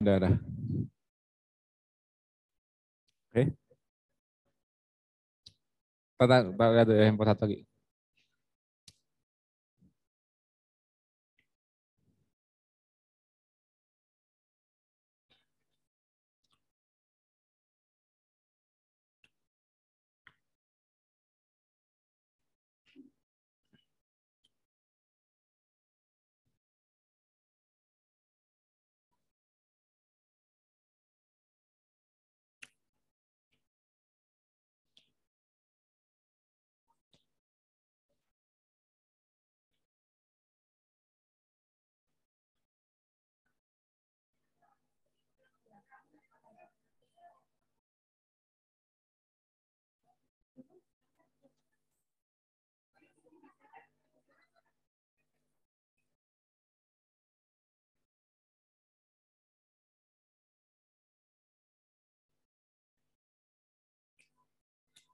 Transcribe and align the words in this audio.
Udah, 0.00 0.14
udah. 0.20 0.32
Oke. 3.32 3.56
Kita 6.20 6.36
kita 6.48 6.64
lihat 6.72 6.86
ya 6.88 7.04
handphone 7.08 7.28
satu 7.28 7.42
lagi. 7.44 7.75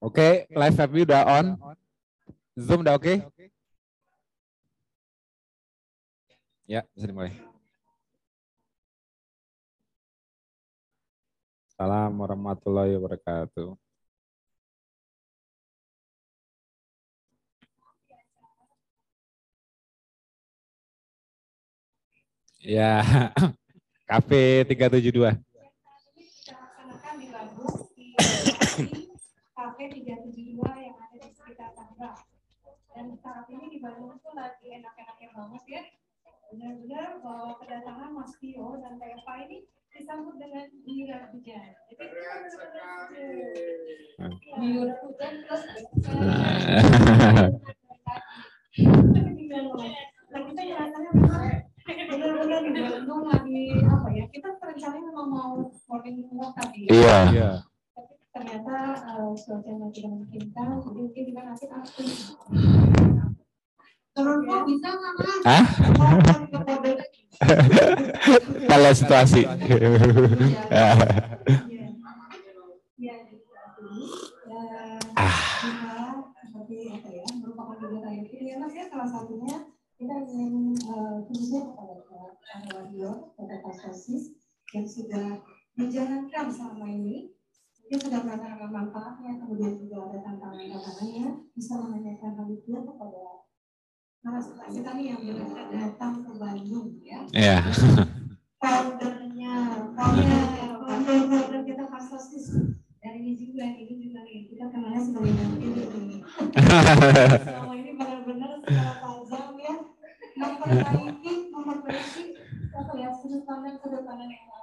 Oke, 0.02 0.50
live 0.50 0.82
view 0.90 1.06
udah 1.06 1.22
on. 1.38 1.46
Zoom 2.58 2.82
udah 2.82 2.98
oke? 2.98 3.22
Ya, 6.66 6.82
bisa 6.90 7.06
dimulai. 7.06 7.38
Salam 11.78 12.18
warahmatullahi 12.18 12.98
wabarakatuh. 12.98 13.78
Ya, 22.58 23.06
KP 24.10 24.66
372. 24.66 25.51
Cafe 29.82 29.98
372 29.98 30.62
yang 30.62 30.94
ada 30.94 31.16
di 31.18 31.34
sekitar 31.34 31.74
Tangerang. 31.74 32.22
Dan 32.94 33.18
saat 33.18 33.50
ini 33.50 33.66
di 33.66 33.82
Bandung 33.82 34.14
itu 34.14 34.30
lagi 34.30 34.78
enak-enaknya 34.78 35.28
banget 35.34 35.62
ya. 35.66 35.82
Benar-benar 36.54 37.18
bahwa 37.18 37.58
kedatangan 37.58 38.14
Mas 38.14 38.30
Tio 38.38 38.78
dan 38.78 39.02
Teva 39.02 39.34
ini 39.42 39.66
disambut 39.90 40.38
dengan 40.38 40.70
guyuran 40.86 41.22
hujan. 41.34 41.74
Jadi 41.90 41.94
benar-benar 41.98 43.10
guyuran 44.54 44.98
hujan 45.02 45.32
terus 45.50 45.62
Nah 50.30 50.40
kita 50.46 50.62
rasanya 50.78 51.10
memang 51.10 51.58
benar-benar 51.82 52.60
di 52.62 52.70
Bandung 52.70 53.26
lagi 53.26 53.62
apa 53.82 54.08
ya? 54.14 54.24
Kita 54.30 54.48
rencananya 54.62 55.10
memang 55.10 55.26
mau 55.26 55.58
morning 55.90 56.22
walk 56.38 56.54
tadi. 56.54 56.86
ya. 56.86 57.26
Iya. 57.34 57.50
tapi 57.66 57.71
ternyata 58.32 58.96
uh, 58.96 59.36
cuacanya 59.36 59.92
tidak 59.92 60.08
memungkinkan 60.08 60.80
jadi 60.80 61.00
mungkin 61.04 61.22
kita 61.28 61.40
nanti 61.44 61.68
akan 61.68 61.84
turun 64.12 64.44
kok 64.44 64.68
bisa 64.68 64.92
nggak 64.92 65.14
mas? 65.16 65.40
Hah? 65.48 65.64
Kalau 68.68 68.92
situasi. 68.92 69.48
Kita 69.48 69.88
seperti 76.42 76.74
apa 76.92 77.08
ya 77.08 77.24
merupakan 77.40 77.76
kegiatan 77.80 78.12
yang 78.12 78.28
ini 78.28 78.52
ya 78.52 78.60
mas 78.60 78.76
ya 78.76 78.84
salah 78.92 79.08
satunya 79.08 79.64
kita 79.96 80.12
ingin 80.28 80.76
uh, 80.88 81.24
khususnya 81.24 81.72
kepada 81.72 81.92
para 83.62 83.82
yang 84.72 84.86
sudah 84.88 85.40
menjalankan 85.78 86.52
selama 86.52 86.86
ini 86.90 87.32
mungkin 87.92 88.08
sudah 88.08 88.24
merasakan 88.24 88.72
manfaatnya 88.72 89.36
kemudian 89.36 89.76
juga 89.76 90.08
ada 90.08 90.18
tantangan-tantangannya. 90.24 91.28
Bisa 91.52 91.76
menanyakan 91.76 92.32
hal 92.40 92.48
itu 92.48 92.72
kepada 92.72 93.20
kita 94.72 94.90
nih 94.96 95.06
yang 95.12 95.20
datang 95.68 96.24
ke 96.24 96.32
Bandung 96.40 96.88
ya. 97.04 97.20
Iya. 97.36 97.60
foundernya 98.64 99.52
founder 99.92 101.60
kita 101.68 101.84
Pak 101.92 102.02
sosis 102.08 102.64
dan 103.04 103.12
ini 103.12 103.36
juga 103.36 103.68
ini 103.68 104.00
juga 104.00 104.24
nih 104.24 104.48
kita 104.48 104.72
kenalnya 104.72 105.02
sebagai 105.04 105.36
mungkin 105.52 105.84
ini 105.84 106.16
selama 107.44 107.74
ini 107.76 107.92
benar-benar 107.92 108.56
secara 108.64 108.92
tajam 109.04 109.52
ya. 109.60 109.74
Memperbaiki 110.32 111.32
memperbaiki 111.52 112.24
apa 112.72 112.92
ya 112.96 113.12
sudut 113.20 113.44
pandang 113.44 113.76
sudut 113.84 114.00
pandang 114.00 114.32
yang 114.32 114.48
gitu 114.48 114.61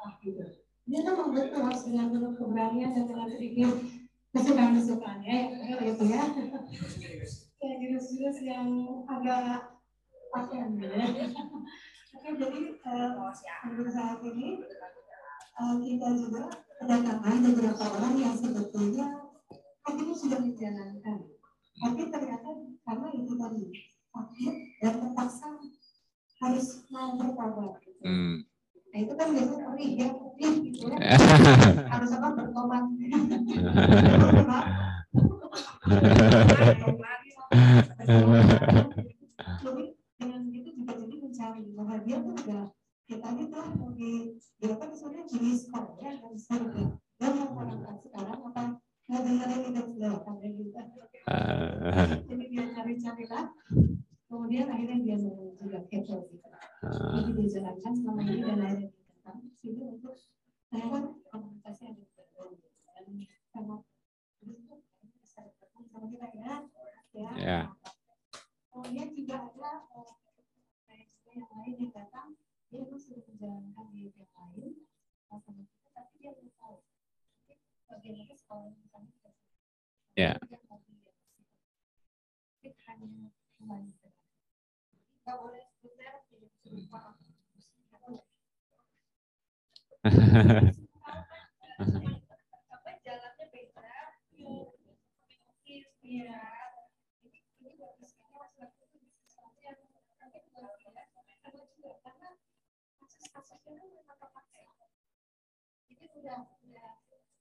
dia 0.90 1.00
tuh 1.06 1.16
membentuk 1.22 1.62
harus 1.62 1.82
dengan 1.86 2.10
penuh 2.10 2.34
keberanian 2.34 2.92
dan 2.98 3.06
dengan 3.06 3.30
sedikit 3.30 3.70
kesukaan 4.34 4.74
kesukaannya 4.78 5.38
ya 5.70 5.76
gitu 5.86 6.04
ya 6.10 6.24
ya 7.62 7.74
jurus-jurus 7.78 8.40
yang 8.42 8.70
agak 9.06 9.78
pakaian 10.34 10.74
ya 10.82 10.90
oke 12.18 12.30
jadi 12.42 12.60
untuk 13.70 13.88
saat 13.94 14.20
ini 14.26 14.66
eh, 15.62 15.76
kita 15.86 16.08
juga 16.18 16.44
kedatangan 16.82 17.38
beberapa 17.54 17.84
orang 18.00 18.16
yang 18.18 18.34
sebetulnya 18.34 19.30
akhirnya 19.86 20.16
sudah 20.18 20.40
menjalankan 20.42 21.18
tapi 21.80 22.02
ternyata 22.10 22.50
karena 22.84 23.08
itu 23.14 23.34
tadi 23.38 23.64
sakit 24.10 24.54
dan 24.82 24.94
terpaksa 25.00 25.48
harus 26.40 26.68
mau 26.90 27.14
bertobat 27.20 27.78
gitu. 27.84 28.02
Hmm. 28.04 28.49
Nah 28.90 29.00
itu 29.06 29.14
kan 29.14 29.28
biasanya 29.30 29.68
perih 29.70 29.92
ya, 30.02 30.08
perih 30.10 30.54
gitu 30.66 30.82
ya. 30.90 30.98
harus 31.94 32.12
apa 32.18 32.28
bertobat. 32.34 32.84
Jadi 39.60 39.84
dengan 40.18 40.40
begitu 40.50 40.70
juga 40.74 40.94
jadi 40.98 41.16
mencari. 41.22 41.62
Bahwa 41.78 41.96
dia 42.02 42.18
tuh 42.18 42.34
udah 42.34 42.66
kita 43.10 43.28
gitu 43.38 43.58
di 43.98 44.12
dia 44.62 44.74
kan 44.78 44.90
jadi 45.30 45.50
skor 45.58 45.86
ya 46.02 46.12
dan 46.18 46.34
surga 46.38 46.84
dan 47.18 47.32
masyarakat 47.38 47.98
sekarang 48.06 48.40
apa 48.54 48.64
nggak 49.10 49.22
dengerin 49.26 49.62
itu 49.70 49.82
sudah 49.98 50.14
kayak 50.26 50.52
gitu. 50.58 50.78
Jadi 52.26 52.46
dia 52.54 52.66
cari-cari 52.74 53.26
lah. 53.30 53.46
Kemudian 54.30 54.70
akhirnya 54.70 54.98
dia 55.02 55.18
juga 55.18 55.80
kepo 55.90 56.26
gitu 56.30 56.59
jadi 56.80 57.32
dia 57.36 57.48
jalankan 57.60 57.92
selama 57.92 58.22
ini 58.24 58.40
dan 58.40 58.60
datang 58.64 59.38
ke 59.44 59.50
sini 59.60 59.82
untuk 60.00 60.16
saya 60.72 60.86
kan 60.88 61.04
komunikasi 61.28 61.82
ada 61.92 62.00
di 62.00 62.08
dan 62.96 63.06
sama 63.52 63.76
itu 64.40 64.76
sama 65.92 66.06
kita 66.08 66.28
ya. 66.40 66.56
Ya 67.36 67.60
kemudian 68.70 69.12
juga 69.12 69.36
ada 69.44 69.72
eh, 70.88 71.06
yang 71.36 71.52
lain 71.52 71.74
yang 71.84 71.92
datang 71.92 72.28
dia 72.72 72.86
sudah 72.96 73.20
menjalankan 73.28 73.86
di 73.92 74.08
yang 74.08 74.32
lain 74.32 74.88
sama 75.28 75.52
kita 75.68 75.88
tapi 75.92 76.14
dia 76.22 76.32
belum 76.32 76.54
tahu. 76.56 76.78
Mungkin 76.80 77.58
bagaimana 77.92 78.34
sekolah 78.40 78.72
kita 78.72 78.98
Ya. 80.18 80.36
mungkin 80.36 80.60
hanya 82.88 83.32
nggak 85.24 85.38
boleh 85.40 85.69
jadi 86.70 86.86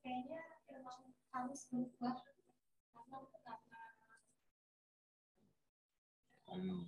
kayaknya 0.00 0.40
memang 0.72 1.12
harus 1.36 1.68
berubah 1.68 2.16
karena 2.96 3.18
karena 3.44 3.82
Hmm. 6.48 6.80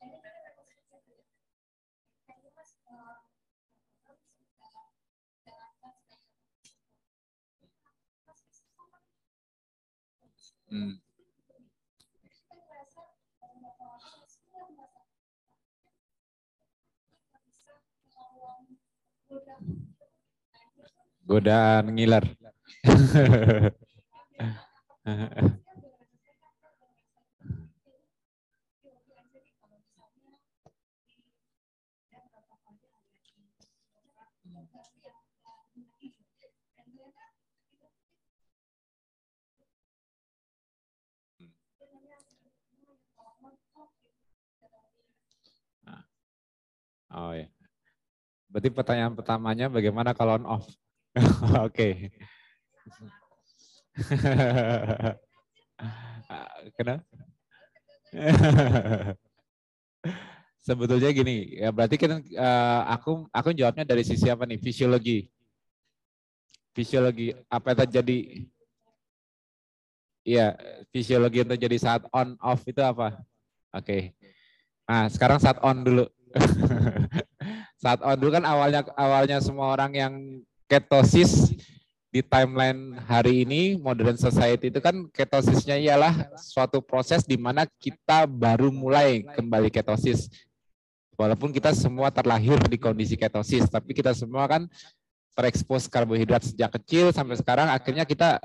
ini 0.00 0.16
kan 0.24 0.32
ada 0.32 0.64
kasus 0.64 1.04
kayaknya 2.24 2.50
mas 2.56 2.72
eh, 2.88 3.20
Hmm. 10.70 10.94
Godaan 21.26 21.86
ngiler. 21.94 22.24
Oh 47.20 47.36
ya. 47.36 47.44
Berarti 48.48 48.72
pertanyaan 48.72 49.12
pertamanya 49.12 49.68
bagaimana 49.68 50.16
kalau 50.16 50.40
on 50.40 50.48
off? 50.48 50.64
Oke. 51.68 52.08
Kenapa? 56.80 57.04
Sebetulnya 60.60 61.10
gini, 61.12 61.56
ya 61.56 61.72
berarti 61.72 61.96
kan 61.96 62.20
aku 62.88 63.28
aku 63.32 63.48
jawabnya 63.52 63.84
dari 63.84 64.04
sisi 64.04 64.28
apa 64.32 64.44
nih? 64.48 64.56
Fisiologi. 64.60 65.28
Fisiologi 66.72 67.36
apa 67.48 67.72
yang 67.74 67.80
terjadi? 67.84 68.18
Iya, 70.20 70.52
fisiologi 70.92 71.40
yang 71.44 71.50
terjadi 71.56 71.76
saat 71.80 72.02
on 72.12 72.36
off 72.40 72.64
itu 72.68 72.80
apa? 72.80 73.20
Oke. 73.72 73.84
Okay. 73.84 74.02
Nah, 74.90 75.06
sekarang 75.06 75.38
saat 75.38 75.58
on 75.62 75.86
dulu. 75.86 76.04
saat 77.82 78.00
on 78.04 78.16
dulu 78.20 78.36
kan 78.36 78.44
awalnya 78.44 78.84
awalnya 78.94 79.38
semua 79.40 79.72
orang 79.72 79.92
yang 79.96 80.14
ketosis 80.68 81.56
di 82.10 82.26
timeline 82.26 82.98
hari 83.06 83.46
ini 83.46 83.78
modern 83.78 84.18
society 84.18 84.66
itu 84.66 84.82
kan 84.82 85.06
ketosisnya 85.14 85.78
ialah 85.78 86.26
suatu 86.34 86.82
proses 86.82 87.22
di 87.22 87.38
mana 87.38 87.64
kita 87.78 88.26
baru 88.26 88.74
mulai 88.74 89.22
kembali 89.22 89.70
ketosis. 89.70 90.26
Walaupun 91.14 91.54
kita 91.54 91.70
semua 91.76 92.08
terlahir 92.10 92.58
di 92.66 92.80
kondisi 92.80 93.14
ketosis, 93.14 93.68
tapi 93.70 93.94
kita 93.94 94.10
semua 94.16 94.48
kan 94.50 94.66
terekspos 95.38 95.86
karbohidrat 95.86 96.42
sejak 96.42 96.74
kecil 96.80 97.14
sampai 97.14 97.38
sekarang 97.38 97.70
akhirnya 97.70 98.02
kita 98.02 98.42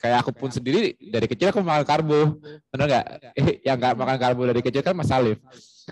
kayak 0.00 0.24
aku 0.24 0.32
pun 0.34 0.50
sendiri 0.50 0.96
dari 0.98 1.30
kecil 1.30 1.54
aku 1.54 1.62
makan 1.62 1.86
karbo. 1.86 2.40
Benar 2.72 2.86
nggak? 2.90 3.06
Yang 3.68 3.76
nggak 3.78 3.94
makan 3.94 4.18
karbo 4.18 4.42
dari 4.48 4.62
kecil 4.64 4.82
kan 4.82 4.96
Mas 4.96 5.12
Alif 5.14 5.38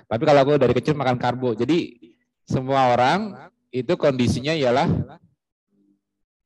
tapi 0.07 0.23
kalau 0.23 0.41
aku 0.45 0.61
dari 0.61 0.75
kecil 0.77 0.95
makan 0.95 1.19
karbo. 1.19 1.57
Jadi 1.57 1.99
semua 2.47 2.93
orang 2.95 3.51
itu 3.73 3.93
kondisinya 3.99 4.55
ialah 4.55 4.89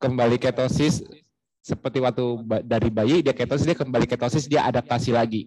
kembali 0.02 0.38
ketosis 0.40 1.06
seperti 1.62 2.02
waktu 2.02 2.42
dari 2.66 2.90
bayi 2.90 3.22
dia 3.22 3.30
ketosis 3.30 3.62
dia 3.62 3.78
kembali 3.78 4.06
ketosis 4.10 4.50
dia 4.50 4.66
adaptasi 4.66 5.14
lagi. 5.14 5.46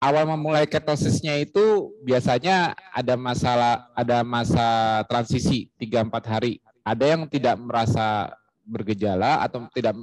Awal 0.00 0.28
memulai 0.28 0.68
ketosisnya 0.68 1.40
itu 1.40 1.92
biasanya 2.04 2.76
ada 2.92 3.16
masalah 3.16 3.88
ada 3.96 4.20
masa 4.24 5.00
transisi 5.08 5.68
3 5.80 6.08
4 6.08 6.32
hari. 6.32 6.60
Ada 6.84 7.16
yang 7.16 7.28
tidak 7.28 7.56
merasa 7.58 8.30
bergejala 8.64 9.42
atau 9.42 9.66
tidak 9.72 9.96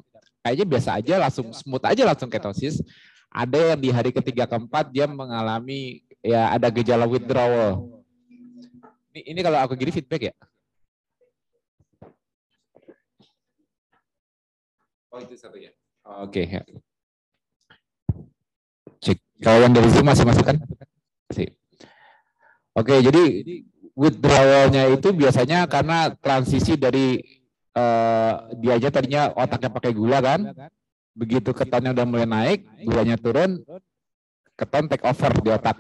kayaknya 0.44 0.66
biasa 0.68 0.90
aja 1.00 1.16
langsung 1.22 1.48
smooth 1.56 1.86
aja 1.86 2.04
langsung 2.06 2.30
ketosis. 2.30 2.82
Ada 3.34 3.74
yang 3.74 3.80
di 3.82 3.90
hari 3.90 4.14
ketiga 4.14 4.46
keempat 4.46 4.94
dia 4.94 5.10
mengalami 5.10 6.06
ya 6.22 6.54
ada 6.54 6.70
gejala 6.70 7.10
withdrawal. 7.10 8.02
Ini, 9.14 9.22
ini 9.34 9.40
kalau 9.42 9.58
aku 9.58 9.74
gini 9.74 9.90
feedback 9.90 10.30
ya. 10.30 10.36
Oh 15.10 15.20
itu 15.22 15.34
satu 15.34 15.58
ya. 15.58 15.74
Oke. 16.22 16.46
Okay. 16.46 16.62
Ya. 16.62 16.62
Cek. 19.02 19.18
Kalau 19.42 19.60
yang 19.66 19.74
dari 19.74 19.90
Zoom 19.90 20.06
masih 20.06 20.26
masuk 20.30 20.46
kan? 20.46 20.58
Oke, 22.74 22.90
okay, 22.90 23.06
jadi 23.06 23.24
withdrawalnya 23.94 24.90
itu 24.90 25.14
biasanya 25.14 25.70
karena 25.70 26.10
transisi 26.18 26.74
dari 26.74 27.22
uh, 27.78 28.50
dia 28.58 28.82
aja 28.82 28.90
tadinya 28.90 29.30
otaknya 29.38 29.70
pakai 29.70 29.94
gula 29.94 30.18
kan. 30.26 30.42
Begitu 31.14 31.54
ketonnya 31.54 31.94
udah 31.94 32.06
mulai 32.10 32.26
naik, 32.26 32.60
gulanya 32.86 33.18
turun, 33.22 33.62
keton 34.58 34.90
take 34.90 35.06
over 35.06 35.32
di 35.42 35.50
otak. 35.54 35.78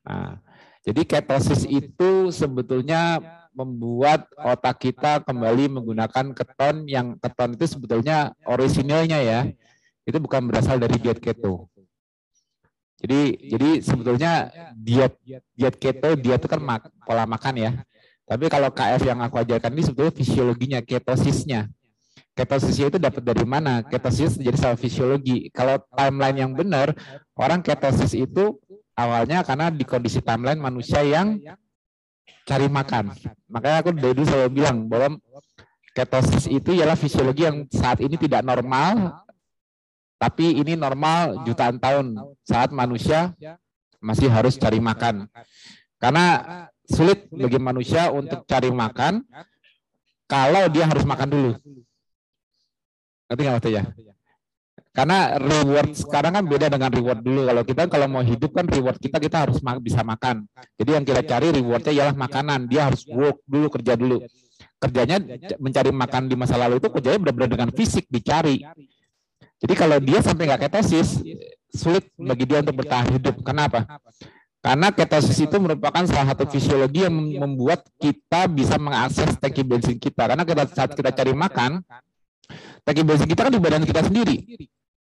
Nah, 0.00 0.40
jadi 0.80 1.02
ketosis 1.04 1.68
itu 1.68 2.32
sebetulnya 2.32 3.20
membuat 3.56 4.28
otak 4.36 4.88
kita 4.88 5.24
kembali 5.24 5.80
menggunakan 5.80 6.36
keton 6.36 6.84
yang 6.88 7.16
keton 7.16 7.56
itu 7.56 7.64
sebetulnya 7.76 8.36
orisinilnya 8.44 9.18
ya. 9.20 9.40
Itu 10.06 10.22
bukan 10.22 10.46
berasal 10.46 10.78
dari 10.78 11.00
diet 11.00 11.18
keto. 11.18 11.66
Jadi 12.96 13.52
jadi 13.52 13.68
sebetulnya 13.84 14.48
diet 14.72 15.20
diet 15.52 15.76
keto 15.76 16.16
dia 16.16 16.40
itu 16.40 16.48
kan 16.48 16.60
pola 17.04 17.28
makan 17.28 17.54
ya. 17.60 17.70
Tapi 18.26 18.50
kalau 18.50 18.72
KF 18.74 19.02
yang 19.06 19.22
aku 19.22 19.38
ajarkan 19.38 19.70
ini 19.70 19.82
sebetulnya 19.86 20.14
fisiologinya, 20.14 20.78
ketosisnya. 20.82 21.70
Ketosisnya 22.36 22.92
itu 22.92 22.98
dapat 23.00 23.24
dari 23.24 23.48
mana? 23.48 23.80
Ketosis 23.80 24.36
jadi 24.36 24.52
salah 24.60 24.76
fisiologi. 24.76 25.48
Kalau 25.56 25.80
timeline 25.96 26.44
yang 26.44 26.52
benar, 26.52 26.92
orang 27.32 27.64
ketosis 27.64 28.12
itu 28.12 28.60
awalnya 28.92 29.40
karena 29.40 29.72
di 29.72 29.88
kondisi 29.88 30.20
timeline 30.20 30.60
manusia 30.60 31.00
yang 31.00 31.40
cari 32.44 32.68
makan. 32.68 33.16
Makanya 33.48 33.76
aku 33.80 33.90
dari 33.96 34.12
dulu 34.12 34.28
selalu 34.28 34.50
bilang 34.52 34.84
bahwa 34.84 35.16
ketosis 35.96 36.44
itu 36.52 36.76
ialah 36.76 36.92
fisiologi 36.92 37.48
yang 37.48 37.64
saat 37.72 38.04
ini 38.04 38.20
tidak 38.20 38.44
normal, 38.44 39.24
tapi 40.20 40.60
ini 40.60 40.76
normal 40.76 41.40
jutaan 41.48 41.80
tahun 41.80 42.20
saat 42.44 42.68
manusia 42.68 43.32
masih 43.96 44.28
harus 44.28 44.60
cari 44.60 44.76
makan. 44.76 45.24
Karena 45.96 46.44
sulit 46.84 47.32
bagi 47.32 47.56
manusia 47.56 48.12
untuk 48.12 48.44
cari 48.44 48.68
makan 48.68 49.24
kalau 50.28 50.68
dia 50.68 50.84
harus 50.84 51.08
makan 51.08 51.28
dulu. 51.32 51.52
Ngerti 53.26 53.40
nggak 53.42 53.54
maksudnya? 53.58 53.84
Karena 54.96 55.36
reward 55.36 55.92
sekarang 55.92 56.32
kan 56.40 56.44
beda 56.48 56.72
dengan 56.72 56.88
reward 56.88 57.20
dulu. 57.20 57.44
Kalau 57.44 57.62
kita 57.68 57.80
kalau 57.84 58.08
mau 58.08 58.24
hidup 58.24 58.48
kan 58.48 58.64
reward 58.64 58.96
kita 58.96 59.20
kita 59.20 59.44
harus 59.44 59.60
bisa 59.84 60.00
makan. 60.00 60.48
Jadi 60.80 60.90
yang 60.96 61.04
kita 61.04 61.20
cari 61.20 61.52
rewardnya 61.52 61.92
ialah 61.92 62.16
makanan. 62.16 62.64
Dia 62.64 62.88
harus 62.88 63.04
work 63.04 63.44
dulu 63.44 63.68
kerja 63.68 63.92
dulu. 63.92 64.24
Kerjanya 64.80 65.20
mencari 65.60 65.92
makan 65.92 66.32
di 66.32 66.34
masa 66.36 66.56
lalu 66.56 66.80
itu 66.80 66.88
kerjanya 66.88 67.18
benar-benar 67.20 67.50
dengan 67.52 67.70
fisik 67.76 68.08
dicari. 68.08 68.64
Jadi 69.60 69.74
kalau 69.76 70.00
dia 70.00 70.24
sampai 70.24 70.48
nggak 70.48 70.68
ketosis, 70.68 71.20
sulit 71.72 72.08
bagi 72.16 72.44
dia 72.48 72.64
untuk 72.64 72.80
bertahan 72.80 73.08
hidup. 73.20 73.40
Kenapa? 73.44 73.84
Karena 74.64 74.88
ketosis 74.90 75.38
itu 75.44 75.56
merupakan 75.60 76.08
salah 76.08 76.32
satu 76.32 76.48
fisiologi 76.48 77.04
yang 77.04 77.12
membuat 77.14 77.84
kita 78.00 78.48
bisa 78.48 78.80
mengakses 78.80 79.36
tangki 79.36 79.60
bensin 79.60 80.00
kita. 80.00 80.24
Karena 80.24 80.44
kita, 80.44 80.64
saat 80.72 80.90
kita 80.96 81.12
cari 81.12 81.36
makan, 81.36 81.84
tangki 82.86 83.02
bensin 83.02 83.26
kita 83.26 83.40
kan 83.42 83.52
di 83.52 83.58
badan 83.58 83.82
kita 83.82 84.00
sendiri. 84.06 84.36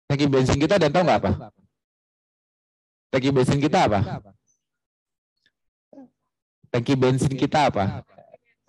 Tangki 0.04 0.28
bensin 0.28 0.60
kita 0.60 0.76
dan 0.76 0.92
tahu 0.92 1.08
nggak 1.08 1.20
apa? 1.24 1.30
Tangki 3.08 3.30
bensin 3.32 3.58
kita 3.58 3.78
apa? 3.88 4.00
Tangki 6.68 6.94
bensin 6.94 7.32
kita 7.32 7.72
apa? 7.72 8.04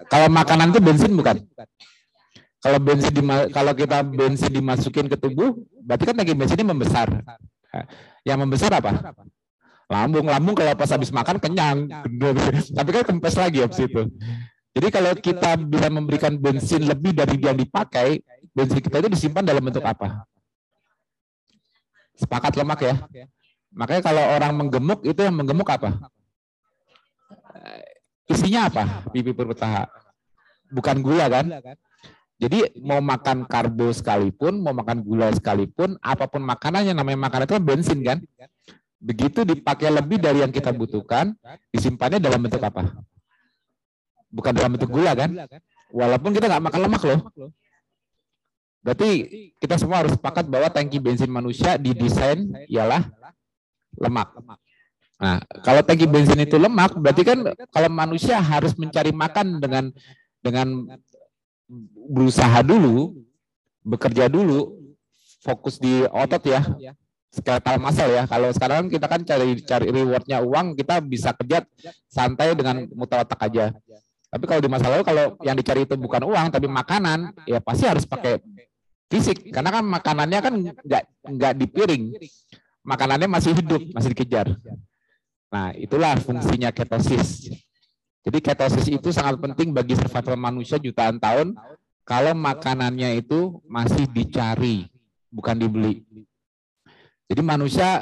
Kalau 0.08 0.28
makanan 0.32 0.72
itu 0.72 0.80
bensin 0.80 1.12
bukan? 1.12 1.44
Kalau 2.64 2.80
bensin 2.80 3.12
kalau 3.52 3.76
kita 3.76 4.00
bensin 4.08 4.52
dimasukin 4.56 5.12
ke 5.12 5.20
tubuh, 5.20 5.52
berarti 5.84 6.04
kan 6.08 6.16
tangki 6.16 6.32
bensinnya 6.32 6.64
membesar. 6.64 7.12
Yang 8.24 8.38
membesar 8.40 8.72
apa? 8.72 9.12
lambung 9.92 10.26
lambung 10.26 10.56
kalau 10.58 10.74
pas 10.74 10.90
habis 10.90 11.14
makan 11.14 11.38
kenyang 11.38 11.86
tapi 12.78 12.90
kan 12.90 13.04
kempes 13.06 13.36
lagi 13.38 13.62
habis 13.62 13.84
itu 13.84 14.10
jadi 14.74 14.88
kalau 14.90 15.14
kita 15.14 15.60
bisa 15.60 15.88
memberikan 15.94 16.34
bensin 16.34 16.88
lebih 16.88 17.14
dari 17.14 17.38
yang 17.38 17.54
dipakai 17.54 18.24
bensin 18.54 18.80
kita 18.80 19.02
itu 19.02 19.10
disimpan 19.10 19.44
dalam 19.44 19.62
bentuk 19.66 19.84
apa 19.84 20.24
sepakat 22.18 22.54
lemak 22.56 22.80
ya 22.86 22.96
makanya 23.74 24.02
kalau 24.06 24.24
orang 24.38 24.54
menggemuk 24.54 25.02
itu 25.02 25.20
yang 25.20 25.34
menggemuk 25.34 25.66
apa 25.66 25.98
isinya 28.30 28.70
apa 28.70 28.84
pipi 29.10 29.34
perpetaha 29.34 29.90
bukan 30.70 31.02
gula 31.02 31.26
kan 31.30 31.46
jadi 32.44 32.76
mau 32.84 33.00
makan 33.00 33.48
karbo 33.48 33.88
sekalipun, 33.96 34.60
mau 34.60 34.76
makan 34.76 35.00
gula 35.00 35.32
sekalipun, 35.32 35.96
apa 36.04 36.28
pun 36.28 36.44
makanannya 36.44 36.92
namanya 36.92 37.32
makanan 37.32 37.48
itu 37.48 37.56
kan 37.56 37.64
bensin 37.64 38.00
kan. 38.04 38.18
Begitu 39.00 39.48
dipakai 39.48 39.88
lebih 39.88 40.20
dari 40.20 40.44
yang 40.44 40.52
kita 40.52 40.76
butuhkan, 40.76 41.40
disimpannya 41.72 42.20
dalam 42.20 42.44
bentuk 42.44 42.60
apa? 42.60 43.00
Bukan 44.28 44.52
dalam 44.52 44.76
bentuk 44.76 44.92
gula 44.92 45.16
kan? 45.16 45.32
Walaupun 45.94 46.36
kita 46.36 46.52
nggak 46.52 46.64
makan 46.68 46.80
lemak 46.84 47.04
loh. 47.08 47.20
Berarti 48.84 49.10
kita 49.64 49.80
semua 49.80 50.04
harus 50.04 50.14
sepakat 50.14 50.44
bahwa 50.52 50.68
tangki 50.68 51.00
bensin 51.00 51.32
manusia 51.32 51.80
didesain 51.80 52.52
ialah 52.68 53.08
lemak. 53.96 54.28
Nah, 55.24 55.40
kalau 55.64 55.80
tangki 55.88 56.04
bensin 56.04 56.44
itu 56.44 56.60
lemak, 56.60 57.00
berarti 57.00 57.24
kan 57.24 57.40
kalau 57.72 57.88
manusia 57.88 58.44
harus 58.44 58.76
mencari 58.76 59.16
makan 59.16 59.64
dengan 59.64 59.88
dengan 60.44 61.00
berusaha 62.12 62.60
dulu, 62.60 63.24
bekerja 63.88 64.28
dulu, 64.28 64.76
fokus 65.40 65.80
di 65.80 66.04
otot 66.12 66.44
ya, 66.44 66.60
skeletal 67.32 67.80
muscle 67.80 68.12
ya. 68.12 68.28
Kalau 68.28 68.52
sekarang 68.52 68.92
kita 68.92 69.08
kan 69.08 69.24
cari 69.24 69.64
cari 69.64 69.88
rewardnya 69.96 70.44
uang, 70.44 70.76
kita 70.76 71.00
bisa 71.00 71.32
kerja 71.32 71.64
santai 72.12 72.52
dengan 72.52 72.84
muter 72.92 73.24
otak 73.24 73.40
aja. 73.48 73.72
Tapi 74.28 74.44
kalau 74.50 74.60
di 74.60 74.68
masa 74.68 74.90
lalu 74.90 75.06
kalau 75.06 75.40
yang 75.46 75.56
dicari 75.56 75.88
itu 75.88 75.96
bukan 75.96 76.26
uang 76.26 76.52
tapi 76.52 76.68
makanan, 76.68 77.32
ya 77.48 77.64
pasti 77.64 77.88
harus 77.88 78.04
pakai 78.04 78.44
fisik 79.14 79.54
karena 79.54 79.70
kan 79.70 79.86
makanannya 79.86 80.40
kan 80.42 80.54
nggak 80.58 81.04
nggak 81.30 81.54
di 81.54 81.66
piring, 81.70 82.04
makanannya 82.82 83.30
masih 83.30 83.54
hidup, 83.54 83.82
masih 83.94 84.10
dikejar. 84.18 84.58
Nah, 85.54 85.70
itulah 85.78 86.18
fungsinya 86.18 86.74
ketosis. 86.74 87.54
Jadi 88.26 88.38
ketosis 88.42 88.90
itu 88.90 89.14
sangat 89.14 89.38
penting 89.38 89.70
bagi 89.70 89.94
survival 89.94 90.34
manusia 90.34 90.82
jutaan 90.82 91.22
tahun 91.22 91.54
kalau 92.02 92.34
makanannya 92.34 93.22
itu 93.22 93.62
masih 93.70 94.10
dicari, 94.10 94.90
bukan 95.30 95.62
dibeli. 95.62 96.02
Jadi 97.30 97.42
manusia 97.46 98.02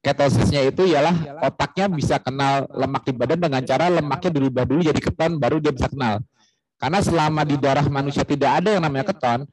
ketosisnya 0.00 0.64
itu 0.64 0.88
ialah 0.88 1.44
otaknya 1.44 1.92
bisa 1.92 2.16
kenal 2.16 2.64
lemak 2.72 3.04
di 3.04 3.12
badan 3.12 3.38
dengan 3.38 3.60
cara 3.66 3.92
lemaknya 3.92 4.30
dirubah 4.32 4.64
dulu 4.64 4.80
jadi 4.80 5.00
keton 5.02 5.36
baru 5.36 5.60
dia 5.60 5.76
bisa 5.76 5.92
kenal. 5.92 6.24
Karena 6.78 7.02
selama 7.02 7.42
di 7.42 7.58
darah 7.58 7.84
manusia 7.90 8.22
tidak 8.22 8.62
ada 8.62 8.78
yang 8.78 8.82
namanya 8.86 9.10
keton, 9.10 9.44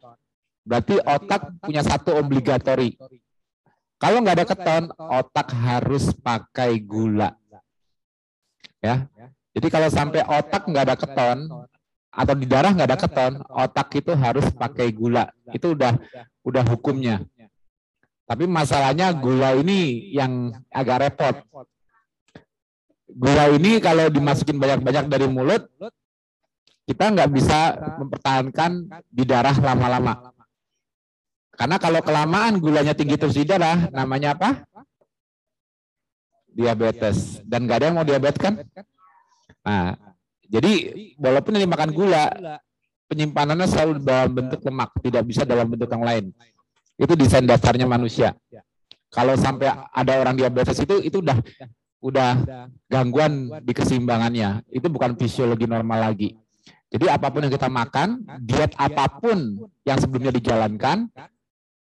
berarti 0.65 0.97
otak 0.99 1.61
punya 1.61 1.85
satu 1.85 2.17
obligatori, 2.17 2.97
kalau 3.95 4.19
nggak 4.19 4.35
ada 4.43 4.47
keton, 4.49 4.83
otak 4.97 5.47
harus 5.55 6.11
pakai 6.19 6.77
gula. 6.83 7.31
Ya. 8.83 9.07
Jadi 9.55 9.67
kalau 9.71 9.87
sampai 9.87 10.21
otak 10.27 10.67
nggak 10.67 10.83
ada 10.91 10.95
keton 10.99 11.37
atau 12.11 12.33
di 12.35 12.45
darah 12.45 12.75
nggak 12.75 12.89
ada 12.91 12.99
keton, 12.99 13.33
otak 13.47 13.87
itu 13.95 14.11
harus 14.11 14.45
pakai 14.51 14.91
gula. 14.91 15.31
Itu 15.55 15.79
udah 15.79 15.95
udah 16.43 16.63
hukumnya. 16.75 17.23
Tapi 18.27 18.49
masalahnya 18.49 19.15
gula 19.15 19.55
ini 19.55 20.11
yang 20.11 20.51
agak 20.73 21.07
repot. 21.07 21.35
Gula 23.05 23.47
ini 23.55 23.79
kalau 23.79 24.11
dimasukin 24.11 24.59
banyak-banyak 24.59 25.05
dari 25.07 25.29
mulut, 25.31 25.71
kita 26.83 27.15
nggak 27.15 27.31
bisa 27.31 27.79
mempertahankan 28.01 28.91
di 29.07 29.23
darah 29.23 29.55
lama-lama. 29.55 30.34
Karena 31.55 31.79
kalau 31.79 32.03
kelamaan 32.03 32.59
gulanya 32.59 32.91
tinggi 32.91 33.15
terus 33.15 33.35
di 33.39 33.47
darah, 33.47 33.87
namanya 33.95 34.35
apa? 34.35 34.67
Diabetes. 36.51 37.39
Dan 37.47 37.67
gak 37.67 37.83
ada 37.83 37.85
yang 37.91 37.95
mau 37.95 38.07
diabetes 38.07 38.39
kan? 38.39 38.59
Nah, 39.63 39.95
jadi 40.45 40.71
walaupun 41.15 41.55
ini 41.55 41.65
makan 41.65 41.91
gula, 41.95 42.27
penyimpanannya 43.07 43.67
selalu 43.71 44.03
dalam 44.03 44.31
bentuk 44.35 44.61
lemak, 44.67 44.89
tidak 44.99 45.23
bisa 45.25 45.41
dalam 45.47 45.67
bentuk 45.71 45.89
yang 45.89 46.03
lain. 46.03 46.25
Itu 46.99 47.15
desain 47.15 47.47
dasarnya 47.47 47.87
manusia. 47.87 48.35
Kalau 49.11 49.39
sampai 49.39 49.71
ada 49.95 50.13
orang 50.19 50.35
diabetes 50.35 50.75
itu, 50.83 50.99
itu 50.99 51.23
udah 51.23 51.39
udah 52.03 52.31
gangguan 52.91 53.49
di 53.63 53.71
keseimbangannya. 53.71 54.67
Itu 54.69 54.91
bukan 54.91 55.15
fisiologi 55.15 55.65
normal 55.65 56.11
lagi. 56.11 56.35
Jadi 56.91 57.09
apa 57.09 57.27
pun 57.33 57.43
yang 57.47 57.53
kita 57.55 57.67
makan, 57.67 58.23
diet 58.43 58.71
apa 58.77 59.07
pun 59.19 59.67
yang 59.83 59.97
sebelumnya 59.99 60.31
dijalankan, 60.31 61.09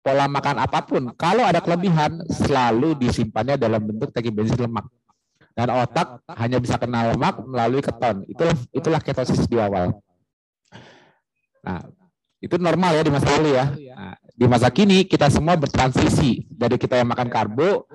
pola 0.03 0.25
makan 0.31 0.57
apa 0.63 0.81
pun, 0.87 1.13
kalau 1.19 1.45
ada 1.45 1.61
kelebihan, 1.61 2.23
selalu 2.31 2.97
disimpannya 2.97 3.61
dalam 3.61 3.83
bentuk 3.83 4.15
tagi 4.15 4.33
bensin 4.33 4.59
lemak. 4.59 4.87
Dan 5.59 5.75
otak 5.75 6.23
hanya 6.39 6.63
bisa 6.63 6.79
kenal 6.79 7.13
lemak 7.15 7.43
melalui 7.43 7.83
keton. 7.83 8.23
Itulah 8.31 8.57
itulah 8.71 9.01
ketosis 9.03 9.43
di 9.51 9.59
awal. 9.59 9.91
Nah, 11.67 11.83
itu 12.39 12.55
normal 12.55 12.95
ya 12.95 13.03
di 13.03 13.11
masa 13.11 13.27
lalu 13.35 13.59
ya. 13.59 13.67
Nah, 13.75 14.15
di 14.39 14.47
masa 14.47 14.71
kini 14.71 15.03
kita 15.03 15.27
semua 15.27 15.59
bertransisi 15.59 16.47
dari 16.47 16.79
kita 16.79 16.95
yang 16.95 17.11
makan 17.11 17.27
karbo 17.27 17.91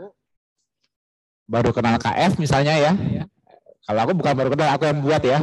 baru 1.48 1.72
kenal 1.72 1.96
KF 1.96 2.36
misalnya 2.36 2.76
ya. 2.76 2.92
Kalau 3.84 4.00
aku 4.08 4.14
bukan 4.16 4.34
baru 4.36 4.50
kenal, 4.56 4.70
aku 4.76 4.84
yang 4.88 5.00
buat 5.04 5.24
ya. 5.24 5.40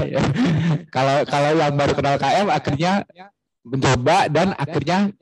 kalau 0.95 1.25
kalau 1.25 1.51
yang 1.57 1.73
baru 1.77 1.93
kenal 1.97 2.17
KF 2.21 2.47
akhirnya 2.53 2.93
mencoba 3.65 4.29
dan 4.29 4.53
akhirnya 4.57 5.13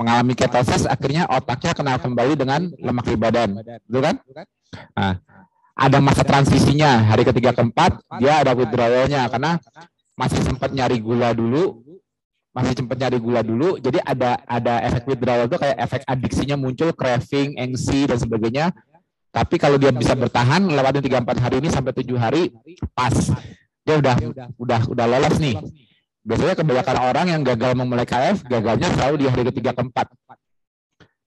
mengalami 0.00 0.32
ketosis 0.32 0.88
akhirnya 0.88 1.28
otaknya 1.28 1.76
kenal 1.76 2.00
kembali 2.00 2.32
dengan 2.32 2.72
lemak 2.80 3.04
di 3.04 3.18
badan. 3.20 3.60
Betul 3.84 4.00
kan? 4.00 4.16
Nah, 4.96 5.20
ada 5.76 5.98
masa 6.00 6.24
transisinya. 6.24 7.04
Hari 7.04 7.28
ketiga 7.28 7.52
keempat 7.52 8.00
dia 8.16 8.40
ada 8.40 8.56
withdrawalnya. 8.56 9.28
Karena 9.28 9.60
masih 10.16 10.40
sempat 10.40 10.72
nyari 10.72 10.96
gula 11.04 11.36
dulu. 11.36 11.84
Masih 12.56 12.72
sempat 12.80 12.96
nyari 12.96 13.20
gula 13.20 13.44
dulu. 13.44 13.76
Jadi 13.76 14.00
ada 14.00 14.40
ada 14.48 14.80
efek 14.88 15.04
withdrawal 15.04 15.44
itu 15.44 15.60
kayak 15.60 15.76
efek 15.76 16.00
adiksinya 16.08 16.56
muncul 16.56 16.96
craving 16.96 17.60
angst 17.60 17.92
dan 17.92 18.16
sebagainya. 18.16 18.72
Tapi 19.30 19.60
kalau 19.60 19.76
dia 19.76 19.92
bisa 19.92 20.16
bertahan 20.16 20.64
lewatin 20.64 21.04
tiga 21.04 21.20
empat 21.20 21.38
hari 21.44 21.60
ini 21.60 21.68
sampai 21.68 21.92
tujuh 21.92 22.16
hari 22.16 22.48
pas. 22.96 23.12
Dia 23.84 24.00
udah 24.00 24.16
udah 24.56 24.80
udah 24.88 25.06
lolos 25.06 25.36
nih 25.36 25.56
Biasanya 26.20 26.52
kebanyakan 26.52 26.96
orang 27.00 27.26
yang 27.32 27.40
gagal 27.40 27.72
memulai 27.72 28.04
KF, 28.04 28.44
gagalnya 28.44 28.92
selalu 28.92 29.24
di 29.24 29.26
hari 29.28 29.42
ketiga 29.48 29.72
keempat. 29.72 30.12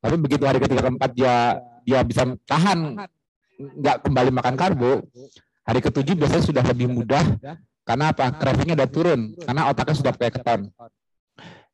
Tapi 0.04 0.16
begitu 0.22 0.44
hari 0.46 0.62
ketiga 0.62 0.86
keempat 0.86 1.10
dia 1.18 1.58
dia 1.82 2.00
bisa 2.06 2.30
tahan 2.46 3.02
nggak 3.58 3.98
kembali 4.06 4.30
makan 4.30 4.54
karbo, 4.54 5.02
hari 5.66 5.80
ketujuh 5.82 6.14
biasanya 6.14 6.44
sudah 6.46 6.64
lebih 6.70 6.94
mudah 6.94 7.26
karena 7.84 8.14
apa? 8.14 8.30
Cravingnya 8.38 8.78
udah 8.78 8.90
turun 8.90 9.34
karena 9.42 9.62
otaknya 9.74 9.96
sudah 9.98 10.12
pakai 10.14 10.32
keton. 10.38 10.62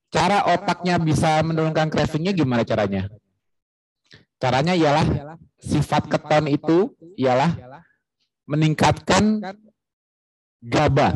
Cara 0.09 0.55
otaknya 0.55 0.95
bisa 0.97 1.43
menurunkan 1.43 1.91
cravingnya 1.91 2.33
gimana 2.33 2.63
caranya? 2.63 3.11
Caranya 4.39 4.73
ialah 4.79 5.05
sifat 5.59 6.07
keton 6.07 6.47
itu 6.47 6.95
ialah 7.19 7.51
meningkatkan 8.47 9.43
GABA 10.63 11.09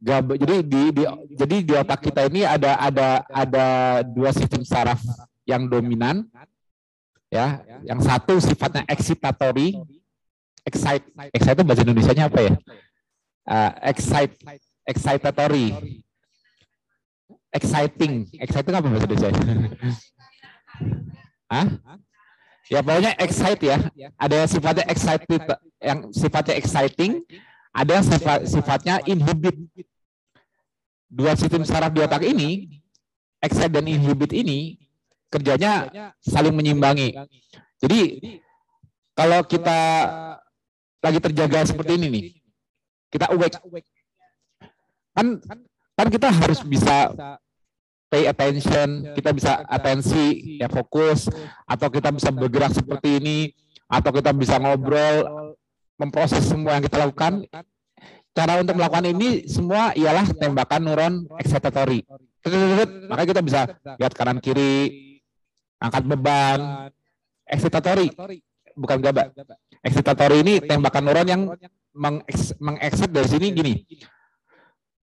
GABA. 0.00 0.32
Jadi 0.40 0.54
di, 0.64 0.82
di 0.96 1.02
jadi 1.36 1.56
di 1.60 1.72
otak 1.76 2.00
kita 2.00 2.32
ini 2.32 2.48
ada 2.48 2.80
ada 2.80 3.08
ada 3.28 3.66
dua 4.02 4.32
sistem 4.32 4.64
saraf 4.64 5.00
yang 5.44 5.68
dominan 5.68 6.24
ya. 7.28 7.60
Yang 7.84 8.00
satu 8.08 8.34
sifatnya 8.40 8.88
excitatory. 8.88 9.76
Excite 10.64 11.04
excite 11.32 11.56
itu 11.56 11.64
bahasa 11.64 11.82
Indonesia-nya 11.84 12.24
apa 12.28 12.40
ya? 12.40 12.52
Uh, 13.48 13.70
excite 13.92 14.34
excitatory. 14.88 15.66
Exciting. 17.50 18.28
Exciting 18.40 18.72
apa 18.72 18.86
bahasa 18.88 19.06
Indonesia? 19.08 19.30
Hah? 21.52 21.66
Ya 22.70 22.78
pokoknya 22.86 23.12
excite 23.18 23.62
ya. 23.66 23.76
Ada 24.14 24.46
yang 24.46 24.48
sifatnya 24.48 24.84
excited 24.86 25.42
yang 25.82 25.98
sifatnya 26.14 26.54
exciting, 26.54 27.12
ada 27.74 27.90
yang 27.98 28.06
sifat, 28.06 28.38
sifatnya 28.46 28.94
inhibit 29.10 29.58
dua 31.10 31.34
sistem 31.34 31.66
saraf 31.66 31.90
di 31.90 32.00
otak 32.00 32.22
ini, 32.22 32.80
excite 33.42 33.74
dan 33.74 33.84
inhibit 33.90 34.30
ini 34.30 34.78
kerjanya 35.26 35.90
saling 36.22 36.54
menyimbangi. 36.54 37.18
Jadi 37.82 38.00
kalau 39.18 39.42
kita 39.42 39.80
lagi 41.02 41.18
terjaga 41.18 41.66
seperti 41.66 41.98
ini 41.98 42.06
nih, 42.08 42.24
kita 43.10 43.26
awake, 43.34 43.58
kan 45.12 45.26
kan 45.98 46.08
kita 46.08 46.28
harus 46.30 46.62
bisa 46.62 47.10
pay 48.10 48.26
attention, 48.26 49.14
kita 49.14 49.30
bisa 49.30 49.62
atensi, 49.70 50.58
ya 50.58 50.66
fokus, 50.66 51.30
atau 51.66 51.88
kita 51.90 52.10
bisa 52.10 52.30
bergerak 52.34 52.74
seperti 52.74 53.22
ini, 53.22 53.38
atau 53.86 54.10
kita 54.10 54.34
bisa 54.34 54.58
ngobrol, 54.58 55.54
memproses 55.94 56.42
semua 56.42 56.78
yang 56.78 56.84
kita 56.84 57.06
lakukan, 57.06 57.46
Cara 58.30 58.62
untuk 58.62 58.78
melakukan 58.78 59.10
ini 59.10 59.50
semua 59.50 59.90
ialah 59.98 60.26
tembakan 60.38 60.80
neuron 60.86 61.14
excitatory. 61.42 62.06
Maka 63.10 63.22
kita 63.26 63.42
bisa 63.42 63.66
lihat 63.98 64.14
kanan 64.14 64.38
kiri, 64.38 65.18
angkat 65.82 66.06
beban, 66.06 66.88
excitatory, 67.44 68.14
bukan 68.78 68.98
GABA. 69.02 69.34
Excitatory 69.82 70.46
ini 70.46 70.54
tembakan 70.62 71.02
neuron 71.04 71.28
yang 71.28 71.42
mengexit 72.62 73.10
dari 73.10 73.28
sini 73.28 73.46
gini. 73.50 73.74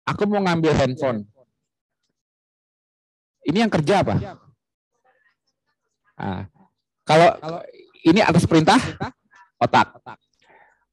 Aku 0.08 0.26
mau 0.26 0.42
ngambil 0.42 0.72
handphone. 0.74 1.28
Ini 3.46 3.68
yang 3.68 3.72
kerja 3.74 4.02
apa? 4.02 4.16
Nah, 6.22 6.46
kalau 7.04 7.30
ini 8.06 8.22
atas 8.22 8.46
perintah 8.46 8.78
otak 9.62 10.00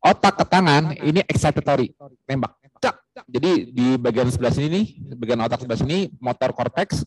otak 0.02 0.34
ke 0.40 0.44
tangan 0.46 0.94
ini 1.02 1.20
excitatory. 1.26 1.94
Tembak. 2.24 2.54
Cak. 2.78 2.94
Jadi 3.26 3.74
di 3.74 3.86
bagian 3.98 4.30
sebelah 4.30 4.54
sini 4.54 4.68
nih 4.70 4.84
bagian 5.18 5.40
otak 5.42 5.62
sebelah 5.62 5.80
sini 5.80 6.12
motor 6.22 6.54
cortex. 6.54 7.02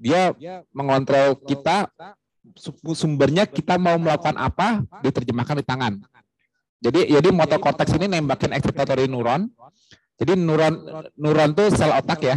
Dia 0.00 0.32
mengontrol 0.72 1.36
kita 1.44 1.86
sumbernya 2.96 3.44
kita 3.44 3.76
mau 3.76 4.00
melakukan 4.00 4.34
apa 4.40 4.82
diterjemahkan 5.04 5.60
di 5.60 5.64
tangan. 5.66 5.92
Jadi 6.80 7.12
jadi 7.12 7.28
motor 7.28 7.60
korteks 7.60 7.92
ini 8.00 8.08
nembakin 8.08 8.56
excitatory 8.56 9.04
neuron. 9.04 9.52
Jadi 10.16 10.32
neuron 10.36 11.04
neuron 11.16 11.52
itu 11.52 11.64
sel 11.76 11.92
otak 11.92 12.24
ya 12.24 12.36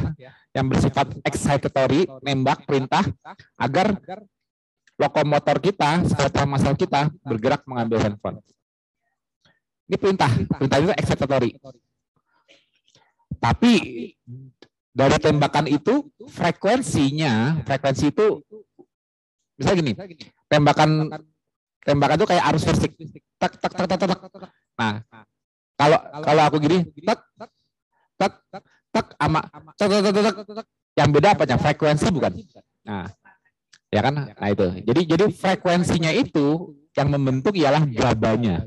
yang 0.53 0.69
bersifat 0.69 1.09
excitatory, 1.25 2.05
nembak 2.21 2.67
perintah 2.67 3.01
agar 3.57 3.97
lokomotor 4.99 5.57
kita, 5.57 6.05
skeletal 6.05 6.45
muscle 6.45 6.77
kita 6.77 7.09
bergerak 7.25 7.65
mengambil 7.65 7.97
handphone. 8.03 8.37
Ini 9.93 10.01
perintah, 10.01 10.31
perintah 10.57 10.77
itu 10.81 10.89
excitatory. 10.97 11.53
Tapi 13.38 13.73
dari 14.89 15.17
tembakan 15.21 15.69
itu 15.69 16.09
frekuensinya, 16.33 17.62
frekuensi 17.62 18.09
itu 18.09 18.41
misalnya 19.53 19.77
gini, 19.85 19.93
tembakan 20.50 21.13
tembakan 21.85 22.17
itu 22.17 22.25
kayak 22.25 22.41
arus 22.50 22.65
listrik. 22.65 22.97
Tak 23.38 23.62
tak 23.62 23.71
tak 23.77 23.85
tak 23.85 24.09
tak. 24.17 24.19
Nah, 24.81 24.93
kalau 25.77 26.00
kalau 26.25 26.41
aku 26.41 26.57
gini, 26.57 26.89
tak 27.05 27.21
tak 28.17 28.31
tak 28.89 29.07
ama 29.21 29.45
tak 29.77 29.93
tak 29.93 30.01
tak 30.09 30.33
tak 30.41 30.55
tak. 30.57 30.67
Yang 30.97 31.09
beda 31.13 31.29
apanya? 31.38 31.55
Frekuensi 31.62 32.07
bukan? 32.09 32.33
Nah, 32.81 33.13
ya 33.93 34.01
kan? 34.01 34.13
Nah 34.25 34.50
itu. 34.50 34.67
Jadi 34.89 35.01
jadi 35.05 35.25
frekuensinya 35.29 36.09
itu 36.09 36.73
yang 36.97 37.13
membentuk 37.13 37.53
ialah 37.53 37.85
gabanya. 37.85 38.65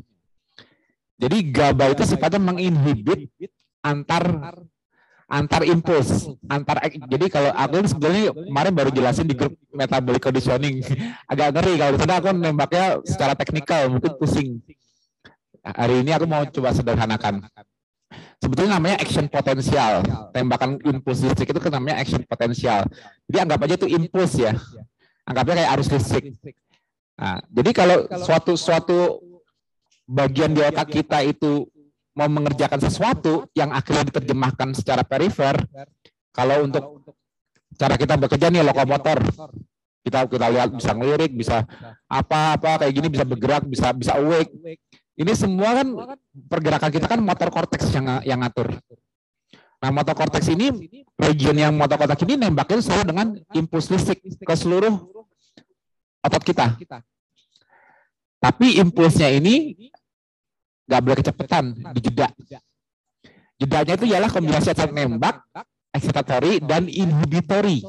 Jadi 1.16 1.36
GABA 1.48 1.96
itu 1.96 2.02
sifatnya 2.04 2.40
menginhibit 2.40 3.32
antar 3.80 4.24
antar 5.26 5.66
impuls, 5.66 6.30
antar 6.46 6.86
jadi 6.86 7.26
kalau 7.26 7.50
aku 7.50 7.82
sebenarnya 7.90 8.30
kemarin 8.30 8.72
baru 8.78 8.90
jelasin 8.94 9.26
di 9.26 9.34
grup 9.34 9.58
metabolic 9.74 10.22
conditioning 10.22 10.86
agak 11.32 11.50
ngeri 11.50 11.74
kalau 11.74 11.90
di 11.90 11.98
sana 11.98 12.14
aku 12.22 12.28
nembaknya 12.30 12.86
secara 13.02 13.34
teknikal 13.34 13.90
mungkin 13.90 14.14
pusing. 14.22 14.62
Hari 15.66 16.06
ini 16.06 16.14
aku 16.14 16.30
mau 16.30 16.46
coba 16.46 16.70
sederhanakan. 16.70 17.42
Sebetulnya 18.38 18.78
namanya 18.78 19.02
action 19.02 19.26
potensial. 19.26 20.06
Tembakan 20.30 20.78
impuls 20.86 21.26
listrik 21.26 21.50
itu 21.50 21.58
kan 21.58 21.74
namanya 21.74 21.98
action 21.98 22.22
potensial. 22.22 22.86
Jadi 23.26 23.36
anggap 23.42 23.58
aja 23.66 23.74
itu 23.74 23.88
impuls 23.90 24.30
ya. 24.38 24.54
Anggapnya 25.26 25.66
kayak 25.66 25.70
arus 25.74 25.88
listrik. 25.90 26.24
Nah, 27.18 27.42
jadi 27.50 27.70
kalau 27.74 28.06
suatu 28.22 28.54
suatu 28.54 29.25
bagian 30.06 30.54
di 30.54 30.62
otak 30.62 30.88
kita 30.88 31.20
itu 31.26 31.66
mau 32.16 32.30
mengerjakan 32.30 32.80
sesuatu 32.80 33.44
yang 33.52 33.74
akhirnya 33.74 34.08
diterjemahkan 34.08 34.72
secara 34.72 35.04
perifer, 35.04 35.58
kalau 36.32 36.64
untuk 36.64 37.04
cara 37.76 38.00
kita 38.00 38.16
bekerja 38.16 38.48
nih 38.48 38.64
lokomotor, 38.64 39.20
kita 40.00 40.24
kita 40.24 40.46
lihat 40.48 40.70
bisa 40.72 40.96
ngelirik, 40.96 41.34
bisa 41.36 41.66
apa-apa 42.08 42.86
kayak 42.86 42.94
gini 42.94 43.08
bisa 43.12 43.26
bergerak, 43.26 43.66
bisa 43.68 43.92
bisa 43.92 44.16
awake. 44.16 44.80
Ini 45.16 45.32
semua 45.36 45.82
kan 45.82 45.88
pergerakan 46.48 46.90
kita 46.92 47.06
kan 47.10 47.20
motor 47.20 47.48
korteks 47.52 47.90
yang 47.92 48.22
yang 48.24 48.40
ngatur. 48.40 48.72
Nah, 49.76 49.90
motor 49.92 50.16
korteks 50.16 50.48
ini 50.48 50.72
region 51.20 51.56
yang 51.56 51.76
motor 51.76 52.00
korteks 52.00 52.24
ini 52.24 52.40
nembaknya 52.40 52.80
selalu 52.80 53.04
dengan 53.12 53.26
impuls 53.52 53.92
listrik 53.92 54.24
ke 54.24 54.54
seluruh 54.56 54.94
otot 56.24 56.42
kita. 56.44 56.76
Tapi 58.40 58.78
impulsnya 58.78 59.32
ini 59.32 59.74
nggak 60.86 61.00
boleh 61.02 61.16
kecepatan 61.18 61.64
di 61.94 62.00
jeda. 62.00 62.28
Jedanya 63.56 63.94
itu 63.98 64.06
ialah 64.06 64.30
kombinasi 64.30 64.70
antara 64.72 64.92
nembak, 64.92 65.42
excitatory, 65.90 66.62
dan 66.62 66.86
inhibitory. 66.86 67.82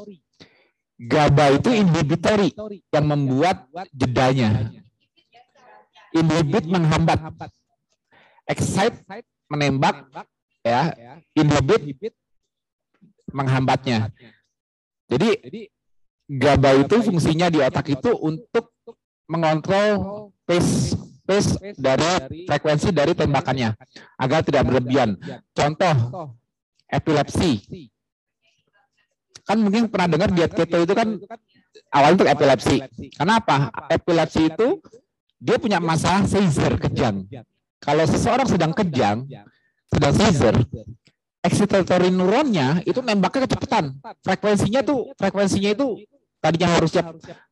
GABA 0.98 1.62
itu 1.62 1.70
inhibitory 1.78 2.50
yang 2.90 3.06
membuat 3.06 3.70
jedanya. 3.94 4.74
Inhibit 6.16 6.66
menghambat. 6.66 7.20
Excite 8.48 9.06
menembak, 9.52 10.08
ya. 10.66 10.96
Inhibit 11.38 12.16
menghambatnya. 13.30 14.10
Jadi 15.12 15.30
GABA 16.28 16.88
itu 16.88 16.96
fungsinya 17.06 17.52
di 17.52 17.60
otak 17.62 17.92
itu 17.92 18.12
untuk 18.18 18.72
mengontrol 19.28 20.32
pace 20.48 20.96
pace 21.28 21.60
dari 21.76 22.48
frekuensi 22.48 22.96
dari 22.96 23.12
tembakannya 23.12 23.76
agar 24.16 24.40
tidak 24.48 24.64
berlebihan. 24.64 25.20
Contoh 25.52 26.32
epilepsi. 26.88 27.84
Kan 29.44 29.64
mungkin 29.64 29.92
pernah 29.92 30.08
dengar 30.16 30.30
diet 30.32 30.56
keto 30.56 30.80
itu 30.84 30.94
kan 30.96 31.20
awal 31.92 32.16
untuk 32.16 32.28
epilepsi. 32.28 32.84
Kenapa? 33.16 33.72
Epilepsi 33.92 34.48
itu 34.48 34.80
dia 35.40 35.60
punya 35.60 35.84
masalah 35.84 36.24
seizure 36.24 36.80
kejang. 36.80 37.28
Kalau 37.78 38.04
seseorang 38.08 38.48
sedang 38.50 38.74
kejang, 38.74 39.28
sedang 39.88 40.14
seizure, 40.16 40.60
excitatory 41.46 42.12
neuronnya 42.12 42.84
itu 42.84 43.00
nembaknya 43.00 43.48
kecepatan. 43.48 43.96
Frekuensinya 44.26 44.82
tuh 44.84 45.16
frekuensinya 45.16 45.72
itu 45.72 46.04
tadinya 46.42 46.70
harusnya 46.76 47.02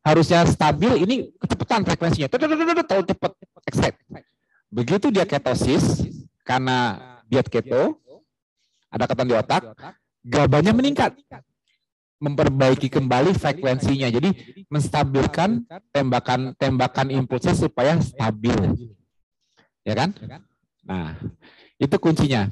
harusnya 0.06 0.40
stabil 0.46 0.94
ini 1.02 1.16
kecepatan 1.42 1.82
frekuensinya 1.90 2.28
terlalu 2.30 3.06
cepat 3.10 3.32
excite 3.66 3.98
begitu 4.70 5.10
dia 5.14 5.26
ketosis 5.26 6.06
karena 6.46 6.98
diet 7.26 7.50
keto 7.50 7.98
ada 8.90 9.06
keton 9.10 9.28
di 9.28 9.36
otak 9.36 9.62
gabanya 10.26 10.74
meningkat. 10.74 11.14
memperbaiki 12.16 12.88
kembali 12.88 13.36
frekuensinya. 13.36 14.08
jadi 14.08 14.32
menstabilkan 14.72 15.68
tembakan 15.92 16.56
tembakan 16.56 17.12
impulsnya 17.12 17.52
supaya 17.54 18.00
stabil. 18.00 18.56
Ya 19.84 19.94
kan? 19.94 20.16
Nah 20.88 21.20
itu 21.76 21.96
kuncinya. 22.00 22.48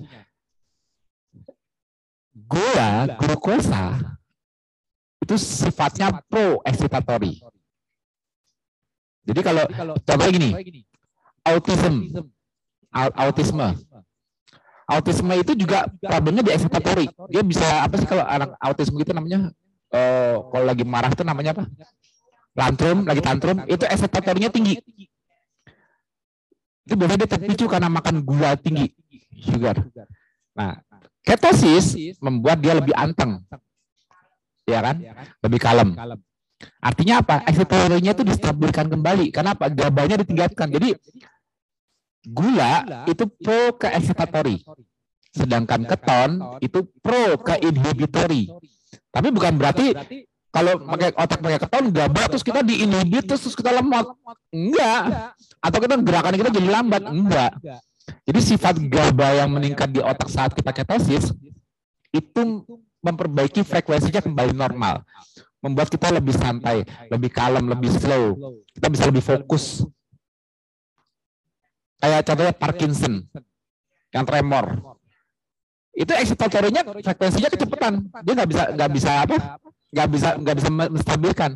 Gula 2.36 3.18
glukosa 3.18 4.20
itu 5.24 5.40
sifatnya 5.40 6.22
pro 6.28 6.60
excitatory. 6.68 7.40
Jadi 9.24 9.40
kalau 9.40 9.64
contohnya 10.04 10.32
gini, 10.36 10.50
autism, 11.44 11.94
autisme, 12.94 13.68
autisme 14.88 15.34
itu 15.40 15.54
juga 15.56 15.88
problemnya 16.00 16.44
di 16.44 16.52
excitatory. 16.52 17.08
Dia 17.32 17.44
bisa 17.44 17.66
apa 17.84 17.96
sih 18.00 18.08
kalau 18.08 18.24
anak 18.24 18.56
autisme 18.60 18.98
itu 19.00 19.12
namanya 19.12 19.52
uh, 19.92 20.36
kalau 20.52 20.66
lagi 20.66 20.84
marah 20.88 21.12
itu 21.12 21.24
namanya 21.24 21.52
apa? 21.56 21.64
Tantrum, 22.54 23.10
lagi 23.10 23.22
tantrum, 23.22 23.58
itu 23.66 23.84
excitatorinya 23.84 24.50
tinggi. 24.54 24.78
Itu 26.86 26.94
biasanya 27.00 27.26
dia 27.26 27.32
terpicu 27.34 27.66
karena 27.66 27.90
makan 27.90 28.22
gula 28.22 28.54
tinggi, 28.60 28.94
sugar. 29.42 29.82
Nah, 30.54 30.78
ketosis 31.26 31.98
membuat 32.22 32.62
dia 32.62 32.78
lebih 32.78 32.94
anteng 32.94 33.42
ya 34.68 34.80
kan? 34.80 34.96
Lebih 35.44 35.60
kalem. 35.60 35.90
Artinya 36.80 37.20
apa? 37.20 37.44
Excitatory-nya 37.48 38.16
itu 38.16 38.24
distabilkan 38.24 38.88
kembali. 38.88 39.36
Kenapa? 39.36 39.68
Gabanya 39.68 40.16
ditingkatkan. 40.24 40.72
Jadi 40.72 40.96
gula 42.28 43.06
itu 43.08 43.28
pro 43.28 43.76
ke 43.76 43.88
excitatory. 43.92 44.64
Sedangkan 45.34 45.84
keton 45.84 46.62
itu 46.62 46.86
pro 47.02 47.40
ke 47.42 47.60
inhibitory. 47.60 48.54
Tapi 49.10 49.28
bukan 49.34 49.58
berarti 49.58 49.94
kalau 50.54 50.78
pakai 50.86 51.10
otak 51.18 51.40
pakai 51.42 51.60
keton 51.66 51.86
GABA 51.90 52.24
terus 52.30 52.46
kita 52.46 52.62
diinhibit 52.62 53.26
terus, 53.26 53.42
terus 53.42 53.58
kita 53.58 53.74
lemot. 53.74 54.14
Enggak. 54.54 55.34
Atau 55.58 55.82
kita 55.82 55.98
gerakan 55.98 56.38
kita 56.38 56.50
jadi 56.54 56.70
lambat. 56.70 57.02
Enggak. 57.10 57.52
Jadi 58.30 58.40
sifat 58.40 58.78
GABA 58.78 59.42
yang 59.42 59.50
meningkat 59.50 59.90
di 59.90 59.98
otak 59.98 60.30
saat 60.30 60.54
kita 60.54 60.70
ketosis 60.70 61.34
itu 62.14 62.42
memperbaiki 63.02 63.66
frekuensinya 63.66 64.22
kembali 64.22 64.54
normal. 64.54 65.02
Membuat 65.64 65.90
kita 65.90 66.14
lebih 66.14 66.36
santai, 66.38 66.86
lebih 67.10 67.34
kalem, 67.34 67.66
lebih 67.66 67.90
slow. 67.90 68.38
Kita 68.78 68.88
bisa 68.94 69.10
lebih 69.10 69.24
fokus. 69.26 69.82
Kayak 72.04 72.22
contohnya 72.28 72.52
Parkinson, 72.52 73.14
yang 74.12 74.28
tremor. 74.28 75.00
Itu 75.96 76.12
excitatorinya 76.12 76.84
frekuensinya 77.00 77.48
kecepatan. 77.48 77.94
Dia 78.28 78.34
nggak 78.36 78.50
bisa 78.52 78.64
nggak 78.76 78.92
bisa 78.92 79.12
apa? 79.24 79.36
Nggak 79.88 80.08
bisa 80.12 80.30
nggak 80.36 80.56
bisa 80.60 80.70
menstabilkan. 80.74 81.52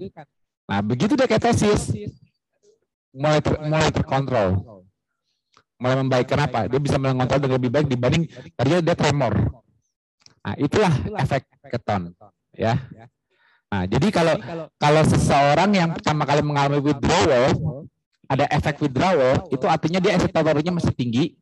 Nah 0.71 0.79
begitu 0.79 1.19
dia 1.19 1.27
ketosis, 1.27 1.91
mulai 3.11 3.43
ter, 3.43 3.59
mulai 3.59 3.91
terkontrol, 3.91 4.79
mulai 5.75 5.95
membaik. 5.99 6.31
Kenapa? 6.31 6.71
Dia 6.71 6.79
bisa 6.79 6.95
mengontrol 6.95 7.43
dengan 7.43 7.55
lebih 7.59 7.71
baik 7.73 7.87
dibanding 7.91 8.23
tadinya 8.55 8.79
dia 8.79 8.95
tremor. 8.95 9.33
Nah, 10.47 10.55
itulah 10.55 10.95
efek 11.19 11.43
keton, 11.67 12.15
ya. 12.55 12.79
Nah, 13.67 13.83
jadi 13.83 14.07
kalau 14.15 14.39
kalau 14.79 15.03
seseorang 15.03 15.75
yang 15.75 15.91
pertama 15.91 16.23
kali 16.23 16.39
mengalami 16.39 16.79
withdrawal, 16.79 17.83
ada 18.27 18.45
efek 18.51 18.83
withdrawal, 18.83 19.47
itu 19.49 19.65
artinya 19.67 19.99
dia 20.03 20.15
excitatornya 20.19 20.71
masih 20.75 20.93
tinggi. 20.93 21.35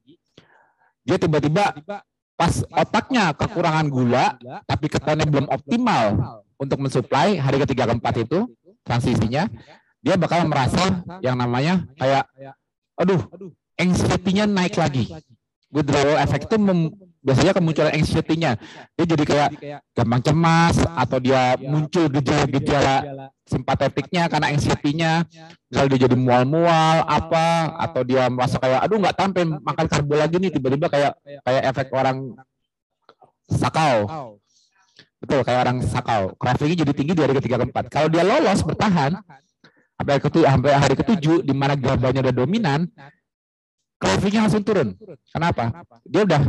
Dia 1.06 1.18
tiba-tiba 1.22 1.76
pas 2.36 2.66
otaknya 2.70 3.34
kekurangan 3.34 3.88
gula, 3.90 4.38
tapi 4.66 4.90
ketonnya 4.90 5.26
belum 5.26 5.50
optimal, 5.50 6.42
untuk 6.56 6.80
mensuplai 6.80 7.36
hari 7.36 7.60
ketiga 7.68 7.88
keempat 7.92 8.16
itu 8.24 8.48
transisinya 8.88 9.50
dia 10.00 10.16
bakal 10.16 10.46
merasa 10.48 11.04
yang 11.20 11.36
namanya 11.36 11.84
kayak 11.98 12.30
aduh 12.96 13.22
anxiety-nya 13.76 14.48
naik 14.48 14.78
lagi. 14.80 15.10
withdrawal 15.74 16.16
effect 16.24 16.48
itu 16.48 16.58
biasanya 17.26 17.58
kemunculan 17.58 17.94
anxiety-nya. 17.98 18.62
Dia 18.94 19.06
jadi 19.10 19.24
kayak 19.26 19.50
gampang 19.98 20.22
cemas 20.22 20.78
atau 20.86 21.18
dia 21.18 21.58
muncul 21.58 22.06
gejala-gejala 22.14 23.34
simpatetiknya 23.50 24.30
karena 24.30 24.54
anxiety-nya. 24.54 25.26
Misalnya 25.66 25.90
dia 25.98 26.00
jadi 26.06 26.16
mual-mual 26.16 27.02
apa 27.10 27.74
atau 27.82 28.06
dia 28.06 28.30
merasa 28.30 28.62
kayak 28.62 28.86
aduh 28.86 29.02
nggak 29.02 29.18
tampil 29.18 29.58
makan 29.58 29.86
karbo 29.90 30.14
lagi 30.14 30.38
nih 30.38 30.54
tiba-tiba 30.54 30.86
kayak 30.88 31.18
kayak 31.42 31.64
efek 31.74 31.90
orang 31.98 32.38
sakau. 33.50 34.38
Betul 35.18 35.42
kayak 35.42 35.60
orang 35.66 35.78
sakau. 35.82 36.38
Cravingnya 36.38 36.86
jadi 36.86 36.94
tinggi 36.94 37.14
di 37.18 37.22
hari 37.26 37.34
ketiga 37.42 37.58
keempat. 37.66 37.90
Kalau 37.90 38.08
dia 38.14 38.22
lolos 38.22 38.62
bertahan 38.62 39.18
sampai 39.98 40.22
sampai 40.22 40.72
hari 40.78 40.94
ketujuh 40.94 41.42
di 41.42 41.54
mana 41.56 41.74
gabanya 41.74 42.30
udah 42.30 42.36
dominan, 42.36 42.86
cravingnya 44.06 44.42
langsung 44.46 44.62
turun. 44.62 44.94
Kenapa? 45.34 45.64
Dia 46.06 46.22
udah 46.22 46.42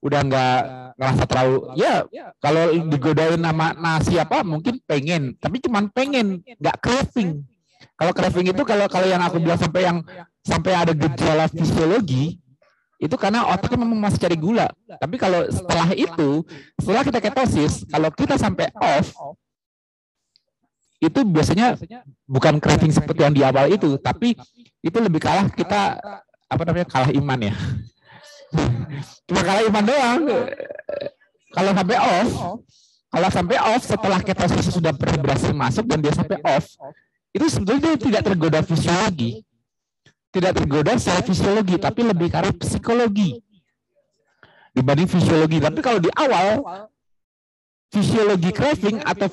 udah. 0.00 0.20
nggak 0.22 0.58
ngerasa 0.96 1.22
terlalu 1.28 1.58
ya 1.76 2.06
kalau 2.40 2.64
digodain 2.88 3.40
nama 3.40 3.76
nasi 3.76 4.16
apa 4.16 4.40
mungkin 4.40 4.80
pengen, 4.88 5.36
tapi 5.36 5.60
cuman 5.60 5.92
pengen, 5.92 6.40
nggak 6.56 6.76
craving. 6.80 7.44
Kalau 8.00 8.12
craving 8.16 8.56
itu 8.56 8.62
kalau 8.64 8.86
kalau 8.88 9.06
yang 9.06 9.20
aku 9.20 9.36
bilang 9.38 9.60
sampai 9.60 9.82
yang 9.84 9.98
sampai 10.40 10.72
ada 10.72 10.92
gejala 10.96 11.46
fisiologi 11.52 12.40
itu 13.02 13.16
karena 13.18 13.42
otaknya 13.50 13.82
memang 13.82 13.98
masih 13.98 14.18
cari 14.22 14.38
gula. 14.38 14.70
Tapi 14.86 15.18
kalau 15.18 15.42
setelah 15.50 15.90
itu, 15.90 16.46
setelah 16.78 17.02
kita 17.02 17.18
ketosis, 17.18 17.82
kalau 17.90 18.08
kita 18.14 18.38
sampai 18.38 18.70
off, 18.78 19.10
itu 21.02 21.20
biasanya 21.26 21.74
bukan 22.30 22.62
craving 22.62 22.94
seperti 22.94 23.26
yang 23.26 23.34
di 23.34 23.42
awal 23.42 23.66
itu, 23.66 23.98
tapi 23.98 24.38
itu 24.86 24.98
lebih 25.02 25.18
kalah 25.18 25.50
kita 25.50 25.98
apa 26.52 26.62
namanya 26.68 26.86
kalah 26.86 27.10
iman 27.10 27.38
ya. 27.40 27.54
Cuma 29.24 29.40
kalah 29.40 29.62
iman 29.64 29.84
doang. 29.88 30.20
Kalau 31.52 31.70
sampai 31.72 31.96
off, 31.96 32.30
kalau 33.08 33.28
sampai 33.28 33.56
off 33.60 33.82
setelah 33.84 34.20
ketosis 34.20 34.68
sudah 34.72 34.92
berhasil 34.96 35.52
masuk 35.56 35.84
dan 35.88 36.04
dia 36.04 36.12
sampai 36.12 36.36
off, 36.44 36.64
itu 37.32 37.48
sebetulnya 37.48 37.96
tidak 37.96 38.22
tergoda 38.28 38.60
fisiologi. 38.60 39.40
Tidak 40.32 40.52
tergoda 40.56 40.96
secara 40.96 41.20
fisiologi, 41.20 41.76
tapi 41.76 42.08
lebih 42.08 42.32
karena 42.32 42.52
psikologi 42.56 43.40
dibanding 44.72 45.08
fisiologi. 45.08 45.60
Tapi 45.60 45.80
kalau 45.84 46.00
di 46.00 46.08
awal 46.16 46.64
fisiologi 47.92 48.48
craving 48.48 49.04
atau 49.04 49.28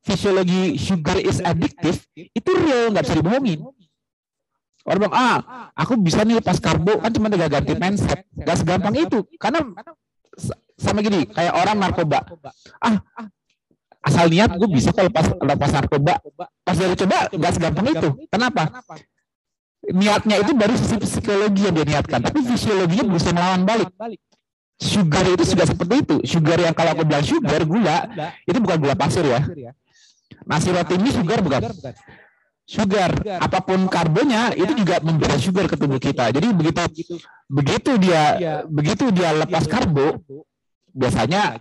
fisiologi 0.00 0.80
sugar 0.80 1.20
is 1.20 1.44
addictive 1.44 2.00
itu 2.16 2.50
real, 2.64 2.88
nggak 2.96 3.04
bisa 3.04 3.16
dibohongin. 3.20 3.60
Orang 4.82 4.98
bilang, 5.06 5.14
ah, 5.14 5.38
aku 5.78 5.94
bisa 5.94 6.26
nih 6.26 6.42
lepas 6.42 6.58
karbo, 6.58 6.98
kan 6.98 7.10
cuma 7.14 7.30
tinggal 7.30 7.50
ganti 7.50 7.72
mindset. 7.78 8.26
Gak 8.34 8.56
segampang 8.58 8.94
itu. 8.98 9.22
Karena 9.38 9.62
sama 10.74 10.98
gini, 11.06 11.26
kayak 11.30 11.54
orang 11.54 11.76
narkoba. 11.78 12.26
Ah, 12.82 12.98
asal 14.02 14.26
niat 14.26 14.58
gue 14.58 14.66
bisa 14.66 14.90
kok 14.90 15.06
lepas, 15.06 15.30
lepas 15.38 15.70
narkoba. 15.70 16.18
Pas 16.66 16.74
dari 16.74 16.98
coba, 16.98 17.30
gak 17.30 17.52
segampang 17.54 17.86
itu. 17.94 18.08
Kenapa? 18.26 18.82
Niatnya 19.82 20.42
itu 20.42 20.52
baru 20.54 20.74
sisi 20.78 20.98
psikologi 20.98 21.66
yang 21.66 21.74
dia 21.78 21.86
niatkan. 21.86 22.18
Tapi 22.22 22.38
fisiologinya 22.42 23.06
bisa 23.06 23.30
melawan 23.30 23.62
balik. 23.62 23.90
Sugar 24.82 25.22
itu 25.30 25.46
sudah 25.46 25.66
seperti 25.66 25.94
itu. 26.02 26.16
Sugar 26.26 26.58
yang 26.58 26.74
kalau 26.74 26.98
aku 26.98 27.06
bilang 27.06 27.22
sugar, 27.22 27.62
gula, 27.62 28.10
itu 28.42 28.58
bukan 28.58 28.76
gula 28.82 28.94
pasir 28.98 29.22
ya. 29.22 29.46
Nasi 30.42 30.74
roti 30.74 30.98
ini 30.98 31.10
sugar 31.14 31.38
bukan? 31.38 31.70
Sugar, 32.72 33.12
apa 33.36 33.58
pun 33.60 33.84
karbonnya 33.84 34.56
itu 34.56 34.72
juga 34.72 35.04
memberikan 35.04 35.36
sugar 35.36 35.68
ke 35.68 35.76
tubuh 35.76 36.00
kita. 36.00 36.32
Jadi 36.32 36.48
begitu 36.56 36.80
begitu. 37.52 37.90
dia 38.00 38.22
begitu 38.64 39.04
dia 39.12 39.36
lepas 39.36 39.68
karbo, 39.68 40.24
biasanya 40.96 41.60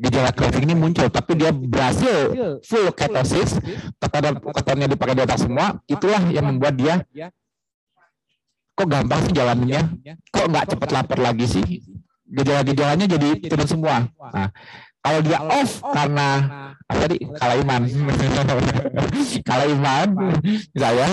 gejala 0.00 0.32
craving 0.36 0.64
ini 0.68 0.76
muncul, 0.76 1.08
tapi 1.08 1.40
dia 1.40 1.52
berhasil 1.52 2.36
full 2.64 2.92
ketosis, 2.92 3.56
tekanan 3.96 4.36
ketonnya 4.40 4.86
dipakai 4.92 5.16
di 5.16 5.22
otak 5.24 5.40
semua, 5.40 5.80
itulah 5.88 6.20
yang 6.28 6.44
membuat 6.52 6.76
dia 6.76 6.94
kok 8.76 8.88
gampang 8.88 9.20
sih 9.28 9.32
jalannya, 9.36 9.80
kok 10.32 10.46
nggak 10.48 10.64
cepat 10.72 10.88
lapar 10.92 11.18
lagi 11.20 11.44
sih, 11.44 11.64
gejala-gejalanya 12.28 13.04
jadi 13.08 13.28
turun 13.44 13.68
semua. 13.68 14.08
Nah, 14.08 14.48
kalau 15.00 15.20
dia 15.24 15.38
off 15.40 15.80
karena 15.80 16.28
apa 16.84 16.98
tadi? 17.06 17.16
Kalah 17.38 17.56
iman. 17.62 17.80
Kalah 19.48 19.66
iman 19.72 20.08
saya 20.76 21.08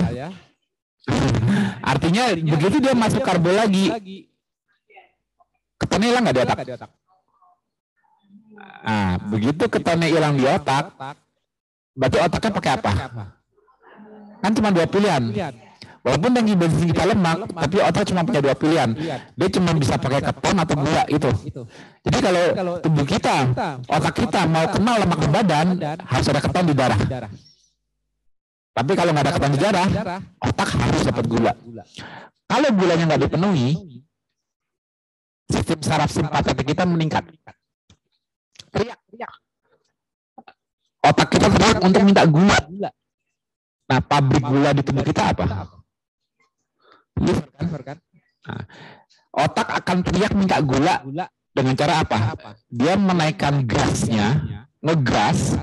artinya 1.84 2.23
begitu 2.36 2.78
dia 2.84 2.93
masuk 2.93 3.23
karbo 3.23 3.47
lagi 3.52 3.95
ketonnya 5.80 6.08
hilang 6.12 6.23
nggak 6.28 6.36
di 6.36 6.41
otak? 6.43 6.58
nah 8.84 9.15
begitu 9.32 9.63
ketonnya 9.71 10.08
hilang 10.12 10.34
di 10.36 10.45
otak 10.45 10.91
berarti 11.95 12.17
otaknya 12.21 12.52
pakai 12.52 12.71
apa? 12.76 12.91
kan 14.43 14.52
cuma 14.54 14.69
dua 14.76 14.86
pilihan 14.86 15.23
Walaupun 16.08 16.32
tinggi 16.39 16.56
bensin 16.56 16.88
kita 16.88 17.04
lemak, 17.04 17.52
tapi 17.52 17.84
otak 17.84 18.08
cuma 18.08 18.24
punya 18.24 18.39
dua 18.39 18.56
pilihan. 18.56 18.96
Dia 19.36 19.48
cuma 19.52 19.76
bisa 19.76 20.00
pakai 20.00 20.24
keton 20.24 20.56
atau 20.56 20.76
gula 20.80 21.04
itu. 21.12 21.30
Jadi 22.08 22.17
kalau 22.24 22.43
tubuh 22.80 23.04
kita, 23.04 23.52
otak 23.91 24.15
kita 24.15 24.48
mau 24.48 24.63
kenal 24.72 25.04
lemak 25.04 25.20
di 25.20 25.28
badan, 25.28 25.67
harus 26.08 26.28
ada 26.32 26.39
keton 26.39 26.63
di 26.72 26.76
darah. 26.80 26.96
Tapi 28.72 28.91
kalau 28.96 29.12
nggak 29.12 29.26
ada 29.28 29.34
keton 29.36 29.52
di 29.52 29.60
darah, 29.60 29.88
otak 30.39 30.70
harus 30.80 31.04
dapat 31.04 31.26
gula. 31.28 31.52
Kalau 32.48 32.70
gulanya 32.72 33.04
nggak 33.04 33.22
dipenuhi, 33.28 33.70
sistem 35.52 35.80
saraf 35.84 36.08
simpatetik 36.08 36.72
kita 36.72 36.88
meningkat. 36.88 37.28
Teriak, 38.72 39.00
teriak. 39.12 39.34
Otak 41.04 41.28
kita 41.36 41.52
teriak 41.52 41.84
untuk 41.84 42.00
minta 42.08 42.24
gula. 42.24 42.56
Nah, 43.91 44.00
pabrik 44.00 44.43
gula 44.43 44.72
di 44.72 44.80
tubuh 44.88 45.04
kita 45.04 45.36
apa? 45.36 45.77
Liver 47.20 47.82
kan? 47.84 47.98
Nah, 48.48 48.64
otak 49.34 49.68
akan 49.84 49.98
teriak 50.06 50.34
minta 50.34 50.62
gula 50.64 51.04
dengan 51.52 51.74
cara 51.76 52.06
apa? 52.06 52.18
Dia 52.70 52.96
menaikkan 52.96 53.66
gasnya, 53.66 54.42
ngegas. 54.82 55.58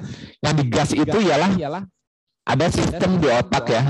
Yang 0.45 0.55
digas 0.61 0.91
itu 0.93 1.17
ialah 1.25 1.51
ada 2.45 2.67
sistem 2.69 3.17
di 3.17 3.29
otak 3.33 3.65
ya, 3.73 3.83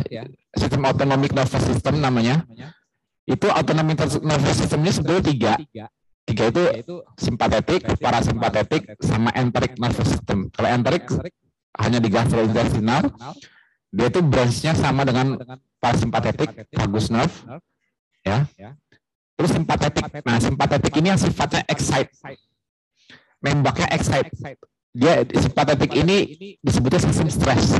sistem 0.55 0.87
autonomic 0.87 1.35
nervous 1.35 1.65
system 1.67 1.99
namanya. 1.99 2.47
Itu 3.27 3.51
autonomic 3.51 3.99
nervous 4.23 4.57
systemnya 4.63 4.93
sebetulnya 4.95 5.25
tiga. 5.27 5.53
Tiga 6.25 6.45
itu 6.49 6.65
simpatetik, 7.21 7.85
parasimpatetik, 8.01 8.97
sama 9.03 9.29
enteric 9.37 9.77
nervous 9.77 10.09
system. 10.09 10.49
Kalau 10.55 10.69
enteric 10.71 11.05
hanya 11.75 11.99
di 11.99 12.09
gastrointestinal, 12.09 13.11
dia 13.91 14.07
itu 14.09 14.21
branchnya 14.23 14.73
sama 14.79 15.03
dengan 15.03 15.35
parasimpatetik, 15.85 16.49
vagus 16.73 17.13
nerve, 17.13 17.37
ya. 18.25 18.49
Terus 19.37 19.51
simpatetik. 19.53 20.05
Nah, 20.25 20.39
simpatetik 20.41 20.93
ini 20.97 21.13
yang 21.13 21.21
sifatnya 21.21 21.61
excite. 21.69 22.09
Membaknya 23.45 23.93
excite. 23.93 24.33
Dia 24.95 25.27
simpatetik 25.27 25.91
ini 25.93 26.57
disebutnya 26.63 27.03
sistem 27.03 27.29
stres. 27.29 27.77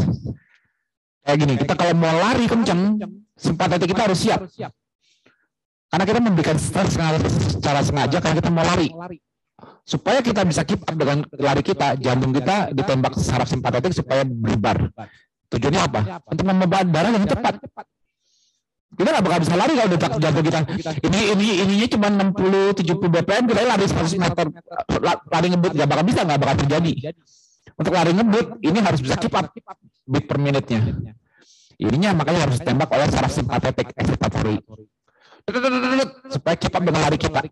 Kayak 1.25 1.37
gini, 1.41 1.55
kita 1.57 1.73
kalau 1.79 1.95
mau 1.97 2.13
lari 2.13 2.45
kenceng, 2.45 3.01
simpatetik 3.39 3.95
kita 3.95 4.05
harus 4.05 4.21
siap. 4.21 4.45
Karena 5.89 6.05
kita 6.11 6.21
memberikan 6.21 6.59
stres 6.59 6.99
secara 6.99 7.81
sengaja 7.87 8.19
karena 8.19 8.37
kita 8.43 8.51
mau 8.51 8.67
lari. 8.67 8.91
Supaya 9.87 10.21
kita 10.21 10.43
bisa 10.43 10.67
keep 10.67 10.83
up 10.83 10.93
dengan 10.99 11.23
lari 11.39 11.63
kita, 11.63 11.95
jantung 12.03 12.35
kita 12.35 12.75
ditembak 12.75 13.15
saraf 13.17 13.47
simpatetik 13.47 13.95
supaya 13.95 14.27
berbar. 14.27 14.91
Tujuannya 15.55 15.81
apa? 15.81 16.01
Untuk 16.27 16.45
membawa 16.51 16.83
darah 16.83 17.15
yang 17.15 17.31
cepat 17.31 17.63
kita 18.95 19.09
nggak 19.11 19.25
bakal 19.27 19.39
bisa 19.43 19.55
lari 19.59 19.73
kalau 19.75 19.91
detak 19.91 20.13
jantung 20.23 20.45
kita. 20.47 20.61
Ini 21.03 21.21
ini 21.35 21.47
ininya 21.67 21.87
cuma 21.91 22.07
60 22.11 22.79
70 22.79 23.15
bpm 23.15 23.45
kita 23.51 23.61
lari 23.67 23.85
100 23.85 24.23
meter 24.23 24.47
lari 25.31 25.47
ngebut 25.51 25.73
nggak 25.75 25.89
bakal 25.89 26.05
bisa 26.07 26.21
nggak 26.23 26.39
bakal 26.41 26.57
terjadi. 26.65 26.93
Untuk 27.75 27.93
lari 27.93 28.13
ngebut 28.15 28.47
ini 28.63 28.79
harus 28.79 29.01
bisa 29.03 29.19
keep 29.19 29.35
up 29.35 29.51
beat 30.07 30.25
per 30.25 30.39
menitnya. 30.39 30.81
Ininya 31.75 32.11
makanya 32.15 32.47
harus 32.47 32.63
tembak 32.63 32.87
oleh 32.95 33.11
saraf 33.11 33.35
simpatetik 33.35 33.91
excitatory 33.99 34.63
supaya 36.31 36.57
keep 36.57 36.73
up 36.73 36.83
dengan 36.83 37.01
lari 37.05 37.19
kita. 37.19 37.43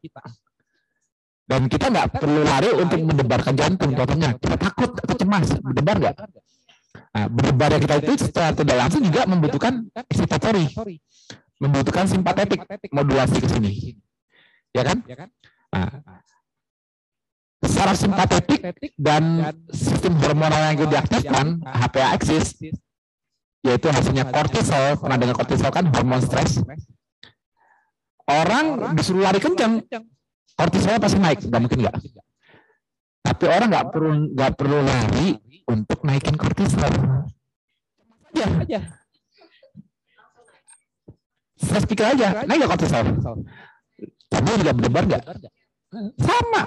Dan 1.42 1.66
kita 1.68 1.90
nggak 1.90 2.22
perlu 2.22 2.46
lari 2.46 2.70
untuk 2.70 3.02
mendebarkan 3.02 3.52
jantung, 3.58 3.92
contohnya 3.92 4.32
kita 4.38 4.56
takut 4.56 4.94
atau 4.94 5.14
cemas, 5.18 5.52
mendebar 5.60 5.96
nggak? 5.98 6.16
Nah, 6.92 7.26
berdebarnya 7.28 7.78
kita 7.80 7.94
itu 8.00 8.12
secara 8.28 8.56
tidak 8.56 8.76
langsung 8.76 9.04
juga 9.04 9.28
membutuhkan 9.28 9.84
excitatory, 10.08 10.72
membutuhkan 11.60 12.08
simpatetik 12.08 12.64
modulasi 12.88 13.36
ke 13.40 13.48
sini, 13.48 13.72
ya 14.72 14.82
kan? 14.84 14.98
Nah, 15.72 15.88
parasimpatetik 17.82 18.60
dan 18.98 19.52
sistem 19.70 20.18
hormonal 20.22 20.72
yang 20.72 20.88
diaktifkan 20.88 21.46
HPA 21.62 22.08
axis 22.14 22.58
yaitu 23.62 23.86
hasilnya 23.90 24.26
kortisol. 24.30 24.98
pernah 24.98 25.16
dengar 25.18 25.36
kortisol 25.38 25.70
kan 25.70 25.86
hormon 25.90 26.22
stres. 26.22 26.62
orang 28.22 28.94
disuruh 28.94 29.26
lari 29.26 29.42
kencang 29.42 29.82
kortisolnya 30.54 31.02
pasti 31.02 31.18
naik. 31.18 31.42
Nggak 31.42 31.60
mungkin 31.60 31.78
nggak 31.82 31.94
tapi 33.22 33.44
orang 33.46 33.68
nggak 33.70 33.86
perlu 33.94 34.12
nggak 34.34 34.52
perlu 34.58 34.78
lari 34.82 35.38
untuk 35.70 35.98
naikin 36.02 36.34
kortisol. 36.34 36.90
Aja 38.34 38.46
aja. 38.58 38.80
Stres 41.54 41.86
pikir 41.86 42.02
aja 42.02 42.42
naik 42.42 42.66
nggak 42.66 42.72
kortisol? 42.74 43.06
Tapi 44.26 44.48
juga 44.58 44.72
berdebar 44.74 45.02
nggak? 45.06 45.22
Sama. 46.18 46.62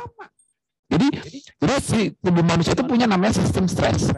Jadi 0.88 1.08
jadi 1.60 1.76
si 1.84 2.00
tubuh 2.24 2.46
manusia 2.46 2.72
itu 2.72 2.88
punya 2.88 3.04
namanya 3.04 3.36
sistem 3.36 3.68
stres. 3.68 4.16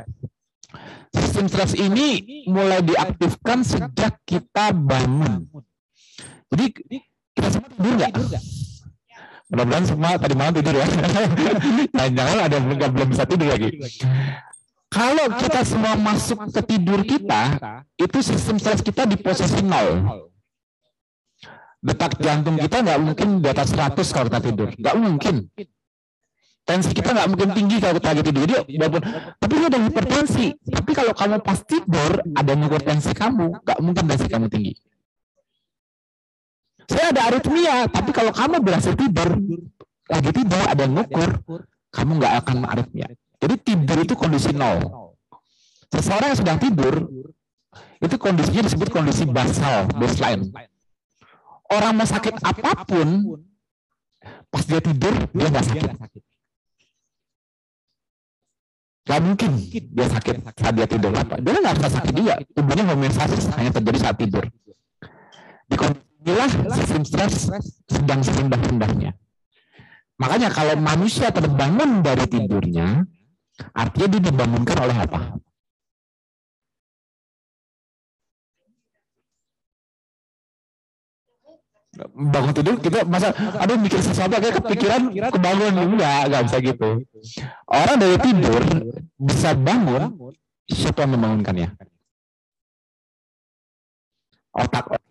Sistem 1.09 1.49
stres 1.49 1.73
ini 1.73 2.43
mulai 2.45 2.85
diaktifkan 2.85 3.65
sejak 3.65 4.21
kita 4.29 4.77
bangun. 4.77 5.49
Jadi 6.53 6.65
kita 7.33 7.47
semua 7.49 7.69
tidur 7.73 7.93
nggak 7.97 8.13
mudah-mudahan 9.47 9.85
semua 9.87 10.19
tadi 10.19 10.35
malam 10.35 10.53
tidur 10.59 10.75
ya. 10.75 10.87
Jangan-jangan 11.97 12.37
ada 12.43 12.55
yang 12.59 12.65
belum 12.93 13.07
bisa 13.11 13.23
tidur 13.23 13.47
lagi. 13.47 13.69
Kalau 14.87 15.27
kita 15.35 15.61
semua 15.67 15.93
masuk 15.99 16.39
ke 16.51 16.61
tidur 16.63 16.99
kita 17.03 17.41
itu 17.99 18.17
sistem 18.23 18.55
stres 18.59 18.79
kita 18.83 19.03
di 19.07 19.19
posisi 19.19 19.59
nol. 19.63 20.23
Detak 21.83 22.19
jantung 22.19 22.59
kita 22.59 22.83
nggak 22.83 22.99
mungkin 22.99 23.27
di 23.39 23.47
atas 23.47 23.71
100 23.71 23.95
kalau 24.11 24.27
kita 24.27 24.39
tidur. 24.43 24.67
nggak 24.75 24.95
mungkin. 24.95 25.35
tensi 26.67 26.91
kita 26.91 27.15
nggak 27.15 27.27
mungkin 27.31 27.49
tinggi 27.55 27.79
kalau 27.79 27.95
kita 27.95 28.07
lagi 28.11 28.23
tidur. 28.27 28.41
Jadi 28.43 28.55
walaupun 28.75 29.01
tapi 29.39 29.53
ini 29.55 29.65
ada 29.71 29.79
hipertensi. 29.79 30.45
Tapi 30.67 30.91
kalau 30.91 31.13
kamu 31.15 31.39
pas 31.39 31.59
tidur 31.63 32.11
ada 32.35 32.51
ngukur 32.51 32.81
tensi 32.83 33.11
kamu 33.15 33.63
nggak 33.63 33.79
mungkin 33.79 34.03
tensi 34.03 34.27
kamu 34.27 34.47
tinggi 34.51 34.75
saya 36.87 37.11
ada 37.11 37.21
aritmia 37.31 37.75
tapi 37.91 38.09
kalau 38.15 38.31
kamu 38.31 38.63
berhasil 38.63 38.95
tidur 38.95 39.29
lagi 40.07 40.31
tidur 40.31 40.63
ada 40.63 40.81
yang 40.87 40.93
ngukur 40.95 41.29
kamu 41.91 42.11
nggak 42.23 42.33
akan 42.43 42.57
aritmia 42.63 43.07
jadi 43.37 43.55
tidur 43.59 43.97
itu 44.01 44.13
kondisi 44.15 44.55
nol 44.55 45.11
seseorang 45.91 46.31
yang 46.31 46.39
sedang 46.39 46.59
tidur 46.63 46.95
itu 47.99 48.15
kondisinya 48.15 48.63
disebut 48.71 48.87
kondisi 48.87 49.27
basal 49.27 49.91
baseline 49.99 50.47
orang 51.67 51.91
mau 51.91 52.07
sakit 52.07 52.39
apa 52.39 52.87
pun 52.87 53.35
pas 54.47 54.63
dia 54.63 54.79
tidur 54.79 55.13
dia 55.35 55.47
nggak 55.51 55.67
sakit 55.67 55.91
Gak 59.07 59.23
mungkin 59.23 59.55
dia 59.71 60.07
sakit 60.11 60.35
saat 60.59 60.75
dia 60.75 60.83
tidur 60.83 61.15
apa. 61.15 61.39
Dia 61.39 61.55
nggak 61.55 61.79
bisa 61.79 61.89
sakit 61.95 62.11
juga. 62.11 62.35
Tubuhnya 62.51 62.83
homeostasis 62.91 63.47
hanya 63.55 63.71
terjadi 63.71 63.97
saat 64.03 64.19
tidur. 64.19 64.43
Di 65.63 65.75
kondisi 65.79 66.06
inilah 66.27 66.51
sistem 66.75 67.03
stres 67.07 67.47
sedang 67.87 68.19
serendah-rendahnya. 68.19 69.15
Makanya 70.19 70.51
kalau 70.51 70.75
manusia 70.75 71.31
terbangun 71.31 72.03
dari 72.03 72.27
tidurnya, 72.27 73.07
artinya 73.71 74.07
dia 74.11 74.21
dibangunkan 74.27 74.77
oleh 74.83 74.97
apa? 74.99 75.21
bangun 82.13 82.53
tidur 82.53 82.77
kita 82.77 83.09
masa 83.09 83.33
ada 83.57 83.73
mikir 83.73 83.97
sesuatu 83.97 84.37
kayak 84.37 84.61
kepikiran 84.61 85.09
kebangun. 85.33 85.73
enggak 85.97 86.29
enggak 86.29 86.43
bisa 86.45 86.57
gitu. 86.61 86.89
Orang 87.65 87.97
dari 87.97 88.17
tidur 88.21 88.61
bisa 89.17 89.57
bangun 89.57 90.13
siapa 90.69 91.09
yang 91.09 91.17
membangunkannya. 91.17 91.73
Otak 94.53 95.06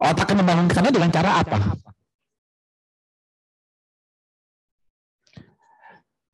otak 0.00 0.28
membangunkannya 0.34 0.90
dengan 0.92 1.10
cara 1.12 1.30
apa 1.40 1.58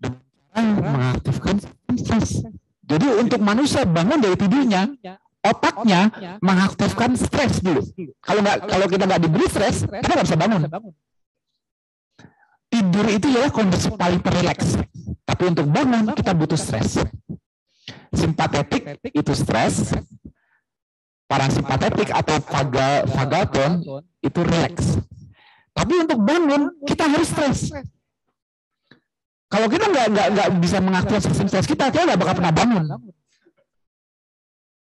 dengan 0.00 0.64
mengaktifkan 0.80 1.56
stres 1.94 2.44
jadi 2.90 3.06
untuk 3.22 3.38
manusia 3.38 3.86
bangun 3.86 4.18
dari 4.18 4.34
tidurnya 4.34 4.90
otaknya 5.40 6.12
mengaktifkan 6.44 7.16
stres 7.16 7.64
dulu. 7.64 7.80
Kalau 8.20 8.40
nggak 8.44 8.56
kalau 8.68 8.86
kita 8.90 9.04
nggak 9.08 9.22
diberi 9.24 9.46
stres, 9.48 9.76
kita 9.88 10.12
nggak 10.12 10.26
bisa 10.28 10.38
bangun. 10.38 10.60
Tidur 12.70 13.06
itu 13.10 13.26
ya 13.34 13.50
kondisi 13.50 13.88
paling 13.94 14.20
terrelaks. 14.22 14.78
Tapi 15.26 15.42
untuk 15.48 15.66
bangun 15.70 16.12
kita 16.14 16.32
butuh 16.36 16.58
stres. 16.60 17.00
Simpatetik 18.14 19.00
itu 19.10 19.32
stres. 19.34 19.94
Parasimpatetik 21.30 22.10
atau 22.10 22.42
vagal, 22.42 23.06
vagaton 23.06 23.72
itu 24.18 24.40
relax. 24.42 24.98
Tapi 25.70 25.92
untuk 26.02 26.18
bangun 26.26 26.74
kita 26.82 27.06
harus 27.06 27.30
stres. 27.30 27.70
Kalau 29.50 29.66
kita 29.70 29.86
nggak 29.90 30.06
nggak 30.10 30.28
nggak 30.34 30.48
bisa 30.58 30.78
mengaktifkan 30.82 31.22
sistem 31.22 31.46
stres 31.46 31.70
kita, 31.70 31.90
kita 31.94 32.02
nggak 32.02 32.18
bakal 32.18 32.34
pernah 32.34 32.54
bangun. 32.54 32.84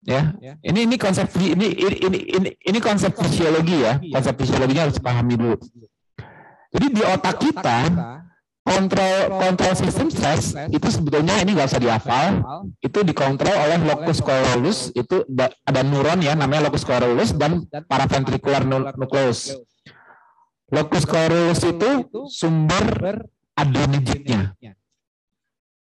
Ya. 0.07 0.31
ya, 0.39 0.55
ini 0.63 0.87
ini 0.87 0.95
konsep 0.95 1.27
ini 1.35 1.67
ini 1.67 1.95
ini 1.99 2.19
ini, 2.31 2.49
ini 2.63 2.79
konsep 2.79 3.11
fisiologi 3.11 3.83
ya. 3.83 3.99
Konsep 3.99 4.39
fisiologinya 4.39 4.87
harus 4.87 5.03
pahami 5.03 5.35
dulu. 5.35 5.59
Jadi 6.71 6.85
di 6.95 7.03
otak 7.03 7.43
kita 7.43 7.79
kontrol 8.67 9.15
kontrol 9.39 9.73
sistem 9.79 10.07
stres 10.11 10.51
itu 10.67 10.87
sebetulnya 10.91 11.39
ini 11.39 11.55
nggak 11.55 11.71
usah 11.71 11.79
dihafal. 11.79 12.43
Itu 12.83 13.07
dikontrol 13.07 13.55
oleh 13.55 13.79
locus 13.87 14.19
coeruleus 14.19 14.91
itu 14.91 15.23
ada 15.63 15.81
neuron 15.87 16.19
ya 16.19 16.35
namanya 16.35 16.67
locus 16.67 16.83
coeruleus 16.83 17.31
dan 17.31 17.63
paraventricular 17.87 18.67
nucleus. 18.67 19.55
locus 20.67 21.07
coeruleus 21.07 21.63
itu 21.63 22.11
sumber 22.27 23.23
adrenergiknya 23.55 24.51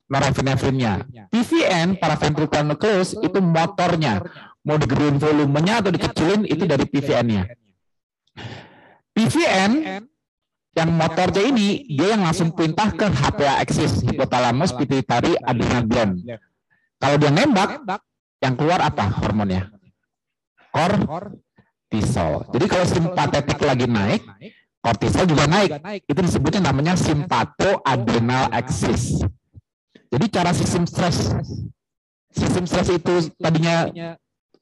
norepinefrinnya. 0.07 1.07
PVN, 1.31 1.99
paraventricular 1.99 2.63
nucleus, 2.63 3.15
itu 3.19 3.39
motornya. 3.43 4.23
Mau 4.63 4.75
digedein 4.75 5.19
volumenya 5.19 5.79
atau 5.83 5.91
dikecilin, 5.91 6.43
itu 6.47 6.63
dari 6.67 6.83
PVN-nya. 6.87 7.43
PVN, 9.15 9.71
yang 10.77 10.93
motornya 10.93 11.41
ini, 11.41 11.89
dia 11.89 12.13
yang 12.13 12.21
langsung 12.21 12.53
perintah 12.53 12.93
ke 12.93 13.09
HPA 13.09 13.65
axis, 13.65 14.05
hipotalamus, 14.05 14.77
pituitary, 14.77 15.33
adrenal 15.41 15.83
gland. 15.89 16.13
Kalau 17.01 17.17
dia 17.17 17.33
nembak, 17.33 17.81
yang 18.37 18.53
keluar 18.53 18.85
apa 18.85 19.09
hormonnya? 19.09 19.73
Kortisol. 20.69 22.53
Jadi 22.53 22.65
kalau 22.69 22.85
simpatetik 22.85 23.57
lagi 23.65 23.89
naik, 23.89 24.21
kortisol 24.77 25.25
juga 25.25 25.49
naik. 25.49 25.81
Itu 26.05 26.21
disebutnya 26.21 26.69
namanya 26.69 26.93
simpato-adrenal 26.93 28.53
axis. 28.53 29.25
Jadi 30.13 30.25
cara 30.29 30.53
sistem 30.53 30.85
stres, 30.85 31.33
sistem 32.31 32.63
stres 32.69 32.87
itu 32.93 33.33
tadinya 33.41 33.89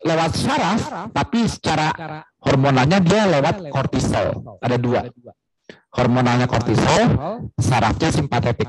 lewat 0.02 0.32
syaraf, 0.40 1.12
tapi 1.12 1.46
secara 1.46 1.92
hormonalnya 2.40 3.04
dia 3.04 3.28
lewat 3.28 3.68
kortisol. 3.68 4.58
Ada 4.64 4.80
dua. 4.80 5.12
Hormonalnya 5.96 6.46
kortisol, 6.46 7.04
sarafnya 7.56 8.12
simpatetik. 8.12 8.68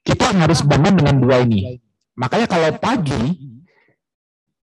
Kita 0.00 0.32
harus 0.32 0.64
bangun 0.64 0.96
dengan 0.96 1.20
dua 1.20 1.44
ini. 1.44 1.76
Makanya 2.16 2.48
kalau 2.48 2.72
pagi, 2.80 3.36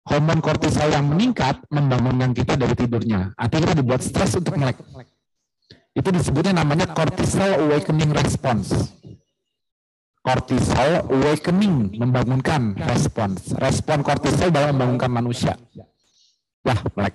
hormon 0.04 0.44
kortisol 0.44 0.92
yang 0.92 1.08
meningkat 1.08 1.64
membangunkan 1.72 2.36
kita 2.36 2.60
dari 2.60 2.76
tidurnya. 2.76 3.32
Artinya 3.40 3.72
kita 3.72 3.76
dibuat 3.80 4.04
stres 4.04 4.36
untuk 4.36 4.60
melek. 4.60 4.78
Itu 5.96 6.12
disebutnya 6.12 6.60
namanya 6.60 6.92
cortisol 6.92 7.56
awakening 7.56 8.12
response 8.12 8.92
kortisol 10.26 11.06
awakening 11.14 11.94
membangunkan 12.02 12.74
respons 12.82 13.54
respon 13.62 14.02
kortisol 14.02 14.50
dalam 14.50 14.74
membangunkan 14.74 15.12
manusia 15.14 15.54
wah 16.66 16.80
melek 16.98 17.14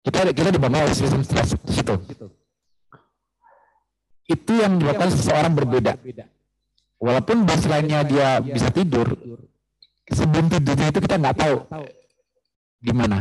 kita 0.00 0.32
kita 0.32 0.48
dibangun 0.48 0.80
oleh 0.88 0.96
sistem 0.96 1.20
stres 1.20 1.52
situ 1.68 1.94
itu 4.30 4.52
yang 4.62 4.78
menyebabkan 4.78 5.10
seseorang 5.10 5.52
berbeda. 5.58 5.98
walaupun 7.00 7.48
baseline-nya 7.48 8.04
dia 8.04 8.28
bisa 8.44 8.68
tidur 8.68 9.08
sebelum 10.10 10.52
tidurnya 10.52 10.92
itu 10.92 11.00
kita 11.00 11.16
nggak 11.16 11.36
tahu 11.38 11.56
gimana. 12.80 13.18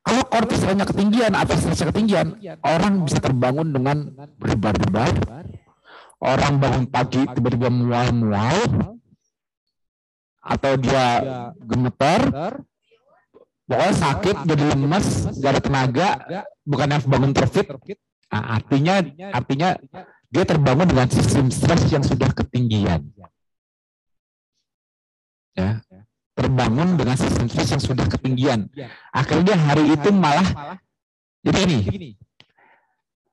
Kalau 0.00 0.24
kortisolnya 0.24 0.88
ketinggian 0.88 1.32
atau 1.36 1.54
stresnya 1.60 1.92
ketinggian 1.92 2.40
orang 2.64 3.04
bisa 3.04 3.20
terbangun 3.20 3.68
dengan 3.72 3.96
berdebar-debar. 4.40 5.12
orang 6.20 6.60
bangun 6.60 6.84
pagi 6.84 7.24
tiba-tiba 7.32 7.72
mual-mual. 7.72 8.60
Atau 10.40 10.76
dia 10.80 11.04
gemeter. 11.64 12.20
pokoknya 13.70 13.94
sakit 13.94 14.36
jadi 14.50 14.64
lemes 14.74 15.06
gak 15.38 15.50
ada 15.54 15.62
tenaga 15.62 16.08
bukannya 16.66 16.98
bangun 17.06 17.30
terfit. 17.30 17.70
Nah, 18.30 18.58
artinya 18.58 18.98
artinya 19.30 19.78
dia 20.30 20.46
terbangun 20.46 20.86
dengan 20.86 21.10
sistem 21.10 21.50
stres 21.50 21.90
yang 21.90 22.06
sudah 22.06 22.30
ketinggian. 22.30 23.02
Ya, 25.58 25.82
terbangun 26.38 26.94
dengan 26.94 27.18
sistem 27.18 27.50
stres 27.50 27.68
yang 27.74 27.82
sudah 27.82 28.06
ketinggian. 28.06 28.70
Akhirnya 29.10 29.58
hari 29.58 29.90
itu 29.90 30.08
malah 30.14 30.78
jadi 31.42 31.60
ini. 31.66 31.78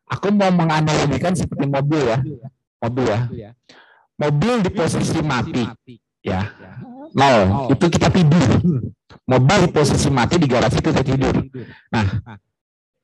Aku 0.10 0.34
mau 0.34 0.50
menganalogikan 0.50 1.38
seperti 1.38 1.70
mobil 1.70 2.02
ya, 2.02 2.18
mobil 2.82 3.06
ya. 3.06 3.54
Mobil 4.18 4.66
di 4.66 4.74
posisi 4.74 5.22
mati, 5.22 5.62
ya. 6.26 6.50
Nol, 7.14 7.70
itu 7.78 7.86
kita 7.86 8.10
tidur. 8.10 8.50
Mobil 9.30 9.58
di 9.68 9.70
posisi 9.70 10.10
mati 10.10 10.42
di 10.42 10.48
garasi 10.50 10.82
kita 10.82 11.06
tidur. 11.06 11.36
Nah, 11.94 12.08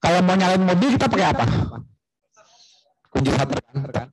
kalau 0.02 0.20
mau 0.26 0.34
nyalain 0.34 0.66
mobil 0.66 0.98
kita 0.98 1.06
pakai 1.06 1.28
apa? 1.30 1.46
Kunci 3.14 3.30
starter 3.30 3.62
kan? 3.94 4.08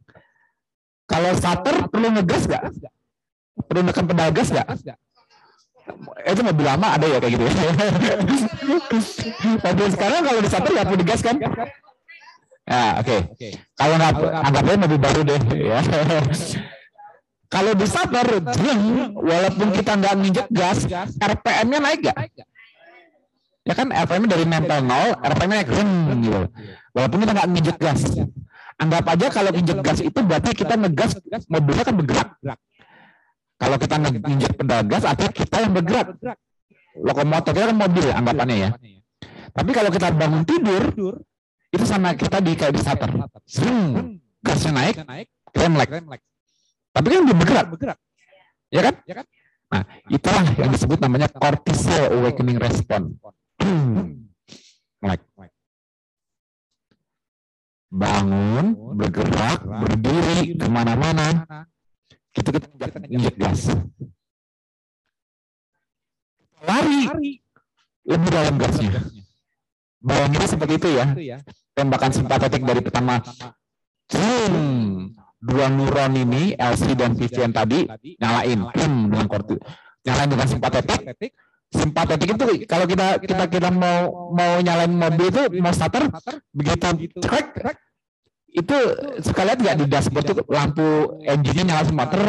Kalau 1.09 1.31
starter 1.35 1.77
perlu 1.89 2.09
ngegas 2.15 2.43
nggak? 2.47 2.63
Perlu 3.67 3.81
nekan 3.83 4.05
pedal 4.07 4.31
gas 4.31 4.49
nggak? 4.53 4.69
Itu 6.23 6.41
mobil 6.47 6.65
lama 6.69 6.95
ada 6.95 7.07
ya 7.09 7.19
kayak 7.19 7.33
gitu 7.35 7.45
ya. 7.49 7.53
mobil 9.67 9.87
sekarang 9.91 10.21
kalau 10.23 10.41
di 10.45 10.49
starter 10.49 10.71
nggak 10.71 10.87
perlu 10.87 11.01
digas 11.01 11.21
kan? 11.25 11.37
Ya, 12.71 13.03
oke. 13.03 13.17
Okay. 13.35 13.51
Kalau 13.75 13.95
nggak 13.99 14.13
anggapnya 14.47 14.75
mobil 14.79 14.99
baru 15.01 15.21
deh 15.27 15.41
ya. 15.59 15.81
Kalau 17.51 17.75
di 17.75 17.83
starter, 17.83 18.47
walaupun 19.11 19.75
kita 19.75 19.99
nggak 19.99 20.15
nginjek 20.23 20.47
gas, 20.55 20.87
RPM-nya 21.19 21.79
naik 21.83 21.99
nggak? 22.07 22.17
Ya 23.67 23.75
kan 23.75 23.91
RPM 23.91 24.31
dari 24.31 24.47
nempel 24.47 24.87
nol, 24.87 25.19
RPM-nya 25.19 25.67
naik 25.67 25.71
gitu. 25.75 26.47
Walaupun 26.95 27.19
kita 27.27 27.33
nggak 27.35 27.49
nginjek 27.51 27.77
gas. 27.83 28.01
Anggap 28.81 29.05
aja 29.13 29.27
kalau 29.29 29.51
injek 29.53 29.79
gas 29.85 30.01
itu 30.01 30.19
berarti 30.25 30.57
kita 30.57 30.75
ngegas 30.81 31.21
mobilnya 31.53 31.85
kan 31.85 31.95
bergerak. 32.01 32.29
Kalau 33.61 33.77
kita 33.77 33.95
nginjek 34.01 34.53
pedal 34.57 34.81
gas 34.89 35.05
artinya 35.05 35.33
kita 35.37 35.57
yang 35.69 35.73
bergerak. 35.77 36.07
Lokomotor 36.97 37.53
kita 37.53 37.67
kan 37.69 37.77
mobil 37.77 38.03
ya 38.09 38.15
anggapannya 38.17 38.57
ya. 38.57 38.71
Tapi 39.53 39.71
kalau 39.77 39.91
kita 39.93 40.09
bangun 40.17 40.43
tidur, 40.49 40.83
itu 41.71 41.85
sama 41.85 42.17
kita 42.17 42.41
di 42.41 42.57
kayak 42.57 42.73
di 42.73 42.81
starter. 42.81 43.11
Sering 43.45 44.17
gasnya 44.41 44.73
naik, 44.73 44.97
kita 45.53 45.69
melek. 45.69 45.91
Tapi 46.91 47.07
kan 47.07 47.23
dia 47.29 47.37
bergerak. 47.37 47.67
Ya 48.73 48.81
kan? 48.91 48.95
Nah, 49.71 49.83
itulah 50.11 50.43
yang 50.59 50.71
disebut 50.75 50.99
namanya 50.99 51.29
cortisol 51.31 52.17
awakening 52.17 52.59
response. 52.59 53.13
melek 55.01 55.21
bangun, 57.91 58.95
bergerak, 58.95 59.67
berdiri, 59.67 60.55
ke 60.55 60.67
mana-mana. 60.71 61.43
Kita 62.31 62.55
kita 62.55 62.99
injek 63.11 63.35
gas. 63.35 63.75
Lari, 66.63 67.11
lebih 68.07 68.31
dalam 68.31 68.55
gasnya. 68.57 69.03
Bayanginnya 70.01 70.49
seperti 70.49 70.75
itu 70.79 70.89
ya. 70.97 71.05
Tembakan 71.75 72.11
simpatetik 72.15 72.63
dari 72.63 72.81
pertama. 72.81 73.19
Hmm, 74.11 75.15
dua 75.43 75.67
neuron 75.69 76.15
ini, 76.15 76.55
LC 76.55 76.95
dan 76.95 77.19
PCN 77.19 77.53
tadi, 77.53 77.91
nyalain. 78.23 78.61
Hmm, 78.71 79.11
dengan 79.11 79.27
kortis. 79.27 79.59
Nyalain 80.07 80.31
dengan 80.31 80.49
simpatetik, 80.49 81.01
simpatetik 81.71 82.35
itu 82.35 82.45
kalau 82.67 82.85
kita 82.85 83.23
kita 83.23 83.45
kita 83.47 83.69
mau 83.71 84.31
mau 84.35 84.59
nyalain 84.59 84.91
mobil 84.91 85.31
itu 85.31 85.43
mau 85.63 85.71
starter 85.71 86.11
begitu 86.51 87.09
crack 87.23 87.79
itu 88.51 88.77
sekalian 89.23 89.63
nggak 89.63 89.77
di 89.79 89.87
dashboard 89.87 90.27
itu 90.27 90.43
lampu 90.51 91.23
engine-nya 91.23 91.65
nyala 91.71 91.83
semua 91.87 92.07
ter 92.11 92.21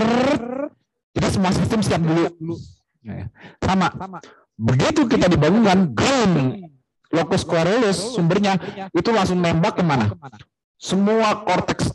kita 1.12 1.28
semua. 1.28 1.52
Sistem 1.52 1.80
siap 1.84 2.02
dulu. 2.02 2.56
Ya, 3.02 3.28
sama. 3.60 3.90
Begitu 4.56 5.10
kita 5.10 5.26
dibangunkan 5.26 5.92
ground 5.92 6.70
locus 7.12 7.44
coeruleus 7.44 8.00
sumbernya 8.16 8.56
itu 8.96 9.12
langsung 9.12 9.44
nembak 9.44 9.76
ke 9.76 9.84
mana 9.84 10.16
semua 10.80 11.44
korteks 11.44 11.92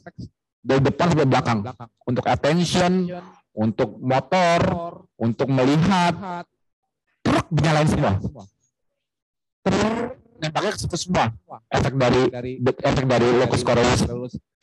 dari 0.60 0.82
depan 0.82 1.14
sampai 1.14 1.28
belakang. 1.30 1.58
Untuk 2.04 2.26
attention 2.26 3.08
untuk 3.56 3.96
motor 4.02 4.60
untuk 5.16 5.48
melihat 5.48 6.44
dinyalain 7.50 7.88
semua. 7.88 8.12
Nembaknya 10.36 10.70
ke 10.76 10.78
situ 10.78 10.96
semua. 10.96 11.32
Efek 11.72 11.94
dari 11.96 12.28
efek 12.62 13.04
dari 13.08 13.28
locus 13.40 13.62
coeruleus 13.64 14.02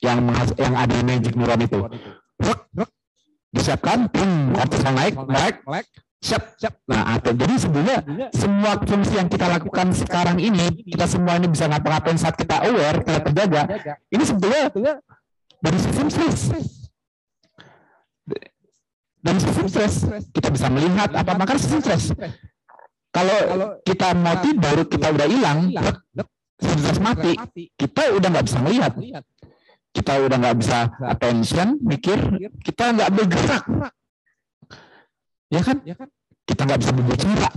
yang 0.04 0.20
yang 0.56 0.74
ada 0.78 0.94
di 0.94 1.04
magic 1.04 1.34
neuron 1.34 1.62
itu. 1.66 1.80
Truk, 2.40 2.60
disiapkan, 3.54 4.10
pun 4.10 4.54
kortisol 4.58 4.94
naik, 4.94 5.16
naik, 5.30 5.56
siap, 6.20 6.58
siap. 6.60 6.74
Nah, 6.90 7.16
atau 7.16 7.32
jadi 7.32 7.56
sebenarnya 7.56 8.00
semua 8.36 8.76
fungsi 8.84 9.16
yang 9.16 9.30
kita 9.32 9.48
lakukan 9.48 9.96
sekarang 9.96 10.38
ini, 10.42 10.84
kita 10.88 11.06
semua 11.08 11.40
ini 11.40 11.48
bisa 11.48 11.70
ngapa-ngapain 11.70 12.20
saat 12.20 12.36
kita 12.36 12.68
aware, 12.68 13.00
kita 13.06 13.20
terjaga, 13.32 13.62
ini 14.12 14.24
sebetulnya 14.26 14.70
dari 15.64 15.78
sistem 15.80 16.08
stres 16.12 16.42
dan 19.24 19.36
sistem 19.40 19.68
stres 19.72 19.94
kita 20.36 20.52
bisa 20.52 20.68
melihat 20.68 21.10
apa 21.16 21.32
makanya 21.40 21.60
sistem 21.64 21.80
stres 21.80 22.12
kalau 23.14 23.78
kita 23.86 24.18
mau 24.18 24.42
tidur, 24.42 24.90
kita 24.90 25.14
udah 25.14 25.28
hilang, 25.30 25.70
stres 26.58 26.98
mati, 26.98 27.38
kita 27.78 28.10
udah 28.18 28.28
nggak 28.34 28.46
bisa 28.50 28.58
melihat. 28.66 28.94
Kita 29.94 30.18
udah 30.18 30.38
nggak 30.42 30.58
bisa 30.58 30.90
attention, 31.06 31.78
mikir, 31.86 32.18
kita 32.66 32.98
nggak 32.98 33.14
bergerak. 33.14 33.64
Ya 35.54 35.62
kan? 35.62 35.78
Kita 36.50 36.62
nggak 36.66 36.80
bisa 36.82 36.92
berbicara. 36.98 37.50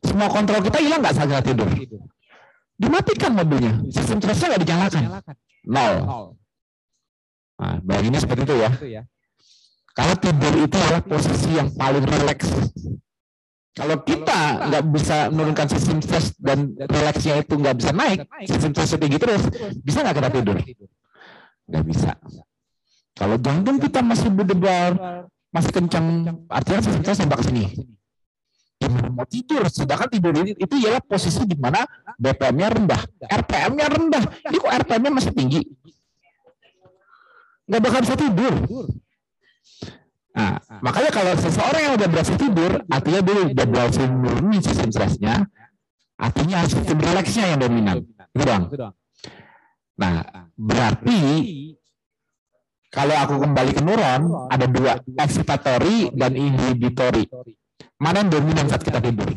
Semua 0.00 0.28
kontrol 0.32 0.64
kita 0.64 0.80
hilang 0.80 1.04
nggak 1.04 1.14
saat 1.20 1.44
tidur. 1.44 1.68
Dimatikan 2.80 3.36
mobilnya. 3.36 3.84
Sistem 3.92 4.24
stresnya 4.24 4.56
nggak 4.56 4.62
dinyalakan. 4.64 5.02
Nol. 5.68 5.94
Nah, 7.56 7.76
bayanginnya 7.84 8.20
seperti 8.24 8.48
itu 8.48 8.56
ya. 8.64 9.04
Kalau 9.92 10.16
tidur 10.16 10.52
itu 10.64 10.76
adalah 10.80 11.04
posisi 11.04 11.50
yang 11.52 11.68
paling 11.76 12.04
rileks 12.04 12.48
kalau 13.76 14.00
kita 14.00 14.72
nggak 14.72 14.84
bisa 14.88 15.28
menurunkan 15.28 15.68
sistem 15.68 16.00
stres 16.00 16.32
dan 16.40 16.72
relaksnya 16.80 17.44
itu 17.44 17.60
nggak 17.60 17.76
bisa 17.76 17.92
naik, 17.92 18.24
sistem 18.48 18.72
stres 18.72 18.96
tinggi 18.96 19.20
terus, 19.20 19.42
bisa 19.84 20.00
nggak 20.00 20.16
kita 20.16 20.30
tidur? 20.32 20.56
Nggak 21.68 21.84
bisa. 21.84 22.10
Kalau 23.12 23.36
jantung 23.36 23.76
kita 23.76 24.00
masih 24.00 24.32
berdebar, 24.32 25.24
masih 25.52 25.72
kencang, 25.76 26.04
artinya 26.48 26.80
sistem 26.80 27.02
stres 27.04 27.20
nembak 27.20 27.38
ke 27.44 27.52
sini. 27.52 27.64
Gimana 28.80 29.08
mau 29.12 29.28
tidur? 29.28 29.64
Sedangkan 29.68 30.08
tidur 30.08 30.32
ini 30.40 30.56
itu 30.56 30.74
ialah 30.80 31.04
posisi 31.04 31.44
di 31.44 31.56
mana 31.56 31.84
BPM-nya 32.16 32.68
rendah, 32.72 33.02
RPM-nya 33.28 33.86
rendah. 33.92 34.24
Ini 34.52 34.56
kok 34.56 34.72
RPM-nya 34.72 35.12
masih 35.12 35.32
tinggi? 35.36 35.60
Nggak 37.68 37.80
bakal 37.84 38.00
bisa 38.08 38.16
tidur. 38.16 38.52
Nah, 40.36 40.60
makanya 40.84 41.10
kalau 41.16 41.32
seseorang 41.40 41.80
yang 41.80 41.94
udah 41.96 42.08
berhasil 42.12 42.36
tidur, 42.36 42.84
artinya 42.92 43.20
dia 43.24 43.36
udah 43.56 43.66
berhasil 43.66 44.04
menurunin 44.04 44.60
sistem 44.60 44.88
stresnya, 44.92 45.48
artinya 46.20 46.60
sistem 46.68 47.00
relaksnya 47.00 47.56
yang 47.56 47.60
dominan. 47.64 48.04
Itu 48.36 48.44
doang. 48.44 48.68
Nah, 49.96 50.28
berarti 50.52 51.20
kalau 52.92 53.16
aku 53.16 53.34
kembali 53.48 53.70
ke 53.72 53.80
neuron, 53.80 54.22
ada 54.52 54.66
dua, 54.68 55.00
excitatory 55.16 56.12
dan 56.12 56.36
inhibitory. 56.36 57.32
Mana 57.96 58.20
yang 58.20 58.28
dominan 58.36 58.68
saat 58.68 58.84
kita 58.84 59.00
tidur? 59.00 59.32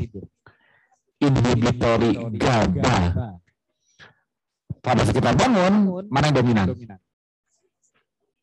Inhibitory 1.24 2.12
GABA. 2.36 2.96
Pada 4.84 5.00
saat 5.08 5.16
kita 5.16 5.32
bangun, 5.32 6.04
mana 6.12 6.28
yang 6.28 6.38
dominan? 6.44 6.76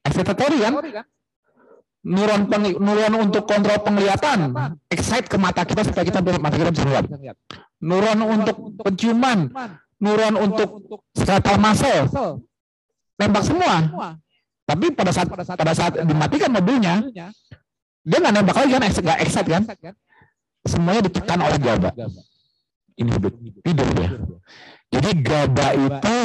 Excitatory 0.08 0.56
kan? 0.64 0.72
Neuron 2.06 2.46
neuron 2.78 3.14
untuk 3.18 3.50
kontrol 3.50 3.82
penglihatan, 3.82 4.54
excite 4.86 5.26
ke 5.26 5.34
mata 5.34 5.66
kita 5.66 5.82
supaya 5.82 6.06
kita 6.06 6.22
mata 6.38 6.54
kita 6.54 6.70
bisa 6.70 6.86
lihat. 6.86 7.04
Neuron 7.82 8.18
untuk 8.22 8.56
penciuman, 8.78 9.50
neuron 9.98 10.38
untuk 10.38 11.02
skeletal 11.18 11.58
muscle, 11.58 12.06
tembak 13.18 13.42
semua. 13.42 13.74
Tapi 14.66 14.94
pada 14.94 15.10
saat 15.10 15.26
pada 15.30 15.74
saat 15.74 15.98
dimatikan 16.06 16.54
mobilnya, 16.54 17.02
dia 18.06 18.18
nggak 18.22 18.34
nembak 18.38 18.54
lagi 18.54 18.70
kan, 18.70 18.82
nggak 18.86 19.18
excite 19.26 19.50
kan? 19.50 19.62
Semuanya 20.62 21.10
ditekan 21.10 21.38
oleh 21.42 21.58
GABA. 21.58 21.90
Ini 22.96 23.10
hidup, 23.12 23.34
tidur 23.66 23.88
ya. 23.98 24.08
Jadi 24.94 25.10
GABA 25.26 25.68
itu 25.74 26.16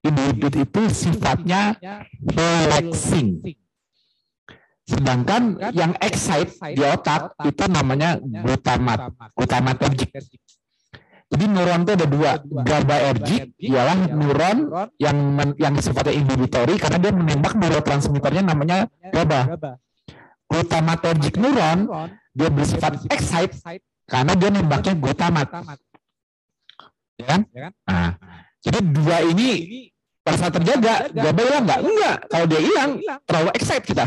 inhibit 0.00 0.54
itu 0.64 0.82
sifatnya 0.90 1.76
relaxing 2.24 3.42
Sedangkan 4.90 5.42
yang 5.70 5.94
excite 6.02 6.58
di 6.74 6.82
otak 6.82 7.38
itu 7.46 7.64
namanya 7.70 8.18
glutamat, 8.18 9.14
glutamatergic. 9.38 10.10
Jadi 11.30 11.44
neuron 11.46 11.86
itu 11.86 11.92
ada 11.94 12.06
dua. 12.10 12.32
GABAergic 12.42 13.54
ialah 13.62 13.96
neuron 14.10 14.58
yang 14.98 15.14
men, 15.14 15.54
yang 15.62 15.78
sifatnya 15.78 16.18
inhibitory 16.18 16.74
karena 16.74 16.98
dia 16.98 17.14
menembak 17.14 17.54
neurotransmitternya 17.54 18.42
namanya 18.42 18.90
GABA. 19.14 19.54
Glutamatergic 20.50 21.38
neuron 21.38 21.86
dia 22.34 22.50
bersifat 22.50 23.06
excite 23.14 23.54
karena 24.10 24.34
dia 24.34 24.50
nembaknya 24.50 24.98
glutamat. 24.98 25.46
Ya 27.14 27.24
kan? 27.30 27.40
Nah, 27.86 28.10
jadi 28.58 28.78
dua 28.82 29.22
ini 29.22 29.86
pada 30.26 30.34
saat 30.34 30.52
terjaga, 30.58 31.14
GABA 31.14 31.40
hilang 31.46 31.62
nggak? 31.62 31.80
Enggak. 31.86 32.16
Kalau 32.26 32.46
dia 32.50 32.58
hilang, 32.58 32.90
terlalu 33.22 33.50
excite 33.54 33.86
kita. 33.86 34.06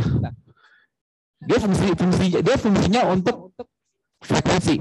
Dia 1.44 1.58
fungsi 1.60 1.86
fungsi 1.94 2.26
dia 2.40 2.56
fungsinya 2.56 3.02
untuk 3.12 3.52
frekuensi. 4.24 4.76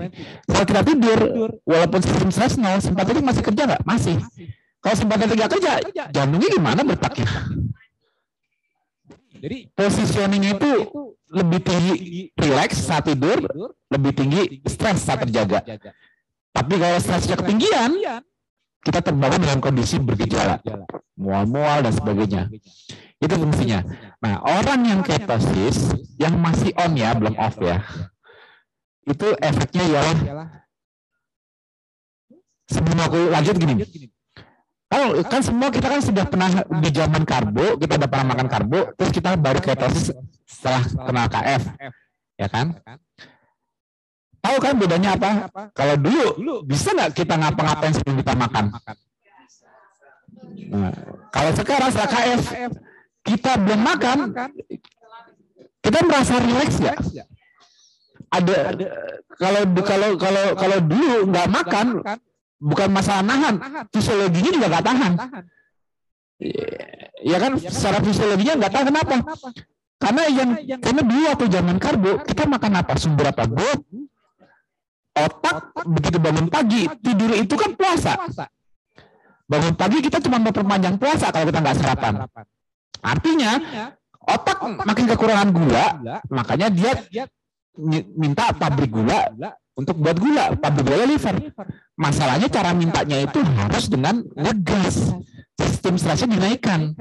Kalau 0.47 0.65
kita 0.67 0.83
tidur, 0.87 1.19
walaupun 1.67 2.01
sistem 2.03 2.31
stres 2.31 2.55
nol, 2.59 2.79
simpatetik 2.79 3.25
masih 3.27 3.43
kerja 3.43 3.63
nggak? 3.67 3.83
Masih. 3.83 4.17
Kalau 4.83 4.97
simpatetik 4.99 5.37
nggak 5.39 5.53
kerja, 5.59 5.73
jantungnya 6.15 6.49
gimana 6.51 6.81
bertaknya? 6.87 7.29
Jadi 9.43 9.59
positioningnya 9.75 10.55
itu 10.55 10.73
lebih 11.35 11.61
tinggi 11.67 12.31
relax 12.39 12.79
saat 12.79 13.11
tidur, 13.11 13.43
lebih 13.91 14.13
tinggi 14.15 14.63
stres 14.71 15.03
saat 15.03 15.27
terjaga. 15.27 15.67
Tapi 16.53 16.75
kalau 16.79 16.99
stresnya 17.03 17.35
ketinggian, 17.35 17.91
kita 18.85 19.01
terbangun 19.03 19.41
dengan 19.43 19.59
kondisi 19.59 19.99
bergejala, 19.99 20.63
mual-mual 21.19 21.83
dan 21.83 21.93
sebagainya. 21.97 22.43
Itu 23.23 23.39
fungsinya. 23.39 23.87
Nah, 24.19 24.43
orang 24.43 24.83
yang 24.83 25.01
ketosis, 25.07 25.95
yang 26.19 26.35
masih 26.43 26.75
on 26.75 26.99
ya, 26.99 27.15
belum 27.15 27.39
off 27.39 27.55
ya, 27.63 27.79
itu 29.07 29.31
efeknya 29.39 29.83
ialah 29.87 30.19
sebelum 32.67 32.99
aku 32.99 33.31
lanjut 33.31 33.55
gini. 33.63 33.87
Kalau 34.91 35.17
kan 35.25 35.41
semua 35.41 35.71
kita 35.71 35.87
kan 35.89 36.03
sudah 36.03 36.25
pernah 36.29 36.51
di 36.67 36.91
zaman 36.91 37.23
karbo, 37.23 37.79
kita 37.79 37.97
udah 37.97 38.09
pernah 38.11 38.27
makan 38.35 38.47
karbo, 38.51 38.81
terus 38.99 39.11
kita 39.15 39.39
baru 39.39 39.63
ketosis 39.63 40.13
setelah 40.45 40.83
kenal 40.85 41.27
KF, 41.31 41.63
ya 42.37 42.49
kan? 42.51 42.77
Tahu 44.43 44.57
kan 44.59 44.75
bedanya 44.77 45.15
apa? 45.15 45.47
Kalau 45.73 45.95
dulu 45.95 46.61
bisa 46.67 46.91
nggak 46.91 47.15
kita 47.15 47.39
ngapa-ngapain 47.39 47.95
sebelum 47.95 48.19
kita 48.21 48.35
makan? 48.35 48.65
Nah, 50.75 50.93
kalau 51.31 51.51
sekarang 51.55 51.89
setelah 51.89 52.11
KF 52.11 52.43
kita 53.23 53.55
belum 53.59 53.81
makan, 53.81 54.19
kita 55.83 55.99
merasa 56.07 56.35
rileks 56.43 56.77
nggak? 56.83 56.99
ada, 58.33 58.55
ada. 58.73 58.87
kalau 59.37 59.63
kalau 59.85 60.11
kalau 60.17 60.45
kalau 60.57 60.79
dulu 60.81 61.29
nggak 61.29 61.49
makan 61.53 61.87
bukan 62.57 62.89
masalah 62.89 63.21
nahan 63.21 63.55
fisiologinya 63.93 64.51
juga 64.57 64.67
nggak 64.73 64.87
tahan. 64.89 65.13
Ya 67.23 67.39
kan? 67.39 67.53
Secara 67.61 67.99
fisiologinya 68.01 68.55
nggak 68.59 68.73
tahan 68.73 68.87
kenapa? 68.89 69.17
Karena 70.01 70.23
yang 70.33 70.51
karena 70.81 71.03
dulu 71.05 71.23
waktu 71.29 71.47
zaman 71.53 71.77
karbo 71.79 72.13
kita 72.25 72.43
makan 72.49 72.73
apa? 72.81 72.93
Sumber 72.97 73.31
apa? 73.31 73.45
Bot? 73.47 73.81
Otak? 75.13 75.57
Begitu 75.85 76.17
bangun 76.17 76.49
pagi 76.49 76.89
tidur 77.05 77.37
itu 77.37 77.55
kan 77.55 77.71
puasa. 77.77 78.17
Bangun 79.45 79.77
pagi 79.77 80.01
kita 80.01 80.19
cuma 80.25 80.41
memperpanjang 80.41 80.97
puasa 80.97 81.29
kalau 81.29 81.53
kita 81.53 81.61
nggak 81.61 81.77
sarapan 81.77 82.25
artinya 83.03 83.53
otak 84.23 84.59
makin 84.87 85.07
kekurangan 85.11 85.51
gula 85.51 85.87
makanya 86.31 86.71
dia 86.71 87.27
minta 88.15 88.55
pabrik 88.55 88.95
gula 88.95 89.27
untuk 89.73 89.97
buat 89.97 90.17
gula, 90.21 90.53
pabrik 90.61 90.85
gula 90.85 91.05
liver. 91.09 91.37
Masalahnya 91.97 92.49
cara 92.53 92.77
mintanya 92.77 93.25
itu 93.25 93.41
harus 93.41 93.89
dengan 93.89 94.21
ngegas. 94.37 95.17
Sistem 95.57 95.97
stresnya 95.97 96.29
dinaikkan. 96.29 96.93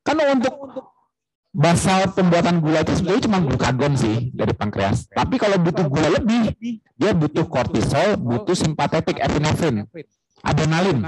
Karena 0.00 0.32
untuk 0.32 0.54
basal 1.52 2.08
pembuatan 2.16 2.64
gula 2.64 2.80
itu 2.80 2.96
sebenarnya 2.96 3.22
cuma 3.28 3.38
glukagon 3.44 3.92
sih 4.00 4.32
dari 4.32 4.56
pankreas. 4.56 5.12
Tapi 5.12 5.36
kalau 5.36 5.60
butuh 5.60 5.84
gula 5.92 6.08
lebih, 6.16 6.56
dia 6.96 7.12
butuh 7.12 7.44
kortisol, 7.44 8.16
butuh 8.16 8.56
simpatetik 8.56 9.20
epinefrin, 9.20 9.84
adrenalin. 10.40 11.04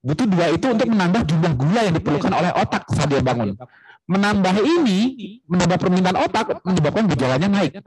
Butuh 0.00 0.26
dua 0.26 0.46
itu 0.56 0.66
untuk 0.68 0.88
menambah 0.88 1.22
jumlah 1.28 1.52
gula 1.60 1.80
yang 1.84 1.94
diperlukan 1.96 2.32
oleh 2.32 2.52
otak 2.56 2.88
saat 2.88 3.12
dia 3.12 3.20
bangun 3.20 3.52
menambah 4.10 4.54
ini, 4.66 4.98
menambah 5.46 5.78
permintaan 5.78 6.18
otak, 6.18 6.58
menyebabkan 6.66 7.06
gejalanya 7.14 7.46
naik. 7.46 7.78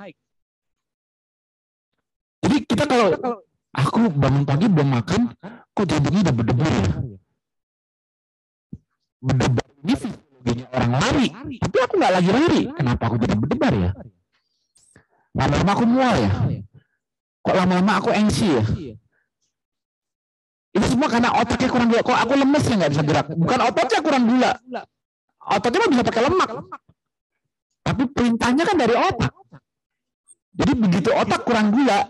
Jadi 2.44 2.56
kita 2.64 2.88
kalau 2.88 3.12
aku 3.76 4.08
bangun 4.08 4.48
pagi 4.48 4.72
belum 4.72 4.88
makan, 4.88 5.36
kok 5.76 5.84
jantungnya 5.84 6.32
udah 6.32 6.36
berdebar 6.36 6.72
ya? 6.72 6.92
Berdebar 9.24 9.68
ini 9.84 9.94
fisiologinya 10.00 10.66
orang 10.72 10.92
lari, 10.96 11.28
tapi 11.60 11.78
aku 11.84 11.94
nggak 12.00 12.14
lagi 12.16 12.30
lari. 12.32 12.62
Kenapa 12.72 13.04
aku 13.12 13.16
jadi 13.20 13.36
berdebar 13.36 13.74
ya? 13.76 13.92
Lama-lama 15.36 15.72
aku 15.76 15.86
mual 15.88 16.16
ya? 16.24 16.32
Kok 17.44 17.56
lama-lama 17.60 17.92
aku 18.00 18.10
engsi 18.16 18.48
ya? 18.48 18.64
Itu 20.74 20.86
semua 20.90 21.06
karena 21.06 21.30
otaknya 21.38 21.70
kurang 21.70 21.88
gula. 21.94 22.02
Kok 22.02 22.18
aku 22.18 22.34
lemes 22.34 22.64
ya 22.66 22.76
nggak 22.82 22.92
bisa 22.98 23.04
gerak? 23.06 23.26
Bukan 23.30 23.60
ototnya 23.62 24.00
kurang 24.02 24.24
gula, 24.26 24.52
ototnya 25.46 25.80
mah 25.86 25.90
bisa 25.94 26.04
pakai 26.10 26.24
lemak. 26.26 26.50
Tapi 27.84 28.04
perintahnya 28.10 28.64
kan 28.66 28.76
dari 28.82 28.96
otak. 28.98 29.32
Jadi 30.54 30.72
begitu 30.74 31.10
otak 31.14 31.46
kurang 31.46 31.70
gula, 31.70 32.10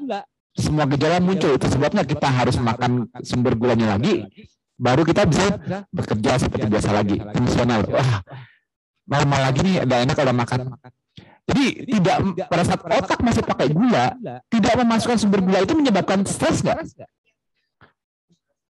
semua 0.55 0.87
gejala 0.87 1.19
muncul. 1.19 1.51
Itu 1.59 1.67
sebabnya 1.67 2.07
kita 2.07 2.27
harus 2.31 2.55
makan 2.55 3.11
sumber 3.19 3.59
gulanya 3.59 3.99
lagi, 3.99 4.31
baru 4.79 5.03
kita 5.03 5.27
bisa 5.27 5.59
bekerja 5.91 6.39
seperti 6.39 6.65
biasa 6.71 6.89
lagi, 6.95 7.19
fungsional. 7.19 7.83
Wah, 7.91 8.23
normal 9.11 9.39
lagi 9.51 9.59
nih, 9.59 9.75
ada 9.83 9.95
enak 10.07 10.15
kalau 10.15 10.31
makan. 10.31 10.59
Jadi 11.43 11.65
tidak 11.99 12.47
pada 12.47 12.63
saat 12.63 12.79
otak 12.79 13.19
masih 13.19 13.43
pakai 13.43 13.67
gula, 13.75 14.15
tidak 14.47 14.73
memasukkan 14.79 15.19
sumber 15.19 15.43
gula 15.43 15.59
itu 15.67 15.75
menyebabkan 15.75 16.23
stres 16.23 16.63
nggak? 16.63 16.79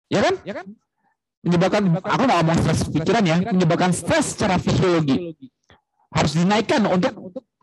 Ya 0.10 0.20
kan? 0.26 0.36
Ya 0.46 0.54
kan? 0.58 0.68
menyebabkan 1.40 1.84
aku 2.04 2.22
nggak 2.28 2.38
ngomong 2.44 2.58
stres 2.60 2.80
pikiran 2.92 3.24
ya. 3.24 3.36
menyebabkan 3.40 3.92
stres 3.96 4.36
secara 4.36 4.60
fisiologi. 4.60 5.40
Harus 6.12 6.36
dinaikkan 6.36 6.84
untuk 6.84 7.14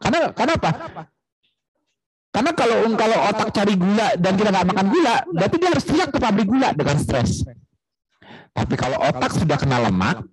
karena 0.00 0.32
karena 0.32 0.52
apa? 0.56 0.70
Karena 2.32 2.50
kalau 2.56 2.76
kalau 2.96 3.18
otak 3.32 3.48
cari 3.52 3.74
gula 3.76 4.16
dan 4.16 4.32
kita 4.36 4.48
nggak 4.48 4.68
makan 4.72 4.86
gula 4.92 5.14
berarti 5.28 5.56
dia 5.60 5.70
harus 5.72 5.84
teriak 5.88 6.08
ke 6.12 6.18
pabrik 6.20 6.48
gula 6.48 6.68
dengan 6.76 6.96
stres 7.00 7.44
tapi 8.56 8.74
kalau 8.76 8.96
otak 9.00 9.32
sudah 9.36 9.56
kena 9.60 9.88
lemak 9.88 10.24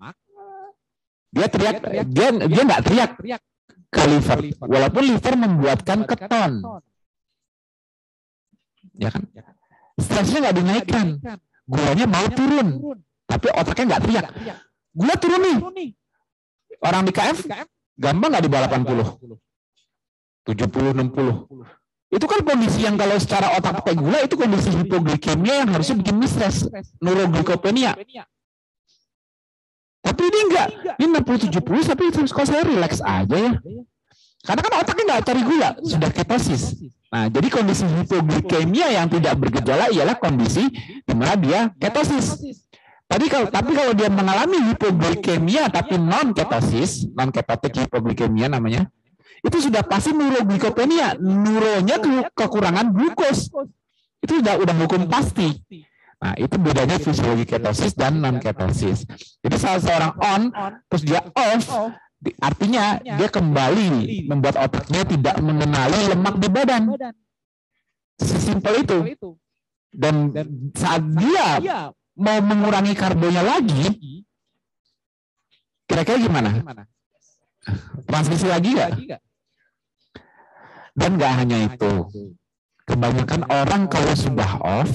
dia 1.31 1.47
teriak 1.47 1.79
dia 2.11 2.27
dia 2.31 2.61
nggak 2.63 2.83
teriak 2.87 3.11
ke 3.93 4.03
liver. 4.09 4.39
Walaupun 4.57 5.03
liver 5.05 5.33
membuatkan 5.37 5.99
keton. 6.07 6.51
ya 8.97 9.09
kan? 9.09 9.23
Stresnya 9.99 10.49
nggak 10.49 10.57
dinaikkan 10.57 11.07
gulanya 11.63 12.05
mau 12.05 12.27
turun 12.31 12.67
tapi 13.27 13.47
otaknya 13.49 13.85
nggak 13.95 14.01
teriak. 14.05 14.25
Gula 14.93 15.15
turun 15.17 15.41
nih. 15.41 15.57
Orang 16.83 17.07
di 17.07 17.11
KF 17.15 17.47
gampang 17.97 18.29
nggak 18.29 18.43
di 18.43 18.51
bawah 18.51 18.67
80? 18.69 19.41
70, 20.43 20.91
60. 20.93 22.13
Itu 22.13 22.25
kan 22.29 22.45
kondisi 22.45 22.85
yang 22.85 22.93
kalau 22.93 23.17
secara 23.17 23.57
otak 23.57 23.81
pakai 23.81 23.97
gula 23.97 24.21
itu 24.21 24.37
kondisi 24.37 24.69
hipoglikemia 24.69 25.65
yang 25.65 25.69
harusnya 25.73 25.97
bikin 25.97 26.21
stres, 26.29 26.69
neuroglikopenia. 27.01 27.97
Tapi 30.03 30.21
ini 30.27 30.39
enggak, 30.51 30.67
ini 30.99 31.09
60 31.09 31.49
70 31.49 31.89
tapi 31.89 32.03
kok 32.11 32.45
saya 32.45 32.61
relax 32.67 33.01
aja 33.01 33.33
ya. 33.33 33.51
Karena 34.43 34.61
kan 34.61 34.73
otaknya 34.83 35.03
nggak 35.09 35.23
cari 35.25 35.41
gula, 35.41 35.69
sudah 35.81 36.09
ketosis. 36.11 36.63
Nah, 37.13 37.29
jadi 37.29 37.45
kondisi 37.45 37.85
hipoglikemia 37.85 38.89
yang 38.89 39.05
tidak 39.05 39.37
bergejala 39.37 39.93
ialah 39.93 40.17
kondisi 40.17 40.65
di 41.05 41.13
mana 41.13 41.37
dia 41.37 41.69
ketosis. 41.77 42.41
Tadi 43.05 43.29
kalau 43.29 43.53
tapi 43.53 43.77
kalau 43.77 43.93
dia 43.93 44.09
mengalami 44.09 44.73
hipoglikemia 44.73 45.69
tapi 45.69 46.01
non 46.01 46.33
ketosis, 46.33 47.05
non 47.13 47.29
ketotik 47.29 47.85
hipoglikemia 47.85 48.49
namanya, 48.49 48.89
itu 49.45 49.69
sudah 49.69 49.85
pasti 49.85 50.09
neuroglikopenia, 50.09 51.21
neuronya 51.21 52.01
ke, 52.01 52.33
kekurangan 52.33 52.89
glukos. 52.89 53.53
Itu 54.17 54.41
sudah 54.41 54.57
udah 54.57 54.73
hukum 54.73 55.05
pasti. 55.05 55.53
Nah, 56.17 56.33
itu 56.39 56.55
bedanya 56.57 56.97
fisiologi 56.97 57.45
ketosis 57.45 57.93
dan 57.93 58.25
non 58.25 58.41
ketosis. 58.41 59.05
Jadi 59.45 59.55
salah 59.61 59.81
seorang 59.85 60.13
on 60.17 60.41
terus 60.89 61.03
dia 61.05 61.21
off 61.21 61.93
artinya 62.39 63.03
dia 63.03 63.27
kembali 63.27 63.89
membuat 64.29 64.55
otaknya 64.55 65.03
tidak 65.03 65.35
mengenali 65.43 65.99
lemak 66.07 66.35
di 66.39 66.47
badan. 66.47 66.83
Sesimpel 68.15 68.73
itu. 68.85 68.97
Dan 69.93 70.33
saat 70.73 71.03
dia 71.05 71.61
mau 72.17 72.37
mengurangi 72.41 72.93
karbonya 72.97 73.41
lagi, 73.45 74.23
kira-kira 75.85 76.17
gimana? 76.17 76.49
Transmisi 78.09 78.47
lagi 78.49 78.73
nggak? 78.73 78.91
Dan 80.93 81.17
nggak 81.17 81.33
hanya 81.41 81.57
itu, 81.73 81.93
kebanyakan 82.85 83.41
orang 83.49 83.89
kalau 83.89 84.13
sudah 84.13 84.51
off, 84.61 84.91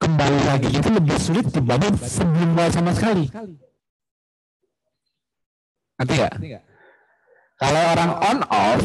kembali 0.00 0.40
lagi 0.48 0.68
itu 0.68 0.88
lebih 0.88 1.16
sulit 1.16 1.46
dibanding 1.48 1.96
sebelum 1.96 2.56
mulai 2.56 2.72
sama 2.72 2.92
sekali. 2.92 3.28
Nanti 6.00 6.14
ya? 6.16 6.30
Kalau 7.60 7.82
orang 7.92 8.10
on 8.24 8.38
off, 8.48 8.84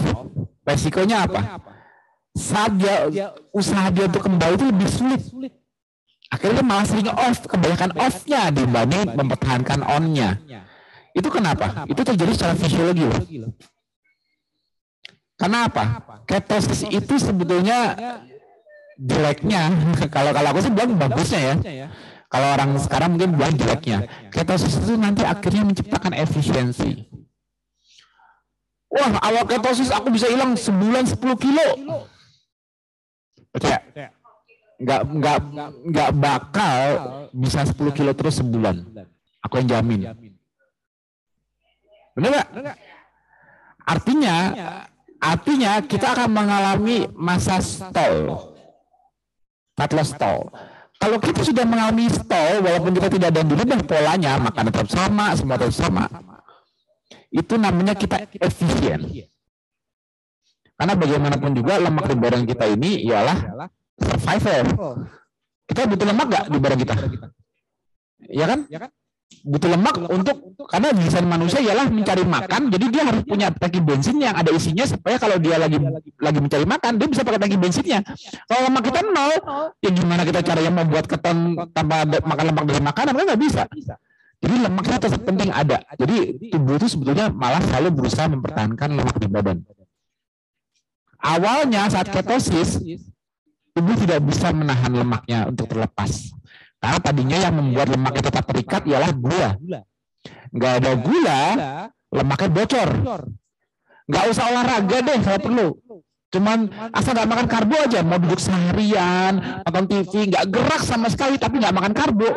resikonya 0.67 1.23
apa? 1.23 1.63
Saat 2.35 2.75
dia 2.75 3.31
usaha 3.55 3.87
dia 3.87 4.11
untuk 4.11 4.27
kembali 4.27 4.59
itu 4.59 4.65
lebih 4.67 4.89
sulit. 4.91 5.23
Akhirnya 6.27 6.59
malah 6.59 6.83
sering 6.83 7.07
off, 7.07 7.39
kebanyakan 7.47 7.95
off-nya 7.95 8.51
dibanding 8.51 9.15
mempertahankan 9.15 9.79
on-nya. 9.87 10.35
Itu 11.15 11.31
kenapa? 11.31 11.87
Itu 11.87 12.03
terjadi 12.03 12.31
secara 12.35 12.53
fisiologi 12.59 13.07
loh. 13.07 13.23
Karena 15.39 15.71
apa? 15.71 15.83
Ketosis 16.27 16.83
itu 16.91 17.15
sebetulnya 17.15 17.95
jeleknya. 18.99 19.71
kalau 20.15 20.35
kalau 20.35 20.51
aku 20.51 20.59
sih 20.67 20.71
bilang 20.75 20.99
bagusnya 20.99 21.39
ya. 21.39 21.55
Kalau 22.29 22.47
orang 22.57 22.69
sekarang 22.81 23.15
mungkin 23.15 23.37
bilang 23.37 23.55
jeleknya. 23.55 24.09
Ketosis 24.33 24.81
itu 24.81 24.97
nanti 24.97 25.21
akhirnya 25.23 25.63
menciptakan 25.63 26.13
efisiensi. 26.17 27.05
Wah, 28.89 29.11
awal 29.21 29.43
ketosis 29.45 29.91
aku 29.91 30.09
bisa 30.09 30.31
hilang 30.31 30.55
sebulan 30.55 31.03
10 31.05 31.19
kilo. 31.35 31.67
Percaya? 33.51 33.79
Nggak, 34.75 35.01
nggak, 35.07 35.39
nggak 35.87 36.09
bakal 36.19 36.79
bisa 37.31 37.63
10 37.63 37.95
kilo 37.95 38.11
terus 38.11 38.39
sebulan. 38.39 38.83
Aku 39.45 39.61
yang 39.61 39.69
jamin. 39.79 40.09
Benar 42.15 42.29
nggak? 42.31 42.77
Artinya, 43.85 44.35
artinya 45.21 45.71
kita 45.85 46.17
akan 46.17 46.29
mengalami 46.31 47.05
masa 47.13 47.61
stall. 47.61 48.49
Fat 49.75 49.91
loss 49.91 50.15
stall. 50.15 50.49
Kalau 50.95 51.17
kita 51.21 51.41
sudah 51.45 51.65
mengalami 51.67 52.09
stall, 52.09 52.65
walaupun 52.65 52.91
kita 52.97 53.07
tidak 53.11 53.29
ada 53.35 53.41
dan 53.43 53.81
polanya, 53.85 54.31
makan 54.41 54.73
tetap 54.73 54.87
sama, 54.89 55.35
semua 55.37 55.59
tetap 55.59 55.75
sama 55.75 56.05
itu 57.35 57.53
namanya 57.59 57.93
kita 57.99 58.31
efisien. 58.39 59.27
Karena 60.75 60.93
bagaimanapun 60.95 61.51
juga 61.55 61.79
lemak 61.79 62.07
di 62.07 62.15
badan 62.15 62.43
kita 62.47 62.65
ini 62.71 63.03
ialah 63.07 63.37
survival. 63.99 64.63
Kita 65.67 65.87
butuh 65.87 66.07
lemak 66.07 66.27
gak 66.31 66.45
di 66.51 66.57
badan 66.59 66.79
kita? 66.79 66.95
Ya 68.31 68.45
kan? 68.47 68.59
Butuh 69.45 69.69
lemak 69.73 69.97
untuk 70.09 70.37
karena 70.69 70.89
desain 70.93 71.25
manusia 71.25 71.61
ialah 71.61 71.85
mencari 71.89 72.25
makan, 72.25 72.73
jadi 72.73 72.85
dia 72.89 73.03
harus 73.05 73.21
punya 73.25 73.53
tangki 73.53 73.77
bensin 73.77 74.17
yang 74.17 74.33
ada 74.33 74.49
isinya 74.49 74.85
supaya 74.85 75.21
kalau 75.21 75.37
dia 75.37 75.57
lagi 75.61 75.77
lagi 76.17 76.39
mencari 76.41 76.65
makan, 76.65 76.97
dia 76.97 77.07
bisa 77.09 77.21
pakai 77.21 77.37
tangki 77.41 77.57
bensinnya. 77.57 78.01
Kalau 78.49 78.69
lemak 78.69 78.89
kita 78.89 79.05
nol, 79.05 79.33
ya 79.81 79.89
gimana 79.93 80.21
kita 80.25 80.41
caranya 80.41 80.71
membuat 80.73 81.05
keton 81.05 81.57
tanpa 81.73 82.05
makan 82.05 82.45
lemak 82.53 82.63
dari 82.69 82.81
makanan? 82.81 83.13
Kan 83.13 83.25
nggak 83.33 83.41
bisa. 83.41 83.61
Jadi 84.41 84.55
lemaknya 84.61 84.97
tetap 85.01 85.21
penting 85.25 85.49
ada. 85.49 85.77
Jadi 85.97 86.17
tubuh 86.53 86.77
itu 86.77 86.87
sebetulnya 86.89 87.29
malah 87.29 87.61
selalu 87.65 87.89
berusaha 88.01 88.25
mempertahankan 88.29 88.89
lemak 88.93 89.17
di 89.17 89.27
badan. 89.29 89.57
Awalnya 91.21 91.89
saat 91.89 92.13
ketosis, 92.13 92.77
tubuh 93.73 93.95
tidak 93.97 94.21
bisa 94.21 94.53
menahan 94.53 94.93
lemaknya 94.93 95.49
untuk 95.49 95.65
terlepas. 95.69 96.29
Karena 96.85 97.01
tadinya 97.01 97.37
yang 97.41 97.57
membuat 97.57 97.89
lemaknya 97.89 98.29
tetap 98.29 98.45
terikat 98.45 98.85
ialah 98.85 99.09
gula. 99.09 99.57
Nggak 100.53 100.73
ada 100.77 100.91
gula, 101.01 101.41
lemaknya 102.13 102.49
bocor. 102.53 102.89
Nggak 104.05 104.23
usah 104.29 104.43
olahraga 104.53 104.97
deh 105.01 105.17
kalau 105.17 105.39
perlu. 105.41 105.67
Cuman 106.29 106.69
asal 106.93 107.17
nggak 107.17 107.25
makan 107.25 107.47
karbo 107.49 107.73
aja, 107.81 108.05
mau 108.05 108.21
duduk 108.21 108.37
seharian, 108.37 109.65
nonton 109.65 109.85
TV, 109.89 110.29
nggak 110.29 110.45
gerak 110.45 110.81
sama 110.85 111.09
sekali 111.09 111.41
tapi 111.41 111.57
nggak 111.57 111.73
makan 111.73 111.93
karbo, 111.97 112.29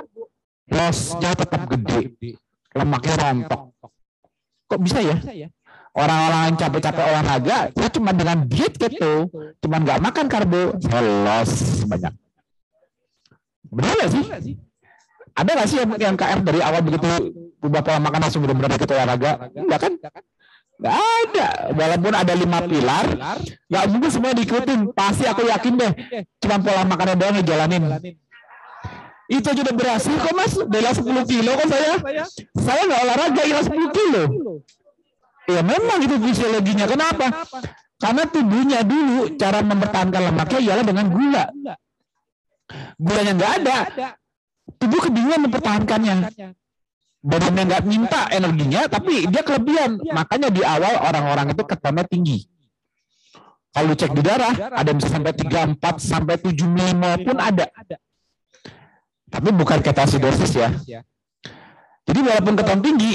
lossnya 0.72 1.36
tetap 1.36 1.68
gede, 1.68 2.16
lemaknya 2.72 3.14
rontok. 3.20 3.76
Kok 4.64 4.80
bisa 4.80 5.04
ya? 5.04 5.16
Orang-orang 5.92 6.40
yang 6.48 6.56
capek-capek 6.56 7.04
olahraga, 7.04 7.58
saya 7.76 7.90
cuma 7.92 8.16
dengan 8.16 8.48
diet 8.48 8.80
gitu, 8.80 9.28
cuma 9.60 9.76
nggak 9.76 10.00
makan 10.00 10.26
karbo, 10.30 10.72
saya 10.80 11.04
loss 11.04 11.84
banyak. 11.84 12.16
Benar 13.72 13.92
nggak 13.98 14.10
sih? 14.10 14.24
Ada 15.38 15.50
nggak 15.54 15.68
sih 15.70 15.76
yang, 15.78 15.90
yang 16.00 16.16
KR 16.18 16.40
dari 16.42 16.60
awal 16.64 16.80
begitu 16.82 17.06
berubah 17.62 17.82
pola 17.82 17.98
makan 18.02 18.20
langsung 18.26 18.42
benar-benar 18.42 18.74
ikut 18.74 18.90
olahraga? 18.90 19.32
Enggak 19.54 19.78
kan? 19.78 19.92
Nggak 20.78 20.94
ada. 20.98 21.48
Walaupun 21.74 22.12
ada 22.14 22.32
lima 22.38 22.58
pilar, 22.66 23.06
nggak 23.66 23.84
mungkin 23.90 24.10
semua 24.10 24.30
diikutin. 24.34 24.80
Pasti 24.94 25.24
aku 25.26 25.46
yakin 25.46 25.74
deh, 25.74 25.92
cuma 26.42 26.56
pola 26.62 26.82
makannya 26.86 27.14
doang 27.18 27.34
ngejalanin. 27.38 27.82
Itu 29.28 29.44
aja 29.52 29.60
udah 29.60 29.76
berhasil 29.76 30.14
kok 30.16 30.32
mas, 30.32 30.54
bela 30.64 30.90
10 30.96 31.04
kilo 31.28 31.50
kok 31.52 31.68
saya. 31.68 31.94
Saya 32.56 32.80
nggak 32.88 33.00
olahraga 33.04 33.42
hilang 33.44 33.66
10 33.68 33.92
kilo. 33.92 34.22
Ya 35.48 35.60
memang 35.60 35.98
itu 36.00 36.16
fisiologinya. 36.16 36.88
Kenapa? 36.88 37.44
Karena 37.98 38.22
tubuhnya 38.24 38.80
dulu 38.86 39.36
cara 39.36 39.60
mempertahankan 39.60 40.22
lemaknya 40.32 40.60
ialah 40.64 40.84
dengan 40.86 41.06
gula. 41.12 41.44
Gulanya 43.00 43.32
nggak 43.32 43.52
ada, 43.62 43.76
tubuh 44.76 45.00
kebingungan 45.08 45.48
mempertahankannya. 45.48 46.16
Badannya 47.18 47.62
nggak 47.66 47.82
minta 47.88 48.30
energinya, 48.30 48.86
tapi 48.86 49.26
dia 49.26 49.42
kelebihan. 49.42 49.98
Makanya 49.98 50.48
di 50.54 50.62
awal 50.62 51.02
orang-orang 51.02 51.50
itu 51.50 51.62
ketonnya 51.66 52.04
tinggi. 52.06 52.46
Kalau 53.74 53.92
cek 53.94 54.12
di 54.16 54.22
darah, 54.24 54.54
ada 54.74 54.90
bisa 54.96 55.08
sampai 55.12 55.32
3, 55.34 55.76
4, 55.76 55.98
sampai 55.98 56.34
7 56.40 56.66
milimo 56.66 57.10
pun 57.22 57.36
ada. 57.36 57.68
Tapi 59.28 59.48
bukan 59.52 59.78
ketosidosis 59.84 60.52
ya. 60.56 60.68
Jadi 62.08 62.20
walaupun 62.24 62.54
keton 62.56 62.80
tinggi, 62.80 63.12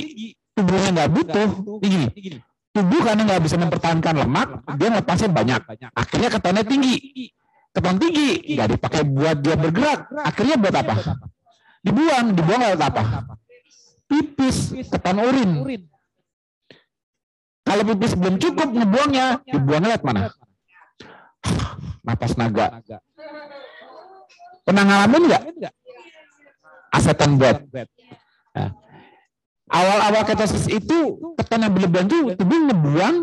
tubuhnya 0.54 0.90
nggak 0.94 1.10
butuh. 1.10 1.50
Tinggi. 1.82 2.38
Tubuh 2.74 3.02
karena 3.06 3.22
nggak 3.26 3.42
bisa 3.42 3.56
mempertahankan 3.58 4.14
lemak, 4.26 4.48
dia 4.78 4.90
ngepasnya 4.94 5.30
banyak. 5.30 5.62
Akhirnya 5.94 6.30
ketonnya 6.30 6.64
tinggi. 6.66 6.96
Keton 7.74 7.98
tinggi, 7.98 8.30
nggak 8.54 8.68
dipakai 8.78 9.02
buat 9.02 9.38
dia 9.42 9.56
bergerak. 9.58 10.00
Akhirnya 10.22 10.56
buat 10.62 10.76
apa? 10.78 10.94
Dibuang. 11.82 12.26
Dibuang 12.38 12.62
lewat 12.62 12.82
apa? 12.86 13.04
Pipis, 14.06 14.78
keton 14.94 15.18
urin. 15.18 15.52
Kalau 17.66 17.84
pipis 17.90 18.14
belum 18.14 18.38
cukup 18.38 18.70
ngebuangnya, 18.70 19.42
dibuang 19.50 19.84
lewat 19.90 20.02
mana? 20.06 20.30
Napas 22.06 22.38
naga. 22.38 22.78
Pernah 24.64 24.84
ngalamin 24.86 25.24
nggak? 25.28 25.44
aseton 26.94 27.42
bed. 27.42 27.58
Nah, 28.54 28.70
awal-awal 29.66 30.24
ketosis 30.30 30.70
itu 30.70 31.18
keton 31.42 31.66
yang 31.66 31.74
berlebihan 31.74 32.06
itu 32.06 32.38
tubuh 32.38 32.60
ngebuang 32.70 33.16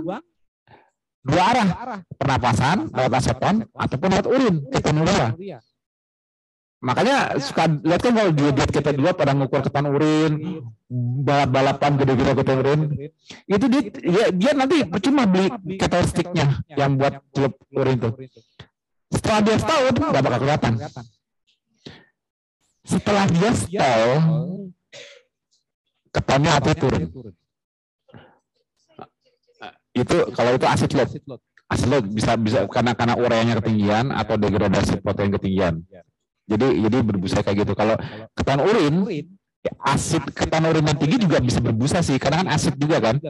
dua 1.20 1.42
arah, 1.52 1.68
pernapasan 2.16 2.88
lewat 2.90 3.12
aseton 3.20 3.68
ataupun 3.76 4.08
lewat 4.08 4.26
urin, 4.28 4.54
keton 4.72 5.02
udara. 5.04 5.36
Makanya 6.80 7.36
suka 7.36 7.68
lihat 7.84 8.00
kan 8.00 8.16
kalau 8.16 8.32
diet 8.32 8.56
kita 8.72 8.96
dua 8.96 9.12
pada 9.12 9.36
ngukur 9.36 9.60
keton 9.60 9.84
urin, 9.92 10.32
balap-balapan 11.28 11.92
gede-gede 12.00 12.32
keton 12.40 12.58
urin, 12.64 12.80
itu 13.44 13.66
dia, 13.68 13.82
dia, 13.92 14.24
dia 14.32 14.52
nanti 14.56 14.88
percuma 14.88 15.28
beli 15.28 15.52
ketostiknya 15.76 16.64
yang 16.72 16.96
buat 16.96 17.20
celup 17.36 17.52
urin 17.68 18.00
itu. 18.00 18.10
Setelah 19.12 19.40
dia 19.44 19.56
setahun 19.60 19.94
nggak 20.00 20.22
bakal 20.24 20.40
kelihatan. 20.40 20.72
Setelah 22.80 23.24
dia 23.28 23.50
stall, 23.52 24.08
ketonnya 26.10 26.50
hati 26.56 26.72
turun. 26.80 27.02
Itu 30.00 30.16
kalau 30.32 30.56
itu 30.56 30.64
asid 30.64 30.90
load. 30.96 31.10
Asid 31.70 31.88
load 31.92 32.04
bisa 32.08 32.34
bisa 32.40 32.64
karena 32.66 32.96
karena 32.96 33.14
ureanya 33.20 33.54
ketinggian 33.60 34.10
atau 34.10 34.34
degradasi 34.40 35.04
protein 35.04 35.30
ketinggian. 35.36 35.84
Jadi 36.50 36.66
jadi 36.82 36.96
berbusa 37.04 37.46
kayak 37.46 37.62
gitu. 37.62 37.72
Kalau 37.78 37.94
keton 38.34 38.60
urin, 38.64 38.94
ya 39.62 39.72
asid 39.86 40.24
keton 40.34 40.66
urin 40.66 40.82
yang 40.82 40.98
tinggi 40.98 41.16
juga 41.22 41.38
bisa 41.38 41.62
berbusa 41.62 42.02
sih, 42.02 42.18
karena 42.18 42.42
kan 42.42 42.48
asid 42.58 42.74
juga 42.74 42.98
kan. 42.98 43.22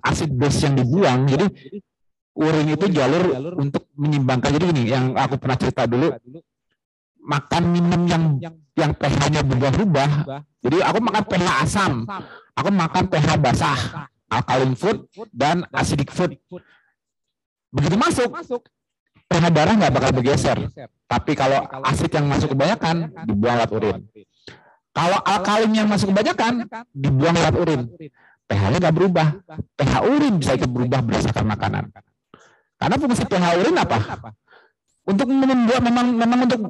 Asid 0.00 0.32
base 0.32 0.64
yang 0.64 0.74
dibuang, 0.80 1.28
jadi 1.28 1.46
urin 2.32 2.66
itu 2.72 2.88
jalur 2.88 3.52
untuk 3.60 3.84
menyimbangkan. 3.92 4.48
Jadi 4.56 4.66
ini 4.72 4.82
yang 4.88 5.12
aku 5.12 5.36
pernah 5.36 5.60
cerita 5.60 5.84
dulu, 5.84 6.08
makan 7.20 7.62
minum 7.68 8.02
yang 8.08 8.24
yang 8.72 8.96
pH-nya 8.96 9.44
berubah-ubah. 9.44 10.10
Jadi 10.64 10.78
aku 10.80 10.98
makan 11.04 11.24
pH 11.28 11.46
asam, 11.68 11.92
aku 12.56 12.68
makan 12.72 13.04
pH 13.12 13.28
basah, 13.36 14.08
alkaline 14.32 14.76
food 14.76 15.04
dan 15.28 15.68
acidic 15.76 16.08
food. 16.08 16.40
Begitu 17.72 17.96
masuk, 17.96 18.32
pH 19.28 19.44
darah 19.52 19.74
nggak 19.76 19.92
bakal 19.92 20.10
bergeser. 20.16 20.58
Tapi 21.08 21.32
kalau 21.36 21.68
asid 21.88 22.08
yang 22.12 22.24
masuk 22.28 22.56
kebanyakan, 22.56 23.12
dibuang 23.28 23.56
lewat 23.60 23.72
urin. 23.76 23.96
Kalau 24.92 25.18
alkalin 25.24 25.72
yang 25.72 25.88
masuk 25.88 26.12
kebanyakan, 26.12 26.68
dibuang 26.92 27.36
lewat 27.36 27.54
urin. 27.56 27.80
pH-nya 28.48 28.78
nggak 28.84 28.96
berubah. 28.96 29.28
pH 29.80 29.92
urin 30.04 30.34
bisa 30.36 30.52
ikut 30.56 30.68
berubah 30.68 31.00
berdasarkan 31.00 31.44
makanan. 31.48 31.84
Karena 32.76 32.96
fungsi 33.00 33.24
pH 33.24 33.44
urin 33.60 33.76
apa? 33.80 33.98
Untuk 35.08 35.26
membuat 35.32 35.80
memang 35.80 36.06
memang 36.12 36.38
untuk 36.44 36.60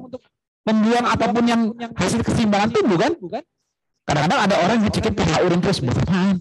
membuang 0.62 1.06
apa 1.10 1.24
pun 1.34 1.44
yang 1.44 1.62
hasil 1.98 2.22
keseimbangan 2.22 2.70
tubuh 2.70 2.98
kan? 2.98 3.12
Kadang-kadang 4.06 4.40
ada 4.46 4.54
orang 4.62 4.74
yang 4.78 4.86
ngecekin 4.86 5.14
pH 5.14 5.32
urin 5.42 5.58
terus 5.58 5.78
berapaan? 5.82 6.36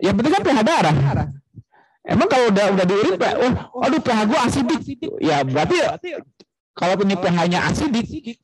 Yang 0.00 0.14
penting 0.20 0.32
kan 0.32 0.42
pH 0.44 0.58
darah. 0.64 0.96
Emang 2.04 2.28
kalau 2.28 2.52
udah 2.52 2.64
udah 2.76 2.84
di 2.84 2.94
urin, 3.00 3.16
oh, 3.16 3.80
aduh 3.80 4.00
pH 4.00 4.18
gua 4.28 4.38
asidik. 4.44 4.80
Ya 5.24 5.40
berarti 5.40 5.80
kalau 6.76 7.00
ini 7.00 7.16
pH-nya 7.16 7.64
asidik, 7.72 8.36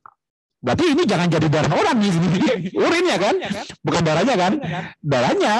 berarti 0.64 0.84
ini 0.96 1.02
jangan 1.04 1.28
jadi 1.28 1.46
darah 1.52 1.72
orang 1.76 1.96
nih 2.00 2.12
urinnya 2.72 3.16
kan, 3.20 3.34
bukan 3.84 4.00
darahnya 4.00 4.34
kan, 4.40 4.52
darahnya. 5.04 5.54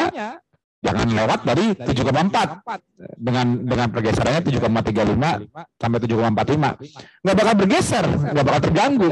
Jangan 0.81 1.13
lewat 1.13 1.45
dari 1.45 1.77
7,4 1.77 3.21
dengan 3.21 3.47
dengan 3.69 3.93
pergeserannya 3.93 4.41
7,35 4.49 5.45
sampai 5.77 5.99
7,45 6.01 7.21
nggak 7.21 7.37
bakal 7.37 7.55
bergeser 7.61 8.05
nggak 8.09 8.45
bakal 8.49 8.61
terganggu. 8.65 9.11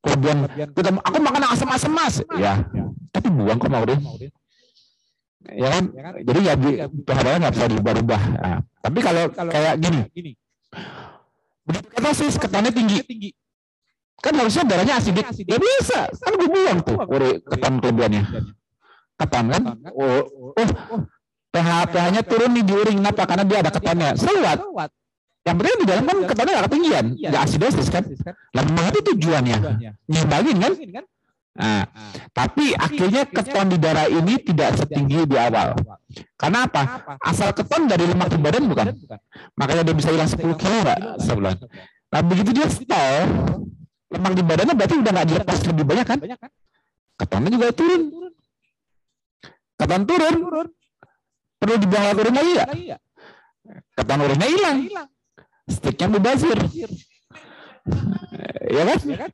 Kemudian 0.00 0.48
kita 0.72 0.96
aku 0.96 1.18
makan 1.20 1.52
asam-asam 1.52 1.92
mas 1.92 2.24
ya. 2.40 2.64
Tapi 3.12 3.28
buang 3.28 3.60
kok 3.60 3.68
mau 3.68 3.84
deh 3.84 4.00
ya 5.52 5.68
kan? 5.70 5.84
jadi 6.22 6.40
ya 6.42 6.54
pH 6.90 7.18
nggak 7.22 7.54
bisa. 7.54 7.66
diubah-ubah. 7.70 8.22
Nah, 8.36 8.58
tapi 8.82 8.98
kalau 9.02 9.22
kayak 9.30 9.74
gini. 9.78 10.00
begitu 11.66 11.86
kata 11.90 12.10
sih 12.14 12.28
ketannya 12.38 12.70
tinggi. 12.70 13.30
Kan 14.22 14.32
harusnya 14.38 14.64
darahnya 14.64 14.94
asidik 14.98 15.26
ya 15.44 15.58
bisa. 15.58 16.10
Kan 16.10 16.32
gue 16.38 16.48
buang 16.48 16.78
tuh 16.82 16.96
ketan 17.46 17.72
kelebihannya. 17.82 18.22
Ketan 19.16 19.44
kan? 19.48 19.62
Oh, 19.96 20.24
oh, 20.60 21.00
pH 21.52 21.68
pH-nya 21.88 22.22
turun 22.26 22.50
nih 22.52 22.64
di 22.64 22.72
urin 22.72 22.96
kenapa? 23.00 23.22
Karena 23.24 23.44
dia 23.48 23.58
ada 23.64 23.70
ketannya. 23.72 24.08
Selewat. 24.16 24.58
Yang 25.46 25.56
penting 25.62 25.74
di 25.78 25.86
dalam 25.86 26.04
kan 26.10 26.16
ketannya 26.26 26.52
nggak 26.58 26.66
ketinggian, 26.66 27.06
nggak 27.14 27.42
asidosis 27.46 27.86
kan? 27.86 28.02
Lalu 28.50 28.82
itu 28.90 29.00
tujuannya, 29.14 29.58
nyimbangin 30.10 30.56
kan? 30.58 30.72
Nah, 31.56 31.88
tapi 32.36 32.76
akhirnya 32.76 33.24
keton 33.24 33.66
di 33.72 33.78
darah 33.80 34.06
ini 34.12 34.36
tidak 34.44 34.76
setinggi 34.76 35.24
di 35.24 35.36
awal. 35.40 35.72
Karena 36.36 36.68
apa? 36.68 37.16
Asal 37.24 37.56
keton 37.56 37.88
dari 37.88 38.04
lemak 38.04 38.28
di 38.28 38.38
badan 38.40 38.68
bukan? 38.68 38.92
Makanya 39.56 39.82
dia 39.88 39.96
bisa 39.96 40.12
hilang 40.12 40.28
10 40.28 40.36
kilo 40.60 40.76
nggak 40.84 41.00
sebulan. 41.24 41.56
Nah 42.12 42.20
begitu 42.22 42.50
dia 42.52 42.68
stall, 42.68 43.24
lemak 44.12 44.32
di 44.36 44.42
badannya 44.44 44.74
berarti 44.76 44.94
udah 45.00 45.12
nggak 45.16 45.28
dilepas 45.32 45.58
lebih 45.64 45.84
banyak 45.88 46.06
kan? 46.06 46.18
Ketonnya 47.16 47.48
juga 47.48 47.66
turun. 47.72 48.02
Kapan 49.76 50.02
turun? 50.04 50.34
Perlu 51.56 51.74
dibuang 51.80 52.04
urin 52.20 52.34
lagi 52.36 52.52
ya? 52.52 52.96
Kapan 53.96 54.18
urinnya 54.28 54.48
hilang? 54.48 54.78
Sticknya 55.66 56.06
mubazir. 56.12 56.58
Ya 58.66 58.82
kan? 58.82 59.30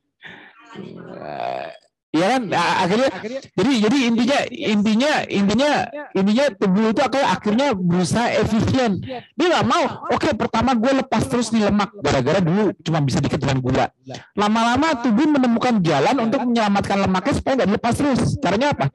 Iya 2.13 2.25
kan? 2.37 2.41
Nah, 2.45 2.85
akhirnya, 2.85 3.09
jadi 3.57 3.71
jadi 3.89 3.97
intinya 4.05 4.39
intinya 4.53 5.13
intinya 5.25 5.71
intinya 6.13 6.45
tubuh 6.53 6.93
itu 6.93 7.01
akhirnya 7.01 7.27
akhirnya 7.33 7.67
berusaha 7.73 8.27
efisien. 8.37 9.01
Dia 9.33 9.47
nggak 9.49 9.65
mau. 9.65 9.85
Oke, 10.13 10.29
okay, 10.29 10.33
pertama 10.37 10.77
gue 10.77 10.93
lepas 11.01 11.25
terus 11.25 11.49
nih 11.49 11.73
lemak 11.73 11.89
gara-gara 12.05 12.37
dulu 12.37 12.69
cuma 12.85 13.01
bisa 13.01 13.17
dikit 13.17 13.41
dengan 13.41 13.57
gula. 13.65 13.89
Lama-lama 14.37 14.93
tubuh 15.01 15.25
menemukan 15.25 15.81
jalan 15.81 16.15
untuk 16.21 16.45
menyelamatkan 16.45 17.01
lemaknya 17.01 17.33
supaya 17.33 17.53
nggak 17.57 17.69
dilepas 17.73 17.93
terus. 17.97 18.21
Caranya 18.37 18.77
apa? 18.77 18.85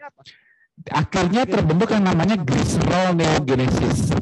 akhirnya 0.86 1.42
terbentuk 1.42 1.90
yang 1.90 2.06
namanya 2.06 2.38
glycerol 2.38 3.18
neogenesis. 3.18 4.14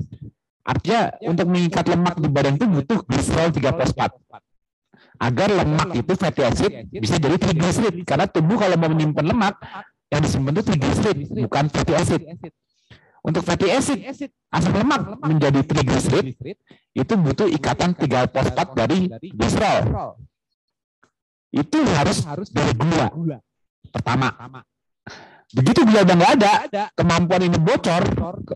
Artinya 0.67 1.15
untuk 1.23 1.47
mengikat 1.53 1.85
lemak 1.87 2.17
di 2.19 2.29
badan 2.33 2.57
itu 2.57 2.67
butuh 2.67 2.99
glycerol 3.05 3.53
3 3.53 3.77
fosfat. 3.77 4.11
Agar 5.17 5.49
lemak 5.49 5.97
itu 5.97 6.13
fatty 6.13 6.43
acid 6.45 6.73
bisa 6.93 7.17
jadi 7.17 7.37
triglycerid. 7.41 8.05
Karena 8.05 8.29
tubuh 8.29 8.61
kalau 8.61 8.77
mau 8.77 8.93
menyimpan 8.93 9.25
lemak, 9.25 9.55
yang 10.13 10.21
disimpan 10.23 10.53
itu 10.55 10.65
triglycerid, 10.69 11.19
bukan 11.47 11.65
fatty 11.73 11.95
acid. 11.97 12.21
Untuk 13.27 13.43
fatty 13.43 13.67
acid, 13.75 13.99
asam 14.55 14.73
lemak 14.77 15.19
menjadi 15.25 15.61
triglycerid, 15.67 16.39
itu 16.95 17.13
butuh 17.19 17.51
ikatan 17.51 17.97
3 17.99 18.31
fosfat 18.31 18.69
dari 18.79 19.11
glycerol. 19.35 20.15
Itu 21.51 21.79
harus 21.97 22.23
dari 22.55 22.73
gula. 22.77 23.11
Pertama. 23.91 24.31
Begitu 25.47 25.87
dia 25.87 26.03
udah 26.03 26.15
nggak 26.19 26.33
ada, 26.43 26.53
kemampuan 26.95 27.43
ini 27.51 27.59
bocor. 27.59 28.03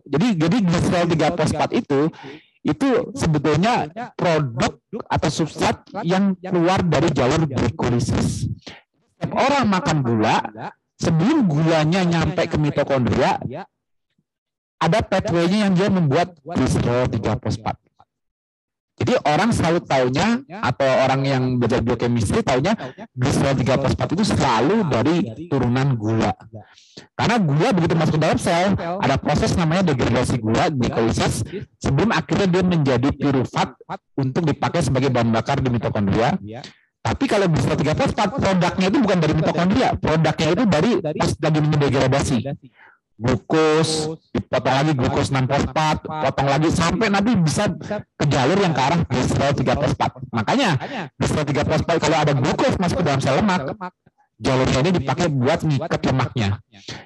Jadi 0.06 0.38
jadi 0.38 0.56
glycerol 0.62 1.06
3 1.18 1.38
fosfat 1.38 1.70
itu 1.74 2.10
itu 2.60 3.16
sebetulnya 3.16 3.88
produk 4.12 4.76
atau 5.08 5.30
substrat 5.32 5.80
yang 6.04 6.36
keluar 6.36 6.84
dari 6.84 7.08
jalur 7.08 7.48
glikolisis. 7.48 8.44
Setiap 9.16 9.32
orang 9.32 9.64
makan 9.68 9.96
gula, 10.04 10.44
sebelum 11.00 11.48
gulanya 11.48 12.04
nyampe 12.04 12.44
ke 12.44 12.56
mitokondria, 12.60 13.40
ada 14.80 14.98
pathway-nya 15.04 15.68
yang 15.68 15.72
dia 15.76 15.88
membuat 15.92 16.36
glycerol 16.40 17.08
3 17.08 17.36
fosfat. 17.40 17.76
Jadi 19.00 19.16
orang 19.24 19.48
selalu 19.48 19.80
taunya 19.88 20.44
atau 20.60 20.84
orang 20.84 21.24
yang 21.24 21.42
belajar 21.56 21.80
biokemistri 21.80 22.44
taunya 22.44 22.76
glycerol 23.16 23.56
3 23.56 23.80
fosfat 23.80 24.08
itu 24.12 24.24
selalu 24.28 24.76
dari 24.92 25.16
turunan 25.48 25.96
gula. 25.96 26.36
Karena 27.16 27.40
gula 27.40 27.72
begitu 27.72 27.96
masuk 27.96 28.20
ke 28.20 28.22
dalam 28.28 28.36
sel, 28.36 28.76
ada 28.76 29.16
proses 29.16 29.56
namanya 29.56 29.96
degradasi 29.96 30.36
gula, 30.36 30.68
glikolisis, 30.68 31.40
sebelum 31.80 32.12
akhirnya 32.12 32.44
dia 32.44 32.60
menjadi 32.60 33.08
pirufat 33.16 33.72
untuk 34.20 34.44
dipakai 34.44 34.84
sebagai 34.84 35.08
bahan 35.08 35.32
bakar 35.32 35.64
di 35.64 35.72
mitokondria. 35.72 36.36
Tapi 37.00 37.24
kalau 37.24 37.48
glycerol 37.48 37.80
3 37.80 37.96
fosfat, 37.96 38.28
produknya 38.36 38.86
itu 38.92 38.98
bukan 39.00 39.16
dari 39.16 39.32
mitokondria, 39.32 39.88
produknya 39.96 40.48
itu 40.52 40.64
dari 40.68 40.90
pas 41.00 41.30
lagi 41.40 41.60
mendegradasi 41.64 42.36
glukos, 43.20 44.16
dipotong 44.32 44.74
lagi 44.80 44.92
glukos 44.96 45.28
6 45.28 45.44
fosfat, 45.44 45.96
potong 46.08 46.48
lagi 46.48 46.68
sampai 46.72 47.12
nanti 47.12 47.36
bisa 47.36 47.68
ke 48.16 48.24
jalur 48.24 48.56
yang 48.56 48.72
ke 48.72 48.80
arah 48.80 49.00
glycerol 49.04 49.52
3 49.52 49.76
fosfat. 49.76 50.10
Makanya 50.32 50.80
glycerol 51.20 51.44
3 51.44 51.68
fosfat 51.68 51.96
kalau 52.00 52.16
ada 52.16 52.32
glukos 52.32 52.74
masuk 52.80 53.04
ke 53.04 53.04
dalam 53.04 53.20
sel 53.20 53.36
lemak, 53.36 53.60
jalurnya 54.40 54.78
ini 54.80 54.90
dipakai 54.96 55.28
buat 55.28 55.60
mengikat 55.68 56.00
lemaknya. 56.08 56.48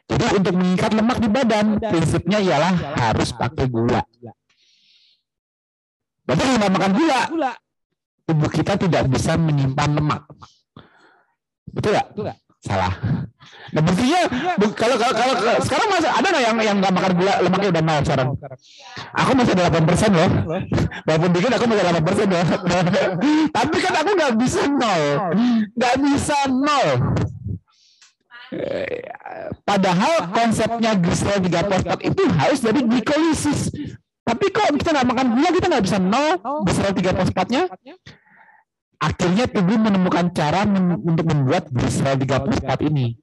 Jadi 0.07 0.25
untuk 0.39 0.55
mengikat 0.55 0.91
lemak 0.95 1.19
di 1.19 1.29
badan, 1.29 1.67
prinsipnya 1.83 2.39
ialah 2.39 2.73
harus 2.95 3.35
pakai 3.35 3.67
gula. 3.67 4.07
Berarti 6.25 6.43
kalau 6.47 6.71
makan 6.71 6.93
gula, 6.95 7.21
tubuh 8.23 8.51
kita 8.55 8.79
tidak 8.79 9.11
bisa 9.11 9.35
menyimpan 9.35 9.91
lemak. 9.99 10.23
Betul 11.75 11.99
nggak? 11.99 12.39
Salah. 12.65 12.95
Nah 13.77 13.83
buktinya 13.85 14.21
bu, 14.57 14.67
kalau 14.73 14.97
kalau 14.97 15.12
kalau 15.12 15.61
sekarang 15.61 15.89
masih 15.93 16.09
ada 16.09 16.27
nggak 16.33 16.45
yang 16.49 16.57
yang 16.65 16.77
nggak 16.81 16.95
makan 16.97 17.12
gula 17.12 17.35
lemaknya 17.45 17.69
udah 17.77 17.83
nol 17.85 18.01
sekarang? 18.01 18.29
Aku 19.21 19.31
masih 19.37 19.53
ada 19.53 19.61
delapan 19.69 19.83
persen 19.85 20.11
loh. 20.17 20.31
Walaupun 21.05 21.31
dikit 21.37 21.53
aku 21.53 21.65
masih 21.69 21.83
delapan 21.85 22.05
persen 22.09 22.27
loh. 22.33 22.45
Tapi 23.57 23.77
kan 23.85 23.95
aku 24.01 24.11
nggak 24.17 24.35
bisa 24.41 24.62
nol, 24.65 25.03
nggak 25.77 25.97
bisa 26.09 26.39
nol. 26.49 26.89
Padahal 29.67 30.15
konsepnya 30.31 30.93
glycerol 30.97 31.39
3 31.43 31.69
fosfat 31.69 32.01
itu 32.01 32.23
harus 32.33 32.61
dari 32.65 32.81
glikolisis. 32.81 33.61
Tapi 34.25 34.47
kok 34.49 34.73
kita 34.81 34.89
nggak 34.95 35.09
makan 35.12 35.27
gula 35.37 35.49
kita 35.53 35.67
nggak 35.69 35.85
bisa 35.85 35.99
nol 36.01 36.41
glycerol 36.65 36.93
3 36.97 37.12
fosfatnya? 37.12 37.62
Akhirnya 39.05 39.45
tubuh 39.45 39.77
menemukan 39.77 40.33
cara 40.33 40.65
men 40.65 40.97
untuk 41.05 41.29
membuat 41.29 41.69
glycerol 41.69 42.17
3 42.17 42.45
fosfat 42.49 42.81
ini. 42.89 43.21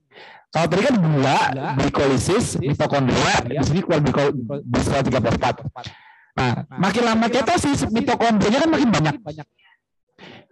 Kalau 0.51 0.67
tadi 0.67 0.81
kan 0.83 0.95
gula, 0.99 1.39
glikolisis, 1.79 2.59
mitokondria, 2.59 3.35
di 3.47 3.65
sini 3.65 3.79
keluar 3.81 4.01
glycerol 4.03 5.03
3 5.09 5.25
fosfat. 5.25 5.55
Nah, 6.31 6.53
makin 6.77 7.03
lama 7.03 7.25
ketosis, 7.27 7.89
mitokondrianya 7.89 8.59
kan 8.63 8.69
makin 8.69 8.89
banyak. 8.91 9.15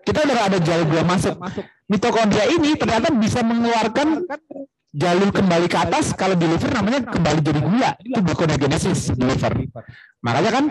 Kita 0.01 0.25
udah 0.25 0.47
ada 0.49 0.57
jalur 0.57 0.85
gula 0.89 1.03
masuk. 1.05 1.35
Mitokondria 1.85 2.45
ini 2.49 2.73
ternyata 2.79 3.13
bisa 3.13 3.45
mengeluarkan 3.45 4.25
jalur 4.89 5.29
kembali 5.29 5.69
ke 5.69 5.77
atas 5.77 6.17
kalau 6.17 6.33
di 6.33 6.49
liver 6.49 6.73
namanya 6.73 7.05
kembali 7.05 7.39
jadi 7.45 7.61
gula. 7.61 7.91
Itu 8.01 8.19
gluconeogenesis 8.25 9.13
di 9.13 9.23
liver. 9.25 9.53
makanya 10.19 10.51
kan 10.51 10.65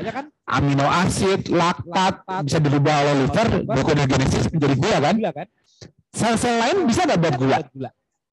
amino 0.44 0.84
asid 0.84 1.48
laktat 1.48 2.20
bisa 2.44 2.58
dirubah 2.60 2.94
oleh 3.06 3.14
liver 3.24 3.48
gluconeogenesis 3.64 4.50
menjadi 4.50 4.74
gula 4.74 4.96
kan? 5.00 5.16
Sel-sel 6.10 6.54
lain 6.58 6.78
bisa 6.88 7.06
nggak 7.06 7.20
buat 7.22 7.34
gula? 7.38 7.58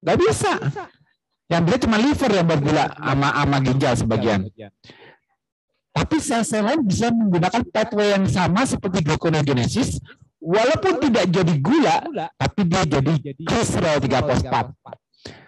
Nggak 0.02 0.18
bisa. 0.18 0.52
Yang 1.46 1.62
dia 1.62 1.76
cuma 1.86 1.96
liver 2.02 2.30
yang 2.34 2.46
buat 2.50 2.60
gula 2.60 2.84
ama 2.98 3.28
ama 3.38 3.56
ginjal 3.62 3.94
sebagian. 3.94 4.50
Tapi 5.94 6.16
sel-sel 6.20 6.66
lain 6.66 6.82
bisa 6.82 7.14
menggunakan 7.14 7.62
pathway 7.70 8.12
yang 8.18 8.26
sama 8.26 8.66
seperti 8.66 9.06
gluconeogenesis 9.06 10.02
walaupun 10.42 11.00
tidak 11.02 11.24
jadi 11.30 11.54
gula 11.58 11.96
tapi 12.38 12.60
dia 12.68 12.82
jadi 12.86 13.12
glycerol 13.40 13.98
3 13.98 14.28
fosfat 14.30 14.66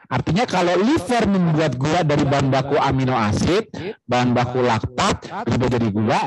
Artinya 0.09 0.49
kalau 0.49 0.73
liver 0.81 1.29
membuat 1.29 1.77
gula 1.77 2.01
dari 2.01 2.25
bahan 2.25 2.49
baku 2.49 2.81
amino 2.81 3.13
asid, 3.13 3.69
bahan 4.09 4.33
baku 4.33 4.65
laktat, 4.65 5.29
berubah 5.45 5.69
jadi 5.69 5.89
gula, 5.93 6.25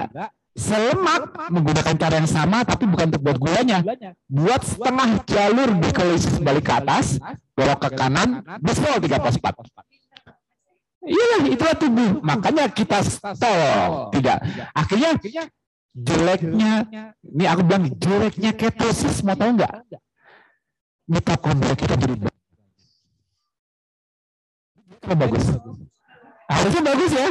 selemak 0.53 1.49
menggunakan 1.49 1.95
cara 1.97 2.21
yang 2.21 2.29
sama 2.29 2.61
tapi 2.61 2.85
bukan 2.85 3.09
untuk 3.09 3.25
buat 3.25 3.41
gulanya. 3.41 3.81
Buat 4.29 4.61
setengah 4.61 5.25
jalur 5.25 5.69
glikolisis 5.81 6.37
balik 6.37 6.69
ke 6.69 6.73
atas, 6.77 7.17
belok 7.57 7.89
ke 7.89 7.89
kanan, 7.97 8.45
bisphenol 8.61 9.01
3 9.01 9.17
fosfat. 9.17 9.55
Iya, 11.01 11.49
itulah 11.49 11.73
tubuh. 11.73 12.21
Makanya 12.21 12.69
kita 12.69 13.01
stop. 13.01 14.13
Tidak. 14.13 14.37
Akhirnya 14.77 15.17
jeleknya, 15.97 16.85
ini 17.25 17.45
aku 17.49 17.65
bilang 17.65 17.89
jeleknya 17.97 18.53
ketosis, 18.53 19.25
mau 19.25 19.33
tahu 19.33 19.57
nggak? 19.57 19.73
Mitokondria 21.09 21.73
kita 21.73 21.97
jadi 25.01 25.15
bagus. 25.17 25.45
Harusnya 26.51 26.81
bagus 26.83 27.11
ya. 27.11 27.27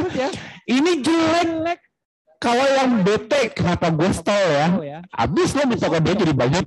Ini 0.67 0.91
jelek 0.99 1.79
kalau 2.41 2.65
yang 2.65 3.05
bete 3.05 3.53
kenapa 3.53 3.93
gue 3.93 4.09
stall 4.11 4.81
ya? 4.81 4.99
Abis 5.13 5.53
lo 5.53 5.63
mitokondria 5.69 6.17
jadi 6.17 6.33
banyak. 6.33 6.65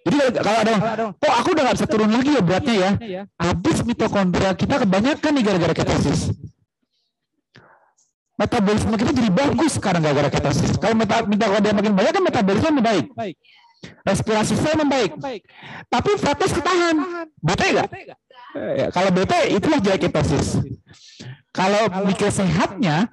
Jadi 0.00 0.16
kalau 0.40 0.58
ada 0.64 0.72
kok 1.12 1.34
aku 1.44 1.48
udah 1.52 1.62
gak 1.68 1.76
bisa 1.76 1.88
turun 1.92 2.08
lagi 2.08 2.30
ya 2.32 2.42
beratnya 2.42 2.74
ya. 2.80 3.22
Abis 3.36 3.84
mitokondria 3.84 4.56
kita 4.56 4.80
kebanyakan 4.80 5.30
nih 5.36 5.42
gara-gara 5.44 5.74
ketosis. 5.76 6.32
Metabolisme 8.40 8.96
kita 8.96 9.12
jadi 9.12 9.28
bagus 9.28 9.76
sekarang 9.76 10.00
gara-gara 10.00 10.32
ketosis. 10.32 10.80
Kalau 10.80 10.96
mitokondria 11.28 11.76
makin 11.76 11.92
banyak 11.92 12.12
kan 12.16 12.24
metabolisme 12.24 12.80
membaik. 12.80 13.06
Respirasi 14.08 14.56
saya 14.56 14.76
membaik. 14.80 15.12
Tapi 15.92 16.10
fat 16.16 16.40
ketahan. 16.40 16.96
Bete 17.44 17.66
gak? 17.76 17.88
Eh, 18.50 18.90
kalau 18.90 19.10
bete 19.14 19.38
itulah 19.52 19.78
jadi 19.78 19.98
ketosis. 19.98 20.58
Kalau 21.50 21.90
mikir 22.06 22.30
sehatnya, 22.30 23.10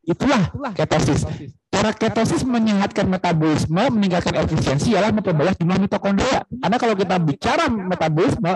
Itulah 0.00 0.48
ketosis. 0.74 1.22
Cara 1.70 1.94
ketosis 1.94 2.42
menyehatkan 2.42 3.06
metabolisme, 3.06 3.82
meningkatkan 3.94 4.42
efisiensi 4.42 4.96
ialah 4.96 5.14
memperbanyak 5.14 5.54
jumlah 5.60 5.78
mitokondria. 5.78 6.42
Karena 6.48 6.76
kalau 6.80 6.94
kita 6.98 7.16
bicara 7.22 7.64
metabolisme 7.70 8.52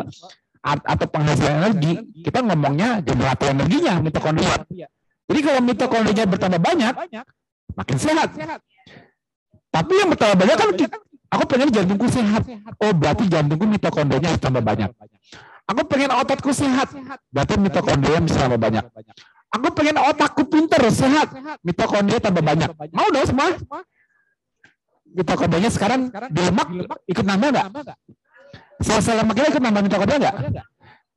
atau 0.65 1.07
penghasilan 1.07 1.55
energi, 1.63 1.93
kita 2.27 2.43
ngomongnya 2.43 3.05
generator 3.05 3.55
energinya 3.55 4.03
mitokondria. 4.03 4.57
Jadi 5.31 5.41
kalau 5.47 5.61
mitokondria 5.63 6.25
bertambah 6.27 6.61
banyak, 6.61 6.95
makin 7.77 7.97
sehat. 8.01 8.29
Tapi 9.69 9.93
yang 9.95 10.09
bertambah 10.11 10.37
banyak 10.41 10.57
kan 10.57 10.69
aku 11.39 11.45
pengen 11.47 11.69
jantungku 11.71 12.09
sehat. 12.11 12.43
Oh 12.83 12.93
berarti 12.97 13.31
jantungku 13.31 13.69
mitokondrianya 13.69 14.35
harus 14.35 14.43
tambah 14.43 14.65
banyak. 14.65 14.91
Aku 15.65 15.81
pengen 15.89 16.13
ototku 16.13 16.53
sehat. 16.53 16.93
Berarti 17.33 17.55
mitokondria 17.57 18.21
bisa 18.21 18.37
tambah 18.45 18.61
banyak. 18.61 18.85
Aku 19.55 19.69
pengen 19.73 19.97
otakku 19.97 20.43
pinter, 20.51 20.83
sehat. 20.93 21.33
Mitokondria 21.65 22.21
tambah 22.21 22.45
banyak. 22.45 22.71
Mau 22.93 23.09
dong 23.09 23.25
semua? 23.25 23.55
Mitokondrianya 25.15 25.71
sekarang 25.71 26.11
di 26.11 26.41
lemak 26.43 26.69
ikut 27.07 27.25
nambah 27.25 27.49
nggak? 27.55 27.67
Sel-sel 28.83 29.23
lemaknya 29.23 29.49
ikut 29.55 29.63
nambah 29.63 29.83
mitokondria 29.87 30.19
nggak? 30.21 30.37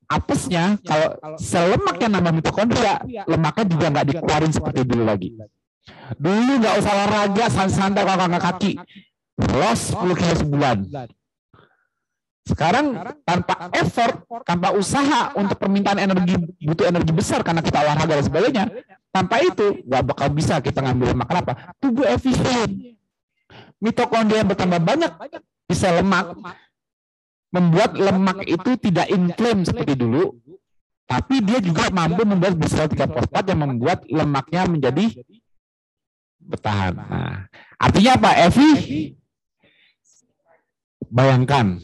Apesnya 0.08 0.80
kalau 0.88 1.20
sel 1.36 1.76
lemak 1.76 2.00
yang 2.00 2.16
nambah 2.16 2.34
mitokondria, 2.40 3.04
lemaknya 3.28 3.66
juga 3.68 3.86
nggak 3.92 4.06
dikeluarin 4.08 4.54
seperti 4.56 4.82
dulu 4.88 5.04
lagi. 5.04 5.36
Dulu 6.16 6.52
nggak 6.64 6.76
usah 6.80 6.92
olahraga, 6.96 7.46
santai-santai 7.52 8.04
kalau 8.08 8.40
kaki. 8.40 8.72
Loss 9.38 9.92
10 9.92 10.18
kilo 10.18 10.34
sebulan. 10.40 10.78
Sekarang 12.48 12.96
tanpa 13.28 13.68
effort, 13.76 14.24
tanpa 14.48 14.72
usaha 14.72 15.36
untuk 15.36 15.60
permintaan 15.60 16.00
energi 16.00 16.40
butuh 16.64 16.88
energi 16.88 17.12
besar 17.12 17.44
karena 17.44 17.60
kita 17.60 17.84
olahraga 17.84 18.16
dan 18.16 18.24
sebagainya. 18.24 18.66
Tanpa 19.12 19.44
itu 19.44 19.84
nggak 19.84 20.04
bakal 20.16 20.28
bisa 20.32 20.64
kita 20.64 20.80
ngambil 20.80 21.12
lemak 21.12 21.28
apa. 21.28 21.54
Tubuh 21.84 22.08
efisien. 22.08 22.96
Mitokondria 23.84 24.42
yang 24.42 24.50
bertambah 24.50 24.80
banyak 24.80 25.12
bisa 25.68 25.92
lemak 25.92 26.34
membuat 27.52 28.00
lemak 28.00 28.48
itu 28.48 28.80
tidak 28.80 29.12
inflame 29.12 29.68
seperti 29.68 29.94
dulu, 30.00 30.36
tapi 31.04 31.44
dia 31.44 31.60
juga 31.60 31.92
mampu 31.92 32.24
membuat 32.24 32.56
besar 32.56 32.88
tiga 32.88 33.12
fosfat 33.12 33.44
yang 33.52 33.60
membuat 33.60 34.08
lemaknya 34.08 34.66
menjadi 34.66 35.06
bertahan. 36.42 36.94
Nah, 36.96 37.38
artinya 37.76 38.12
apa? 38.16 38.32
Evi? 38.48 38.72
Bayangkan 41.08 41.80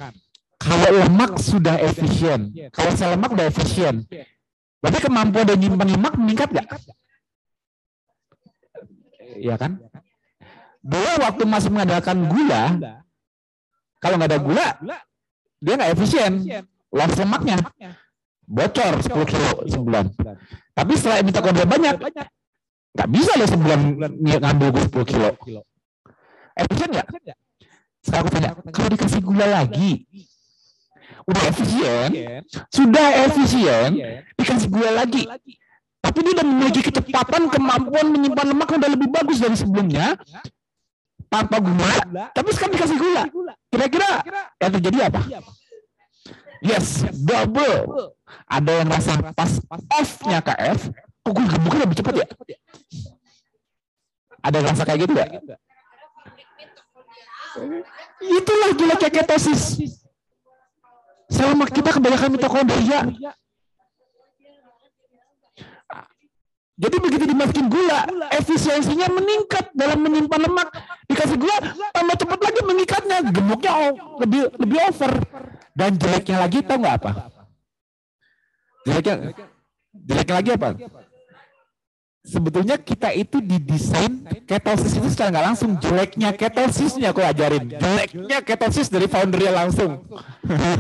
kalau 0.64 0.90
lemak 1.04 1.32
sudah 1.44 1.76
efisien, 1.84 2.56
kalau 2.72 2.92
sel 2.96 3.12
lemak 3.14 3.36
sudah 3.36 3.48
efisien, 3.52 3.96
berarti 4.80 5.00
kemampuan 5.04 5.44
dan 5.44 5.58
nyimpan 5.60 5.90
lemak 6.00 6.14
meningkat 6.16 6.50
nggak? 6.56 6.68
Iya 9.44 9.56
kan? 9.60 9.84
Dulu 10.84 11.12
waktu 11.24 11.44
masih 11.44 11.70
mengadakan 11.72 12.18
gula, 12.32 12.64
kalau 14.00 14.16
nggak 14.20 14.32
ada 14.32 14.40
gula, 14.40 14.68
dia 15.60 15.74
nggak 15.76 15.92
efisien, 16.00 16.32
loss 16.92 17.16
lemaknya 17.20 17.60
bocor 18.44 19.00
10 19.00 19.32
kilo 19.32 19.52
sebulan. 19.68 20.06
Tapi 20.76 20.92
setelah 21.00 21.24
mitokondria 21.24 21.68
banyak, 21.68 21.96
nggak 22.94 23.10
bisa 23.12 23.32
loh 23.40 23.48
sebulan 23.48 23.80
ngambil 24.20 24.68
gue 24.76 24.84
10 24.92 25.12
kilo. 25.12 25.30
Efisien 26.56 26.90
nggak? 26.92 27.08
Sekarang 28.04 28.28
aku 28.28 28.32
tanya, 28.36 28.52
kalau 28.76 28.90
dikasih 28.92 29.22
gula 29.24 29.48
lagi, 29.48 30.04
udah 31.24 31.42
efisien, 31.48 32.10
sudah 32.72 33.08
efisien, 33.28 33.90
dikasih 34.36 34.70
gula 34.70 34.92
lagi. 35.04 35.24
Tapi 36.04 36.20
dia 36.20 36.32
udah 36.36 36.46
memiliki 36.48 36.82
kecepatan, 36.84 37.48
kemampuan 37.48 38.12
menyimpan 38.12 38.46
lemak 38.52 38.70
udah 38.76 38.90
lebih 38.92 39.08
bagus 39.08 39.40
dari 39.40 39.56
sebelumnya, 39.56 40.20
tanpa 41.32 41.64
gula, 41.64 42.28
tapi 42.36 42.50
sekarang 42.52 42.76
dikasih 42.76 42.98
gula. 43.00 43.24
Kira-kira 43.72 44.10
yang 44.60 44.72
terjadi 44.80 44.98
apa? 45.08 45.22
Yes, 46.64 47.04
double. 47.12 48.16
Ada 48.48 48.72
yang 48.84 48.90
rasa 48.92 49.20
pas 49.36 49.52
F-nya 50.00 50.40
ke 50.44 50.54
F, 50.76 50.92
kok 51.24 51.32
gue 51.32 51.46
gemuknya 51.48 51.82
lebih 51.88 51.98
cepat 52.00 52.14
ya? 52.20 52.28
Ada 54.44 54.56
yang 54.60 54.68
rasa 54.76 54.84
kayak 54.84 55.00
gitu 55.08 55.14
gak? 55.16 55.30
Itulah 58.24 58.70
gila 58.76 58.96
ketosis. 59.00 59.64
Selama 61.34 61.66
kita 61.66 61.90
kebanyakan 61.98 62.30
mitokondria. 62.38 63.02
Jadi 66.74 66.98
begitu 66.98 67.24
dimasukin 67.30 67.70
gula, 67.70 68.10
efisiensinya 68.34 69.06
meningkat 69.14 69.70
dalam 69.78 70.02
menyimpan 70.02 70.42
lemak. 70.42 70.70
Dikasih 71.06 71.38
gula, 71.38 71.58
tambah 71.94 72.16
cepat 72.18 72.40
lagi 72.42 72.62
mengikatnya. 72.66 73.18
Gemuknya 73.30 73.72
lebih 74.22 74.42
lebih 74.58 74.80
over. 74.90 75.14
Dan 75.74 75.98
jeleknya 75.98 76.38
lagi 76.46 76.60
tahu 76.66 76.78
nggak 76.82 76.96
apa? 77.02 77.12
Jeleknya, 78.86 79.16
jeleknya 79.94 80.36
lagi 80.38 80.50
apa? 80.54 80.70
Sebetulnya 82.24 82.80
kita 82.80 83.12
itu 83.12 83.44
didesain 83.44 84.24
ketosis 84.48 84.96
itu 84.96 85.08
secara 85.12 85.30
nggak 85.30 85.46
langsung. 85.54 85.72
Jeleknya 85.78 86.32
ketosisnya 86.32 87.12
aku 87.12 87.22
ajarin. 87.22 87.68
Jeleknya 87.76 88.40
ketosis 88.42 88.88
dari 88.88 89.12
foundernya 89.12 89.52
langsung. 89.52 90.08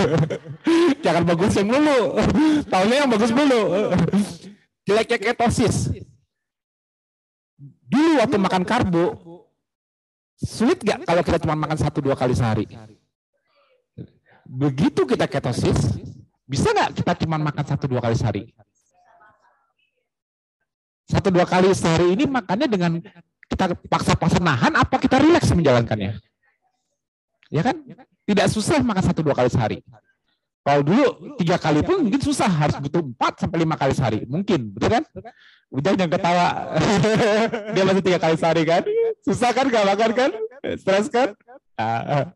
Jangan 1.05 1.23
bagus 1.27 1.53
yang 1.59 1.69
dulu. 1.69 1.99
Tahunya 2.71 2.95
yang 3.03 3.11
bagus 3.11 3.31
dulu. 3.35 3.61
Jeleknya 4.87 5.17
ketosis. 5.19 5.91
Dulu 7.91 8.23
waktu 8.23 8.37
makan 8.41 8.63
karbo 8.65 9.05
sulit 10.33 10.81
gak 10.81 11.05
kalau 11.05 11.21
kita 11.21 11.37
cuma 11.45 11.53
makan 11.53 11.77
satu 11.77 11.99
dua 12.01 12.15
kali 12.17 12.33
sehari? 12.33 12.65
Begitu 14.47 15.05
kita 15.05 15.29
ketosis 15.29 15.77
bisa 16.43 16.75
nggak 16.75 16.99
kita 16.99 17.13
cuma 17.23 17.39
makan 17.39 17.65
satu 17.65 17.87
dua 17.87 18.03
kali 18.03 18.15
sehari 18.19 18.43
satu 21.13 21.29
dua 21.29 21.45
kali 21.45 21.69
sehari 21.77 22.17
ini 22.17 22.25
makannya 22.25 22.65
dengan 22.65 22.97
kita 23.45 23.77
paksa-paksa 23.85 24.41
nahan 24.41 24.73
apa 24.73 24.97
kita 24.97 25.21
rileks 25.21 25.53
menjalankannya? 25.53 26.17
Ya 27.53 27.61
kan? 27.61 27.77
Tidak 28.25 28.49
susah 28.49 28.81
makan 28.81 29.05
satu 29.05 29.21
dua 29.21 29.37
kali 29.37 29.53
sehari. 29.53 29.85
Kalau 30.63 30.79
dulu 30.79 31.35
tiga 31.35 31.59
kali 31.59 31.83
pun 31.83 32.07
mungkin 32.07 32.23
susah, 32.23 32.47
harus 32.47 32.79
butuh 32.79 33.03
empat 33.03 33.43
sampai 33.43 33.67
lima 33.67 33.75
kali 33.75 33.91
sehari. 33.91 34.23
Mungkin, 34.23 34.71
betul 34.71 34.95
kan? 34.95 35.03
Udah 35.67 35.91
jangan 35.91 36.15
ketawa. 36.15 36.47
Dia 37.75 37.83
masih 37.83 37.99
tiga 37.99 38.15
kali 38.15 38.39
sehari 38.39 38.63
kan? 38.63 38.87
Susah 39.27 39.51
kan 39.51 39.67
gak 39.67 39.83
makan 39.83 40.15
kan? 40.15 40.31
Stres 40.79 41.11
kan? 41.11 41.35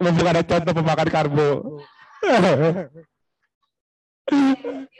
Mumpung 0.00 0.28
ada 0.28 0.40
contoh 0.40 0.72
pemakan 0.72 1.08
karbo. 1.12 1.84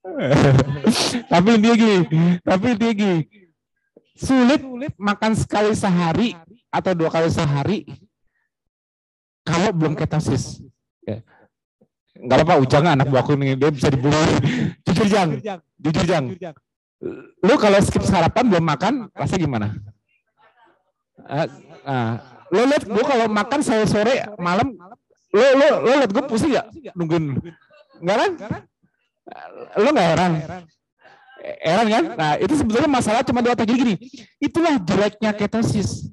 tapi 1.32 1.50
dia 1.60 1.74
gini, 1.76 2.40
tapi 2.40 2.68
dia 2.76 2.92
gini, 2.96 3.20
sulit 4.16 4.64
makan 4.96 5.36
sekali 5.36 5.76
sehari 5.76 6.32
atau 6.72 6.92
dua 6.96 7.12
kali 7.12 7.28
sehari 7.28 7.78
kalau 9.44 9.72
belum 9.76 9.92
ketosis. 9.96 10.64
Ya. 11.04 11.20
Enggak 12.16 12.44
apa-apa, 12.44 12.60
Ujang 12.64 12.84
anak 12.84 13.08
buahku 13.08 13.36
nih, 13.36 13.56
dia 13.56 13.70
bisa 13.72 13.88
dibunuh. 13.88 14.20
jujur 14.88 15.08
Jang, 15.08 15.40
jujur 15.80 16.04
Jang. 16.04 16.24
Lu 17.40 17.54
kalau 17.56 17.80
skip 17.80 18.04
sarapan 18.04 18.44
belum 18.44 18.64
makan, 18.64 18.94
rasanya 19.16 19.40
gimana? 19.40 19.68
Uh, 21.20 21.48
uh, 21.84 22.12
lo 22.52 22.64
lihat 22.68 22.84
gue 22.84 23.04
kalau 23.04 23.26
makan 23.28 23.60
sore 23.64 23.84
sore 23.88 24.14
malam, 24.36 24.76
lo 25.32 25.46
lo 25.56 25.66
lo 25.84 25.92
lihat 26.04 26.12
gue 26.12 26.24
pusing 26.28 26.52
gak 26.56 26.68
nungguin? 26.92 27.40
Enggak 28.00 28.16
kan? 28.16 28.32
Lo 29.78 29.88
nggak 29.94 30.08
heran? 30.14 30.32
Heran 31.40 31.86
kan? 31.88 32.04
Nah 32.18 32.32
itu 32.36 32.54
sebetulnya 32.58 32.90
masalah 32.90 33.24
cuma 33.24 33.40
di 33.40 33.48
otak 33.48 33.66
gini. 33.66 33.96
Itulah 34.42 34.76
jeleknya 34.82 35.32
ketosis. 35.32 36.10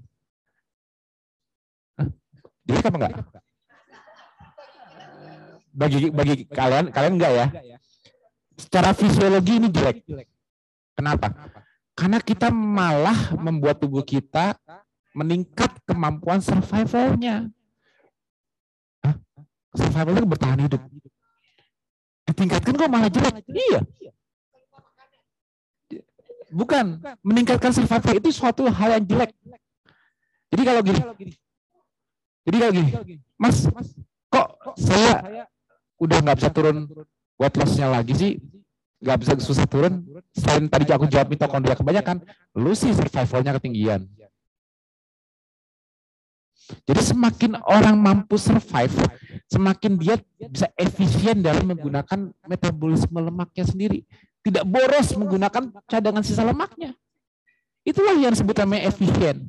Jelek 2.68 2.86
apa 2.88 2.98
enggak? 3.00 3.14
Bagi 5.78 6.10
bagi 6.10 6.34
kalian 6.48 6.86
kalian 6.90 7.14
enggak 7.20 7.32
ya? 7.32 7.48
Secara 8.58 8.96
fisiologi 8.96 9.62
ini 9.62 9.68
jelek. 9.70 10.02
Kenapa? 10.98 11.30
Karena 11.98 12.18
kita 12.22 12.50
malah 12.54 13.34
membuat 13.38 13.82
tubuh 13.82 14.02
kita 14.06 14.58
meningkat 15.18 15.74
kemampuan 15.86 16.42
survivalnya. 16.42 17.50
Survival 19.74 20.14
itu 20.18 20.28
bertahan 20.30 20.62
hidup. 20.66 20.82
Ditingkatkan 22.28 22.74
kok 22.76 22.92
malah 22.92 23.10
jelek. 23.10 23.36
Iya. 23.48 23.82
Bukan. 26.52 27.00
Meningkatkan 27.24 27.72
survival 27.72 28.16
itu 28.20 28.30
suatu 28.36 28.68
hal 28.68 29.00
yang 29.00 29.06
jelek. 29.08 29.32
Jadi 30.52 30.62
kalau 30.64 30.82
gini. 30.84 31.00
Jadi 32.48 32.58
kalau 32.60 32.74
gini. 32.76 32.92
Mas, 33.40 33.68
kok 34.32 34.48
saya 34.76 35.48
udah 35.98 36.18
nggak 36.24 36.38
bisa 36.40 36.50
turun 36.52 36.88
weight 37.40 37.56
loss-nya 37.56 37.88
lagi 37.92 38.14
sih? 38.16 38.34
nggak 39.02 39.18
bisa 39.22 39.32
susah 39.42 39.66
turun. 39.70 40.02
Selain 40.34 40.66
tadi 40.70 40.90
aku 40.90 41.06
jawab 41.10 41.30
mitokondria 41.30 41.78
kebanyakan, 41.78 42.22
lu 42.58 42.74
sih 42.74 42.94
survivalnya 42.94 43.58
ketinggian. 43.58 44.06
Jadi 46.84 47.02
semakin 47.02 47.64
orang 47.64 47.96
mampu 47.96 48.36
survive, 48.36 48.92
semakin 49.48 49.96
dia 50.00 50.16
bisa 50.52 50.68
efisien 50.76 51.40
dalam 51.40 51.64
menggunakan 51.68 52.32
metabolisme 52.48 53.20
lemaknya 53.20 53.66
sendiri. 53.68 54.04
Tidak 54.44 54.64
boros 54.64 55.12
menggunakan 55.16 55.72
cadangan 55.88 56.24
sisa 56.24 56.44
lemaknya. 56.44 56.96
Itulah 57.84 58.16
yang 58.16 58.36
disebut 58.36 58.56
namanya 58.64 58.92
efisien. 58.92 59.44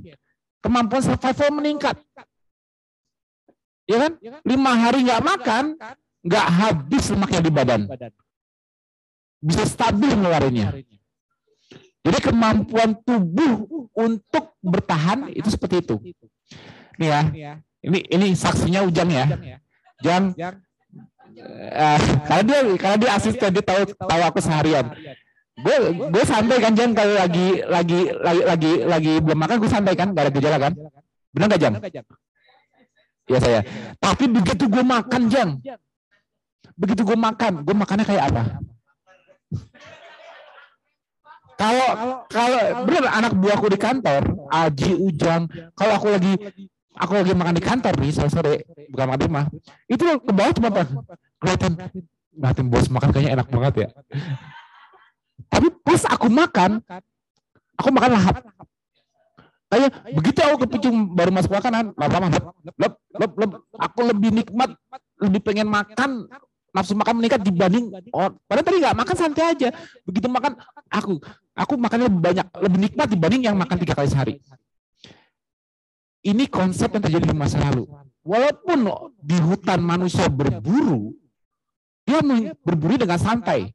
Kemampuan 0.62 1.02
survival 1.02 1.54
meningkat. 1.54 1.96
Ya 3.86 4.06
kan? 4.06 4.12
Lima 4.42 4.72
hari 4.74 5.06
nggak 5.06 5.22
makan, 5.22 5.64
nggak 6.22 6.46
habis 6.46 7.04
lemaknya 7.14 7.40
di 7.42 7.50
badan 7.50 7.82
bisa 9.38 9.62
stabil 9.66 10.10
ngeluarinnya. 10.14 10.82
Jadi 12.02 12.18
kemampuan 12.22 12.94
tubuh 13.02 13.66
untuk 13.92 14.54
bertahan 14.62 15.30
itu 15.34 15.48
seperti 15.50 15.82
itu. 15.82 15.96
Nih 16.98 17.08
ya, 17.10 17.20
ini 17.84 17.98
ini 18.08 18.26
saksinya 18.34 18.82
Ujang 18.86 19.10
ya. 19.10 19.26
Jang, 19.98 20.30
uh, 20.38 21.98
karena 22.26 22.42
dia 22.46 22.58
karena 22.78 22.96
dia 22.96 23.10
asisten 23.18 23.50
dia 23.50 23.64
tahu 23.64 23.82
tahu 23.94 24.22
aku 24.22 24.38
seharian. 24.38 24.86
Gue 25.58 25.76
gue 25.90 26.24
santai 26.24 26.62
kan 26.62 26.70
Jang 26.78 26.94
kalau 26.94 27.18
lagi 27.18 27.66
lagi 27.66 28.14
lagi 28.14 28.42
lagi 28.46 28.72
lagi 28.86 29.12
belum 29.18 29.38
makan 29.42 29.56
gue 29.58 29.70
santai 29.70 29.98
kan 29.98 30.14
gak 30.14 30.30
ada 30.30 30.32
gejala 30.32 30.58
kan? 30.62 30.72
Benar 31.34 31.46
gak 31.50 31.60
Jang? 31.60 31.74
Iya 33.28 33.38
saya. 33.42 33.60
Tapi 33.98 34.24
begitu 34.30 34.70
gue 34.70 34.84
makan 34.86 35.22
Jang, 35.26 35.50
begitu 36.78 37.02
gue 37.02 37.18
makan, 37.18 37.66
gue 37.66 37.74
makannya 37.74 38.06
kayak 38.06 38.24
apa? 38.30 38.42
Kalau 41.58 41.90
kalau 42.30 42.60
benar 42.86 43.04
anak 43.18 43.32
buahku 43.34 43.66
di 43.66 43.78
kantor, 43.82 44.22
Aji 44.46 44.94
Ujang, 44.94 45.50
kalau 45.74 45.92
aku 45.98 46.06
lagi 46.14 46.34
aku 46.98 47.12
lagi 47.14 47.32
makan 47.32 47.54
di 47.54 47.62
kantor 47.62 47.94
nih 48.02 48.10
sore 48.10 48.30
sore 48.30 48.52
bukan 48.90 49.04
makan 49.06 49.18
di 49.18 49.26
rumah, 49.30 49.44
itu 49.86 50.04
ke 50.04 50.32
bawah 50.34 50.52
cuma 50.52 50.68
apa? 50.74 50.82
Kelihatan, 51.38 51.72
ngeliatin 52.34 52.66
bos 52.66 52.86
makan 52.90 53.08
kayaknya 53.14 53.30
enak 53.38 53.46
banget 53.48 53.74
ya. 53.78 53.88
Tapi 55.48 55.68
pas 55.86 56.02
aku 56.10 56.26
makan, 56.28 56.70
aku 57.78 57.88
makan 57.94 58.10
lahap. 58.12 58.34
Kayak 59.68 59.90
begitu 60.10 60.38
aku 60.42 60.56
kepincung 60.64 60.96
baru 61.12 61.30
masuk 61.30 61.52
makanan, 61.52 61.92
lama-lama 61.92 62.32
lep, 62.32 62.44
lep, 62.72 62.94
lep, 63.20 63.32
lep, 63.36 63.50
aku 63.76 64.00
lebih 64.00 64.30
nikmat, 64.32 64.70
lebih 65.20 65.40
pengen 65.44 65.68
makan 65.68 66.24
nafsu 66.72 66.92
makan 66.92 67.18
meningkat 67.18 67.40
dibanding 67.42 67.88
oh, 68.12 68.28
padahal 68.44 68.64
tadi 68.64 68.78
nggak 68.84 68.96
makan 68.96 69.16
santai 69.16 69.56
aja 69.56 69.68
begitu 70.04 70.28
makan 70.28 70.52
aku 70.92 71.16
aku 71.56 71.74
makannya 71.80 72.12
banyak 72.12 72.46
lebih 72.60 72.78
nikmat 72.88 73.08
dibanding 73.08 73.42
yang 73.48 73.56
makan 73.56 73.76
tiga 73.80 73.96
kali 73.96 74.08
sehari 74.08 74.34
ini 76.28 76.44
konsep 76.44 76.92
yang 76.92 77.00
terjadi 77.00 77.32
di 77.32 77.36
masa 77.36 77.56
lalu 77.64 77.88
walaupun 78.20 78.78
di 79.24 79.36
hutan 79.40 79.80
manusia 79.80 80.28
berburu 80.28 81.16
dia 82.04 82.20
berburu 82.60 83.00
dengan 83.00 83.16
santai 83.16 83.72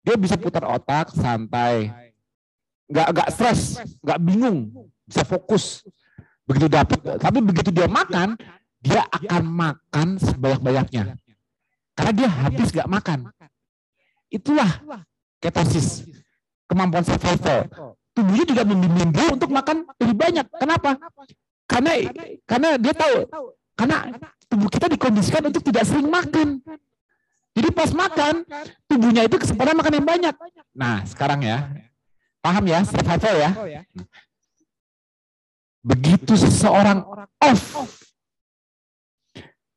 dia 0.00 0.16
bisa 0.16 0.40
putar 0.40 0.64
otak 0.64 1.12
santai 1.12 1.92
nggak 2.88 3.08
nggak 3.12 3.28
stres 3.28 3.60
nggak 4.00 4.20
bingung 4.24 4.72
bisa 5.04 5.22
fokus 5.28 5.84
begitu 6.48 6.72
dapat 6.72 6.98
tapi 7.20 7.38
begitu 7.44 7.68
dia 7.68 7.90
makan 7.90 8.38
dia 8.80 9.02
akan 9.10 9.42
makan 9.44 10.08
sebanyak-banyaknya 10.16 11.18
karena 11.96 12.12
dia 12.12 12.28
habis 12.28 12.68
gak 12.68 12.86
makan. 12.92 13.32
Itulah 14.28 14.84
ketosis. 15.40 16.04
Kemampuan 16.68 17.02
survival. 17.08 17.96
Tubuhnya 18.16 18.44
juga 18.48 18.62
membimbing 18.64 19.12
dia 19.12 19.28
untuk 19.28 19.52
makan 19.52 19.84
lebih 20.00 20.16
banyak. 20.16 20.46
Kenapa? 20.56 20.96
Karena 21.68 21.92
karena 22.48 22.68
dia 22.80 22.94
tahu. 22.96 23.16
Karena 23.76 23.96
tubuh 24.48 24.72
kita 24.72 24.88
dikondisikan 24.88 25.44
untuk 25.44 25.60
tidak 25.60 25.84
sering 25.84 26.08
makan. 26.08 26.64
Jadi 27.56 27.68
pas 27.72 27.92
makan, 27.92 28.44
tubuhnya 28.88 29.28
itu 29.28 29.36
kesempatan 29.36 29.76
makan 29.76 30.00
yang 30.00 30.08
banyak. 30.08 30.34
Nah, 30.72 31.04
sekarang 31.04 31.44
ya. 31.44 31.68
Paham 32.40 32.64
ya, 32.64 32.80
survival 32.88 33.36
ya. 33.36 33.50
Begitu 35.84 36.32
seseorang 36.40 37.04
off 37.36 37.62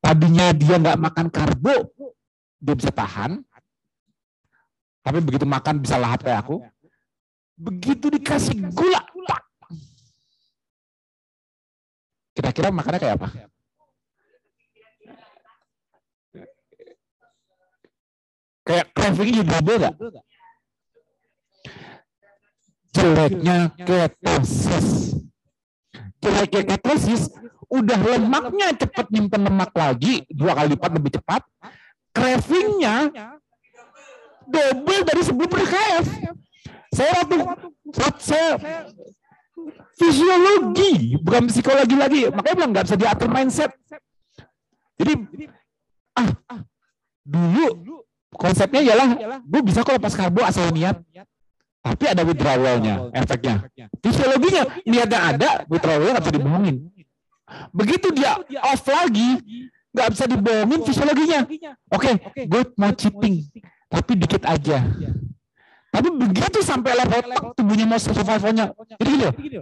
tadinya 0.00 0.50
dia 0.50 0.74
nggak 0.80 0.98
makan 0.98 1.26
karbo, 1.28 1.86
dia 2.58 2.74
bisa 2.74 2.90
tahan. 2.90 3.44
Tapi 5.00 5.18
begitu 5.22 5.46
makan 5.46 5.80
bisa 5.80 5.96
lahap 6.00 6.24
kayak 6.24 6.44
aku. 6.44 6.64
Begitu 7.60 8.06
dikasih 8.08 8.56
gula. 8.72 9.04
Kira-kira 12.32 12.72
makannya 12.72 13.00
kayak 13.04 13.16
apa? 13.20 13.28
Kayak 18.64 18.86
craving 18.96 19.28
jadi 19.34 19.44
double 19.44 19.76
gak? 19.76 19.94
Jeleknya 22.96 23.56
ketosis. 23.76 24.88
Jeleknya 26.20 26.62
ketosis, 26.64 27.28
udah 27.68 27.98
lemaknya 27.98 28.72
cepat 28.76 29.08
nyimpen 29.12 29.46
lemak 29.46 29.72
lagi, 29.72 30.24
dua 30.32 30.52
kali 30.56 30.76
lipat 30.76 30.90
lebih 30.96 31.10
cepat, 31.16 31.42
cravingnya 32.12 33.08
double 34.48 35.00
dari 35.06 35.22
sebelum 35.24 35.48
PKF. 35.48 36.06
Saya 36.90 37.22
waktu 37.22 37.36
saya 38.18 38.50
fisiologi 39.94 41.14
bukan 41.22 41.46
psikologi 41.46 41.94
lagi, 41.94 42.20
makanya 42.34 42.56
bilang 42.56 42.70
nggak 42.74 42.86
bisa 42.90 42.96
diatur 42.98 43.28
mindset. 43.30 43.70
Jadi 44.98 45.14
ah 46.18 46.28
dulu 47.22 48.02
konsepnya 48.34 48.82
ialah 48.82 49.08
gue 49.44 49.60
bisa 49.62 49.86
kok 49.86 49.96
lepas 49.96 50.16
karbo 50.18 50.42
asal 50.42 50.72
niat, 50.74 50.98
tapi 51.80 52.04
ada 52.10 52.26
withdrawalnya, 52.26 53.12
efeknya. 53.14 53.70
Fisiologinya 54.02 54.62
niatnya 54.82 55.18
ada, 55.20 55.50
withdrawalnya 55.70 56.18
nggak 56.18 56.24
bisa 56.26 56.36
dibohongin. 56.36 56.76
Begitu 57.70 58.08
dia 58.14 58.34
off 58.66 58.84
lagi, 58.88 59.30
nggak 59.94 60.08
bisa 60.10 60.24
dibohongin 60.26 60.80
fisiologinya. 60.82 61.40
Oke, 61.92 62.18
okay, 62.18 62.44
gue 62.50 62.62
mau 62.74 62.92
cheating, 62.96 63.46
tapi 63.86 64.12
dikit 64.18 64.42
aja. 64.42 64.82
Tapi 65.90 66.08
begitu 66.14 66.58
sampai 66.62 66.94
level 67.02 67.20
tubuhnya 67.58 67.86
mau 67.86 67.98
survivalnya. 67.98 68.70
Jadi 68.98 69.10
gini 69.10 69.60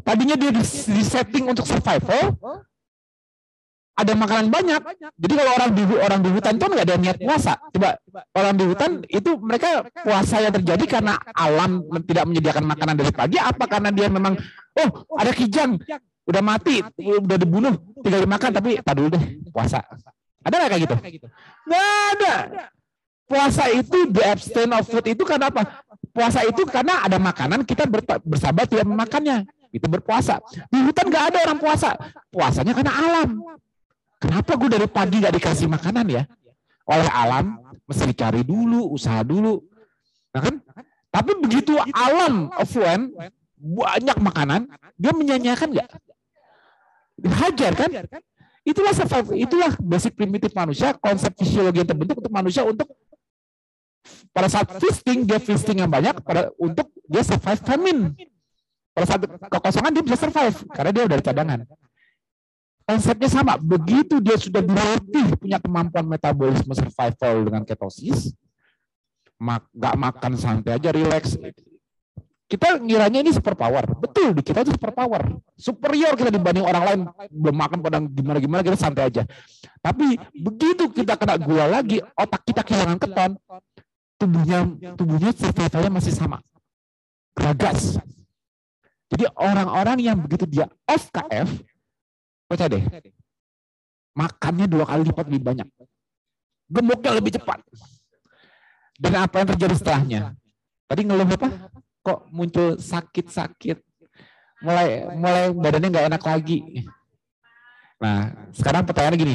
Tadinya 0.00 0.36
dia 0.36 0.50
di, 0.50 0.64
di 0.64 1.02
setting 1.04 1.44
untuk 1.44 1.68
survival, 1.68 2.32
ada 4.00 4.12
makanan 4.16 4.48
banyak. 4.48 4.80
Jadi 5.12 5.32
kalau 5.36 5.52
orang 5.60 5.70
di 5.76 5.82
orang 5.92 6.20
di 6.24 6.30
hutan 6.32 6.52
itu 6.56 6.64
nggak 6.72 6.86
ada 6.88 6.96
niat 6.96 7.18
puasa. 7.20 7.52
Coba 7.68 8.00
orang 8.32 8.54
di 8.56 8.64
hutan 8.64 8.90
itu 9.12 9.30
mereka 9.36 9.84
puasa 10.00 10.40
yang 10.40 10.54
terjadi 10.56 10.84
karena 10.88 11.20
alam 11.36 11.84
tidak 12.08 12.24
menyediakan 12.32 12.64
makanan 12.64 12.94
dari 12.96 13.12
pagi. 13.12 13.36
Apa 13.36 13.68
karena 13.68 13.92
dia 13.92 14.08
memang 14.08 14.40
oh 14.80 14.88
ada 15.20 15.32
kijang, 15.36 15.76
udah 16.24 16.42
mati, 16.42 16.80
udah 16.96 17.36
dibunuh, 17.36 17.76
tinggal 18.00 18.24
dimakan 18.24 18.50
tapi 18.56 18.80
tak 18.80 18.94
dulu 18.96 19.08
deh. 19.12 19.22
puasa. 19.52 19.84
Ada 20.40 20.54
nggak 20.56 20.70
kayak 20.72 20.82
gitu? 20.88 20.96
Nggak 21.68 21.92
ada. 22.16 22.34
Puasa 23.30 23.70
itu 23.70 24.10
the 24.10 24.26
abstain 24.26 24.74
of 24.74 24.82
food 24.90 25.06
itu 25.06 25.22
karena 25.22 25.46
apa? 25.46 25.86
Puasa 26.10 26.42
itu 26.42 26.66
karena 26.66 27.06
ada 27.06 27.22
makanan 27.22 27.62
kita 27.62 27.86
bersabar 28.26 28.66
tidak 28.66 28.82
memakannya. 28.90 29.46
Itu 29.70 29.86
berpuasa. 29.86 30.42
Di 30.66 30.82
hutan 30.82 31.06
nggak 31.06 31.24
ada 31.30 31.38
orang 31.46 31.58
puasa. 31.62 31.94
Puasanya 32.34 32.74
karena 32.74 32.90
alam. 32.90 33.38
Kenapa 34.18 34.58
gue 34.58 34.66
dari 34.66 34.90
pagi 34.90 35.22
nggak 35.22 35.30
dikasih 35.38 35.70
makanan 35.70 36.10
ya? 36.10 36.26
Oleh 36.90 37.06
alam, 37.06 37.62
mesti 37.86 38.10
dicari 38.10 38.42
dulu, 38.42 38.90
usaha 38.90 39.22
dulu. 39.22 39.62
Nah 40.34 40.40
kan? 40.42 40.54
Tapi 41.14 41.38
begitu 41.38 41.78
alam 41.94 42.50
affluent, 42.58 43.14
banyak 43.54 44.18
makanan, 44.18 44.66
dia 44.98 45.14
menyanyikan 45.14 45.70
nggak? 45.70 45.88
Hajar 47.30 47.72
kan? 47.78 47.90
Itulah 48.66 48.92
survive, 48.92 49.38
itulah 49.38 49.72
basic 49.78 50.18
primitif 50.18 50.50
manusia, 50.52 50.92
konsep 50.98 51.32
fisiologi 51.38 51.80
yang 51.80 51.88
terbentuk 51.88 52.18
untuk 52.18 52.34
manusia 52.34 52.66
untuk 52.66 52.90
pada 54.30 54.48
saat 54.48 54.68
feasting 54.78 55.26
dia 55.26 55.38
feasting 55.42 55.82
yang 55.82 55.90
banyak 55.90 56.16
pada 56.22 56.48
untuk 56.56 56.88
dia 57.06 57.22
survive 57.24 57.62
famine. 57.62 58.02
Pada 58.90 59.06
saat 59.06 59.20
kekosongan 59.26 59.90
dia 59.94 60.04
bisa 60.04 60.18
survive 60.18 60.56
karena 60.74 60.90
dia 60.90 61.02
udah 61.06 61.16
ada 61.18 61.24
cadangan. 61.24 61.60
Konsepnya 62.90 63.30
sama. 63.30 63.54
Begitu 63.54 64.18
dia 64.18 64.34
sudah 64.34 64.58
dilatih 64.58 65.38
punya 65.38 65.62
kemampuan 65.62 66.10
metabolisme 66.10 66.74
survival 66.74 67.46
dengan 67.46 67.62
ketosis, 67.62 68.34
mak 69.38 69.62
gak 69.70 69.94
makan 69.94 70.32
santai 70.34 70.74
aja, 70.74 70.90
relax. 70.90 71.38
Kita 72.50 72.82
ngiranya 72.82 73.22
ini 73.22 73.30
super 73.30 73.54
power. 73.54 73.86
Betul, 73.94 74.34
di 74.34 74.42
kita 74.42 74.66
itu 74.66 74.74
super 74.74 74.90
power. 74.90 75.22
Superior 75.54 76.18
kita 76.18 76.34
dibanding 76.34 76.66
orang 76.66 76.82
lain. 76.82 77.00
Belum 77.30 77.54
makan 77.54 77.78
pada 77.78 78.02
gimana-gimana, 78.02 78.66
kita 78.66 78.74
santai 78.74 79.06
aja. 79.06 79.22
Tapi 79.78 80.18
begitu 80.34 80.90
kita 80.90 81.14
kena 81.14 81.38
gula 81.38 81.70
lagi, 81.70 82.02
otak 82.18 82.42
kita 82.42 82.66
kehilangan 82.66 82.98
keton, 82.98 83.38
tubuhnya 84.20 84.68
tubuhnya 85.00 85.32
survivalnya 85.32 85.88
masih 85.88 86.12
sama. 86.12 86.44
Geragas. 87.32 87.96
Jadi 89.10 89.24
orang-orang 89.34 89.98
yang 89.98 90.20
begitu 90.20 90.44
dia 90.46 90.68
off 90.86 91.08
KF, 91.10 91.48
baca 92.46 92.64
deh, 92.70 92.84
makannya 94.14 94.70
dua 94.70 94.84
kali 94.86 95.02
lipat 95.08 95.24
lebih 95.26 95.42
banyak. 95.42 95.68
Gemuknya 96.70 97.10
lebih 97.18 97.34
cepat. 97.34 97.58
Dan 99.00 99.16
apa 99.18 99.42
yang 99.42 99.48
terjadi 99.56 99.74
setelahnya? 99.74 100.20
Tadi 100.86 101.00
ngeluh 101.02 101.26
apa? 101.26 101.48
Kok 102.04 102.30
muncul 102.30 102.78
sakit-sakit? 102.78 103.82
Mulai 104.62 105.08
mulai 105.16 105.44
badannya 105.56 105.88
nggak 105.90 106.06
enak 106.14 106.22
lagi. 106.22 106.84
Nah, 107.98 108.30
sekarang 108.54 108.86
pertanyaannya 108.86 109.18
gini. 109.18 109.34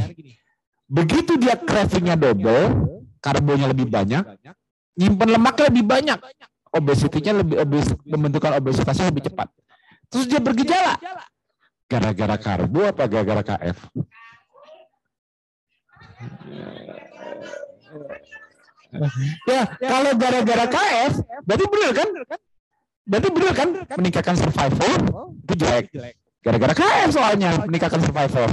Begitu 0.85 1.35
dia 1.35 1.57
cravingnya 1.57 2.13
double, 2.13 2.85
karbonya 3.17 3.73
lebih 3.73 3.89
banyak, 3.89 4.21
nyimpan 4.95 5.29
lemaknya 5.35 5.63
lebih 5.71 5.83
banyak, 5.83 6.19
obesitinya 6.71 7.43
lebih 7.43 7.55
obes, 7.59 7.87
pembentukan 8.03 8.51
obesitasnya 8.59 9.11
lebih 9.11 9.27
cepat. 9.31 9.47
Terus 10.11 10.25
dia 10.27 10.39
bergejala. 10.39 10.95
Gara-gara 11.85 12.35
karbo 12.39 12.81
apa 12.87 13.03
gara-gara 13.05 13.43
KF? 13.45 13.77
Ya, 19.45 19.61
kalau 19.83 20.11
gara-gara 20.15 20.65
KF, 20.71 21.13
berarti 21.43 21.65
benar 21.67 21.91
kan? 21.91 22.09
Berarti 23.05 23.29
benar 23.29 23.53
kan? 23.53 23.69
Meningkatkan 23.99 24.35
survival 24.39 24.93
itu 25.45 25.53
jelek. 25.59 25.85
Gara-gara 26.41 26.73
KF 26.73 27.09
soalnya 27.11 27.49
meningkatkan 27.67 28.01
survival. 28.01 28.49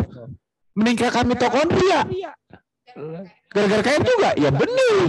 Meningkatkan 0.77 1.25
mitokondria. 1.29 2.01
Gara-gara 3.53 3.83
KF 3.87 4.03
juga? 4.03 4.31
Ya 4.37 4.51
benar. 4.51 5.09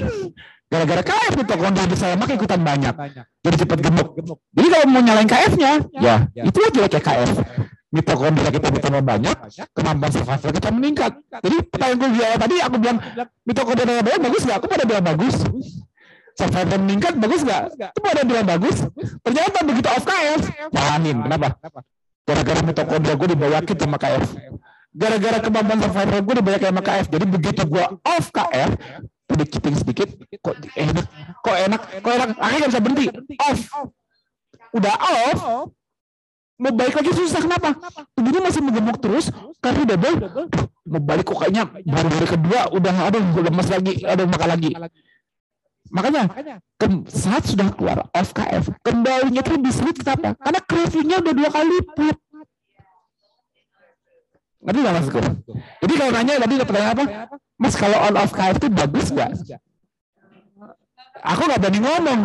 Gara-gara 0.74 1.06
KF 1.06 1.34
mitokondria 1.38 1.86
bisa 1.86 2.06
lemak 2.10 2.34
ikutan 2.34 2.62
banyak. 2.66 2.96
Jadi 3.46 3.56
cepat 3.62 3.78
gemuk. 3.86 4.08
Jadi 4.58 4.68
kalau 4.74 4.86
mau 4.90 5.02
nyalain 5.06 5.30
KF-nya, 5.30 5.72
ya, 6.02 6.16
ya 6.34 6.44
itu 6.50 6.58
aja 6.66 6.82
kayak 6.90 7.06
KF. 7.06 7.30
Mitokondria 7.94 8.50
kita 8.50 8.74
bertambah 8.74 9.06
banyak, 9.06 9.38
kemampuan 9.78 10.10
survival 10.10 10.50
kita 10.50 10.70
meningkat. 10.74 11.14
Jadi 11.46 11.58
pertanyaan 11.70 11.98
gue 12.02 12.10
bilang 12.18 12.42
tadi, 12.42 12.56
aku 12.58 12.76
bilang 12.82 12.98
mitokondria 13.46 14.02
banyak 14.02 14.22
bagus 14.26 14.42
nggak? 14.50 14.58
Aku 14.58 14.66
pada 14.66 14.84
bilang 14.90 15.06
bagus. 15.06 15.36
Survival 16.34 16.78
meningkat 16.82 17.14
bagus 17.22 17.42
nggak? 17.46 17.64
Itu 17.94 18.00
pada 18.02 18.22
bilang 18.26 18.48
bagus. 18.50 18.78
Ternyata 19.22 19.58
begitu 19.62 19.88
off 19.94 20.06
KF, 20.10 20.42
jalanin. 20.74 21.18
Kenapa? 21.22 21.48
Gara-gara 22.26 22.62
mitokondria 22.66 23.14
gue 23.14 23.30
dibawakin 23.38 23.76
sama 23.78 23.98
KF 24.02 24.26
gara-gara 24.94 25.38
kemampuan 25.42 25.80
survival 25.82 26.20
gue 26.22 26.36
dibayar 26.38 26.60
sama 26.70 26.82
KF. 26.86 27.06
Jadi 27.10 27.26
begitu 27.26 27.62
gue 27.66 27.86
off 28.06 28.26
KF, 28.30 28.72
udah 29.34 29.46
keeping 29.50 29.76
sedikit, 29.76 30.10
kok 30.40 30.56
enak, 30.78 31.06
kok 31.42 31.56
enak, 31.58 31.82
kok 32.00 32.12
enak, 32.14 32.30
akhirnya 32.38 32.62
gak 32.64 32.72
bisa 32.72 32.82
berhenti, 32.82 33.06
off, 33.42 33.62
udah 34.78 34.94
off, 34.98 35.40
mau 36.62 36.72
balik 36.72 36.96
lagi 37.02 37.12
susah 37.18 37.42
kenapa? 37.42 37.76
Tubuhnya 38.14 38.42
masih 38.46 38.62
menggemuk 38.62 38.98
terus 39.02 39.34
karena 39.60 39.84
double, 39.90 40.16
mau 40.86 41.02
balik 41.02 41.26
kok 41.28 41.42
kayaknya 41.42 41.66
baru 41.68 42.08
hari 42.14 42.28
kedua 42.30 42.60
udah 42.72 42.94
aduh 43.10 43.24
lemas 43.42 43.68
lagi, 43.68 43.94
aduh 44.06 44.30
makan 44.30 44.50
lagi. 44.54 44.72
Makanya 45.94 46.26
saat 47.12 47.46
sudah 47.46 47.70
keluar 47.76 48.08
off 48.16 48.34
KF, 48.34 48.72
kembalinya 48.82 49.44
tuh 49.46 49.60
lebih 49.60 49.74
kenapa? 50.00 50.34
Karena 50.42 50.60
cravingnya 50.64 51.18
udah 51.22 51.34
dua 51.36 51.50
kali 51.52 51.70
lipat. 51.70 52.18
Ngerti 54.64 54.80
nggak 54.80 54.96
maksudku? 54.96 55.20
Jadi 55.84 55.94
kalau 56.00 56.12
nanya 56.16 56.34
tadi 56.40 56.54
pertanyaan 56.64 56.94
apa? 56.96 57.04
Mas 57.60 57.76
kalau 57.76 57.98
on 58.00 58.16
off 58.16 58.32
KF 58.32 58.56
itu 58.64 58.68
bagus 58.72 59.08
nggak? 59.12 59.32
Aku 61.24 61.42
nggak 61.48 61.60
berani 61.60 61.80
ngomong. 61.84 62.20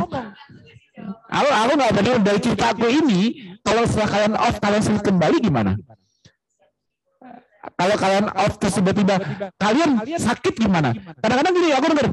Aku 1.31 1.49
aku 1.51 1.73
nggak 1.75 1.93
berani 1.99 2.11
dari 2.23 2.41
cerita 2.43 2.65
aku 2.71 2.87
ini. 2.87 3.21
Kalau 3.67 3.83
setelah 3.85 4.09
kalian 4.09 4.35
off 4.39 4.57
kalian 4.63 4.83
sulit 4.87 5.03
kembali 5.03 5.37
gimana? 5.43 5.75
Kalau 7.79 7.95
kalian 7.99 8.27
off 8.33 8.55
terus 8.63 8.79
tiba-tiba 8.79 9.19
kalian 9.59 9.99
sakit 10.15 10.55
gimana? 10.63 10.95
Kadang-kadang 11.19 11.53
gini 11.59 11.69
aku 11.75 11.87
dengar 11.91 12.07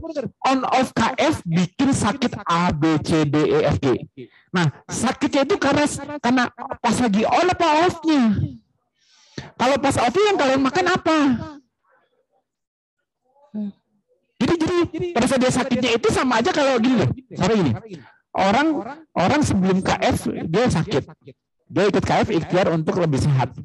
on 0.50 0.60
off 0.66 0.90
KF 0.94 1.36
bikin 1.46 1.90
sakit 1.94 2.34
A 2.50 2.74
B 2.74 2.98
C 3.06 3.30
D 3.30 3.36
E 3.46 3.58
F 3.70 3.78
G. 3.78 3.94
Nah 4.50 4.74
sakitnya 4.90 5.46
itu 5.46 5.56
karena 5.62 5.86
karena 6.18 6.50
pas 6.82 6.98
lagi 6.98 7.24
on 7.30 7.46
apa 7.46 7.68
offnya? 7.86 8.22
Kalau 9.54 9.76
pas 9.78 9.96
off 10.02 10.16
yang 10.18 10.38
kalian 10.42 10.62
makan 10.66 10.86
apa? 10.90 11.18
Jadi 14.36 14.54
jadi 14.60 14.78
pada 15.16 15.26
saat 15.32 15.40
dia 15.40 15.52
sakitnya 15.54 15.92
itu 15.96 16.08
sama 16.12 16.44
aja 16.44 16.52
kalau 16.52 16.76
gini 16.82 17.06
loh. 17.06 17.10
Sama 17.38 17.54
gini. 17.56 17.72
Orang 18.36 18.68
orang 19.16 19.42
sebelum 19.46 19.80
KF 19.80 20.18
dia 20.50 20.66
sakit. 20.68 21.04
Dia 21.66 21.84
ikut 21.88 22.04
KF 22.04 22.28
ikhtiar 22.36 22.68
untuk 22.76 23.00
lebih 23.00 23.24
sehat. 23.24 23.56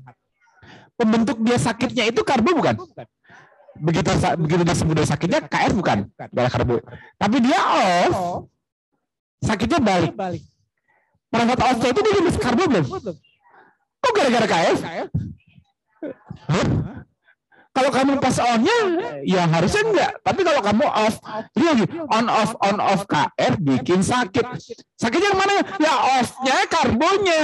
Pembentuk 0.95 1.43
dia 1.43 1.59
sakitnya 1.59 2.07
itu 2.07 2.23
karbo 2.23 2.55
bukan? 2.55 2.77
Begitu 3.81 4.09
begitu 4.39 4.63
dia 4.63 4.77
sembuh 4.77 4.95
dari 4.95 5.09
sakitnya 5.09 5.41
KF 5.49 5.73
bukan? 5.75 5.99
Darah 6.31 6.53
karbo. 6.53 6.79
Tapi 7.19 7.37
dia 7.43 7.61
off 7.61 8.47
sakitnya 9.43 9.81
balik. 9.83 10.15
Saat 11.31 11.61
off 11.67 11.83
itu 11.83 12.01
dia 12.01 12.23
bisa 12.23 12.39
karbo 12.39 12.63
belum? 12.71 12.87
Kok 14.01 14.13
gara-gara 14.17 14.47
KF? 14.47 14.79
Kalau 17.71 17.91
kamu 17.95 18.19
pas 18.19 18.35
onnya, 18.43 18.79
ya 19.23 19.47
harusnya 19.47 19.83
enggak. 19.87 20.13
Tapi 20.27 20.41
kalau 20.43 20.61
kamu 20.61 20.85
off, 20.91 21.17
jadi 21.55 21.65
lagi 21.71 21.85
on 22.11 22.27
off 22.27 22.53
on 22.67 22.77
off 22.83 23.03
KF 23.07 23.55
bikin 23.63 24.03
sakit. 24.03 24.43
Sakitnya 24.99 25.31
yang 25.31 25.39
mana? 25.39 25.55
Ya 25.79 25.95
offnya 26.19 26.57
karbonya, 26.67 27.41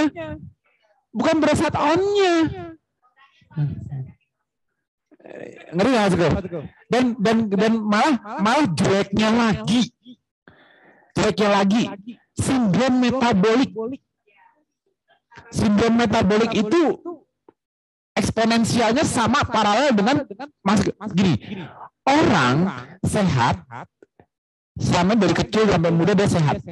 bukan 1.14 1.36
berasat 1.38 1.72
onnya. 1.78 2.34
Ngeri 5.72 5.88
nggak 5.90 6.08
sih 6.10 6.18
Dan 6.90 7.04
dan 7.22 7.36
dan 7.50 7.72
malah 7.82 8.14
malah 8.42 8.66
jeleknya 8.74 9.30
lagi, 9.30 9.94
jeleknya 11.14 11.48
lagi 11.54 11.82
sindrom 12.34 12.98
metabolik. 13.00 13.70
Sindrom 15.54 15.94
metabolik 15.96 16.50
itu 16.50 16.98
eksponensialnya 18.16 19.04
sama 19.04 19.44
paralel 19.44 19.92
dengan 19.92 20.24
mas 20.64 20.80
gini. 21.12 21.36
Orang 22.06 22.66
sehat 23.04 23.60
sama 24.76 25.16
dari 25.16 25.32
kecil 25.36 25.68
sampai 25.68 25.92
muda 25.92 26.16
dia 26.16 26.28
sehat. 26.28 26.64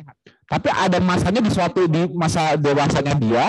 Tapi 0.44 0.68
ada 0.68 1.00
masanya 1.00 1.40
di 1.40 1.50
suatu 1.52 1.88
di 1.88 2.04
masa 2.12 2.56
dewasanya 2.60 3.14
dia 3.16 3.46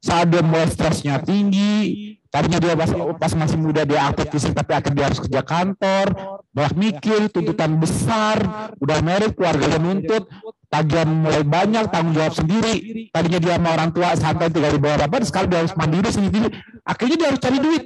saat 0.00 0.32
dia 0.32 0.40
mulai 0.40 0.64
stresnya 0.68 1.20
tinggi 1.20 2.16
tadinya 2.28 2.60
dia 2.60 2.76
pas, 2.76 2.92
pas 3.16 3.32
masih 3.36 3.56
muda 3.56 3.88
dia 3.88 4.04
aktif 4.04 4.28
fisik 4.32 4.52
tapi 4.52 4.76
akhirnya 4.76 4.96
dia 4.96 5.06
harus 5.12 5.20
kerja 5.20 5.40
kantor 5.44 6.06
banyak 6.52 6.74
mikir 6.76 7.20
tuntutan 7.32 7.76
besar 7.80 8.36
udah 8.80 8.98
merit 9.00 9.32
keluarganya 9.32 9.80
nuntut 9.80 10.28
tagihan 10.68 11.08
mulai 11.08 11.42
banyak 11.44 11.88
tanggung 11.88 12.12
jawab 12.12 12.36
sendiri. 12.36 13.08
Tadinya 13.08 13.40
dia 13.40 13.54
sama 13.56 13.68
orang 13.72 13.90
tua 13.92 14.08
santai 14.16 14.52
tinggal 14.52 14.72
di 14.76 14.80
bawah 14.80 15.00
apa 15.00 15.24
sekarang 15.24 15.48
dia 15.48 15.58
harus 15.64 15.74
mandiri 15.74 16.10
sendiri 16.12 16.48
akhirnya 16.88 17.16
dia 17.20 17.28
harus 17.28 17.40
cari 17.44 17.58
duit 17.60 17.82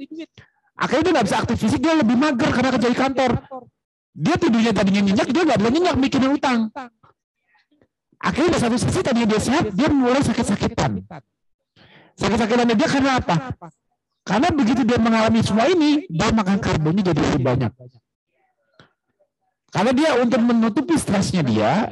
akhirnya 0.79 1.03
dia 1.03 1.13
nggak 1.19 1.27
bisa 1.27 1.37
aktif 1.43 1.57
fisik 1.59 1.79
dia 1.83 1.93
lebih 1.99 2.15
mager 2.15 2.49
karena 2.55 2.69
kerja 2.71 2.87
di 2.87 2.97
kantor 2.97 3.31
Dia 4.13 4.37
tidurnya 4.37 4.77
tadinya 4.77 5.01
nyenyak, 5.09 5.25
dia 5.33 5.41
nggak 5.41 5.57
bisa 5.57 5.71
nyenyak 5.73 5.95
mikirin 5.97 6.37
utang. 6.37 6.69
Akhirnya 8.21 8.61
satu 8.61 8.77
sisi 8.77 9.01
tadinya 9.01 9.25
dia 9.25 9.41
sehat, 9.41 9.73
dia 9.73 9.89
mulai 9.89 10.21
sakit-sakitan. 10.21 11.01
Sakit-sakitan 12.13 12.77
dia 12.77 12.87
karena 12.87 13.17
apa? 13.17 13.35
Karena 14.21 14.47
begitu 14.53 14.85
dia 14.85 15.01
mengalami 15.01 15.41
semua 15.41 15.65
ini, 15.65 16.05
dia 16.07 16.29
makan 16.29 16.61
karbonnya 16.61 17.09
jadi 17.09 17.19
lebih 17.19 17.41
banyak. 17.41 17.71
Karena 19.73 19.91
dia 19.97 20.09
untuk 20.21 20.39
menutupi 20.45 20.93
stresnya 20.95 21.41
dia, 21.41 21.89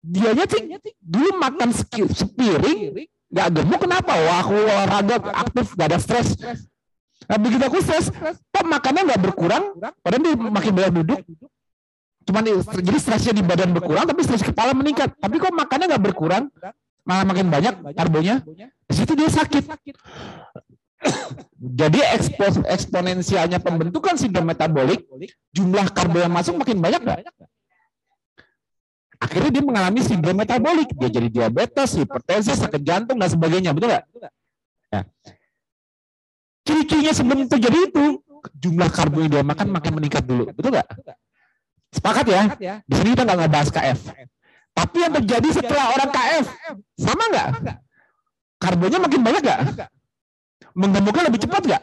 dianya 0.00 0.48
sih 0.48 0.64
dulu 0.96 1.28
makan 1.38 1.76
sepiring, 2.08 3.04
nggak 3.32 3.48
gemuk 3.56 3.80
kenapa? 3.80 4.12
Wah 4.12 4.38
aku 4.44 4.54
olahraga 4.54 5.16
aktif, 5.32 5.72
gak 5.72 5.88
ada 5.88 5.98
stres. 5.98 6.36
Nah 7.26 7.38
begitu 7.40 7.62
aku 7.64 7.80
stres, 7.80 8.12
kok 8.52 8.64
makannya 8.66 9.08
nggak 9.08 9.22
berkurang, 9.24 9.72
padahal 10.04 10.20
dia 10.20 10.34
makin 10.36 10.72
banyak 10.76 10.92
duduk. 11.00 11.20
Cuman 12.28 12.42
jadi 12.60 12.98
stresnya 13.00 13.32
di 13.34 13.42
badan 13.42 13.74
berkurang, 13.74 14.06
tapi 14.06 14.22
stres 14.22 14.44
kepala 14.44 14.76
meningkat. 14.76 15.16
Tapi 15.18 15.40
kok 15.40 15.50
makannya 15.50 15.96
nggak 15.96 16.04
berkurang, 16.12 16.52
malah 17.02 17.24
makin 17.26 17.50
banyak 17.50 17.74
karbonya. 17.96 18.44
Di 18.86 18.94
situ 18.94 19.12
dia 19.16 19.32
sakit. 19.32 19.64
Jadi 21.82 21.98
ekspos, 22.14 22.62
eksponensialnya 22.62 23.58
pembentukan 23.58 24.14
sindrom 24.14 24.46
metabolik, 24.46 25.02
jumlah 25.50 25.90
karbo 25.90 26.18
yang 26.22 26.30
masuk 26.30 26.58
makin 26.58 26.78
banyak 26.78 27.00
nggak? 27.02 27.18
Akhirnya 29.32 29.48
dia 29.48 29.64
mengalami 29.64 30.04
sindrom 30.04 30.36
metabolik, 30.36 30.92
dia 30.92 31.08
jadi 31.08 31.28
diabetes, 31.32 31.96
hipertensi, 31.96 32.52
sakit 32.52 32.84
jantung 32.84 33.16
dan 33.16 33.32
sebagainya, 33.32 33.72
betul 33.72 33.88
nggak? 33.88 34.04
Nah, 34.92 35.08
ciri-cirinya 36.68 37.16
sebelum 37.16 37.48
terjadi 37.48 37.78
itu, 37.88 38.20
jumlah 38.60 38.92
karbo 38.92 39.24
yang 39.24 39.32
dia 39.32 39.40
makan 39.40 39.72
makin 39.72 39.92
meningkat 39.96 40.28
dulu, 40.28 40.52
betul 40.52 40.76
nggak? 40.76 40.84
Sepakat 41.96 42.26
ya? 42.28 42.42
Di 42.84 42.92
sini 42.92 43.16
kita 43.16 43.24
nggak 43.24 43.38
ngebahas 43.40 43.68
KF. 43.72 44.00
Tapi 44.76 44.96
yang 45.00 45.12
terjadi 45.16 45.48
setelah 45.48 45.84
orang 45.96 46.10
KF, 46.12 46.44
sama 47.00 47.24
nggak? 47.32 47.48
Karbonya 48.60 48.98
makin 49.00 49.20
banyak 49.24 49.42
nggak? 49.48 49.60
Menggemuknya 50.76 51.24
lebih 51.32 51.40
cepat 51.40 51.62
nggak? 51.72 51.82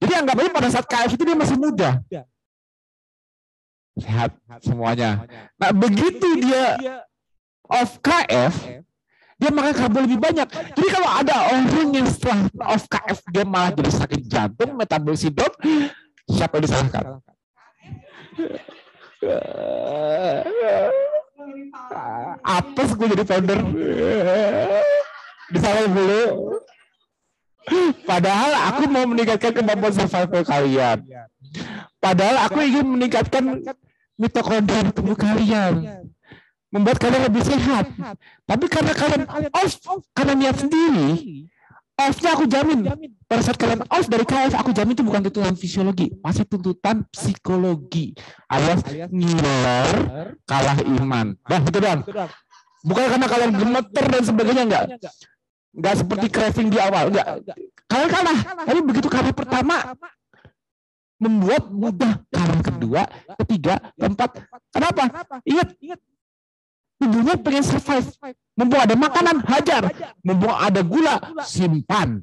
Jadi 0.00 0.12
anggap 0.16 0.40
aja 0.40 0.50
pada 0.56 0.68
saat 0.72 0.86
KF 0.88 1.10
itu 1.20 1.22
dia 1.28 1.36
masih 1.36 1.60
muda. 1.60 2.00
Sehat 3.98 4.30
semuanya. 4.62 5.26
Nah 5.58 5.70
begitu 5.74 6.38
dia 6.38 6.78
off 7.66 7.98
KF, 7.98 8.54
dia 9.38 9.50
makan 9.50 9.74
karbo 9.74 9.98
lebih 10.06 10.18
banyak. 10.22 10.48
Jadi 10.48 10.88
kalau 10.88 11.10
ada 11.10 11.34
orang 11.50 11.90
yang 11.90 12.06
setelah 12.06 12.46
off 12.70 12.86
KF 12.86 13.18
dia 13.34 13.44
malah 13.44 13.74
jadi 13.74 13.90
sakit 13.90 14.20
jantung, 14.30 14.78
metabolisme 14.78 15.34
drop, 15.34 15.54
siapa 16.30 16.58
yang 16.58 16.64
disalahkan? 16.64 17.04
Apes 22.46 22.90
gue 22.94 23.06
jadi 23.18 23.24
founder. 23.26 23.58
Disalahin 25.48 25.90
dulu. 25.90 26.24
Padahal 28.08 28.52
aku 28.72 28.88
mau 28.88 29.04
meningkatkan 29.04 29.52
kemampuan 29.52 29.92
survival 29.92 30.42
kalian. 30.46 31.04
Padahal 32.00 32.46
aku 32.48 32.62
ingin 32.64 32.86
meningkatkan 32.86 33.60
mitokondria 34.18 34.90
tubuh 34.90 35.14
kalian. 35.14 36.04
Membuat 36.68 37.00
kalian 37.00 37.32
lebih 37.32 37.40
sehat. 37.48 37.88
Tapi 38.44 38.68
karena 38.68 38.92
kalian 38.92 39.24
off, 39.56 39.72
karena 40.12 40.36
niat 40.36 40.60
sendiri, 40.60 41.08
off-nya 41.96 42.36
aku 42.36 42.44
jamin. 42.44 42.84
Pada 43.24 43.40
saat 43.40 43.56
kalian 43.56 43.88
off 43.88 44.04
dari 44.04 44.28
KF, 44.28 44.52
aku 44.52 44.76
jamin 44.76 44.92
itu 44.92 45.00
bukan 45.00 45.24
tuntutan 45.24 45.56
fisiologi, 45.56 46.12
pasti 46.20 46.44
tuntutan 46.44 47.08
psikologi. 47.08 48.12
Alias 48.52 48.84
ngiler, 49.08 50.36
kalah 50.44 50.76
iman. 51.00 51.32
Bang, 51.48 51.62
betul 51.64 51.80
bang? 51.88 52.04
Bukan 52.84 53.04
karena 53.16 53.26
kalian 53.32 53.52
gemeter 53.56 54.04
dan 54.04 54.22
sebagainya, 54.28 54.62
enggak. 54.68 54.84
Enggak 55.72 55.94
seperti 56.04 56.26
craving 56.28 56.68
di 56.68 56.76
awal, 56.76 57.08
enggak. 57.08 57.26
Kalian 57.88 58.10
kalah. 58.12 58.38
Tapi 58.68 58.80
begitu 58.84 59.08
kali 59.08 59.32
pertama, 59.32 59.96
membuat 61.18 61.70
mudah. 61.70 62.22
Karena 62.30 62.62
kedua, 62.62 63.02
ketiga, 63.44 63.74
keempat. 63.98 64.30
Kenapa? 64.70 65.02
Ingat, 65.42 65.68
tubuhnya 66.98 67.34
pengen 67.38 67.64
survive. 67.66 68.08
Mumpung 68.58 68.80
ada 68.82 68.94
makanan, 68.98 69.36
hajar. 69.46 69.82
Mumpung 70.22 70.54
ada 70.54 70.80
gula, 70.82 71.14
simpan. 71.46 72.22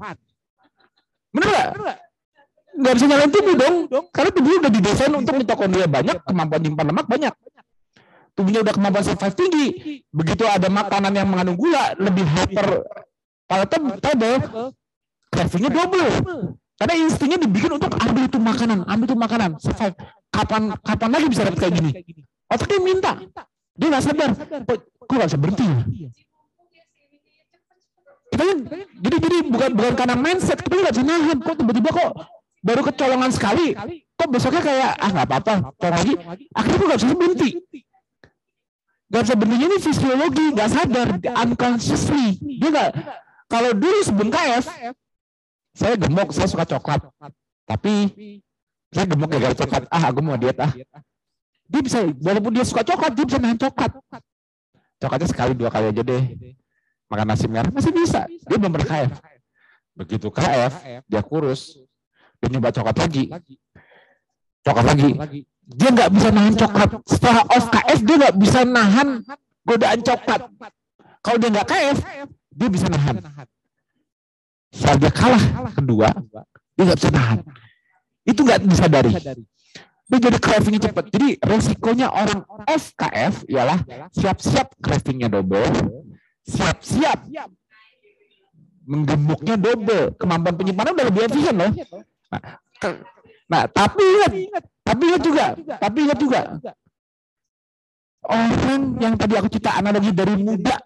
Benar 1.32 1.48
nggak? 1.48 1.70
Nggak 2.76 2.94
bisa 2.96 3.06
nyalain 3.08 3.32
tubuh 3.32 3.56
dong. 3.56 3.76
Karena 4.12 4.30
tubuh 4.36 4.52
udah 4.60 4.72
didesain 4.72 5.14
untuk 5.16 5.36
mitokondria 5.40 5.88
banyak, 5.88 6.18
kemampuan 6.28 6.62
nyimpan 6.64 6.86
lemak 6.92 7.08
banyak. 7.08 7.34
Tubuhnya 8.36 8.68
udah 8.68 8.74
kemampuan 8.76 9.04
survive 9.08 9.36
tinggi. 9.36 9.68
Begitu 10.12 10.44
ada 10.44 10.68
makanan 10.68 11.16
yang 11.16 11.28
mengandung 11.32 11.56
gula, 11.56 11.96
lebih 11.96 12.28
hyper 12.28 12.84
palatable, 13.48 14.76
cravingnya 15.32 15.72
double. 15.72 16.12
Karena 16.76 16.94
instingnya 17.00 17.40
dibikin 17.40 17.72
untuk 17.80 17.92
ambil 17.96 18.24
itu 18.28 18.36
makanan, 18.36 18.84
ambil 18.84 19.06
itu 19.08 19.16
makanan, 19.16 19.50
survive. 19.64 19.96
Kapan 20.28 20.76
kapan 20.84 21.10
lagi 21.16 21.28
bisa 21.32 21.42
dapat 21.48 21.60
kayak 21.64 21.74
gini? 21.80 21.92
Otaknya 22.52 22.80
minta. 22.84 23.12
Dia 23.76 23.88
nggak 23.92 24.04
sadar. 24.04 24.32
Kok, 24.36 25.14
nggak 25.16 25.28
bisa 25.32 25.40
berhenti? 25.40 25.68
Kita 28.36 28.44
kan, 28.44 28.58
jadi 29.00 29.16
jadi 29.24 29.38
bukan 29.48 29.70
bukan 29.72 29.94
karena 29.96 30.16
mindset, 30.20 30.60
kita 30.60 30.74
nggak 30.76 30.94
bisa 31.00 31.06
nahan. 31.08 31.38
Kok 31.40 31.56
tiba-tiba 31.64 31.90
kok 31.96 32.12
baru 32.60 32.82
kecolongan 32.92 33.32
sekali, 33.32 33.68
kok 34.20 34.28
besoknya 34.28 34.60
kayak 34.60 34.92
ah 35.00 35.10
nggak 35.16 35.28
apa-apa, 35.32 35.54
colong 35.80 35.96
lagi. 36.04 36.14
Akhirnya 36.52 36.76
kok 36.76 36.88
nggak 36.92 37.00
bisa 37.00 37.08
berhenti. 37.16 37.50
Nggak 39.06 39.22
bisa 39.24 39.36
berhenti 39.40 39.64
ini 39.64 39.78
fisiologi, 39.80 40.46
nggak 40.52 40.70
sadar, 40.76 41.08
unconsciously. 41.40 42.28
Dia 42.60 42.70
nggak. 42.76 42.92
Kalau 43.48 43.72
dulu 43.72 44.00
sebelum 44.04 44.30
KF, 44.34 44.66
saya 45.76 46.00
gemuk, 46.00 46.32
saya 46.32 46.48
suka 46.48 46.64
coklat. 46.64 47.04
Tapi 47.68 47.94
saya 48.96 49.06
gemuk 49.12 49.30
ya 49.36 49.40
gara 49.44 49.56
coklat. 49.60 49.84
Ah, 49.92 50.08
aku 50.08 50.24
mau 50.24 50.40
diet 50.40 50.56
ah. 50.64 50.72
Dia 51.68 51.82
bisa, 51.84 52.00
walaupun 52.24 52.56
dia 52.56 52.64
suka 52.64 52.88
coklat, 52.88 53.12
dia 53.12 53.26
bisa 53.28 53.38
nahan 53.44 53.60
coklat. 53.60 53.92
Coklatnya 55.04 55.28
sekali 55.28 55.52
dua 55.52 55.68
kali 55.68 55.92
aja 55.92 56.02
deh. 56.02 56.24
Makan 57.12 57.26
nasi 57.28 57.46
merah 57.52 57.70
masih 57.70 57.92
bisa. 57.92 58.24
Dia 58.26 58.56
belum 58.56 58.72
pernah. 58.72 59.12
Begitu 60.00 60.28
KF, 60.32 60.74
dia 61.06 61.22
kurus. 61.22 61.76
Dia 62.40 62.48
nyoba 62.56 62.72
coklat 62.72 62.96
lagi. 62.96 63.24
Coklat 64.64 64.86
lagi. 64.88 65.10
Dia 65.66 65.90
nggak 65.92 66.10
bisa 66.16 66.30
nahan 66.32 66.54
coklat. 66.56 66.90
Setelah 67.04 67.44
off 67.52 67.68
KF, 67.68 68.00
dia 68.00 68.16
nggak 68.16 68.36
bisa 68.40 68.60
nahan 68.64 69.10
godaan 69.68 70.00
coklat. 70.00 70.42
Kalau 71.20 71.38
dia 71.42 71.50
nggak 71.52 71.68
KF, 71.68 71.98
dia 72.56 72.68
bisa 72.72 72.88
nahan. 72.88 73.20
Dia 74.76 75.12
kalah 75.12 75.72
kedua, 75.72 76.12
dia 76.76 76.84
nggak 76.84 77.00
bisa 77.00 77.12
nahan. 77.12 77.40
Itu 78.28 78.44
nggak 78.44 78.60
disadari. 78.68 79.12
Dia 80.06 80.18
jadi 80.22 80.38
cravingnya 80.38 80.82
cepat. 80.92 81.10
Jadi 81.10 81.40
resikonya 81.42 82.08
orang 82.12 82.46
FKF 82.68 83.48
ialah 83.50 83.80
siap-siap 84.14 84.76
cravingnya 84.84 85.32
double, 85.32 85.72
siap-siap 86.46 87.26
menggemuknya 88.86 89.56
double. 89.58 90.14
Kemampuan 90.20 90.56
penyimpanan 90.60 90.94
udah 90.94 91.06
lebih 91.10 91.22
efisien 91.26 91.56
loh. 91.56 91.72
Nah, 92.30 92.42
nah 93.50 93.64
tapi 93.72 94.04
ingat, 94.04 94.64
tapi 94.84 95.04
ingat 95.10 95.22
juga, 95.24 95.46
tapi 95.80 95.98
ingat 96.06 96.20
juga. 96.20 96.42
Orang 98.26 98.98
yang 98.98 99.14
tadi 99.16 99.38
aku 99.38 99.48
cerita 99.54 99.78
analogi 99.78 100.10
dari 100.10 100.34
muda 100.34 100.82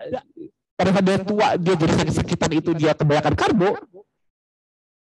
pada 0.80 1.04
dia 1.04 1.20
tua 1.20 1.48
dia 1.60 1.76
jadi 1.76 1.94
sakit-sakitan 2.00 2.50
itu 2.56 2.72
dia 2.72 2.96
kebanyakan 2.96 3.36
karbo, 3.36 3.76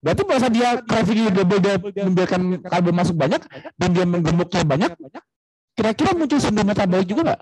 Berarti 0.06 0.22
pada 0.22 0.48
dia 0.52 0.68
craving 0.86 1.34
double 1.34 1.58
dia 1.58 1.74
membiarkan 1.80 2.40
karbo 2.62 2.90
masuk 2.94 3.16
banyak 3.18 3.42
dan 3.74 3.88
dia 3.90 4.04
menggemuknya 4.06 4.62
banyak, 4.62 4.92
kira-kira 5.74 6.14
muncul 6.14 6.38
sindrom 6.38 6.68
metabolik 6.68 7.10
juga 7.10 7.32
nggak? 7.32 7.40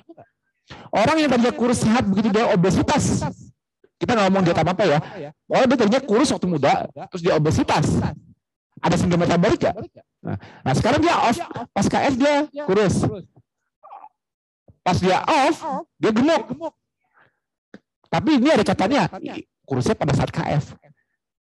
Orang 0.89 1.16
yang 1.20 1.28
tadinya 1.28 1.52
kurus 1.52 1.85
sehat 1.85 2.09
begitu 2.09 2.32
dia 2.32 2.48
obesitas, 2.56 3.20
kita 4.01 4.16
nggak 4.16 4.27
ngomong 4.32 4.43
dia 4.48 4.55
apa 4.56 4.73
apa 4.73 4.85
ya. 4.89 4.98
Orang 5.51 5.66
dia 5.69 5.77
tadinya 5.77 6.02
kurus 6.09 6.32
waktu 6.32 6.47
muda, 6.48 6.89
terus 7.12 7.23
dia 7.23 7.35
obesitas. 7.36 7.86
Ada 8.81 8.94
sindrom 8.97 9.20
metabolik 9.20 9.61
nggak? 9.61 9.77
Nah, 10.24 10.36
nah 10.65 10.73
sekarang 10.73 11.05
dia 11.05 11.15
off, 11.20 11.36
pas 11.69 11.85
KF 11.85 12.15
dia 12.16 12.35
kurus. 12.65 12.94
Pas 14.81 14.97
dia 14.97 15.20
off, 15.20 15.85
dia 16.01 16.11
gemuk. 16.16 16.43
Tapi 18.15 18.31
ini 18.39 18.49
ada 18.55 18.62
catatannya, 18.62 19.11
kurusnya 19.66 19.99
pada 19.99 20.15
saat 20.15 20.31
KF. 20.31 20.78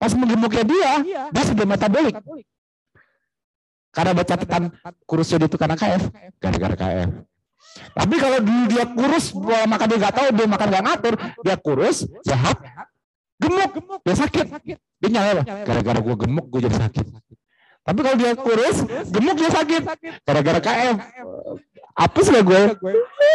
Pas 0.01 0.13
menggemuknya 0.17 0.65
dia, 0.65 0.93
dia 1.29 1.45
sudah 1.45 1.69
metabolik. 1.69 2.17
Karena 3.93 4.17
ada 4.17 4.25
catatan 4.25 4.73
kurusnya 5.05 5.45
itu 5.45 5.61
karena 5.61 5.77
KF, 5.77 6.09
gara-gara 6.41 6.75
KF. 6.81 7.11
Tapi 7.93 8.15
kalau 8.17 8.39
dulu 8.41 8.63
dia 8.73 8.85
kurus, 8.89 9.25
makan 9.69 9.87
dia 9.87 9.99
nggak 10.01 10.15
tahu, 10.17 10.29
dia 10.33 10.47
makan 10.49 10.67
nggak 10.73 10.85
ngatur, 10.89 11.15
dia 11.45 11.57
kurus, 11.61 11.97
sehat, 12.25 12.57
gemuk, 13.37 13.73
dia 14.01 14.15
sakit. 14.17 14.47
Dia 14.97 15.09
nyala 15.13 15.43
Gara-gara 15.45 15.99
gue 16.01 16.15
gemuk, 16.25 16.47
gue 16.49 16.61
jadi 16.65 16.77
sakit. 16.89 17.07
Tapi 17.83 17.99
kalau 18.01 18.17
dia 18.17 18.33
kurus, 18.33 18.77
gemuk 19.13 19.37
dia 19.37 19.51
sakit. 19.53 19.83
Gara-gara 20.25 20.61
KF. 20.65 20.97
Apes 21.93 22.27
gak 22.33 22.45
gue? 22.49 22.63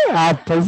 Apes. 0.10 0.68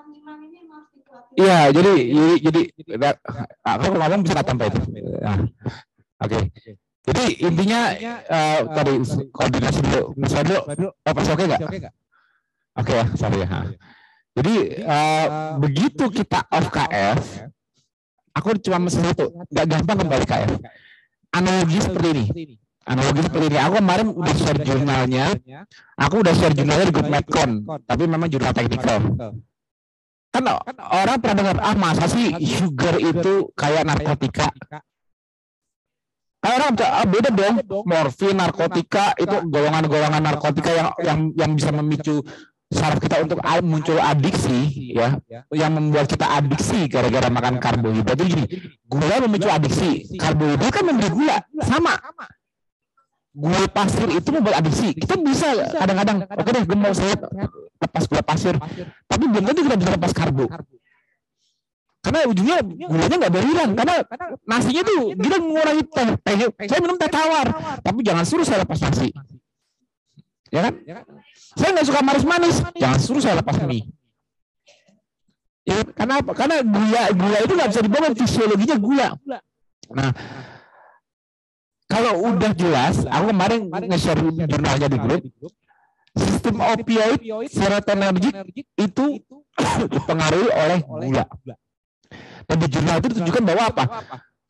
ini 0.00 0.18
harus 0.70 0.88
dikuatin. 0.96 1.34
Iya, 1.36 1.60
jadi 1.74 1.92
jadi 2.40 2.60
jadi 2.88 3.06
aku 3.64 3.84
ngomong 3.92 4.20
bisa 4.24 4.34
kata 4.38 4.48
tanpa 4.52 4.64
itu. 4.72 4.80
Nah, 5.20 5.38
Oke. 6.22 6.38
Jadi 7.02 7.24
intinya 7.42 7.80
eh, 7.98 8.60
tadi 8.62 8.92
koordinasi 9.34 9.80
dulu. 9.82 10.02
Mas 10.22 10.34
dulu. 10.38 10.60
Oh, 11.02 11.12
pas 11.12 11.28
oke 11.34 11.44
nggak? 11.50 11.60
Oke 12.78 12.92
ya, 12.94 13.06
sorry 13.18 13.42
ya. 13.42 13.48
Jadi 14.38 14.54
eh, 14.86 15.26
begitu 15.58 16.04
kita 16.14 16.46
off 16.46 16.70
KF, 16.70 17.20
aku 18.38 18.54
cuma 18.62 18.86
mesen 18.86 19.02
satu, 19.02 19.34
nggak 19.50 19.66
gampang 19.66 19.98
kembali 20.06 20.24
KF. 20.24 20.50
Analogi 21.34 21.78
seperti 21.82 22.08
ini. 22.14 22.24
Analogi 22.86 23.22
seperti 23.26 23.46
ini. 23.50 23.58
Aku 23.58 23.74
kemarin 23.82 24.06
udah 24.14 24.34
share 24.38 24.60
jurnalnya. 24.62 25.26
Aku 25.98 26.14
udah 26.22 26.34
share 26.38 26.54
jurnalnya 26.54 26.86
di 26.86 26.94
grup 26.94 27.10
Medcon, 27.10 27.50
tapi 27.82 28.04
memang 28.06 28.30
jurnal 28.30 28.54
teknikal. 28.54 29.02
Kan 30.32 30.48
orang 30.80 31.16
pernah 31.20 31.36
dengar, 31.44 31.56
ah 31.60 31.76
masa 31.76 32.08
sih 32.08 32.32
sugar 32.40 32.96
itu 32.96 33.52
kayak 33.52 33.84
narkotika? 33.84 34.48
Kan 36.40 36.50
orang 36.56 36.72
ah, 36.80 37.04
beda 37.04 37.30
dong. 37.30 37.56
Morfin, 37.84 38.40
narkotika 38.40 39.12
itu 39.20 39.36
golongan-golongan 39.52 40.24
narkotika 40.24 40.72
yang 40.72 40.88
yang 41.04 41.18
yang 41.36 41.50
bisa 41.52 41.68
memicu 41.68 42.24
saraf 42.72 42.96
kita 42.96 43.20
untuk 43.20 43.44
muncul 43.60 44.00
adiksi 44.00 44.90
ya. 44.96 45.20
Yang 45.52 45.72
membuat 45.76 46.08
kita 46.08 46.26
adiksi 46.40 46.88
gara-gara 46.88 47.28
makan 47.28 47.60
karbohidrat. 47.60 48.16
Gini 48.16 48.44
gula 48.88 49.20
memicu 49.28 49.52
adiksi. 49.52 50.16
karbohidrat 50.16 50.72
kan 50.72 50.82
memberi 50.88 51.12
gula. 51.12 51.36
Sama 51.60 51.92
gula 53.32 53.64
pasir 53.72 54.08
itu 54.12 54.28
membuat 54.28 54.60
adiksi. 54.60 54.92
Kita 54.92 55.16
bisa 55.16 55.48
kadang-kadang. 55.80 56.16
Oke 56.28 56.50
deh 56.52 56.62
gue 56.68 56.78
mau 56.78 56.92
saya 56.92 57.16
lepas 57.80 58.04
gula 58.04 58.22
pasir. 58.22 58.54
Tapi 59.08 59.24
belum 59.24 59.44
tentu 59.48 59.60
kita 59.64 59.76
bisa 59.80 59.90
lepas 59.96 60.12
karbo. 60.12 60.44
Karena 62.02 62.18
ujungnya 62.28 62.56
gulanya 62.62 63.16
nggak 63.16 63.32
berhilang. 63.32 63.70
Karena 63.72 63.94
nasinya 64.44 64.82
tuh 64.84 65.16
kita 65.16 65.36
mengurangi 65.40 65.82
teh. 65.88 66.08
Teh 66.20 66.34
saya 66.68 66.80
minum 66.84 66.96
teh 67.00 67.08
tawar. 67.08 67.46
Tapi 67.80 67.98
jangan 68.04 68.24
suruh 68.28 68.44
saya 68.44 68.68
lepas 68.68 68.78
nasi. 68.84 69.08
Ya 70.52 70.68
kan? 70.68 70.72
Saya 71.56 71.68
nggak 71.72 71.86
suka 71.88 72.00
manis-manis. 72.04 72.56
Jangan 72.76 72.98
suruh 73.00 73.22
saya 73.24 73.40
lepas 73.40 73.56
mie. 73.64 73.88
ya, 75.62 75.78
karena 75.94 76.18
apa? 76.18 76.34
Karena 76.34 76.58
gula 76.60 77.02
gula 77.14 77.38
itu 77.38 77.52
nggak 77.54 77.70
bisa 77.70 77.80
dibohong 77.86 78.14
fisiologinya 78.18 78.76
gula. 78.76 79.08
Nah 79.94 80.10
kalau 81.92 82.12
udah 82.32 82.52
jelas 82.56 83.04
aku 83.04 83.24
kemarin 83.30 83.60
nge-share 83.68 84.20
jurnalnya 84.48 84.88
di 84.88 84.98
grup 84.98 85.22
sistem 86.16 86.56
opioid 86.64 87.20
serotonergic 87.52 88.34
itu 88.80 89.04
dipengaruhi 89.92 90.48
oleh 90.64 90.78
gula 90.80 91.24
dan 92.48 92.56
di 92.58 92.66
jurnal 92.72 92.96
itu 92.98 93.08
ditunjukkan 93.12 93.44
bahwa 93.44 93.62
apa 93.68 93.84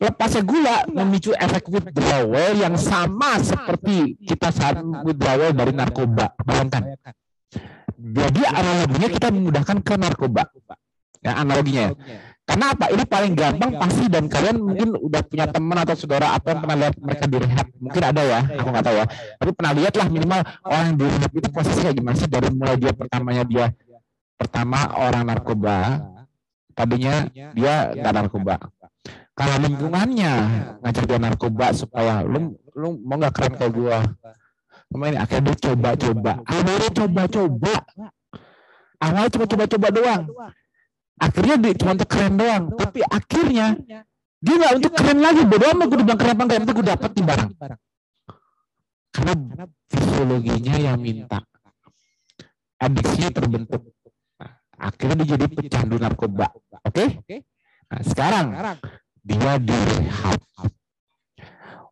lepasnya 0.03 0.43
gula 0.43 0.77
memicu 0.91 1.31
efek 1.39 1.71
withdrawal 1.71 2.53
yang 2.59 2.75
sama 2.75 3.39
seperti 3.39 4.19
kita 4.27 4.51
saat 4.51 4.83
withdrawal 5.07 5.55
dari 5.55 5.71
narkoba. 5.71 6.35
Bayangkan. 6.43 6.99
Jadi 8.03 8.43
analoginya 8.43 9.09
kita 9.15 9.29
memudahkan 9.31 9.79
ke 9.79 9.95
narkoba. 9.95 10.51
Ya, 11.23 11.39
analoginya. 11.39 11.95
ya. 12.03 12.32
Karena 12.53 12.77
apa? 12.77 12.85
Ini 12.93 13.05
paling 13.09 13.33
gampang 13.33 13.71
pasti 13.81 14.05
dan 14.13 14.29
kalian 14.29 14.61
mungkin 14.61 14.93
udah 15.01 15.25
punya 15.25 15.49
teman 15.49 15.73
atau 15.73 15.97
saudara 15.97 16.37
atau 16.37 16.53
yang 16.53 16.61
pernah 16.61 16.77
lihat 16.85 16.95
mereka 17.01 17.25
di 17.25 17.37
rehab. 17.41 17.67
Mungkin 17.81 18.03
ada 18.05 18.21
ya, 18.21 18.41
aku 18.45 18.69
nggak 18.69 18.85
tahu 18.85 18.97
ya. 19.01 19.07
Tapi 19.41 19.51
pernah 19.57 19.73
lihat 19.73 19.95
lah 19.97 20.07
minimal 20.13 20.41
orang 20.69 20.85
yang 20.85 20.97
di 21.01 21.05
rehab 21.09 21.33
itu 21.33 21.49
posisi 21.49 21.79
kayak 21.81 21.97
gimana 21.97 22.17
sih? 22.21 22.29
Dari 22.29 22.49
mulai 22.53 22.77
dia 22.77 22.93
pertamanya 22.93 23.45
dia 23.49 23.67
pertama 24.37 24.79
orang 25.01 25.25
narkoba, 25.33 25.77
tadinya 26.77 27.25
dia 27.57 27.75
nggak 27.97 28.15
narkoba. 28.21 28.55
Kalau 29.33 29.57
lingkungannya 29.57 30.33
ngajak 30.85 31.05
dia 31.09 31.19
narkoba 31.25 31.67
supaya 31.73 32.21
lu 32.21 32.53
lu 32.77 33.01
mau 33.01 33.17
nggak 33.17 33.33
keren 33.33 33.53
kayak 33.57 33.73
gua? 33.73 33.99
Ini 34.93 35.17
akhirnya 35.17 35.57
dia 35.57 35.73
coba-coba. 35.73 36.33
Awalnya 36.45 36.91
coba-coba. 36.93 37.75
Awalnya 39.01 39.31
cuma 39.33 39.47
coba-coba 39.49 39.89
doang 39.89 40.23
akhirnya 41.23 41.57
dia 41.63 41.73
cuma 41.79 41.91
untuk 41.95 42.11
keren 42.11 42.35
doang. 42.35 42.65
Tapi 42.75 43.01
akhirnya 43.07 43.67
dia 44.43 44.55
nggak 44.59 44.73
untuk 44.83 44.93
keren 44.99 45.19
lagi. 45.23 45.43
bodoh 45.47 45.69
amat 45.71 45.87
gue 45.87 45.99
dibilang 46.03 46.19
keren 46.19 46.35
apa 46.35 46.43
enggak 46.43 46.59
penting 46.67 46.77
gue 46.77 46.87
dapet 46.91 47.11
nih 47.15 47.25
barang. 47.31 47.51
Karena 49.13 49.33
fisiologinya 49.87 50.75
yang 50.83 50.99
minta. 50.99 51.39
Adiksinya 52.83 53.31
terbentuk. 53.31 53.83
Nah, 54.43 54.51
akhirnya 54.75 55.15
dia 55.23 55.29
jadi 55.39 55.45
pecandu 55.47 55.97
narkoba. 56.03 56.51
Oke? 56.83 57.23
Nah 57.87 58.01
sekarang 58.03 58.47
dia 59.23 59.53
direhab. 59.63 60.41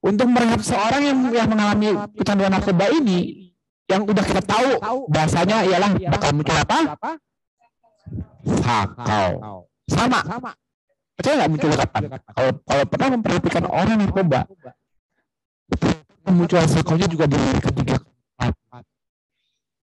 Untuk 0.01 0.33
merehab 0.33 0.65
seorang 0.65 1.05
yang 1.05 1.19
yang 1.29 1.49
mengalami 1.53 1.93
kecanduan 2.17 2.57
narkoba 2.57 2.89
ini, 2.89 3.53
yang 3.85 4.09
udah 4.09 4.25
kita 4.25 4.41
tahu 4.41 4.81
bahasanya 5.13 5.61
ialah 5.69 5.93
bakal 6.09 6.33
muncul 6.33 6.57
apa? 6.57 6.79
Sakau. 8.61 9.65
Sama. 9.91 10.21
Percaya 11.21 11.35
nggak 11.37 11.51
muncul 11.53 11.71
kapan? 11.77 12.03
Kalau 12.33 12.51
kalau 12.65 12.85
pernah 12.89 13.09
memperhatikan 13.13 13.65
orang 13.69 13.97
narkoba, 14.01 14.41
munculnya 16.25 16.65
sakaunya 16.65 17.05
juga 17.11 17.29
di 17.29 17.37
ketiga. 17.61 17.97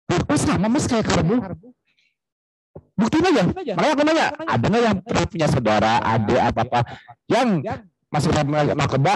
Kok 0.07 0.33
sama 0.39 0.65
mas 0.65 0.89
kayak 0.89 1.05
karbo? 1.05 1.37
Buktiin 2.97 3.29
aja. 3.29 3.43
Makanya 3.45 3.93
aku 3.93 4.01
nanya, 4.01 4.27
ada 4.33 4.65
nggak 4.65 4.81
yang 4.81 4.97
pernah 5.05 5.25
punya 5.29 5.47
saudara, 5.47 5.93
adik 6.01 6.41
apa 6.41 6.61
apa 6.65 6.79
yang 7.29 7.61
masuk 8.09 8.33
dalam 8.33 8.73
narkoba, 8.73 9.15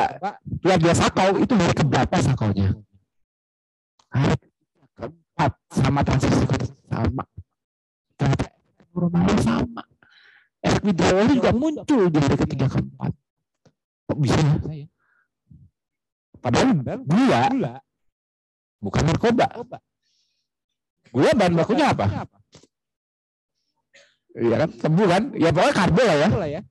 yang 0.61 0.77
dia 0.77 0.93
sakau 0.93 1.33
itu 1.41 1.57
hari 1.57 1.73
keberapa 1.73 2.15
sakaunya? 2.21 2.77
Keempat 4.93 5.51
sama 5.73 6.05
transisi 6.05 6.45
sama. 6.85 7.25
Ternyata 8.13 8.50
normalnya 8.91 9.37
sama. 9.41 9.83
Efek 10.61 10.83
withdrawalnya 10.85 11.33
juga 11.33 11.51
muncul 11.57 12.01
di 12.13 12.17
hari 12.21 12.37
ketiga 12.37 12.65
keempat. 12.69 13.11
Kok 14.05 14.17
bisa 14.21 14.37
ya? 14.69 14.85
Padahal 16.41 16.73
gula 17.05 17.81
bukan 18.81 19.03
narkoba. 19.05 19.47
Gula 21.11 21.29
bahan 21.37 21.53
bakunya 21.57 21.85
apa? 21.93 22.05
Iya 24.31 24.55
kan, 24.63 24.69
tebu 24.71 25.03
kan? 25.11 25.23
Ya 25.35 25.49
pokoknya 25.51 25.75
karbo 25.75 26.01
lah 26.01 26.47
ya. 26.47 26.61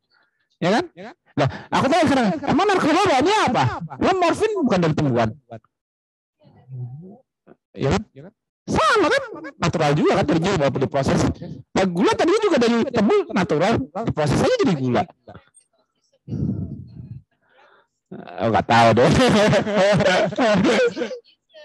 Ya 0.61 0.71
kan? 0.81 0.85
Nah, 1.31 1.49
aku 1.73 1.87
tanya 1.89 2.05
sekarang, 2.09 2.27
emang 2.47 2.67
narkoba 2.67 3.01
bahannya 3.05 3.37
apa? 3.53 3.63
Lo 4.01 4.11
morfin 4.17 4.51
bukan 4.65 4.79
dari 4.81 4.95
tumbuhan. 4.97 5.29
Ya 7.75 7.89
kan? 7.95 8.03
Sama 8.71 9.07
kan? 9.11 9.23
Natural 9.59 9.91
juga 9.99 10.13
kan 10.23 10.25
tadinya 10.27 10.51
walaupun 10.57 10.81
diproses. 10.87 11.21
Nah, 11.75 11.85
gula 11.87 12.13
tadinya 12.15 12.41
juga 12.41 12.57
dari 12.63 12.77
tebu 12.87 13.17
natural, 13.35 13.73
diproses 14.07 14.39
aja 14.39 14.55
jadi 14.63 14.75
gula. 14.79 15.03
Oh, 18.11 18.49
nggak 18.51 18.67
tahu 18.67 18.89
deh. 18.99 19.11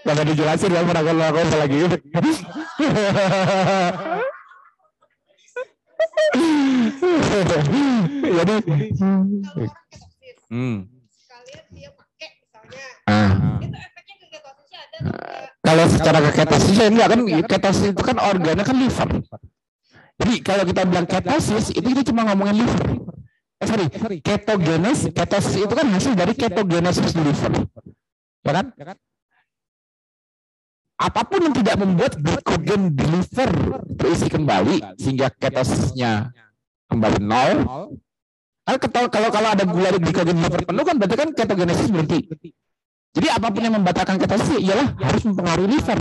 Gak 0.05 0.21
dijelasin 0.21 0.69
ya 0.69 0.85
pernah 0.85 1.01
kalau 1.01 1.25
aku 1.33 1.41
lagi. 1.57 1.77
Jadi, 8.35 8.55
ketosis, 8.61 10.37
hmm. 10.53 10.77
sekalian 11.09 11.65
dia 11.73 11.89
pakai 11.97 12.29
misalnya, 12.37 12.85
ah. 13.09 13.57
itu 13.63 13.73
efeknya 13.73 14.15
ke 14.21 14.27
ketosisnya 14.29 14.79
ada 14.84 14.84
atau 14.84 14.84
enggak? 14.84 14.84
Kalau 15.65 15.85
secara 15.89 16.17
ke 16.29 16.31
ketosis 16.43 16.75
ya 16.77 16.87
enggak 16.87 17.07
kan 17.11 17.19
ketosis 17.49 17.85
itu 17.91 18.01
kan 18.05 18.17
organnya 18.21 18.63
kan 18.63 18.77
liver. 18.77 19.09
Jadi 20.15 20.33
kalau 20.39 20.63
kita 20.63 20.81
bilang 20.87 21.07
ketosis 21.09 21.75
itu 21.75 21.87
kita 21.91 22.01
cuma 22.07 22.23
ngomongin 22.31 22.63
liver. 22.63 22.87
Eh, 23.55 23.67
sorry, 23.67 23.87
ketogenesis, 24.19 25.11
ketosis 25.15 25.55
itu 25.63 25.73
kan 25.73 25.87
hasil 25.91 26.11
dari 26.15 26.33
ketogenesis 26.35 27.15
liver. 27.15 27.51
Ya 28.45 28.51
kan? 28.61 28.65
Apa 30.95 31.27
pun 31.27 31.43
yang 31.43 31.55
tidak 31.55 31.75
membuat 31.75 32.15
glikogen 32.15 32.95
di 32.95 33.03
liver 33.03 33.51
terisi 33.99 34.27
kembali 34.31 34.95
sehingga 34.95 35.27
ketosisnya 35.27 36.31
kembali 36.87 37.19
nol. 37.19 37.55
Kan 38.65 38.75
ketol- 38.79 39.11
kalau 39.11 39.29
kalau 39.29 39.49
ada 39.51 39.67
gula 39.67 39.91
di 39.91 39.99
glikogen 39.99 40.39
di 40.39 40.43
liver 40.47 40.61
penuh 40.63 40.83
kan 40.87 40.95
berarti 40.95 41.15
kan 41.19 41.29
ketogenesis 41.35 41.87
berhenti. 41.91 42.19
Jadi 43.15 43.27
apa 43.31 43.47
pun 43.47 43.61
yang 43.63 43.75
membatalkan 43.79 44.19
ketosis 44.19 44.59
ialah 44.59 44.91
harus 44.99 45.23
mempengaruhi 45.23 45.71
liver. 45.71 45.95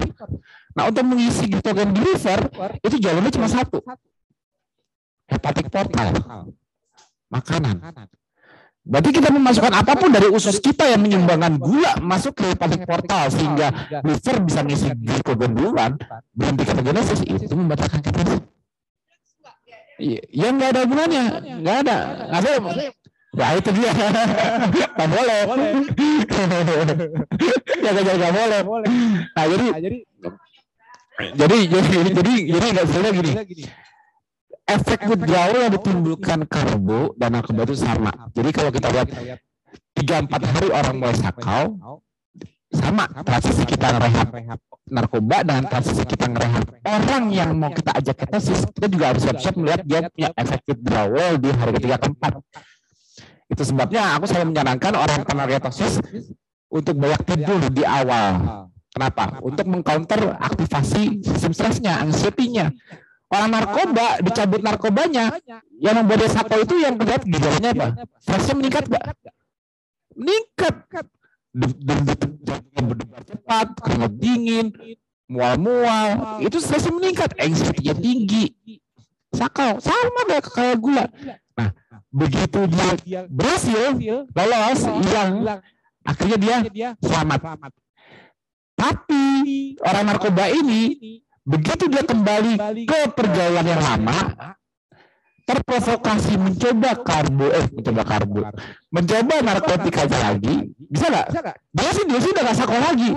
Nah 0.74 0.90
untuk 0.90 1.06
mengisi 1.06 1.46
glikogen 1.46 1.94
di 1.94 2.00
liver 2.02 2.50
itu 2.82 2.96
jalannya 2.98 3.30
cuma 3.30 3.46
satu, 3.46 3.78
hepatic 5.30 5.70
portal, 5.70 6.10
makanan. 7.30 7.78
Berarti 8.84 9.10
kita 9.16 9.30
memasukkan 9.30 9.72
apa 9.72 9.96
pun 9.96 10.10
dari 10.12 10.28
usus 10.28 10.58
kita 10.58 10.90
yang 10.90 11.06
menyumbangkan 11.06 11.56
gula 11.56 11.96
masuk 12.02 12.36
ke 12.36 12.50
hepatic 12.50 12.82
portal 12.82 13.30
sehingga 13.30 13.70
liver 14.02 14.36
bisa 14.42 14.60
mengisi 14.66 14.90
glikogen 14.98 15.54
duluan, 15.54 15.94
berhenti 16.34 16.66
ketogenesis 16.66 17.20
itu 17.22 17.54
membatalkan 17.54 18.02
ketosis. 18.02 18.42
Ya, 19.38 19.54
ya. 19.64 19.78
Iya, 20.02 20.20
ya 20.34 20.46
nggak 20.50 20.68
ada 20.74 20.80
hubungannya, 20.82 21.24
nggak 21.62 21.76
ada. 21.86 21.96
Nggak 22.26 22.40
ada. 22.42 23.03
Ya 23.34 23.58
itu 23.58 23.70
dia. 23.74 23.90
Nggak 24.94 25.08
boleh. 25.10 25.40
ya 27.84 27.90
nggak 27.92 28.16
nggak 28.16 28.32
boleh. 28.32 28.60
Nah 29.34 29.44
jadi 29.50 29.66
jadi 31.34 31.56
jadi 31.68 31.88
jadi 32.14 32.32
jadi 32.48 32.66
nggak 32.74 32.86
sebenarnya 32.88 33.12
gini. 33.18 33.32
Efek 34.64 35.00
withdrawal 35.12 35.60
yang 35.68 35.74
ditimbulkan 35.76 36.48
karbo 36.48 37.12
dan 37.20 37.36
narkoba 37.36 37.68
itu 37.68 37.76
sama. 37.76 38.32
Jadi 38.32 38.48
kalau 38.48 38.72
kita 38.72 38.88
lihat 38.88 39.12
tiga 39.92 40.24
empat 40.24 40.40
hari 40.40 40.72
orang 40.72 40.96
mulai 40.96 41.16
sakau, 41.20 42.00
sama 42.74 43.04
transisi 43.22 43.62
kita 43.68 43.86
ngerehab 43.94 44.28
narkoba 44.90 45.36
dengan 45.46 45.64
transisi 45.70 46.02
kita 46.04 46.26
ngerehab 46.26 46.64
orang 46.84 47.24
yang 47.30 47.50
mau 47.54 47.70
kita 47.70 47.94
ajak 47.94 48.26
ketosis 48.26 48.66
kita 48.74 48.86
juga 48.90 49.04
harus 49.14 49.22
siap-siap 49.22 49.54
melihat 49.56 49.80
dia 49.86 50.00
punya 50.10 50.30
efek 50.34 50.60
withdrawal 50.66 51.30
di 51.38 51.48
hari 51.54 51.72
ketiga 51.78 51.96
keempat 52.02 52.32
itu 53.48 53.62
sebabnya 53.62 54.16
aku 54.16 54.24
selalu 54.28 54.56
menyarankan 54.56 54.94
orang 54.96 55.14
yang 55.20 55.26
pernah 55.26 55.44
ketosis 55.46 56.00
untuk 56.72 56.94
banyak 56.96 57.20
tidur 57.28 57.60
di 57.70 57.84
awal. 57.84 58.66
Kenapa? 58.94 59.42
Untuk 59.42 59.66
mengcounter 59.66 60.38
aktivasi 60.38 61.22
sistem 61.26 61.52
stresnya 61.52 61.98
anxiety-nya. 61.98 62.70
Orang 63.26 63.50
narkoba 63.50 64.22
dicabut 64.22 64.62
narkobanya 64.62 65.34
yang 65.82 65.98
membuat 65.98 66.22
dia 66.22 66.30
sakau 66.30 66.62
itu 66.62 66.78
yang 66.78 66.94
terlihat 66.94 67.26
gejalanya 67.26 67.70
apa? 67.74 67.88
Stresnya 68.22 68.54
meningkat 68.54 68.84
nggak? 68.86 69.04
Meningkat. 70.14 70.74
Berdebar 72.74 73.22
cepat, 73.26 73.66
keringat 73.82 74.12
dingin, 74.18 74.66
mual-mual, 75.30 76.38
itu 76.42 76.58
stresnya 76.62 76.92
meningkat, 76.94 77.30
anxiety-nya 77.38 77.94
tinggi, 77.94 78.44
sakau, 79.34 79.78
sama 79.78 80.20
kayak 80.30 80.44
kayak 80.50 80.78
gula. 80.78 81.06
Nah, 81.54 81.70
begitu 82.10 82.60
dia 82.66 83.26
berhasil, 83.30 83.94
lolos, 84.34 84.80
hilang, 84.82 85.32
akhirnya 86.02 86.36
dia 86.66 86.88
selamat. 86.98 87.40
Tapi 88.74 89.24
orang 89.78 90.04
narkoba 90.10 90.50
ini 90.50 91.14
begitu 91.46 91.86
dia 91.86 92.02
kembali 92.02 92.58
ke 92.90 92.98
pergaulan 93.14 93.66
yang 93.70 93.82
lama, 93.86 94.18
terprovokasi 95.46 96.34
mencoba 96.40 96.90
karbo, 97.06 97.46
eh 97.54 97.70
mencoba 97.70 98.02
karbo, 98.02 98.40
mencoba 98.90 99.34
narkotika 99.44 100.02
lagi, 100.10 100.74
bisa 100.90 101.06
nggak? 101.06 101.28
Dia 101.70 101.90
sih 101.94 102.04
dia 102.08 102.18
sih 102.18 102.30
udah 102.34 102.42
nggak 102.50 102.58
sakau 102.58 102.80
lagi. 102.82 103.10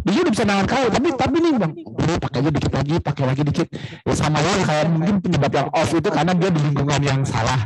Dia 0.00 0.20
udah 0.24 0.32
bisa 0.32 0.44
nangan 0.48 0.66
kau, 0.66 0.86
tapi 0.88 1.08
tapi 1.12 1.36
nih 1.40 1.52
bang, 1.60 1.72
udah 1.84 2.16
pakai 2.16 2.38
aja 2.40 2.50
dikit 2.50 2.72
lagi, 2.72 2.94
pakai 3.00 3.24
lagi 3.28 3.42
dikit. 3.44 3.68
Ya 4.08 4.14
sama 4.16 4.38
lah 4.40 4.56
kayak 4.64 4.84
mungkin 4.88 5.16
penyebab 5.20 5.52
yang 5.52 5.68
off 5.76 5.90
itu 5.92 6.08
karena 6.08 6.32
dia 6.32 6.48
di 6.48 6.60
lingkungan 6.60 7.00
yang 7.04 7.20
salah. 7.28 7.60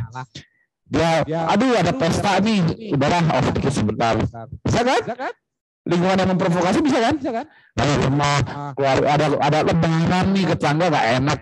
Dia, 0.85 1.25
aduh 1.25 1.73
ada 1.79 1.91
pesta 1.95 2.37
nih, 2.43 2.91
udahlah 2.93 3.21
off 3.39 3.47
dikit 3.55 3.73
sebentar. 3.73 4.13
Bisa 4.67 4.79
kan? 4.83 5.33
Lingkungan 5.85 6.17
yang 6.17 6.29
memprovokasi 6.33 6.79
bisa 6.81 6.97
kan? 6.97 7.15
Dari 7.77 7.93
rumah, 8.03 8.35
keluar, 8.73 8.97
ada 9.05 9.25
ada 9.39 9.59
lebaran 9.63 10.25
nih 10.33 10.43
ke 10.49 10.55
tetangga 10.59 10.85
nggak 10.91 11.07
enak. 11.21 11.39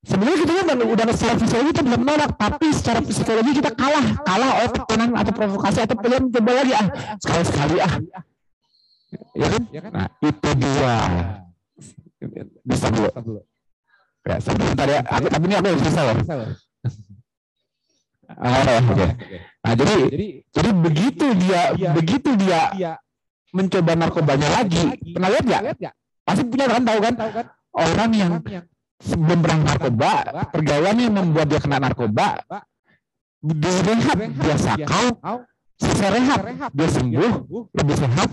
Sebenarnya 0.00 0.38
kita 0.40 0.52
kan 0.64 0.80
udah, 0.80 1.04
secara 1.12 1.36
fisiologi 1.36 1.70
kita 1.76 1.82
belum 1.84 2.00
menolak, 2.08 2.32
tapi 2.40 2.72
secara 2.72 3.04
psikologi 3.04 3.52
kita 3.60 3.70
kalah, 3.76 4.06
kalah 4.24 4.50
oleh 4.64 4.70
tekanan 4.72 5.12
atau 5.12 5.32
provokasi 5.36 5.84
atau 5.84 5.96
pengen 6.00 6.32
coba 6.32 6.50
lagi 6.56 6.72
ah. 6.72 6.88
sekali 7.20 7.44
sekali 7.44 7.76
ah, 7.84 7.92
ya 9.34 9.46
kan? 9.50 9.62
Nah 9.92 10.06
itu 10.22 10.48
dia. 10.60 10.94
Bisa 12.66 12.86
dulu. 12.92 13.08
Ya, 14.20 14.36
sebentar 14.36 14.86
ya. 14.86 15.00
Aku, 15.08 15.26
tapi 15.32 15.44
ini 15.48 15.54
aku 15.56 15.66
yang 15.72 15.80
bisa 15.80 16.00
loh. 16.04 16.16
Ah, 18.30 18.62
ya, 18.62 18.78
oke. 18.78 19.06
Nah 19.66 19.72
jadi 19.74 19.94
jadi 20.54 20.70
begitu 20.70 21.26
dia 21.34 21.74
begitu 21.74 22.30
dia 22.38 22.94
mencoba 23.50 23.98
narkobanya 23.98 24.48
lagi, 24.62 24.94
pernah 25.10 25.28
lihat 25.34 25.44
nggak? 25.46 25.94
Pasti 26.22 26.42
punya 26.46 26.70
kan? 26.70 26.82
Tahu 26.86 26.98
kan? 27.02 27.14
Orang 27.74 28.10
yang 28.14 28.38
sebelum 29.02 29.38
pernah 29.42 29.74
narkoba, 29.74 30.12
pergaulan 30.54 30.96
yang 31.00 31.14
membuat 31.14 31.50
dia 31.50 31.58
kena 31.58 31.82
narkoba, 31.82 32.38
dia 33.42 33.72
rehat, 33.82 34.18
dia 34.20 34.56
sakau, 34.60 35.06
selesai 35.80 36.10
rehat, 36.14 36.70
dia 36.70 36.88
sembuh, 36.92 37.32
lebih 37.74 37.96
sehat, 37.98 38.28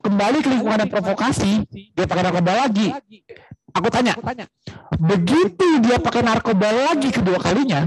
kembali 0.00 0.38
ke 0.40 0.48
lingkungan 0.48 0.78
yang 0.84 0.90
provokasi, 0.90 1.64
dia 1.70 2.04
pakai 2.08 2.22
narkoba 2.24 2.52
lagi. 2.66 2.88
Aku 3.70 3.86
tanya, 3.86 4.18
begitu 4.98 5.78
dia 5.78 6.02
pakai 6.02 6.26
narkoba 6.26 6.68
lagi 6.90 7.14
kedua 7.14 7.38
kalinya, 7.38 7.86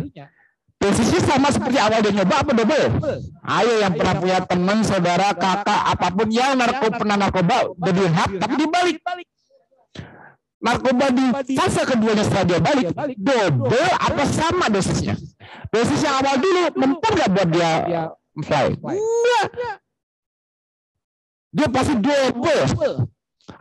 dosisnya 0.80 1.22
sama 1.28 1.52
seperti 1.52 1.76
awal 1.76 2.00
dia 2.00 2.24
nyoba 2.24 2.40
apa 2.40 2.52
double? 2.56 2.88
Ayo 3.44 3.74
yang 3.84 3.94
pernah 4.00 4.16
punya 4.16 4.40
teman, 4.48 4.78
saudara, 4.88 5.36
kakak, 5.36 5.82
apa 5.92 6.08
pun 6.16 6.28
yang 6.32 6.56
narkoba 6.56 6.96
pernah 6.96 7.18
narkoba, 7.20 7.58
udah 7.76 7.94
direhat, 7.94 8.30
tapi 8.40 8.54
dibalik 8.56 8.98
narkoba 10.64 11.12
di 11.12 11.26
fase 11.60 11.84
keduanya 11.84 12.24
setelah 12.24 12.46
dia 12.48 12.60
balik 12.64 12.88
double 13.20 13.92
apa 14.00 14.24
sama 14.24 14.72
dosisnya? 14.72 15.20
Dosis 15.68 16.00
yang 16.06 16.24
awal 16.24 16.40
dulu 16.40 16.64
mempan 16.80 17.12
nggak 17.12 17.30
buat 17.36 17.48
dia 17.52 17.72
fly? 18.40 18.68
enggak 18.80 19.83
dia 21.54 21.68
pasti 21.70 21.94
double 22.02 22.64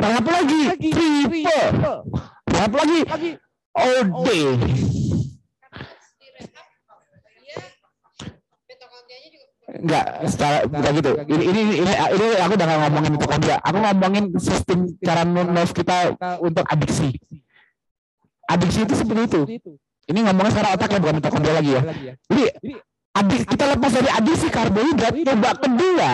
apa 0.00 0.30
lagi? 0.32 0.62
Triple 0.80 2.00
apa 2.48 2.76
lagi? 2.80 3.00
OD 3.72 4.28
Enggak, 9.72 10.04
secara 10.28 10.68
bukan 10.68 10.90
gitu. 11.00 11.10
Ini 11.32 11.44
ini 11.48 11.60
ini 11.80 11.92
ini 11.96 12.26
aku 12.44 12.52
udah 12.54 12.66
ngomongin 12.86 13.10
mitokondria. 13.16 13.56
Aku 13.64 13.78
ngomongin 13.80 14.24
sistem 14.36 14.84
cara 15.00 15.24
nerve 15.24 15.72
kita 15.72 16.12
untuk 16.44 16.62
adiksi. 16.68 17.16
Adiksi 18.46 18.84
itu 18.84 18.94
seperti 18.94 19.22
itu. 19.32 19.40
Ini 20.12 20.18
ngomongnya 20.28 20.52
secara 20.52 20.76
otak 20.76 20.92
ya 20.92 20.98
bukan 21.00 21.16
mitokondria 21.18 21.54
lagi 21.56 21.70
ya. 21.72 21.82
Jadi 22.28 22.44
adik 23.16 23.42
kita 23.48 23.64
lepas 23.72 23.90
dari 23.96 24.10
adiksi 24.12 24.48
karbohidrat, 24.52 25.14
coba 25.24 25.50
kedua 25.56 26.10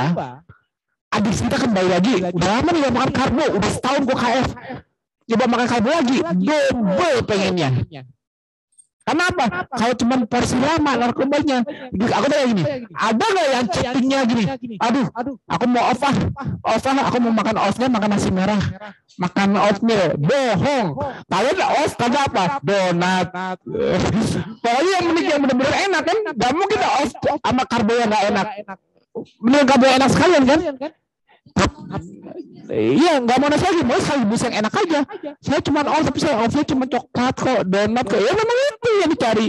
adiksi 1.12 1.40
kita 1.48 1.58
kembali 1.64 1.88
lagi. 1.88 2.14
Udah 2.32 2.48
lama 2.58 2.68
nih 2.72 2.80
gak 2.88 2.94
makan 2.94 3.12
karbo, 3.12 3.44
udah 3.56 3.70
setahun 3.72 4.02
gua 4.04 4.18
KF. 4.18 4.48
Coba 5.28 5.44
makan 5.44 5.68
karbo 5.68 5.88
lagi, 5.92 6.18
double 6.24 7.18
pengennya. 7.28 7.68
Karena 9.08 9.24
apa? 9.32 9.64
Kalau 9.72 9.94
cuma 9.96 10.14
porsi 10.28 10.56
lama 10.60 10.92
narkobanya, 11.00 11.64
aku 12.12 12.26
tanya 12.28 12.44
gini, 12.52 12.62
ada 12.92 13.24
nggak 13.24 13.46
yang 13.56 13.66
chattingnya 13.72 14.20
gini? 14.28 14.44
Aduh, 14.84 15.08
aku 15.48 15.64
mau 15.64 15.80
off 15.88 16.04
ah, 16.04 16.16
off 16.68 16.84
ah, 16.84 17.08
aku 17.08 17.16
mau 17.24 17.32
makan 17.32 17.56
offnya 17.56 17.88
makan 17.88 18.08
nasi 18.12 18.28
merah, 18.28 18.60
makan 19.16 19.56
oatmeal, 19.56 20.12
bohong. 20.20 20.86
Kalian 21.24 21.56
off 21.56 21.92
kagak 21.96 22.28
apa? 22.28 22.44
Donat. 22.60 23.32
Pokoknya 24.62 24.90
yang 25.00 25.04
menik 25.08 25.24
yang 25.24 25.40
benar-benar 25.40 25.74
enak 25.88 26.02
kan, 26.04 26.18
gak 26.36 26.52
mungkin 26.52 26.78
off 26.84 27.10
sama 27.40 27.62
karbo 27.64 27.92
yang 27.96 28.12
gak 28.12 28.24
enak. 28.28 28.46
Bener 29.40 29.62
karbo 29.66 29.84
yang 29.86 29.98
enak 30.02 30.10
sekalian 30.12 30.42
kan? 30.46 30.58
Iya, 32.68 33.12
nggak 33.24 33.36
mau 33.40 33.48
nasi 33.48 33.64
lagi, 33.64 33.80
mau 33.80 33.96
sekaligus 33.96 34.40
yang 34.44 34.56
enak 34.60 34.72
aja. 34.76 35.00
Saya 35.40 35.60
cuma 35.64 35.80
oh 35.88 36.02
tapi 36.04 36.18
saya 36.20 36.36
off 36.44 36.52
cuma 36.68 36.84
coklat 36.84 37.34
kok, 37.34 37.60
donat 37.64 38.04
kok. 38.04 38.20
Ya 38.20 38.32
memang 38.36 38.58
itu 38.60 38.90
yang 39.00 39.10
dicari. 39.10 39.48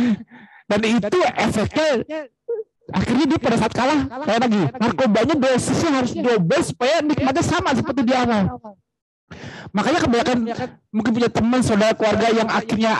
Dan 0.68 0.80
itu 0.84 1.18
efeknya 1.36 1.88
akhirnya 2.88 3.24
dia 3.28 3.38
pada 3.40 3.56
saat 3.60 3.72
kalah 3.76 4.00
kayak 4.24 4.40
lagi 4.48 4.60
narkobanya 4.80 5.34
dosisnya 5.36 5.90
harus 6.00 6.12
double 6.16 6.62
supaya 6.64 7.04
nikmatnya 7.04 7.44
sama 7.44 7.70
seperti 7.76 8.00
di 8.04 8.14
awal. 8.16 8.56
Makanya 9.76 10.00
kebanyakan 10.00 10.38
mungkin 10.88 11.10
punya 11.12 11.28
teman 11.28 11.60
saudara 11.60 11.92
keluarga 11.92 12.32
yang 12.32 12.48
akhirnya 12.48 12.96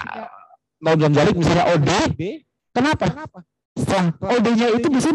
mau 0.81 0.93
jalik 0.97 1.35
misalnya 1.37 1.65
OD. 1.73 1.89
Kenapa? 2.77 3.07
Setelah 3.79 4.11
OD-nya 4.19 4.69
itu 4.75 4.87
bisa 4.91 5.09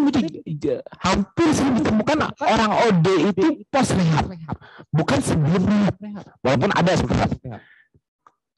hampir 1.04 1.48
sering 1.52 1.76
ditemukan 1.84 2.18
orang 2.40 2.72
OD 2.88 3.08
itu 3.36 3.48
pos 3.68 3.92
rehab, 3.92 4.26
bukan 4.96 5.20
sebelum 5.20 5.62
rehab. 5.68 5.96
Walaupun 6.40 6.72
ada 6.72 6.92
sebenarnya. 6.96 7.60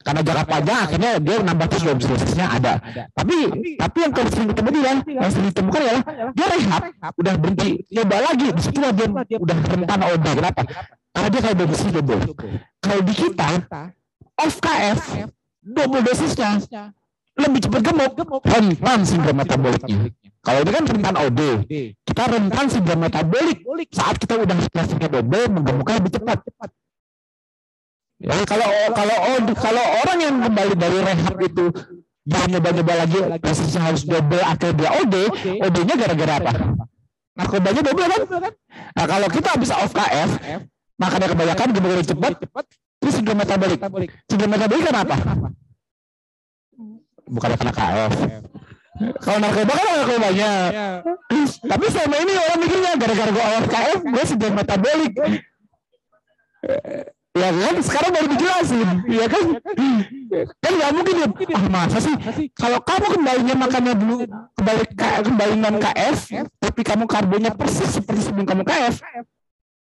Karena 0.06 0.22
jarak 0.22 0.46
panjang 0.46 0.78
akhirnya 0.86 1.10
dia 1.18 1.36
nambah 1.42 1.66
terus 1.66 1.82
web 1.82 1.98
dosisnya 1.98 2.46
ada. 2.46 2.78
Tapi 3.10 3.36
tapi 3.74 3.98
yang 4.06 4.12
kalau 4.14 4.30
sering 4.30 4.48
ketemu 4.54 4.68
dia 4.70 4.82
yang 5.02 5.30
sering 5.34 5.50
ditemukan 5.50 5.80
adalah 5.82 6.02
dia 6.30 6.46
rehab. 6.46 6.82
udah 7.18 7.34
berhenti. 7.34 7.70
Nyoba 7.90 8.16
lagi. 8.22 8.46
Di 8.54 8.62
situ 8.62 8.78
dia 8.78 9.06
udah 9.42 9.56
rentan 9.66 10.00
OD. 10.06 10.26
Kenapa? 10.38 10.62
Karena 11.10 11.28
dia 11.34 11.40
kayak 11.42 11.56
dosis 11.58 11.90
double. 11.90 12.22
Kalau 12.78 13.00
di 13.02 13.14
kita 13.18 13.48
off 14.38 14.56
KF 14.62 14.98
double 15.66 16.02
dosisnya 16.06 16.62
lebih 17.36 17.60
cepat 17.68 17.80
gemuk, 17.84 18.12
rentan 18.48 19.00
sindrom 19.04 19.36
metaboliknya. 19.36 19.96
Kalau 20.40 20.58
ini 20.62 20.70
kan 20.72 20.84
rentan 20.88 21.14
OD, 21.20 21.40
kita 22.06 22.22
rentan 22.32 22.66
sindrom 22.72 22.98
metabolik. 23.02 23.58
Saat 23.92 24.16
kita 24.16 24.40
udah 24.40 24.56
grafiknya 24.72 25.08
double, 25.10 25.44
menggemuknya 25.52 25.94
lebih 26.00 26.12
cepat. 26.16 26.38
Ya, 28.16 28.32
kalau 28.48 28.68
kalau 28.96 29.16
kalau 29.52 29.84
orang 30.00 30.18
yang 30.24 30.34
kembali 30.40 30.74
dari 30.80 30.98
rehab 31.04 31.36
itu 31.36 31.68
dia 32.24 32.42
nyoba-nyoba 32.48 32.92
lagi 33.04 33.20
dosisnya 33.44 33.80
harus 33.92 34.08
double 34.08 34.40
akhirnya 34.40 34.72
dia 34.72 34.90
OD, 35.04 35.14
OD-nya 35.60 35.94
gara-gara 36.00 36.34
apa? 36.40 36.52
Narkobanya 37.36 37.82
double 37.84 38.06
kan? 38.08 38.22
Nah 38.96 39.04
kalau 39.04 39.28
kita 39.28 39.48
habis 39.52 39.68
off 39.68 39.92
KF, 39.92 40.30
makanya 40.96 41.28
kebanyakan 41.28 41.68
gemuk 41.76 41.90
lebih 41.92 42.08
cepat, 42.08 42.32
terus 43.04 43.14
sindrom 43.20 43.36
metabolik. 43.36 43.78
Sindrom 44.32 44.48
metabolik 44.48 44.84
kenapa? 44.88 45.16
Bukan 47.26 47.50
karena 47.58 47.72
KF. 47.74 48.12
Kalau 48.96 49.38
narkoba 49.44 49.72
kan 49.76 49.86
narkobanya. 49.92 50.50
Tapi 51.60 51.84
selama 51.92 52.16
ini 52.16 52.32
orang 52.32 52.58
mikirnya 52.64 52.92
gara-gara 52.96 53.30
gue 53.30 53.44
awal 53.44 53.64
KF, 53.68 54.00
gue 54.08 54.24
sudah 54.24 54.48
metabolik. 54.56 55.12
Ya 57.36 57.52
kan, 57.52 57.76
sekarang 57.84 58.10
baru 58.16 58.26
dijelasin, 58.32 58.88
ya 59.12 59.26
kan? 59.28 59.44
Kan 60.56 60.72
nggak 60.72 60.92
mungkin 60.96 61.14
ya, 61.20 61.28
ah 61.28 61.64
masa 61.68 62.00
sih? 62.00 62.16
Kalau 62.56 62.80
kamu 62.80 63.06
kembalinya 63.12 63.54
makannya 63.60 63.92
dulu 63.92 64.24
kembali 64.56 64.82
kembali 64.96 65.54
non 65.60 65.76
KF, 65.76 66.32
tapi 66.56 66.80
kamu 66.80 67.04
karbonnya 67.04 67.52
persis 67.52 68.00
seperti 68.00 68.32
sebelum 68.32 68.48
kamu 68.48 68.64
KF, 68.64 69.04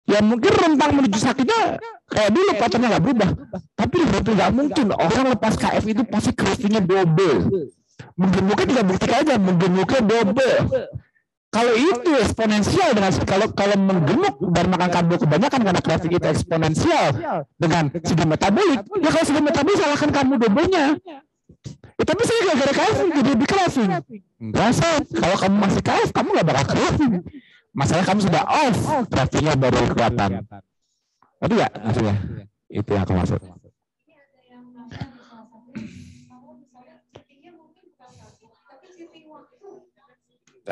ya 0.06 0.18
mungkin 0.18 0.50
rentang 0.50 0.90
menuju 0.98 1.18
sakitnya 1.18 1.78
kayak 2.10 2.30
dulu 2.34 2.50
pacarnya 2.58 2.88
nggak 2.96 3.04
berubah. 3.04 3.30
Tapi 3.78 3.96
itu 4.02 4.30
nggak 4.34 4.50
mungkin 4.52 4.86
orang 4.94 5.26
lepas 5.34 5.54
KF 5.56 5.84
itu 5.86 6.02
pasti 6.06 6.30
cravingnya 6.34 6.82
double. 6.82 7.38
Mungkin 8.18 8.66
tidak 8.68 8.84
buktikan 8.86 9.16
aja 9.24 9.34
mungkin 9.38 9.70
double. 10.04 10.56
Kalau 11.52 11.74
itu 11.76 12.10
eksponensial 12.16 12.96
dengan 12.96 13.12
kalau 13.28 13.46
kalau 13.52 13.76
menggemuk 13.76 14.40
dan 14.56 14.72
makan 14.72 14.88
karbo 14.88 15.14
kebanyakan 15.20 15.60
karena 15.68 15.80
craving 15.84 16.12
itu 16.16 16.26
eksponensial 16.32 17.08
dengan 17.60 17.92
segi 17.92 18.24
metabolik. 18.24 18.80
Ya 18.88 19.08
kalau 19.12 19.26
segi 19.28 19.40
metabolik 19.44 19.76
salahkan 19.76 20.10
kamu 20.10 20.32
doublenya. 20.40 20.96
Ya, 22.00 22.04
tapi 22.08 22.24
saya 22.24 22.40
gara-gara 22.50 22.72
KF 22.72 22.98
jadi 23.14 23.30
lebih 23.36 23.46
craving 23.46 23.90
enggak 24.42 24.74
kalau 25.22 25.36
kamu 25.38 25.56
masih 25.60 25.82
KF 25.86 26.10
kamu 26.10 26.28
nggak 26.34 26.46
bakal 26.50 26.64
craving 26.74 27.14
masalah 27.72 28.04
kamu 28.04 28.20
sudah 28.24 28.42
off 28.44 28.78
cravingnya 29.08 29.54
baru 29.56 29.80
kelihatan 29.92 30.30
tapi 31.42 31.54
ya 31.58 31.68
maksudnya 31.80 32.16
itu 32.72 32.90
yang 32.92 33.04
aku 33.04 33.12
maksud 33.16 33.40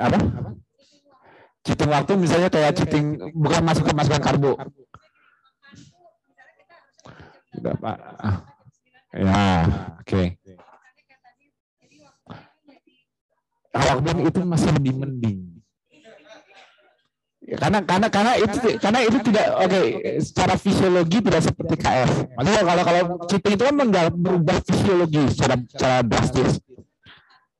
apa? 0.01 0.19
Cheating 1.61 1.91
waktu 1.93 2.13
misalnya 2.17 2.49
kayak 2.49 2.73
cheating 2.79 3.21
bukan 3.37 3.63
masuk 3.67 3.85
ke 3.85 3.93
masukan 3.93 4.23
karbo. 4.23 4.53
Tidak 7.51 7.75
pak. 7.83 7.97
Ya, 9.11 9.67
oke. 9.99 10.07
Okay. 10.07 10.27
Kalau 13.71 14.03
itu 14.03 14.41
masih 14.47 14.71
lebih 14.79 14.95
mending. 14.99 15.40
Ya, 17.51 17.59
karena 17.59 17.83
karena 17.83 18.07
karena 18.07 18.33
itu 18.39 18.57
karena 18.79 19.01
itu 19.03 19.19
tidak 19.27 19.47
oke 19.59 19.67
okay, 19.67 19.85
secara 20.23 20.55
fisiologi 20.55 21.19
tidak 21.19 21.43
seperti 21.43 21.75
KF. 21.83 22.11
Maksudnya 22.39 22.63
kalau 22.63 22.83
kalau 22.87 23.03
cheating 23.27 23.55
itu 23.59 23.65
kan 23.67 23.75
berubah 24.15 24.57
fisiologi 24.63 25.23
secara 25.35 25.55
secara 25.67 25.97
drastis. 26.07 26.63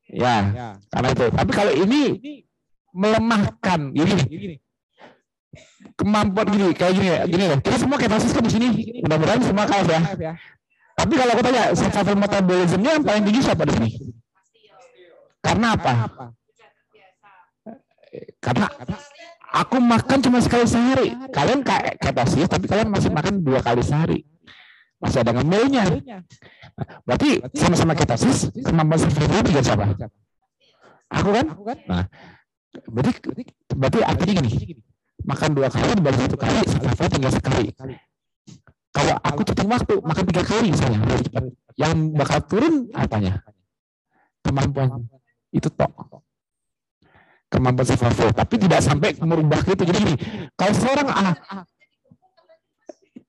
Ya, 0.07 0.35
karena 0.95 1.09
itu. 1.11 1.27
Tapi 1.35 1.51
kalau 1.51 1.73
ini 1.75 2.03
melemahkan 2.95 3.91
gini, 3.91 4.15
kemampuan 5.99 6.47
gini 6.55 6.71
kayak 6.71 6.95
gini 6.95 7.09
gini 7.27 7.45
loh. 7.51 7.59
Kita 7.59 7.77
semua 7.83 7.99
ketosis 7.99 8.31
kan 8.31 8.47
di 8.47 8.53
sini. 8.55 8.69
Mudah-mudahan 9.03 9.43
semua 9.43 9.67
KF 9.67 9.89
ya. 9.91 10.03
Tapi 10.95 11.13
kalau 11.19 11.33
aku 11.35 11.43
tanya 11.43 11.65
survival 11.75 12.15
metabolismnya 12.15 12.91
yang 12.95 13.03
paling 13.03 13.23
tinggi 13.27 13.43
siapa 13.43 13.67
di 13.67 13.73
sini? 13.75 13.91
Karena 15.43 15.75
apa? 15.75 15.93
Karena 18.39 18.67
aku 19.51 19.77
makan 19.83 20.19
cuma 20.23 20.39
sekali 20.39 20.65
sehari. 20.67 21.15
Kalian 21.35 21.61
kayak 21.67 21.99
ketosis, 21.99 22.47
tapi 22.47 22.71
kalian 22.71 22.89
masih 22.89 23.11
makan 23.11 23.43
dua 23.43 23.61
kali 23.61 23.83
sehari. 23.83 24.23
Masih 25.03 25.25
ada 25.25 25.33
ngemilnya. 25.35 25.85
Berarti 27.05 27.43
sama-sama 27.57 27.93
ketosis, 27.99 28.53
kemampuan 28.63 29.01
survival 29.01 29.41
juga 29.45 29.61
siapa? 29.65 29.85
Aku 31.11 31.29
kan? 31.35 31.47
Nah, 31.91 32.05
berarti 32.87 33.13
berarti 33.75 33.99
artinya 34.07 34.33
gini. 34.41 34.79
Makan 35.21 35.51
dua 35.53 35.69
kali 35.69 35.93
dibagi 35.99 36.21
satu 36.25 36.39
kali, 36.39 36.61
survival 36.65 37.07
tinggal 37.13 37.33
sekali. 37.35 37.67
Kalau 38.91 39.15
aku 39.23 39.41
cepat 39.47 39.67
waktu, 39.69 39.95
makan 40.03 40.25
tiga 40.33 40.43
kali 40.43 40.67
misalnya, 40.73 40.99
lebih 41.07 41.25
cepat. 41.31 41.43
Yang 41.77 41.93
bakal 42.17 42.39
turun 42.49 42.75
apanya? 42.97 43.35
Kemampuan 44.41 45.05
itu 45.53 45.69
tok 45.69 45.93
kemampuan 47.51 47.87
survival, 47.87 48.31
tapi 48.31 48.55
tidak 48.63 48.81
sampai 48.81 49.19
merubah 49.19 49.59
itu. 49.67 49.83
Jadi 49.83 49.99
gini, 49.99 50.15
kalau 50.55 50.73
seorang 50.73 51.09
ah, 51.11 51.35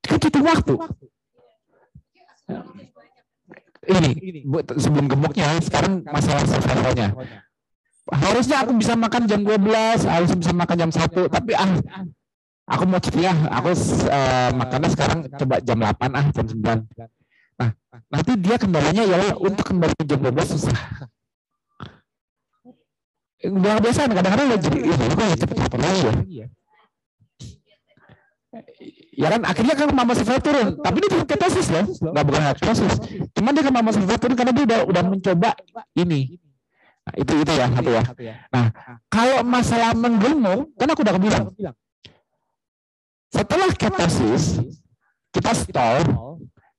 kan 0.05 0.17
itu 0.21 0.39
waktu. 0.45 0.73
Ini 3.81 4.09
sebelum 4.77 5.09
gemuknya, 5.09 5.57
sekarang 5.57 6.05
masalah 6.05 6.45
survivalnya. 6.45 7.17
Harusnya 8.11 8.61
aku 8.61 8.77
bisa 8.77 8.93
makan 8.93 9.25
jam 9.25 9.41
12, 9.41 10.05
harus 10.05 10.31
bisa 10.37 10.51
makan 10.53 10.75
jam 10.77 10.91
1, 10.93 11.01
tapi 11.31 11.51
ah 11.57 11.71
aku 12.69 12.83
mau 12.85 13.01
cepat 13.01 13.25
ya, 13.25 13.33
aku 13.49 13.73
uh, 14.05 14.49
makannya 14.53 14.89
sekarang 14.93 15.19
coba 15.33 15.55
jam 15.65 15.77
8 15.81 15.97
ah, 16.13 16.25
jam 16.29 16.45
9. 16.45 16.61
Nah, 17.57 17.69
nanti 18.13 18.31
dia 18.37 18.55
kendalanya 18.61 19.03
ya 19.05 19.33
untuk 19.37 19.65
kembali 19.65 19.93
ke 19.97 20.05
jam 20.05 20.21
12 20.21 20.33
susah 20.45 20.77
luar 23.49 23.77
biasa 23.81 24.05
kadang-kadang 24.05 24.47
udah 24.53 24.59
jadi 24.61 24.79
ya 24.85 24.95
kok 24.95 25.25
ya 25.25 25.35
cepet 25.37 25.57
lapor 25.57 25.79
lagi 25.81 26.01
ya. 26.05 26.47
Ya 29.11 29.27
kan 29.31 29.41
akhirnya 29.47 29.75
kan 29.79 29.87
mama 29.95 30.11
survival 30.13 30.41
turun. 30.43 30.67
Tapi 30.81 30.95
dia 30.99 31.09
bukan 31.09 31.27
ketosis 31.27 31.67
loh. 31.71 31.85
nggak 31.87 32.25
bukan 32.25 32.41
ketosis. 32.57 32.93
Cuman 33.33 33.51
dia 33.55 33.63
kan 33.63 33.73
mama 33.73 33.89
survival 33.95 34.19
turun 34.19 34.35
karena 34.37 34.51
dia 34.53 34.65
udah 34.67 34.79
udah 34.85 35.03
mencoba 35.07 35.49
ini. 35.97 36.37
Nah, 37.01 37.13
itu 37.17 37.33
itu 37.33 37.51
ya 37.57 37.65
satu 37.65 37.89
ya. 37.89 38.03
Nah 38.53 38.65
kalau 39.09 39.41
masalah 39.41 39.91
menggemuk 39.97 40.69
kan 40.77 40.87
aku 40.91 41.01
udah 41.01 41.15
bilang. 41.17 41.45
Setelah 43.31 43.69
ketosis 43.73 44.59
kita 45.31 45.51
stall 45.55 46.03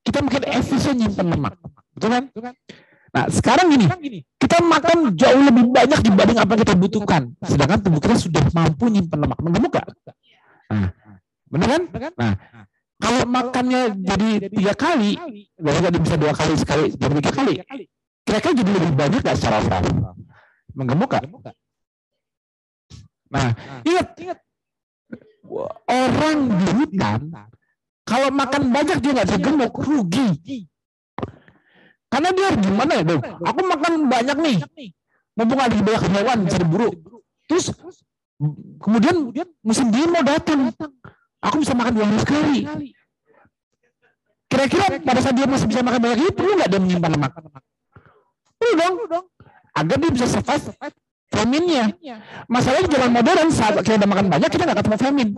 kita 0.05 0.19
mungkin 0.21 0.43
efisien 0.47 0.99
nyimpen 0.99 1.27
lemak. 1.33 1.57
betul 1.93 2.09
kan 2.09 2.25
Nah, 3.13 3.29
sekarang 3.29 3.69
gini, 3.69 3.87
kita 4.41 4.65
makan 4.65 5.13
jauh 5.13 5.43
lebih 5.45 5.69
banyak 5.69 6.01
dibanding 6.01 6.39
apa 6.41 6.51
yang 6.57 6.63
kita 6.65 6.75
butuhkan. 6.81 7.23
Sedangkan 7.45 7.79
tubuh 7.85 8.01
kita 8.01 8.17
sudah 8.17 8.41
mampu 8.57 8.89
nyimpan 8.89 9.19
lemak. 9.21 9.39
Menggemuk 9.45 9.71
gak? 9.77 9.87
Nah, 10.73 10.89
benar 11.53 11.69
kan? 11.69 11.83
Nah, 12.17 12.33
kalau 12.97 13.23
makannya 13.29 13.81
jadi 14.01 14.29
tiga 14.49 14.73
kali, 14.73 15.21
berarti 15.61 15.81
jadi 15.93 15.99
bisa 16.01 16.17
dua 16.17 16.33
kali 16.33 16.55
sekali, 16.57 16.89
jadi 16.97 17.13
tiga 17.21 17.33
kali. 17.37 17.85
Kira-kira 18.25 18.53
jadi 18.65 18.71
lebih 18.81 18.93
banyak 18.97 19.21
gak 19.21 19.37
secara 19.37 19.61
overall? 19.61 20.17
Menggemuk 20.73 21.09
gak? 21.13 21.25
Nah, 23.29 23.49
ingat, 23.85 24.09
ingat. 24.17 24.39
orang 25.85 26.39
di 26.49 26.67
hutan 26.81 27.21
kalau 28.09 28.29
makan 28.33 28.73
banyak 28.73 28.99
dia 29.05 29.11
nggak 29.15 29.29
bisa 29.29 29.39
gemuk 29.39 29.75
rugi 29.77 30.29
karena 32.13 32.29
dia 32.37 32.49
gimana 32.61 32.93
ya 33.01 33.05
dong 33.09 33.23
aku 33.25 33.59
makan 33.65 33.93
banyak 34.13 34.37
nih. 34.37 34.57
Mumpung 35.33 35.61
ada 35.65 35.73
banyak 35.73 36.03
hewan 36.13 36.39
bisa 36.45 36.59
diburu 36.61 36.91
terus 37.49 37.73
kemudian 38.77 39.33
musim 39.65 39.89
dingin 39.89 40.13
mau 40.13 40.21
datang. 40.21 40.69
Aku 41.43 41.59
bisa 41.59 41.73
makan 41.73 41.93
dua 41.97 42.07
sekali 42.21 42.69
kira-kira 44.53 45.01
pada 45.01 45.21
saat 45.25 45.33
dia 45.33 45.49
masih 45.49 45.65
bisa 45.65 45.81
makan 45.81 46.01
banyak 46.05 46.29
itu 46.29 46.33
perlu 46.37 46.61
nggak 46.61 46.69
dia 46.69 46.81
menyimpan 46.85 47.11
lemak? 47.17 47.33
Perlu 48.61 48.73
dong. 48.77 48.95
Agar 49.73 49.97
dia 49.97 50.11
bisa 50.13 50.29
survive 50.29 50.77
famine-nya 51.33 51.85
masalahnya 52.47 52.87
di 52.87 52.93
zaman 52.93 53.11
modern 53.11 53.49
saat 53.49 53.81
kita 53.81 53.97
udah 54.05 54.11
makan 54.13 54.27
banyak 54.29 54.51
kita 54.53 54.63
nggak 54.69 54.79
ketemu 54.85 54.99
famine 55.01 55.31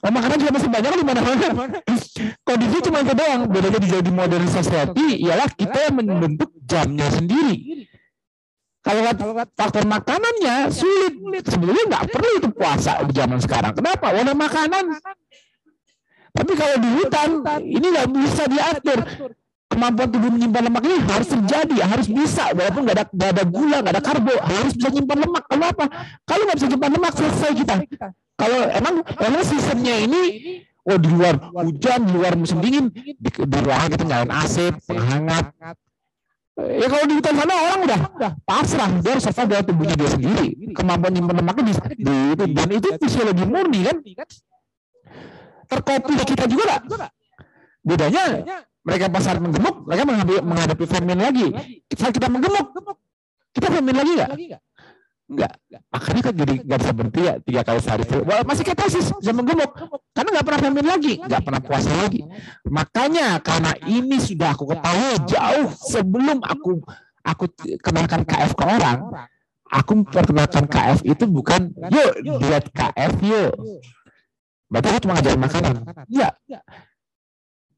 Oh, 0.00 0.08
makanan 0.08 0.36
juga 0.40 0.52
masih 0.56 0.70
banyak 0.72 0.92
di 0.96 1.04
mana-mana. 1.04 1.48
Kondisi 2.40 2.76
cuma 2.80 3.04
itu 3.04 3.12
doang. 3.12 3.40
Bedanya 3.52 3.78
di 3.84 3.88
jadi 3.92 4.10
modern 4.10 4.48
society 4.48 5.06
ialah 5.28 5.48
kita 5.52 5.78
yang 5.88 5.94
membentuk 6.00 6.50
jamnya 6.64 7.04
sendiri. 7.12 7.84
Kalau 8.80 9.00
faktor 9.52 9.84
makanannya 9.84 10.72
sulit. 10.72 11.44
Sebetulnya 11.44 11.84
nggak 11.84 12.04
perlu 12.16 12.30
itu 12.40 12.48
puasa 12.48 13.04
di 13.04 13.12
zaman 13.12 13.38
sekarang. 13.44 13.76
Kenapa? 13.76 14.08
Warna 14.08 14.32
makanan. 14.32 14.84
Tapi 16.30 16.52
kalau 16.56 16.76
di 16.80 16.88
hutan 16.96 17.30
ini 17.60 17.86
nggak 17.92 18.08
bisa 18.08 18.42
diatur. 18.48 19.04
Kemampuan 19.70 20.10
tubuh 20.10 20.34
menyimpan 20.34 20.66
lemak 20.66 20.82
ini 20.82 20.98
harus 21.06 21.28
terjadi, 21.30 21.76
harus 21.86 22.10
bisa. 22.10 22.50
Walaupun 22.50 22.82
nggak 22.88 22.96
ada, 22.98 23.06
nggak 23.06 23.30
ada 23.38 23.44
gula, 23.46 23.76
nggak 23.78 23.94
ada 23.94 24.02
karbo, 24.02 24.34
harus 24.34 24.74
bisa 24.74 24.90
nyimpan 24.90 25.18
lemak. 25.22 25.44
Kenapa? 25.46 25.84
Kalau 26.26 26.42
nggak 26.42 26.56
bisa 26.58 26.68
nyimpan 26.74 26.90
lemak, 26.98 27.12
selesai 27.14 27.50
kita. 27.54 27.74
Kalau 28.40 28.60
emang 28.72 28.94
emang 29.04 29.42
seasonnya 29.44 29.94
ini 30.08 30.22
oh 30.88 30.96
di 30.96 31.08
luar 31.12 31.36
hujan, 31.52 32.08
di 32.08 32.12
luar 32.16 32.32
musim 32.40 32.58
dingin, 32.64 32.88
di, 32.92 33.28
di 33.28 33.58
ruangan 33.60 33.88
kita 33.92 34.04
nyalain 34.08 34.32
AC, 34.32 34.56
penghangat. 34.88 35.44
Ya 36.60 36.86
kalau 36.92 37.04
di 37.08 37.14
hutan 37.16 37.34
sana 37.40 37.54
orang 37.56 37.80
udah 37.88 38.00
pasrah, 38.44 38.88
dia 39.00 39.16
harus 39.16 39.24
survive 39.24 39.48
dengan 39.48 39.64
tubuhnya 39.64 39.94
dia 39.96 40.10
sendiri. 40.12 40.48
Kemampuan 40.76 41.12
nyimpan 41.16 41.36
lemaknya 41.40 41.62
di, 41.64 41.74
di 41.96 42.14
itu 42.36 42.44
dan 42.52 42.68
itu 42.68 42.88
fisiologi 43.00 43.44
murni 43.48 43.80
kan. 43.88 43.96
Terkopi 45.70 46.12
kita 46.24 46.44
juga 46.50 46.64
gak? 46.76 47.12
Bedanya 47.80 48.24
mereka 48.84 49.06
pasar 49.08 49.40
menggemuk, 49.40 49.88
mereka 49.88 50.02
menghadapi, 50.04 50.36
menghadapi 50.44 50.84
lagi. 51.16 51.46
Saat 51.96 52.12
kita 52.12 52.28
menggemuk, 52.28 52.66
kita 53.56 53.66
famine 53.72 53.96
lagi 53.96 54.12
gak? 54.20 54.30
Enggak. 55.30 55.52
Makanya 55.94 56.20
kan 56.26 56.34
jadi 56.34 56.54
nggak 56.66 56.78
bisa 56.82 56.92
berhenti 56.92 57.20
ya 57.22 57.34
tiga 57.38 57.60
kali 57.62 57.78
sehari. 57.78 58.02
Wah, 58.26 58.42
masih 58.42 58.64
ketosis, 58.66 59.06
bisa 59.14 59.30
menggemuk. 59.30 59.70
Karena 60.10 60.28
nggak 60.34 60.46
pernah 60.50 60.60
famine 60.66 60.88
lagi, 60.90 61.14
nggak 61.22 61.42
pernah 61.46 61.62
puasa 61.62 61.90
lagi. 61.94 62.20
Makanya 62.66 63.38
karena 63.38 63.72
ini 63.86 64.18
sudah 64.18 64.58
aku 64.58 64.74
ketahui 64.74 65.14
jauh 65.30 65.70
sebelum 65.70 66.42
aku 66.42 66.82
aku 67.22 67.44
kenalkan 67.78 68.26
KF 68.26 68.58
ke 68.58 68.64
orang, 68.66 68.98
aku 69.70 70.02
perkenalkan 70.10 70.66
KF 70.66 71.06
itu 71.06 71.24
bukan 71.30 71.70
yuk 71.94 72.12
diet 72.42 72.66
KF 72.74 73.12
yuk. 73.22 73.54
Berarti 74.66 74.86
aku 74.90 74.98
cuma 75.06 75.12
ngajarin 75.18 75.40
makanan. 75.40 75.74
Iya. 76.10 76.28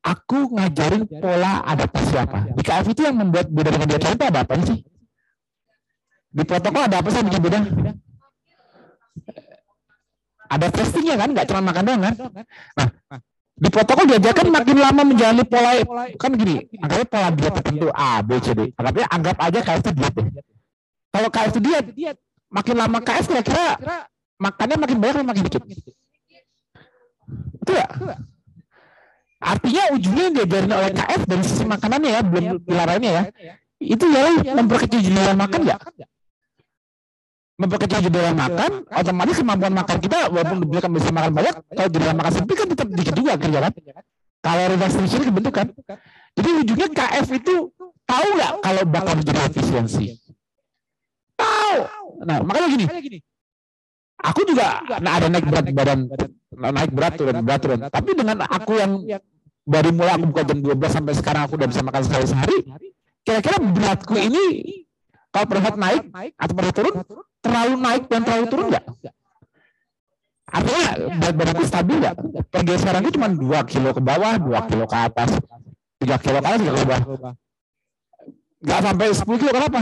Aku 0.03 0.51
ngajarin 0.57 1.05
pola 1.07 1.62
adaptasi 1.69 2.15
apa. 2.16 2.49
Di 2.57 2.62
KF 2.65 2.87
itu 2.91 3.01
yang 3.05 3.20
membuat 3.20 3.53
beda 3.53 3.70
dengan 3.77 3.89
diet 3.93 4.03
lain 4.09 4.19
apa 4.41 4.57
sih? 4.65 4.81
Di 6.33 6.43
protokol 6.49 6.89
ada 6.89 7.05
apa 7.05 7.09
sih 7.13 7.21
bikin 7.21 7.41
beda? 7.45 7.61
Ada 10.53 10.67
testingnya 10.69 11.17
kan, 11.17 11.29
nggak 11.33 11.47
cuma 11.49 11.61
makan 11.61 11.83
doang 11.85 12.03
kan? 12.05 12.15
Nah, 12.77 12.89
di 13.53 13.69
protokol 13.69 14.05
diajarkan 14.09 14.49
makin 14.49 14.77
lama 14.81 15.03
menjalani 15.05 15.45
pola 15.45 15.77
kan 16.17 16.33
gini, 16.37 16.67
anggapnya 16.81 17.07
pola 17.09 17.29
diet 17.33 17.53
tertentu 17.57 17.89
A, 17.93 18.25
B, 18.25 18.31
C, 18.41 18.57
D. 18.57 18.61
Anggapnya 18.77 19.07
anggap 19.13 19.37
aja 19.41 19.59
KF 19.61 19.81
itu 19.81 19.91
diet 19.97 20.13
deh. 20.13 20.27
Kalau 21.13 21.29
KF 21.29 21.49
itu 21.57 21.61
diet, 21.61 21.87
makin 22.49 22.75
lama 22.81 22.99
KF 23.01 23.25
kira-kira 23.29 23.65
makannya 24.41 24.77
makin 24.81 24.97
banyak 25.01 25.15
atau 25.21 25.29
makin 25.29 25.43
dikit? 25.49 25.63
Itu 27.61 27.73
ya? 27.77 27.87
Artinya 29.43 29.83
ujungnya 29.97 30.23
yang 30.29 30.35
diajarin 30.37 30.73
oleh 30.73 30.91
KF 30.97 31.21
dari 31.29 31.45
sisi 31.45 31.65
makanannya 31.65 32.11
ya, 32.13 32.21
belum 32.25 32.61
pilar 32.65 32.87
lainnya 32.93 33.11
ya. 33.13 33.23
Itu 33.83 34.05
ya 34.09 34.53
memperkecil 34.53 35.01
jumlah 35.01 35.37
makan 35.37 35.61
nggak? 35.65 35.81
Memperkecil 37.61 38.01
jendela 38.09 38.33
makan, 38.33 38.89
otomatis 38.89 39.37
kemampuan 39.39 39.74
makan 39.77 39.97
kita 40.01 40.33
walaupun 40.33 40.57
dibilang 40.65 40.93
bisa 40.97 41.11
makan 41.12 41.31
banyak, 41.37 41.55
kalau 41.69 41.89
jendela 41.93 42.15
makan 42.16 42.33
sempit 42.33 42.57
kan 42.59 42.66
tetap 42.73 42.89
dikit 42.91 43.15
juga 43.15 43.33
kerja 43.37 43.59
kan. 43.69 43.73
Kalori 44.43 44.74
restriction 44.74 45.23
kebentuk 45.23 45.55
kan. 45.55 45.70
Jadi 46.35 46.49
ujungnya 46.66 46.89
KF 46.91 47.27
itu 47.39 47.70
tahu 48.03 48.27
nggak 48.35 48.53
kalau 48.59 48.83
bakal 48.91 49.15
menjadi 49.15 49.41
efisiensi? 49.47 50.19
Tahu. 51.39 51.79
Nah 52.27 52.43
makanya 52.43 52.69
gini, 52.74 52.87
aku 54.19 54.41
juga 54.43 54.83
nah 54.99 55.23
ada 55.23 55.31
naik 55.31 55.47
berat 55.47 55.66
badan, 55.70 56.11
naik 56.59 56.91
berat 56.91 57.12
turun 57.15 57.39
berat 57.47 57.61
turun. 57.62 57.79
Tapi 57.87 58.11
dengan 58.19 58.43
aku 58.43 58.73
yang 58.83 58.93
dari 59.62 59.91
mulai 59.95 60.19
aku 60.19 60.27
buka 60.35 60.43
jam 60.43 60.59
12 60.59 60.91
sampai 60.91 61.15
sekarang 61.15 61.43
aku 61.47 61.55
udah 61.55 61.69
bisa 61.70 61.83
makan 61.87 62.03
sekali 62.03 62.24
sehari, 62.27 62.59
kira-kira 63.23 63.62
beratku 63.62 64.19
ini 64.19 64.43
kalau 65.33 65.47
berat 65.49 65.77
naik 65.81 66.03
atau 66.37 66.55
berat 66.55 66.75
turun, 66.77 66.95
terlalu 67.41 67.75
naik 67.81 68.03
dan 68.13 68.21
terlalu 68.21 68.47
turun 68.53 68.67
nggak? 68.69 68.85
Artinya 70.53 70.85
berat 71.17 71.35
badanku 71.41 71.65
stabil 71.65 71.97
nggak? 72.05 72.15
Pergeseranku 72.53 73.09
cuma 73.17 73.29
2 73.33 73.73
kilo 73.73 73.91
ke 73.97 74.01
bawah, 74.05 74.37
2 74.37 74.69
kilo 74.69 74.85
ke 74.85 74.97
atas, 75.01 75.31
3 75.97 76.21
kilo 76.21 76.39
ke 76.39 76.47
atas, 76.53 76.61
3 76.61 76.69
kilo 76.69 76.77
ke 76.77 76.89
bawah. 76.93 77.33
Nggak 78.63 78.81
sampai 78.85 79.07
10 79.09 79.41
kilo, 79.41 79.51
kenapa? 79.57 79.79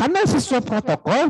Karena 0.00 0.20
sesuai 0.24 0.62
protokol, 0.64 1.24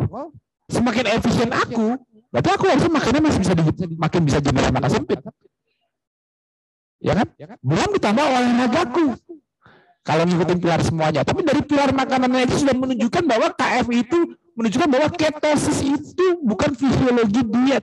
semakin 0.71 1.05
efisien 1.19 1.51
aku, 1.51 1.99
berarti 2.31 2.49
aku 2.55 2.65
harusnya 2.71 2.93
makannya 2.95 3.21
masih 3.27 3.41
bisa 3.43 3.53
di, 3.59 3.63
makin 3.99 4.21
bisa 4.23 4.39
jendela 4.39 4.71
makan 4.71 4.91
sempit. 4.95 5.19
Ya 7.03 7.19
kan? 7.19 7.27
Belum 7.61 7.91
ditambah 7.99 8.25
olahragaku 8.25 9.07
kalau 10.07 10.23
ngikutin 10.23 10.59
pilar 10.63 10.81
semuanya. 10.87 11.27
Tapi 11.27 11.43
dari 11.43 11.67
pilar 11.67 11.91
makanannya 11.91 12.47
itu 12.47 12.63
sudah 12.63 12.79
menunjukkan 12.79 13.23
bahwa 13.27 13.51
KF 13.59 13.87
itu 13.91 14.19
menunjukkan 14.55 14.89
bahwa 14.89 15.09
ketosis 15.11 15.83
itu 15.83 16.27
bukan 16.47 16.71
fisiologi 16.79 17.43
diet. 17.43 17.83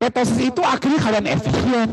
Ketosis 0.00 0.40
itu 0.40 0.60
akhirnya 0.64 1.00
kalian 1.04 1.26
efisien. 1.28 1.88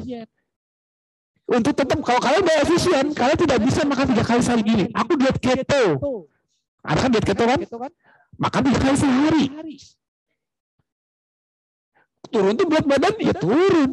Untuk 1.51 1.75
tetap 1.75 1.99
kalau 1.99 2.19
kalian 2.23 2.47
udah 2.47 2.57
efisien, 2.63 3.05
kalian 3.11 3.39
tidak 3.43 3.59
bisa 3.59 3.83
makan 3.83 4.05
tiga 4.15 4.23
kali 4.23 4.39
sehari 4.39 4.63
gini. 4.63 4.85
Aku 4.95 5.19
diet 5.19 5.35
keto. 5.35 5.83
Ada 6.87 6.99
kan 7.03 7.09
diet 7.11 7.25
keto 7.27 7.43
kan? 7.43 7.59
Makan 8.39 8.61
tiga 8.71 8.79
kali 8.79 8.95
sehari. 8.95 9.43
Turun 12.31 12.55
tuh 12.55 12.67
berat 12.71 12.87
badan 12.87 13.13
ya 13.19 13.35
turun. 13.35 13.91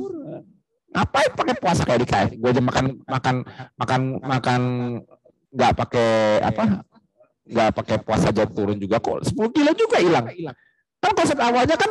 Ngapain 0.95 1.31
pakai 1.35 1.55
puasa 1.59 1.83
kayak 1.83 2.01
di 2.03 2.07
KF? 2.07 2.31
Gue 2.39 2.51
aja 2.55 2.63
makan 2.63 2.85
makan 3.11 3.37
makan 3.75 4.01
makan 4.23 4.63
nggak 5.55 5.73
pakai 5.79 6.43
apa? 6.43 6.83
Nggak 7.47 7.69
pakai 7.79 7.97
puasa 8.03 8.29
jam 8.35 8.51
turun 8.51 8.77
juga 8.77 8.99
kok. 8.99 9.23
10 9.23 9.55
kilo 9.55 9.71
juga 9.79 9.97
hilang. 10.03 10.27
Kan 10.99 11.13
konsep 11.15 11.39
awalnya 11.39 11.79
kan 11.79 11.91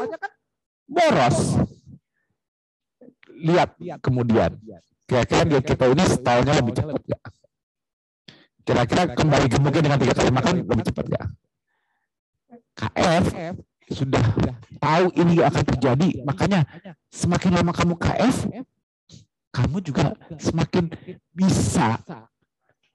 boros. 0.85 1.57
Lihat 3.39 3.79
kemudian. 4.03 4.51
Kira-kira 5.03 5.43
dia 5.47 5.61
kita 5.63 5.85
ini 5.91 6.03
stylenya 6.03 6.53
lebih 6.59 6.73
cepat 6.75 6.95
nggak? 6.99 7.23
Kira-kira 8.63 9.01
kembali 9.11 9.45
gemuknya 9.51 9.81
dengan 9.83 9.99
tiga 9.99 10.13
kali 10.15 10.31
makan 10.31 10.53
lebih 10.63 10.85
cepat 10.87 11.05
nggak? 11.11 11.25
KF 12.73 13.25
sudah 13.93 14.25
tahu 14.81 15.05
ini 15.19 15.43
akan 15.43 15.63
terjadi. 15.75 16.09
makanya 16.25 16.65
semakin 17.13 17.51
lama 17.53 17.71
kamu 17.75 17.93
KF 17.99 18.35
kamu 19.53 19.77
juga 19.85 20.17
semakin 20.41 20.89
bisa 21.29 22.01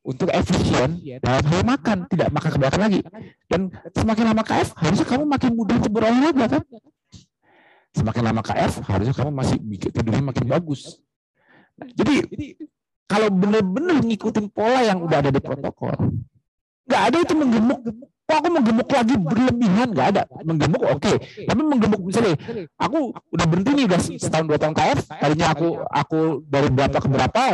untuk 0.08 0.32
efisien 0.32 1.04
dalam 1.20 1.44
hal 1.44 1.62
makan, 1.68 2.08
tidak 2.08 2.32
makan 2.32 2.50
kebanyakan 2.56 2.80
lagi. 2.80 3.00
Dan 3.44 3.68
semakin 3.92 4.24
lama 4.32 4.40
KF, 4.40 4.68
harusnya 4.80 5.04
kamu 5.04 5.24
makin 5.28 5.50
mudah 5.52 5.74
untuk 5.76 5.92
berolahraga 5.92 6.46
kan? 6.48 6.62
Semakin 7.92 8.22
lama 8.24 8.40
KF, 8.40 8.72
harusnya 8.88 9.14
kamu 9.14 9.30
masih 9.36 9.56
tidurnya 9.92 10.24
makin 10.24 10.44
bagus. 10.48 11.04
Nah, 11.76 11.88
jadi 11.92 12.24
kalau 13.04 13.28
benar-benar 13.28 14.00
ngikutin 14.00 14.48
pola 14.48 14.80
yang 14.80 15.04
udah 15.04 15.20
ada 15.20 15.28
di 15.28 15.40
protokol, 15.44 15.92
nggak 16.88 17.02
ada 17.12 17.16
itu 17.20 17.34
menggemuk. 17.36 17.80
Kok 18.28 18.36
aku 18.44 18.48
menggemuk 18.52 18.88
lagi 18.92 19.14
berlebihan? 19.16 19.88
Nggak 19.92 20.08
ada. 20.12 20.22
Menggemuk 20.44 20.84
oke. 20.84 21.00
Okay. 21.00 21.16
Tapi 21.48 21.60
menggemuk 21.64 22.00
misalnya, 22.04 22.36
aku 22.76 23.16
udah 23.32 23.46
berhenti 23.48 23.72
nih 23.72 23.84
udah 23.88 24.00
setahun 24.20 24.44
dua 24.48 24.58
tahun 24.60 24.76
KF. 24.76 24.98
Tadinya 25.08 25.46
aku 25.52 25.68
aku 25.88 26.20
dari 26.44 26.68
berapa 26.68 26.96
ke 27.00 27.08
berapa, 27.08 27.44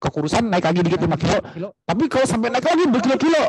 kekurusan 0.00 0.48
naik 0.48 0.64
lagi 0.64 0.80
dikit 0.80 1.04
5 1.04 1.20
kilo. 1.20 1.38
Tapi 1.84 2.04
kalau 2.08 2.26
sampai 2.26 2.48
naik 2.48 2.64
lagi 2.64 2.84
berkilo-kilo, 2.88 3.42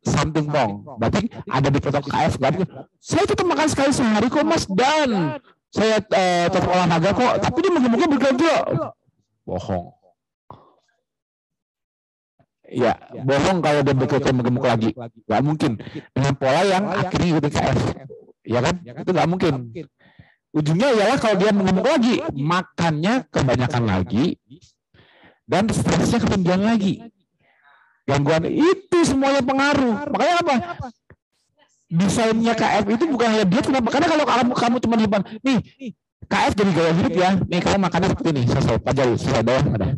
something 0.00 0.48
wrong. 0.48 0.82
Berarti 0.96 1.28
ada 1.44 1.68
di 1.68 1.78
protokol 1.78 2.10
KF. 2.10 2.34
Berarti, 2.40 2.64
saya 2.96 3.24
tetap 3.28 3.44
makan 3.44 3.68
sekali 3.68 3.92
sehari 3.92 4.28
kok 4.32 4.44
mas 4.48 4.64
dan 4.64 5.38
saya 5.68 6.00
eh, 6.00 6.48
tetap 6.48 6.72
olahraga 6.72 7.10
kok, 7.12 7.32
tapi 7.44 7.58
dia 7.60 7.70
mungkin 7.76 8.08
bekerja. 8.16 8.52
Bohong. 9.44 9.86
Ya, 12.68 12.92
bohong 13.24 13.64
kalau 13.64 13.80
dia 13.80 13.96
bekerja 13.96 14.28
gemuk 14.32 14.64
lagi. 14.64 14.90
Gak 15.24 15.42
mungkin. 15.44 15.80
Dengan 16.12 16.32
pola 16.36 16.60
yang 16.64 16.84
akhirnya 16.88 17.26
ikut 17.36 17.44
KF. 17.52 17.78
Ya 18.48 18.60
kan? 18.64 18.74
Itu 18.84 19.10
gak 19.12 19.28
mungkin. 19.28 19.52
Ujungnya 20.56 20.88
ialah 20.96 21.20
kalau 21.20 21.36
dia 21.36 21.52
mengemuk 21.52 21.84
lagi, 21.84 22.24
makannya 22.32 23.28
kebanyakan 23.28 23.84
lagi, 23.84 24.40
dan 25.48 25.64
stresnya 25.72 26.20
ketinggian 26.20 26.60
lagi. 26.60 27.08
Gangguan 28.04 28.44
itu 28.48 28.98
semuanya 29.04 29.40
pengaruh. 29.40 30.12
Makanya 30.12 30.36
apa? 30.44 30.54
Desainnya 31.88 32.52
KF 32.52 32.84
itu 32.92 33.04
bukan 33.08 33.28
hanya 33.32 33.46
diet. 33.48 33.64
Kenapa? 33.64 33.88
Karena 33.88 34.06
kalau 34.12 34.24
kamu 34.28 34.52
kamu 34.52 34.76
cuma 34.84 34.94
hidup, 35.00 35.12
nih 35.40 35.58
KF 36.28 36.52
jadi 36.52 36.70
gaya 36.76 36.92
hidup 36.92 37.12
ya. 37.16 37.30
Nih 37.48 37.60
kamu 37.64 37.78
makannya 37.80 38.08
seperti 38.12 38.28
ini. 38.36 38.42
Selesai. 38.44 38.76
Pajari. 38.84 39.14
Selesai. 39.16 39.42
Bawah 39.44 39.64
ada. 39.72 39.88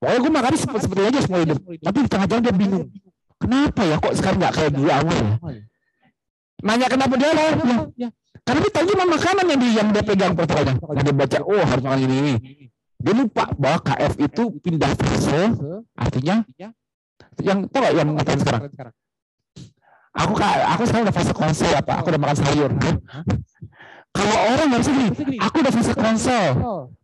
Pokoknya 0.00 0.18
gue 0.20 0.32
makannya 0.32 0.58
seperti, 0.60 0.80
seperti 0.84 1.02
aja 1.04 1.20
semua 1.20 1.40
hidup. 1.44 1.58
Tapi 1.60 1.98
di 2.00 2.08
tengah 2.08 2.26
jalan 2.28 2.42
dia 2.44 2.56
bingung. 2.56 2.84
Kenapa 3.40 3.80
ya 3.84 3.96
kok 4.00 4.14
sekarang 4.16 4.38
nggak 4.40 4.54
kayak 4.56 4.70
dulu 4.72 4.88
awal 4.88 5.16
ya? 5.16 5.32
Nanya 6.64 6.86
kenapa 6.88 7.14
dia 7.20 7.30
lah? 7.36 7.48
Ya. 8.00 8.08
Karena 8.44 8.58
dia 8.64 8.72
tahu 8.72 8.84
cuma 8.92 9.04
makanan 9.16 9.44
yang 9.48 9.60
dia, 9.60 9.72
yang 9.80 9.88
dia 9.92 10.04
pegang 10.04 10.32
portofolionya. 10.36 10.80
Yang 10.80 11.04
dia 11.04 11.14
baca, 11.16 11.38
oh 11.44 11.64
harus 11.64 11.82
makan 11.84 12.00
ini, 12.04 12.16
ini. 12.20 12.34
Dia 13.04 13.12
lupa 13.12 13.44
bahwa 13.60 13.78
KF 13.84 14.16
itu 14.16 14.42
pindah 14.64 14.96
fase, 14.96 15.52
artinya 15.92 16.40
yang 17.44 17.68
tahu 17.68 17.84
gak 17.84 17.92
yang 17.92 18.08
ngapain 18.16 18.40
sekarang? 18.40 18.62
Aku 20.14 20.32
aku 20.40 20.82
sekarang 20.88 21.04
udah 21.10 21.16
fase 21.20 21.32
konsel 21.36 21.72
apa? 21.76 22.00
Aku 22.00 22.08
udah 22.08 22.22
makan 22.22 22.38
sayur. 22.40 22.70
Kalau 24.14 24.36
orang 24.56 24.68
harus 24.72 24.88
gini, 24.88 25.36
aku 25.36 25.56
udah 25.60 25.72
fase 25.74 25.92
konsel. 25.92 26.48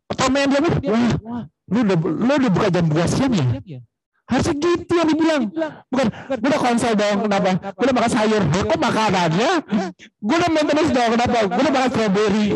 Pertama 0.08 0.34
yang 0.40 0.48
dia 0.48 0.60
bilang, 0.62 1.04
wah, 1.20 1.42
lu 1.68 1.78
udah 1.84 1.96
lu 2.00 2.32
udah 2.32 2.50
buka 2.50 2.68
jam 2.72 2.86
2 2.88 2.96
siang 3.04 3.34
ya? 3.36 3.78
Harusnya 4.30 4.54
gitu 4.62 4.92
yang 4.94 5.08
dibilang. 5.10 5.42
Bukan, 5.90 6.06
gue 6.38 6.48
udah 6.54 6.62
konsol 6.62 6.94
dong, 6.94 7.26
kenapa? 7.26 7.50
Gue 7.74 7.84
udah 7.90 7.96
makan 7.98 8.12
sayur. 8.14 8.42
Kok 8.46 8.78
makanannya? 8.78 9.52
Gue 10.22 10.36
udah 10.38 10.50
maintenance 10.54 10.92
dong, 10.94 11.10
kenapa? 11.18 11.38
Gue 11.50 11.62
udah 11.66 11.74
makan 11.74 11.90
strawberry. 11.90 12.46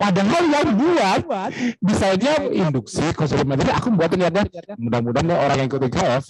Padahal 0.00 0.44
yang 0.48 0.68
buat 0.74 1.52
bisanya 1.84 2.40
induksi 2.48 3.04
konsumsi 3.12 3.44
Jadi 3.44 3.72
aku 3.72 3.88
buatin 3.92 4.24
ya 4.24 4.30
Mudah-mudahan 4.80 5.28
orang 5.32 5.56
yang 5.60 5.68
ikut 5.68 5.82
KF 5.92 6.24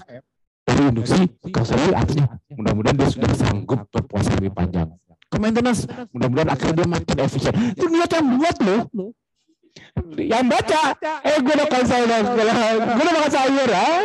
dari 0.68 0.82
induksi 0.92 1.24
konsumsi 1.48 1.96
artinya 1.96 2.28
mudah-mudahan 2.52 2.96
dia 3.00 3.08
sudah 3.08 3.32
sanggup 3.32 3.88
berpuasa 3.88 4.36
lebih 4.36 4.52
panjang. 4.52 4.88
Ke 5.28 5.36
maintenance, 5.40 5.88
mudah-mudahan 6.12 6.52
akhirnya 6.52 6.74
dia 6.76 6.86
makin 6.92 7.16
efisien. 7.24 7.54
Itu 7.72 7.88
niat 7.88 8.10
yang 8.12 8.26
buat 8.36 8.56
loh 8.60 8.80
yang 10.18 10.46
baca. 10.48 10.82
Eh 11.24 11.38
gue 11.40 11.54
udah 11.54 11.68
konsul 11.70 12.02
dong 12.04 12.24
gue 12.34 12.44
udah 12.44 13.14
makan 13.14 13.30
sayur 13.30 13.70
ah. 13.70 14.02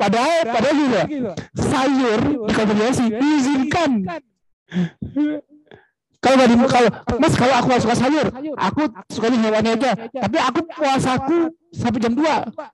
padahal 0.00 0.40
padahal 0.48 0.76
juga 0.78 1.02
sayur 1.58 2.18
di 2.22 2.52
kombinasi 2.54 3.04
diizinkan 3.10 3.90
kalau 6.24 6.34
nggak 6.40 6.48
kalau 6.72 6.88
mas 7.20 7.34
kalau 7.36 7.54
aku 7.60 7.68
suka 7.84 7.94
sayur 8.00 8.26
aku 8.56 8.82
suka 9.12 9.28
hewannya 9.28 9.76
aja. 9.76 9.92
Tapi 10.08 10.36
aku 10.40 10.60
puasaku 10.72 11.38
sampai 11.76 12.00
jam 12.00 12.16
2 12.16 12.24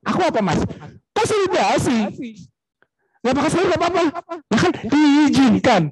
aku 0.06 0.20
apa 0.22 0.38
mas? 0.38 0.62
Konsolidasi 1.10 1.98
nggak 3.20 3.34
makan 3.34 3.50
sayur 3.50 3.66
nggak 3.66 3.80
apa-apa. 3.82 4.02
Ya 4.46 4.56
kan 4.62 4.72
diizinkan. 4.86 5.82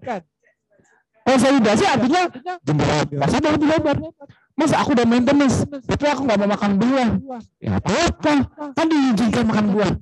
Konsolidasi 1.27 1.85
artinya 1.85 2.23
jemput 2.63 3.09
masa 3.19 3.37
lebih 3.43 3.69
lebar? 3.69 3.97
Mas 4.59 4.75
aku 4.75 4.91
udah 4.91 5.07
maintenance, 5.07 5.63
tapi 5.87 6.11
aku 6.11 6.27
nggak 6.27 6.39
mau 6.43 6.51
makan 6.51 6.83
buah. 6.83 7.09
Ya 7.63 7.79
apa-apa, 7.79 8.33
kan 8.75 8.87
diizinkan 8.91 9.45
makan 9.47 9.67
buah. 9.71 9.93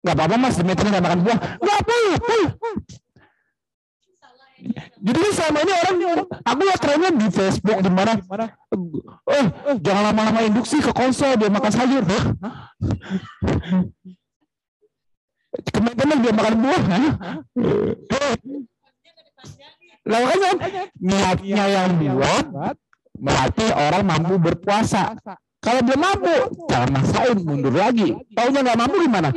Nggak 0.00 0.14
apa-apa 0.16 0.34
mas, 0.40 0.56
di 0.56 0.64
maintenance 0.64 0.92
nggak 0.96 1.04
makan 1.04 1.20
buah. 1.20 1.38
Nggak 1.60 1.76
apa-apa. 1.84 2.36
Jadi 5.00 5.20
selama 5.32 5.58
ini 5.64 5.72
orang, 5.72 5.96
aku 6.44 6.60
lihat 6.68 6.80
trennya 6.84 7.10
di 7.16 7.28
Facebook 7.32 7.78
di 7.80 7.90
mana, 7.90 8.12
eh 9.32 9.46
jangan 9.80 10.02
lama-lama 10.12 10.40
induksi 10.44 10.84
ke 10.84 10.92
konsol 10.92 11.40
dia 11.40 11.48
makan 11.48 11.72
sayur. 11.72 12.04
Ke 15.50 15.78
maintenance 15.80 16.22
dia 16.22 16.32
makan 16.36 16.54
buah. 16.60 16.82
Lalu 20.00 20.24
kan 20.28 20.40
niatnya 21.00 21.64
yang 21.68 21.90
buat, 21.96 22.44
berarti 23.16 23.66
orang 23.72 24.02
mampu 24.04 24.34
berpuasa. 24.36 25.16
Kalau 25.60 25.80
dia 25.84 25.96
mampu, 26.00 26.36
jangan 26.72 26.88
maksain 26.88 27.36
mundur 27.44 27.76
lagi. 27.76 28.16
Taunya 28.32 28.60
nggak 28.64 28.78
mampu 28.80 28.96
gimana? 29.04 29.28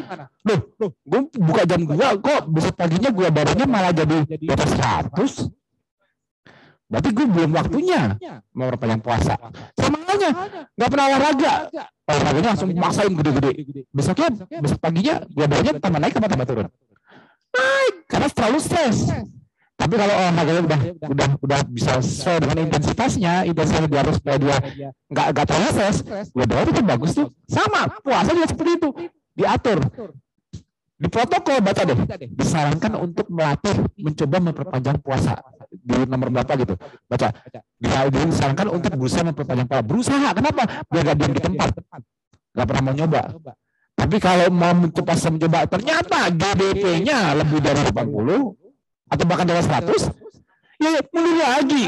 Loh, 0.48 0.60
gue 0.80 1.22
buka 1.36 1.68
jam 1.68 1.84
2 1.84 2.24
kok 2.24 2.41
besok 2.48 2.74
paginya 2.80 3.12
gue 3.12 3.28
badannya 3.28 3.68
malah 3.68 3.91
jadi 3.91 4.24
di 4.24 4.48
atas 4.48 4.72
100. 5.12 5.52
Berarti 6.88 7.10
gue 7.12 7.26
belum 7.28 7.52
waktunya 7.52 8.16
mau 8.56 8.72
yang 8.72 9.04
puasa. 9.04 9.36
Sama 9.76 10.00
aja, 10.08 10.30
nggak 10.80 10.90
pernah 10.90 11.06
olahraga. 11.12 11.54
Olahraganya 12.08 12.50
langsung 12.56 12.70
maksain 12.72 13.12
gede-gede. 13.20 13.52
Besoknya, 13.91 14.28
besok 14.64 14.80
paginya 14.80 15.28
gue 15.28 15.44
badannya 15.44 15.74
tambah 15.84 16.00
naik 16.00 16.16
apa 16.24 16.28
tambah 16.32 16.48
turun? 16.48 16.68
Naik, 17.52 17.95
karena 18.08 18.28
terlalu 18.32 18.60
stres. 18.64 19.12
Tapi 19.84 19.99
kalau 19.99 20.15
olahraganya 20.15 20.61
udah 20.64 20.80
udah 21.11 21.30
udah 21.43 21.60
bisa 21.68 21.99
sesuai 21.99 22.47
dengan 22.47 22.57
intensitasnya, 22.72 23.43
intensitasnya 23.43 23.91
dia 23.91 23.99
harus 23.99 24.15
supaya 24.15 24.38
dia 24.39 24.55
nggak 25.11 25.27
nggak 25.35 25.45
terlalu 25.51 25.69
stres, 25.76 25.97
udah 26.31 26.45
doa 26.47 26.61
itu 26.64 26.81
bagus 26.88 27.11
tuh. 27.11 27.27
Sama 27.51 27.91
puasa 27.99 28.31
juga 28.31 28.47
seperti 28.47 28.72
itu, 28.80 28.89
diatur. 29.35 29.84
Di 30.95 31.11
protokol 31.11 31.60
baca 31.60 31.84
deh, 31.84 31.99
disarankan 32.31 32.95
untuk 32.95 33.27
melatih 33.27 33.76
mencoba 33.99 34.38
memperpanjang 34.39 35.03
puasa 35.03 35.35
di 35.68 36.07
nomor 36.07 36.31
berapa 36.31 36.53
gitu. 36.64 36.80
Baca. 37.11 37.27
Disarankan 38.07 38.72
untuk 38.72 38.95
berusaha 38.95 39.27
memperpanjang 39.27 39.68
puasa. 39.68 39.84
Berusaha, 39.84 40.27
kenapa? 40.31 40.64
Biar 40.88 41.03
gak 41.11 41.18
diam 41.19 41.34
di 41.35 41.41
tempat. 41.43 41.69
Gak 42.55 42.65
pernah 42.72 42.81
mau 42.88 42.95
nyoba. 42.95 43.35
Tapi 43.99 44.18
kalau 44.23 44.47
mau 44.47 44.72
mencoba 44.72 45.11
mencoba 45.11 45.60
ternyata 45.68 46.31
GDP-nya 46.31 47.35
lebih 47.35 47.60
dari 47.60 47.81
80, 47.84 48.62
atau 49.14 49.26
bahkan 49.30 49.45
dari 49.45 49.61
100 49.61 50.10
ya 50.81 50.90
mundur 51.14 51.38
lagi. 51.38 51.84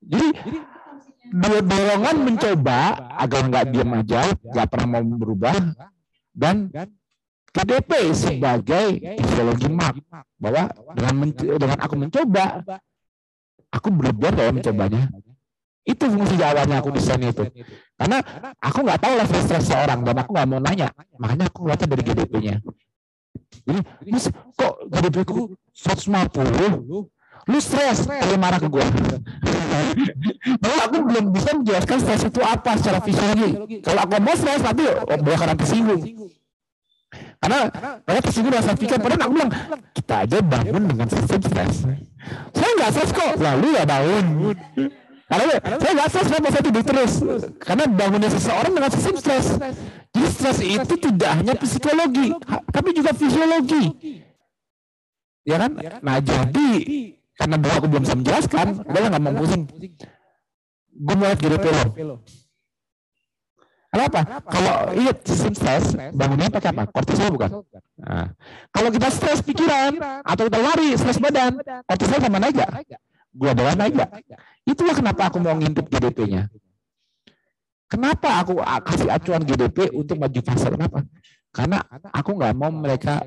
Jadi 0.00 0.28
dorongan 1.66 2.16
mencoba 2.26 2.78
agar 3.18 3.40
nggak 3.46 3.64
diam 3.74 3.90
aja 3.98 4.20
nggak 4.38 4.66
pernah 4.70 4.86
mau 4.98 5.02
berubah 5.18 5.54
dan 6.34 6.70
KDP 7.50 7.90
sebagai 8.14 8.86
fisiologi 9.18 9.66
map 9.66 9.98
bahwa 10.38 10.70
dengan 10.94 11.14
dengan 11.34 11.78
aku 11.82 11.94
mencoba 11.98 12.62
aku 13.74 13.88
berlebihan 13.90 14.34
dalam 14.38 14.54
mencobanya. 14.58 15.10
itu 15.80 16.06
fungsi 16.06 16.36
jawabannya 16.36 16.76
aku 16.76 16.92
desain 16.92 17.18
itu. 17.24 17.42
karena 17.98 18.20
aku 18.62 18.78
nggak 18.84 19.00
tahu 19.00 19.12
level 19.16 19.40
stres 19.42 19.64
seorang 19.64 20.04
dan 20.06 20.22
aku 20.22 20.30
nggak 20.36 20.46
mau 20.46 20.60
nanya. 20.62 20.92
Makanya 21.18 21.50
aku 21.50 21.66
ngeliatnya 21.66 21.88
dari 21.90 22.02
GDP-nya 22.04 22.54
mas 24.08 24.26
kok 24.58 24.74
GDP 24.90 25.16
ku 25.26 25.40
150? 25.74 27.10
Lu 27.48 27.58
stres, 27.58 28.04
dia 28.04 28.36
marah 28.36 28.60
ke 28.60 28.68
gue. 28.68 28.84
Bahwa 30.60 30.80
aku 30.86 30.96
belum 31.08 31.24
bisa 31.32 31.50
menjelaskan 31.56 31.98
stres 32.04 32.22
itu 32.28 32.40
apa 32.44 32.76
secara 32.76 33.00
fisiologi. 33.00 33.80
Kalau 33.80 34.00
aku 34.04 34.12
mau 34.20 34.36
stres, 34.36 34.60
nanti 34.60 34.84
oh, 34.84 35.18
bakal 35.24 35.48
tersinggung. 35.56 36.02
Karena 37.40 37.58
mereka 38.04 38.20
tersinggung 38.28 38.54
rasa 38.54 38.76
pikir. 38.76 39.00
Padahal 39.00 39.24
aku 39.24 39.32
bilang, 39.34 39.50
kita 39.96 40.14
aja 40.28 40.38
bangun 40.44 40.82
dengan 40.84 41.08
sistem 41.08 41.40
stres. 41.40 41.76
Saya 42.52 42.70
nggak 42.76 42.90
stres 42.92 43.10
kok, 43.16 43.32
lalu 43.40 43.68
ya 43.72 43.84
bangun. 43.88 44.26
Karena 45.30 45.78
saya 45.78 45.92
nggak 45.94 46.08
stres 46.10 46.26
kenapa 46.26 46.48
saya 46.50 46.64
tidur 46.66 46.82
terus. 46.82 47.12
Karena 47.62 47.84
bangunnya 47.86 48.30
seseorang 48.34 48.72
dengan 48.74 48.90
sistem 48.90 49.14
stres. 49.22 49.46
Jadi 50.10 50.26
stres 50.26 50.58
itu 50.58 50.94
tidak 50.98 51.30
hanya 51.38 51.54
psikologi, 51.54 52.34
tapi 52.74 52.88
juga 52.90 53.14
fisiologi. 53.14 53.84
Ya 55.46 55.56
kan? 55.62 55.78
Nah 56.02 56.18
jadi 56.18 56.68
karena 57.38 57.56
dulu 57.62 57.72
aku 57.78 57.86
belum 57.86 58.02
bisa 58.02 58.16
menjelaskan, 58.18 58.66
gue 58.82 59.00
nggak 59.06 59.22
mau 59.22 59.34
pusing. 59.38 59.62
Gue 60.90 61.14
mau 61.14 61.30
lihat 61.30 61.38
GDP 61.38 61.66
lo. 62.02 62.18
Kenapa? 63.90 64.20
Kalau 64.46 64.76
iya 64.94 65.12
sistem 65.26 65.54
stres, 65.54 65.94
bangunnya 66.14 66.46
pakai 66.50 66.70
apa? 66.74 66.86
Kortisol 66.90 67.34
bukan? 67.34 67.66
Nah, 67.98 68.34
kalau 68.70 68.90
kita 68.94 69.08
stres 69.10 69.42
pikiran 69.42 69.98
atau 70.22 70.46
kita 70.46 70.58
lari, 70.62 70.94
stres 70.94 71.18
badan, 71.18 71.58
kortisol 71.90 72.18
sama 72.22 72.38
naik 72.38 72.54
gak? 72.54 72.70
Darah 73.30 73.74
naik 73.78 73.94
gak? 73.94 74.10
Itulah 74.66 74.94
kenapa 74.94 75.30
aku 75.30 75.38
mau 75.38 75.54
ngintip 75.54 75.86
GDP-nya. 75.86 76.50
Kenapa 77.90 78.42
aku 78.42 78.62
kasih 78.62 79.10
acuan 79.10 79.42
GDP 79.42 79.90
untuk 79.90 80.18
maju 80.18 80.40
fase? 80.46 80.70
Kenapa? 80.70 81.02
Karena 81.50 81.82
aku 82.14 82.30
nggak 82.38 82.54
mau 82.54 82.70
mereka 82.70 83.18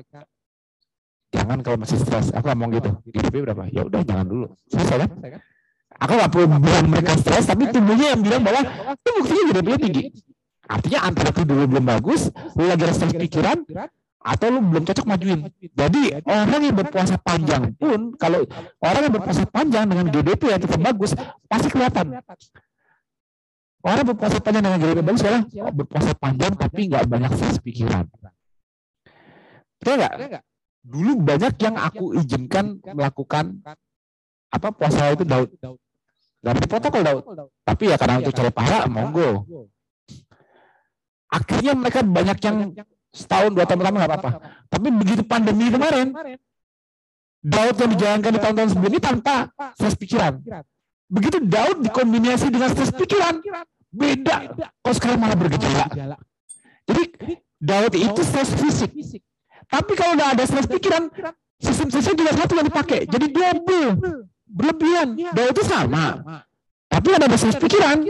jangan 1.28 1.60
kalau 1.60 1.76
masih 1.84 2.00
stres. 2.00 2.32
Aku 2.32 2.48
nggak 2.48 2.58
mau 2.60 2.68
gitu. 2.72 2.90
GDP 3.12 3.44
berapa? 3.44 3.68
Ya 3.68 3.84
udah 3.84 4.00
jangan 4.00 4.24
dulu. 4.24 4.46
Selesai 4.72 5.04
kan? 5.04 5.10
Aku 6.00 6.12
nggak 6.16 6.30
perlu 6.32 6.46
bilang 6.58 6.86
mereka 6.88 7.12
stres, 7.20 7.44
tapi 7.44 7.68
tubuhnya 7.68 8.16
yang 8.16 8.22
bilang 8.24 8.40
bahwa 8.40 8.64
itu 8.64 9.08
buktinya 9.20 9.42
GDP 9.52 9.68
tinggi. 9.76 10.04
Artinya 10.64 10.98
antara 11.12 11.28
tidur 11.28 11.60
lu 11.60 11.66
belum 11.68 11.84
bagus, 11.84 12.32
lu 12.56 12.64
lagi 12.64 12.88
stres 12.88 13.12
pikiran, 13.12 13.68
atau 14.24 14.46
lu 14.48 14.64
belum 14.64 14.88
cocok 14.88 15.04
majuin. 15.04 15.52
Jadi 15.60 16.16
orang 16.24 16.60
yang 16.64 16.76
berpuasa 16.80 17.20
panjang 17.20 17.76
pun, 17.76 18.16
kalau 18.16 18.40
orang 18.80 19.02
yang 19.04 19.14
berpuasa 19.20 19.44
panjang 19.44 19.84
dengan 19.84 20.08
GDP 20.08 20.42
yang 20.56 20.60
tetap 20.64 20.80
bagus, 20.80 21.12
pasti 21.44 21.68
kelihatan. 21.68 22.24
Orang 23.84 24.04
berpuasa 24.08 24.40
panjang 24.40 24.64
dengan 24.64 24.80
GDP 24.80 24.98
bagus 25.04 25.22
adalah 25.28 25.44
oh, 25.44 25.72
berpuasa 25.76 26.10
panjang 26.16 26.52
tapi 26.56 26.80
nggak 26.88 27.04
banyak 27.04 27.30
stres 27.36 27.60
pikiran. 27.60 28.08
Betul 29.76 30.00
nggak? 30.00 30.40
Dulu 30.84 31.12
banyak 31.20 31.54
yang 31.60 31.76
aku 31.76 32.16
izinkan 32.16 32.80
melakukan 32.80 33.60
apa 34.48 34.68
puasa 34.72 35.12
itu 35.12 35.28
Daud. 35.28 35.52
Gak 36.44 36.52
ada 36.56 36.68
protokol 36.68 37.02
Daud. 37.04 37.24
Tapi 37.60 37.92
ya 37.92 37.96
karena 38.00 38.20
untuk 38.24 38.32
cari 38.32 38.52
pahala, 38.52 38.88
monggo. 38.88 39.44
Akhirnya 41.28 41.72
mereka 41.76 42.00
banyak 42.04 42.38
yang 42.40 42.56
setahun 43.14 43.54
dua 43.54 43.64
tahun 43.64 43.78
pertama 43.78 43.96
nggak 44.02 44.10
apa-apa. 44.10 44.30
Tapi 44.66 44.86
begitu 44.90 45.22
pandemi 45.22 45.70
kemarin, 45.70 46.10
Daud 47.44 47.76
yang 47.78 47.90
dijalankan 47.94 48.30
di 48.34 48.40
tahun-tahun 48.42 48.70
sebelumnya 48.74 49.02
tanpa 49.04 49.34
stres 49.78 49.94
pikiran. 49.94 50.42
Begitu 51.06 51.38
Daud 51.46 51.86
dikombinasi 51.86 52.50
dengan 52.50 52.68
stres 52.74 52.90
pikiran, 52.90 53.38
beda. 53.94 54.36
Kok 54.82 54.94
sekarang 54.98 55.18
malah 55.22 55.38
bergejala. 55.38 55.86
Jadi 56.84 57.02
Daud 57.62 57.92
itu 57.94 58.20
stres 58.26 58.50
fisik. 58.58 58.90
Tapi 59.70 59.92
kalau 59.96 60.18
udah 60.18 60.34
ada 60.34 60.44
stres 60.44 60.66
pikiran, 60.66 61.08
sistem-sistem 61.62 62.14
juga 62.18 62.32
satu 62.34 62.52
yang 62.58 62.66
dipakai. 62.66 63.06
Jadi 63.06 63.26
double, 63.30 63.90
berlebihan. 64.44 65.08
Daud 65.32 65.50
itu 65.54 65.64
sama. 65.64 66.06
Tapi 66.90 67.08
ada 67.14 67.30
stres 67.38 67.56
pikiran. 67.62 68.02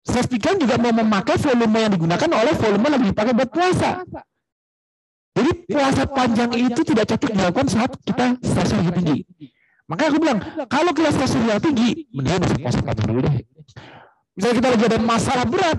Stres 0.00 0.26
pikiran 0.26 0.56
juga 0.56 0.80
mau 0.80 0.92
memakai 0.96 1.36
volume 1.36 1.78
yang 1.84 1.92
digunakan 1.92 2.30
oleh 2.32 2.54
volume 2.56 2.86
yang 2.88 3.04
dipakai 3.12 3.32
buat 3.36 3.50
puasa. 3.52 3.90
Jadi 5.36 5.50
puasa 5.70 6.02
panjang 6.08 6.50
itu 6.56 6.80
tidak 6.82 7.04
cocok 7.14 7.30
dilakukan 7.30 7.66
saat 7.70 7.90
kita 8.02 8.24
stres 8.42 8.70
lagi 8.74 8.90
tinggi. 8.96 9.18
Makanya 9.86 10.08
aku 10.10 10.18
bilang, 10.22 10.38
kalau 10.70 10.90
kita 10.94 11.10
stres 11.14 11.34
yang 11.36 11.60
tinggi, 11.62 12.06
mendingan 12.10 12.40
masih 12.46 12.58
puasa 12.64 12.78
panjang 12.82 13.06
dulu 13.10 13.20
deh. 13.28 13.34
Misalnya 14.34 14.54
kita 14.56 14.68
lagi 14.72 14.84
ada 14.88 14.98
masalah 15.02 15.44
berat, 15.44 15.78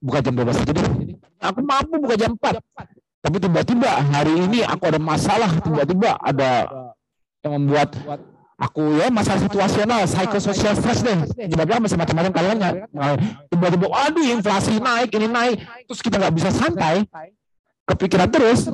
buka 0.00 0.18
jam 0.24 0.32
12 0.34 0.62
aja 0.62 0.72
deh. 0.72 0.86
Aku 1.38 1.60
mampu 1.62 1.94
buka 2.00 2.14
jam 2.16 2.32
4. 2.34 2.58
Tapi 3.18 3.36
tiba-tiba 3.42 3.90
hari 4.14 4.32
ini 4.46 4.58
aku 4.62 4.82
ada 4.88 5.00
masalah, 5.02 5.50
tiba-tiba 5.58 6.16
ada 6.22 6.50
yang 7.42 7.52
membuat 7.58 7.94
aku 8.58 8.98
ya 8.98 9.06
masalah 9.08 9.40
situasional, 9.46 10.02
psikososial 10.04 10.74
stress 10.74 11.00
deh. 11.06 11.18
Tiba-tiba 11.46 11.78
masih 11.78 11.94
macam-macam 11.94 12.32
kalian 12.34 12.58
ya. 12.58 12.70
Tiba-tiba, 13.48 13.86
aduh 13.86 14.26
inflasi 14.26 14.82
naik, 14.82 15.14
ini 15.14 15.30
naik. 15.30 15.56
Terus 15.86 16.00
kita 16.02 16.18
nggak 16.18 16.34
bisa 16.34 16.50
santai, 16.50 17.06
kepikiran 17.86 18.28
terus. 18.28 18.66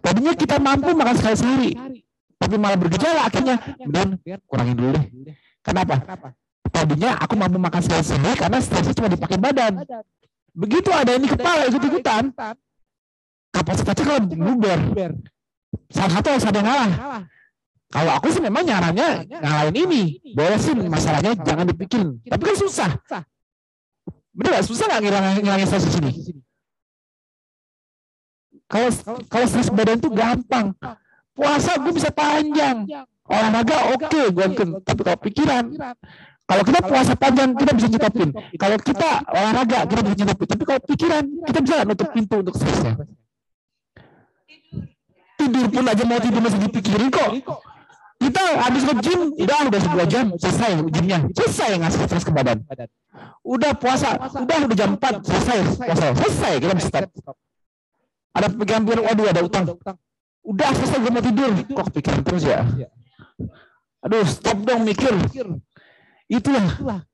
Tadinya 0.00 0.32
kita 0.34 0.58
mampu 0.58 0.90
makan 0.90 1.14
sekali 1.14 1.36
sehari, 1.38 1.70
tapi 2.40 2.54
malah 2.58 2.80
bergejala 2.80 3.30
akhirnya. 3.30 3.60
Dan 3.84 4.18
kurangin 4.48 4.74
dulu 4.74 4.90
deh. 4.98 5.04
Kenapa? 5.62 6.00
Tadinya 6.72 7.14
aku 7.20 7.38
mampu 7.38 7.60
makan 7.60 7.80
sekali 7.84 8.02
sehari 8.02 8.34
karena 8.40 8.58
stresnya 8.58 8.96
cuma 8.96 9.08
dipakai 9.12 9.38
badan. 9.38 9.84
Begitu 10.54 10.90
ada 10.90 11.12
ini 11.14 11.26
kepala 11.30 11.66
ikut-ikutan, 11.70 12.32
kapasitasnya 13.52 14.04
kalau 14.06 14.20
luber. 14.32 14.78
Salah 15.90 16.12
satu 16.18 16.28
harus 16.30 16.46
ada 16.46 16.58
yang 16.58 16.68
ngalah. 16.70 16.90
Kalau 17.94 18.10
aku 18.18 18.26
sih 18.34 18.42
memang 18.42 18.66
nyarannya 18.66 19.22
ngalahin 19.30 19.76
ini. 19.86 20.02
Beresin 20.34 20.82
masalahnya 20.90 21.38
jangan 21.38 21.70
dipikirin. 21.70 22.18
Tapi 22.26 22.42
kan 22.42 22.56
susah. 22.58 22.90
Bener 24.34 24.50
gak? 24.58 24.66
Susah 24.66 24.90
gak 24.90 24.98
ngilangin, 24.98 25.46
ngilangin 25.46 25.66
stres 25.70 25.86
di 25.86 25.92
sini? 25.94 26.10
Kalau 28.66 28.90
kalau 29.30 29.46
stres 29.46 29.70
badan 29.70 30.02
itu 30.02 30.10
gampang. 30.10 30.74
Puasa 31.38 31.78
gue 31.78 31.94
bisa 31.94 32.10
panjang. 32.10 32.82
Olahraga 33.30 33.94
oke 33.94 34.10
okay, 34.10 34.26
gue 34.26 34.46
Tapi 34.82 35.00
kalau 35.06 35.18
pikiran, 35.22 35.64
kalau 36.50 36.62
kita 36.66 36.80
puasa 36.82 37.14
panjang 37.14 37.54
kita 37.54 37.72
bisa 37.78 37.86
nyetopin. 37.94 38.30
Kalau 38.58 38.76
kita 38.82 39.10
olahraga 39.30 39.78
kita 39.86 40.00
bisa 40.02 40.16
nyetopin. 40.18 40.48
Tapi 40.50 40.62
kalau 40.66 40.80
pikiran 40.82 41.24
kita 41.46 41.58
bisa 41.62 41.74
nutup 41.86 42.08
pintu 42.10 42.42
untuk 42.42 42.58
stresnya. 42.58 42.98
Tidur 45.38 45.66
pun 45.70 45.84
aja 45.86 46.02
mau 46.02 46.18
tidur 46.18 46.42
masih 46.42 46.58
dipikirin 46.58 47.06
kok. 47.14 47.30
Kita 48.24 48.42
habis 48.56 48.82
nge-gym, 48.88 49.20
udah 49.36 49.58
udah 49.68 49.80
sebuah 49.84 50.06
jam 50.08 50.32
selesai 50.40 50.70
gymnya, 50.88 51.18
selesai 51.36 51.76
ngasih 51.76 52.00
stres 52.08 52.24
ke 52.24 52.32
badan. 52.32 52.64
Udah 53.44 53.76
puasa, 53.76 54.16
udah 54.16 54.56
udah 54.64 54.76
jam 54.76 54.96
4 54.96 55.20
selesai 55.20 55.58
puasa, 55.76 56.06
selesai 56.16 56.52
kita 56.56 56.72
bisa 56.72 56.88
stop. 56.88 57.04
Ada 58.32 58.48
pikiran-pikiran, 58.48 59.04
waduh 59.04 59.26
ada 59.28 59.40
utang. 59.44 59.64
Udah 60.40 60.70
selesai 60.72 60.98
gue 61.04 61.12
mau 61.12 61.20
tidur, 61.20 61.50
kok 61.52 61.84
kepikiran 61.92 62.20
terus 62.24 62.44
ya. 62.48 62.64
Aduh 64.00 64.24
stop 64.24 64.56
dong 64.64 64.88
mikir. 64.88 65.12
Itulah. 66.24 67.04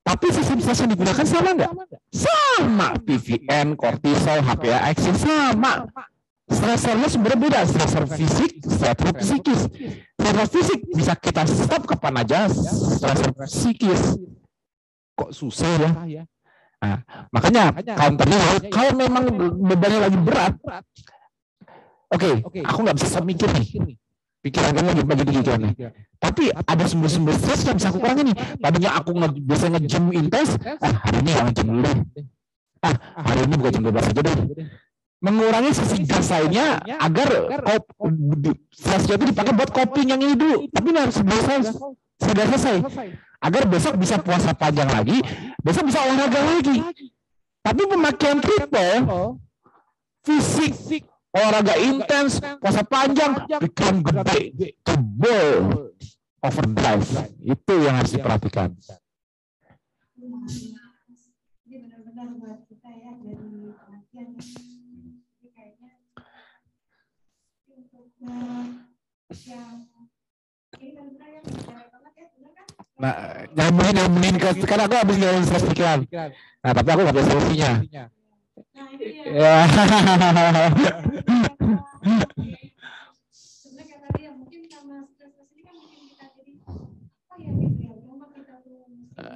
Tapi 0.00 0.26
sistem 0.32 0.58
stres 0.64 0.80
yang 0.80 0.96
digunakan 0.96 1.26
sama 1.28 1.50
nggak? 1.52 1.72
Sama. 2.08 2.96
PVN, 3.04 3.76
kortisol, 3.76 4.40
HPA, 4.40 4.88
action 4.88 5.12
sama. 5.12 5.84
Stresornya 6.50 7.08
sebenarnya 7.08 7.38
beda. 7.38 7.60
Stresor 7.62 8.04
fisik, 8.10 8.50
stresor 8.66 9.10
psikis. 9.22 9.60
Stresor 10.18 10.46
fisik 10.50 10.80
bisa 10.90 11.14
kita 11.14 11.42
stop 11.46 11.86
kapan 11.86 12.26
aja. 12.26 12.50
Stresor 12.50 13.30
psikis. 13.46 14.18
Kok 15.14 15.30
susah 15.30 15.70
ya? 16.06 16.22
Nah, 16.80 16.98
makanya 17.30 17.76
counternya 17.76 18.38
kalau 18.72 18.92
memang 18.96 19.24
bebannya 19.60 20.00
lagi 20.00 20.18
berat, 20.18 20.54
oke, 22.08 22.24
okay, 22.48 22.64
aku 22.64 22.78
nggak 22.80 22.96
bisa 22.96 23.06
stop 23.06 23.24
mikir 23.28 23.46
nih. 23.52 23.94
Pikiran 24.40 24.72
kamu 24.72 24.88
lagi 24.96 25.02
bagi 25.04 25.24
pikiran 25.28 25.60
nih. 25.60 25.74
Tapi 26.16 26.48
ada 26.48 26.84
sumber-sumber 26.88 27.36
stres 27.36 27.68
yang 27.68 27.76
bisa 27.76 27.92
aku 27.92 28.00
kurangi 28.00 28.32
nih. 28.32 28.36
Tadinya 28.56 28.90
aku 28.96 29.12
nge, 29.12 29.28
biasa 29.44 29.64
nge-gym 29.76 30.04
intens, 30.16 30.56
ah 30.80 30.94
hari 31.04 31.20
ini 31.20 31.30
yang 31.36 31.46
nge-gym 31.52 31.68
dulu 31.68 31.80
deh. 31.84 31.96
Ah, 32.80 32.96
hari 33.28 33.44
ini 33.44 33.54
bukan 33.60 33.72
jam 33.76 33.82
12 33.92 34.08
aja 34.08 34.20
deh 34.24 34.36
mengurangi 35.20 35.76
sisi 35.76 36.08
gas 36.08 36.32
lainnya 36.32 36.80
agar 36.80 37.28
kop, 37.60 37.84
stresnya 38.72 39.20
itu 39.20 39.24
dipakai 39.30 39.52
buat 39.52 39.70
coping 39.70 40.16
yang 40.16 40.20
ini 40.20 40.34
dulu. 40.34 40.64
Tapi 40.72 40.88
harus 40.96 41.16
selesai, 41.20 41.76
sudah 42.20 42.44
selesai. 42.48 42.76
Agar 43.40 43.64
besok 43.68 43.96
bisa 43.96 44.20
puasa 44.20 44.52
panjang 44.52 44.88
lagi, 44.88 45.20
besok 45.64 45.88
bisa 45.88 46.04
olahraga 46.04 46.40
lagi. 46.40 46.76
Tapi 47.60 47.82
pemakaian 47.88 48.40
triple, 48.40 48.96
fisik, 50.24 51.04
olahraga 51.32 51.76
intens, 51.80 52.40
puasa 52.60 52.84
panjang, 52.84 53.44
pikiran 53.48 54.00
gede, 54.00 54.76
tebal, 54.84 55.48
overdrive. 56.40 57.28
Itu 57.44 57.74
yang 57.80 58.00
harus 58.00 58.12
diperhatikan. 58.16 58.72
Ini 60.20 61.76
benar-benar 61.86 62.28
buat 62.40 62.60
kita 62.68 62.90
ya 62.92 63.12
dari 63.24 63.72
pengertian 63.72 64.28
Nah, 73.00 73.16
nyambungin 73.56 73.96
nyambungin 73.96 74.36
ke 74.36 74.48
karena 74.68 74.84
aku 74.84 74.94
habis 75.00 75.16
ngelain 75.16 75.44
stres 75.48 75.64
pikiran. 75.64 76.04
Nah, 76.60 76.72
tapi 76.76 76.88
aku 76.92 77.00
nggak 77.08 77.16
ada 77.16 77.24
solusinya. 77.24 77.72
Ya. 79.24 79.64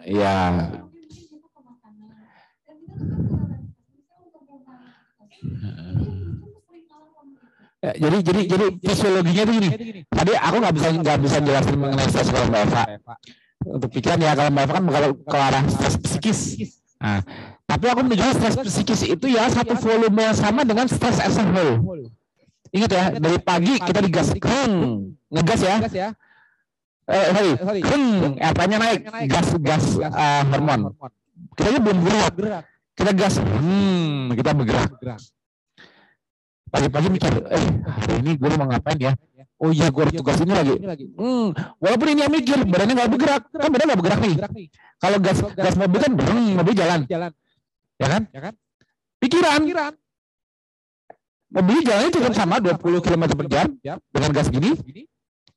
Iya. 0.05 0.37
Ya, 7.85 7.93
jadi 8.01 8.19
jadi 8.25 8.41
jadi 8.49 8.67
fisiologinya 8.81 9.43
itu 9.45 9.53
gini. 9.61 9.69
Tadi 10.09 10.33
aku 10.33 10.57
nggak 10.57 10.73
bisa 10.73 10.89
nggak 11.05 11.19
bisa 11.21 11.37
jelasin 11.45 11.77
mengenai 11.77 12.09
stres 12.09 12.29
kalau 12.33 12.47
Mbak 12.49 12.63
Eva. 12.65 12.85
Untuk 13.65 13.91
pikiran 13.93 14.19
ya 14.25 14.33
kalau 14.33 14.51
Mbak 14.57 14.65
Eva 14.65 14.73
kan 14.73 14.85
kalau 14.89 15.11
ke 15.13 15.37
arah 15.37 15.63
stres 15.69 15.95
psikis. 16.01 16.41
Nah, 16.97 17.21
tapi 17.69 17.85
aku 17.93 18.01
menunjukkan 18.09 18.35
stres 18.41 18.57
psikis 18.73 19.01
itu 19.05 19.27
ya 19.29 19.53
satu 19.53 19.77
volume 19.77 20.17
yang 20.17 20.33
sama 20.33 20.65
dengan 20.65 20.89
stres 20.89 21.21
as 21.21 21.37
a 21.37 21.45
whole. 21.45 22.09
Ingat 22.73 22.91
ya, 22.91 23.05
dari 23.21 23.39
pagi 23.39 23.79
kita 23.79 24.01
digas, 24.03 24.35
hmm, 24.35 25.15
ngegas 25.31 25.61
ya. 25.63 25.77
Eh, 27.05 27.27
sorry, 27.37 27.81
hmm, 27.85 28.41
RPM-nya 28.41 28.79
naik, 28.81 29.01
gas 29.29 29.49
gas 29.61 29.85
uh, 30.01 30.43
hormon. 30.49 30.91
Kita 31.53 31.79
belum 31.79 31.99
gerak, 32.01 32.35
kita 32.97 33.13
gas, 33.13 33.35
hmm, 33.39 34.33
kita 34.35 34.51
bergerak. 34.57 34.91
Pagi-pagi 36.75 37.07
mikir, 37.07 37.33
eh 37.55 37.65
hari 37.87 38.15
ini 38.19 38.35
gue 38.35 38.49
mau 38.59 38.67
ngapain 38.67 38.99
ya? 38.99 39.15
Oh 39.63 39.71
iya, 39.71 39.95
gue 39.95 40.03
harus 40.03 40.15
tugas 40.19 40.43
ini 40.43 40.51
lagi. 40.51 40.75
Hmm, 41.15 41.55
walaupun 41.79 42.07
ini 42.11 42.27
yang 42.27 42.33
mikir, 42.35 42.59
badannya 42.67 42.95
nggak 42.99 43.11
bergerak, 43.15 43.43
kan 43.55 43.71
badan 43.71 43.87
nggak 43.87 44.01
bergerak 44.03 44.21
nih. 44.27 44.35
Kalau 44.99 45.19
gas 45.23 45.39
gas 45.55 45.75
mobil 45.79 45.99
kan, 46.03 46.13
breng, 46.19 46.59
mobil 46.59 46.75
jalan, 46.75 47.07
ya 47.07 47.31
kan? 48.11 48.23
Pikiran, 49.23 49.63
mobil 51.55 51.79
jalannya 51.87 52.11
cukup 52.11 52.35
sama 52.35 52.59
20 52.59 53.07
km 53.07 53.25
per 53.39 53.47
jam 53.47 53.67
dengan 54.11 54.31
gas 54.35 54.51
gini, 54.51 54.75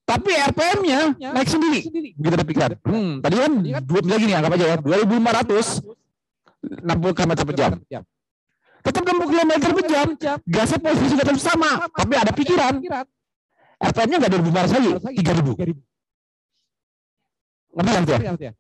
tapi 0.06 0.32
RPM-nya 0.38 1.18
naik 1.18 1.50
sendiri. 1.50 1.80
Begitu 2.14 2.34
ada 2.38 2.46
pikiran. 2.46 2.72
Hmm, 2.86 3.26
tadi 3.26 3.36
kan 3.42 3.52
dua 3.82 4.00
lagi 4.06 4.24
nih 4.30 4.36
anggap 4.38 4.54
aja 4.54 4.66
ya, 4.70 4.78
2500 4.78 5.82
60 6.68 7.18
km 7.18 7.32
per 7.34 7.56
jam. 7.58 7.72
Tetap 8.86 9.02
60 9.04 9.32
km 9.32 9.52
per 9.74 9.86
jam, 9.90 10.08
gasnya 10.48 10.80
posisi 10.80 11.16
tetap 11.18 11.38
sama, 11.42 11.90
tapi 11.92 12.14
ada 12.16 12.32
pikiran. 12.32 12.74
RPM-nya 13.78 14.18
nggak 14.18 14.32
2500 14.42 14.74
lagi, 14.74 15.22
3000. 15.22 15.78
Ngerti 17.78 17.92
kan 17.94 18.04
ya? 18.42 18.52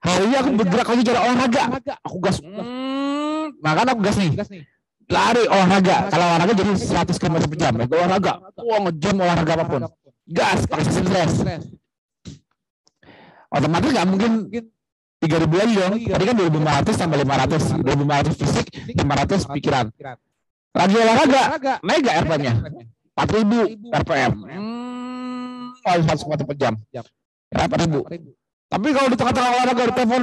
Hari 0.00 0.22
ini 0.28 0.36
aku 0.36 0.50
bergerak 0.56 0.88
lagi 0.88 1.02
cara 1.04 1.20
olahraga. 1.28 1.62
Aku 2.08 2.16
gas. 2.24 2.40
Hmm, 2.40 3.52
makanya 3.60 3.92
aku 3.92 4.00
gas 4.00 4.16
nih. 4.16 4.32
Lari 5.12 5.44
olahraga. 5.44 5.96
Kalau 6.08 6.24
olahraga 6.24 6.52
jadi 6.56 6.72
100 6.72 7.20
km 7.20 7.36
per 7.44 7.56
jam. 7.60 7.72
Aku 7.76 7.92
olahraga. 7.92 8.32
Wah 8.64 8.78
ngejam 8.88 9.14
olahraga 9.20 9.52
apa 9.60 9.64
pun. 9.68 9.82
Gas 10.24 10.64
pakai 10.64 10.84
sistem 10.88 11.04
stres. 11.12 11.32
Otomatis 13.52 13.90
nggak 13.92 14.08
mungkin 14.08 14.32
3000 15.28 15.60
lagi 15.60 15.74
dong. 15.74 15.94
Tadi 16.00 16.24
kan 16.24 16.34
2500 16.36 17.00
tambah 17.00 17.18
500. 17.22 17.80
2500 17.80 18.40
fisik, 18.40 18.66
500 18.94 19.54
pikiran. 19.58 19.86
Lagi 20.74 20.94
olahraga, 20.98 21.42
naik 21.86 22.00
nggak 22.02 22.16
RPM-nya? 22.26 22.54
4000 23.14 23.94
RPM. 23.94 24.32
Hmm, 24.42 25.62
100 25.86 26.24
km 26.26 26.34
per 26.50 26.56
jam. 26.58 26.74
Ya, 26.90 27.02
4000. 27.54 28.02
Tapi 28.66 28.88
kalau 28.90 29.08
di 29.08 29.16
tengah-tengah 29.16 29.50
olahraga 29.54 29.82
di 29.86 29.94
telepon 29.94 30.22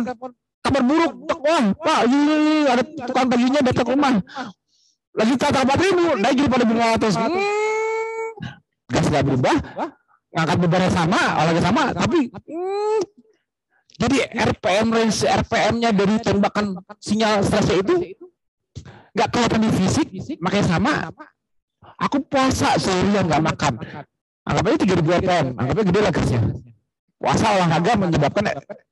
kabar 0.61 0.83
buruk, 0.85 1.11
wah 1.41 1.65
pak, 1.73 1.99
ini, 2.05 2.17
ini, 2.21 2.55
ada 2.69 2.83
tukang 2.85 3.27
paginya 3.31 3.59
datang 3.63 3.85
ke 3.87 3.91
rumah. 3.95 4.13
Lagi 5.11 5.33
kata 5.35 5.59
empat 5.65 5.79
ribu, 5.79 6.05
naik 6.19 6.35
jadi 6.37 6.49
pada 6.51 6.63
lima 6.67 6.85
ratus. 6.95 7.13
Gas 8.91 9.05
nggak 9.07 9.23
berubah, 9.23 9.55
ngangkat 10.35 10.57
bebannya 10.59 10.89
sama, 10.91 11.21
olahraga 11.39 11.61
sama, 11.63 11.83
tapi 11.95 12.19
hmm, 12.27 12.99
jadi 14.01 14.17
RPM 14.33 14.87
range 14.89 15.21
RPM-nya 15.21 15.93
dari 15.93 16.17
tembakan 16.25 16.81
sinyal 16.97 17.45
stresnya 17.45 17.85
itu 17.85 17.93
nggak 19.13 19.29
kelihatan 19.29 19.59
di 19.61 19.69
fisik, 19.77 20.07
makanya 20.41 20.65
sama. 20.65 20.93
Aku 22.01 22.17
puasa 22.25 22.81
seharian 22.81 23.29
nggak 23.29 23.43
makan. 23.45 23.73
Anggap 24.41 24.63
aja 24.73 24.77
3000 24.89 25.21
RPM, 25.21 25.47
anggapnya 25.53 25.83
gede 25.85 25.99
lah 26.01 26.11
gasnya. 26.17 26.41
Puasa 27.21 27.45
olahraga 27.53 27.91
menyebabkan 27.93 28.43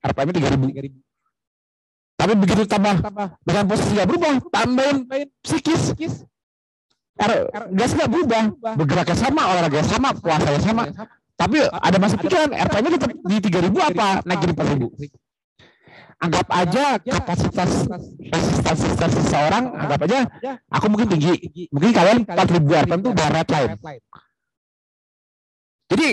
RPM 0.06 0.30
3000. 0.30 0.94
Tapi 2.20 2.34
begitu 2.38 2.62
tambah 2.70 2.96
dengan 3.42 3.64
posisi 3.66 3.92
nggak 3.98 4.08
berubah, 4.14 4.34
tambahin 4.54 4.98
psikis. 5.42 6.22
R, 7.20 7.32
gas 7.76 7.92
nggak 7.98 8.12
berubah, 8.14 8.44
bergeraknya 8.78 9.18
sama, 9.18 9.42
olahraga 9.50 9.82
sama, 9.84 10.10
puasanya 10.16 10.62
sama. 10.62 10.84
Tapi 11.40 11.58
ada 11.72 11.98
masa 12.04 12.20
pikiran, 12.20 12.52
RPM-nya 12.52 12.92
tetap 13.00 13.12
di 13.16 13.36
3000 13.40 13.72
apa 13.96 14.08
naik 14.28 14.40
jadi 14.44 14.54
4000. 14.60 15.08
Anggap 16.20 16.48
aja 16.52 16.86
kapasitas 17.00 17.72
resistansi 18.68 19.20
seseorang, 19.24 19.72
anggap 19.72 20.00
aja 20.04 20.20
aku 20.68 20.86
mungkin 20.92 21.08
tinggi. 21.16 21.40
Mungkin 21.72 21.96
kalian 21.96 22.28
4000 22.28 22.84
RPM 22.84 23.00
itu 23.00 23.10
udah 23.16 23.28
red 23.32 23.48
line. 23.56 23.72
Jadi 25.90 26.08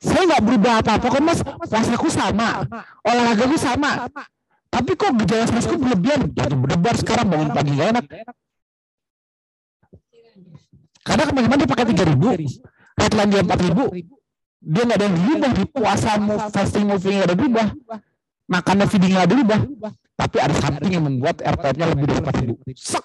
saya 0.00 0.22
nggak 0.24 0.42
berubah 0.48 0.72
apa-apa 0.80 1.06
kok 1.12 1.20
mas. 1.20 1.40
Puasaku 1.44 2.08
sama. 2.08 2.64
Olahragaku 3.04 3.56
sama. 3.60 4.08
Tapi 4.72 4.90
kok 4.96 5.12
gejala 5.20 5.44
stresku 5.44 5.76
berlebihan? 5.76 6.32
Jatuh 6.32 6.56
berdebar 6.56 6.96
sekarang 6.96 7.28
bangun 7.28 7.52
pagi 7.52 7.76
gak 7.76 7.88
enak. 7.92 8.06
karena 11.02 11.26
kemarin 11.26 11.58
dia 11.60 11.68
pakai 11.68 11.86
tiga 11.92 12.04
ribu. 12.08 12.28
Headline 12.96 13.28
dia 13.28 13.42
empat 13.44 13.60
ribu 13.60 13.84
dia 14.62 14.82
nggak 14.86 14.98
ada 14.98 15.06
yang 15.10 15.16
berubah. 15.18 15.50
Di 15.50 15.64
puasa 15.66 16.10
move, 16.22 16.46
fasting 16.54 16.86
moving 16.86 17.14
nggak 17.18 17.28
ada 17.28 17.36
berubah. 17.36 17.66
Makannya 18.46 18.86
feeding 18.86 19.12
nggak 19.18 19.26
ada 19.26 19.32
berubah. 19.34 19.60
Tapi 20.12 20.36
ada 20.38 20.54
something 20.54 20.92
yang 20.92 21.04
membuat 21.04 21.42
RPM-nya 21.42 21.86
lebih 21.90 22.04
dari 22.06 22.20
empat 22.22 22.36
ribu 22.38 22.54
sak. 22.78 23.04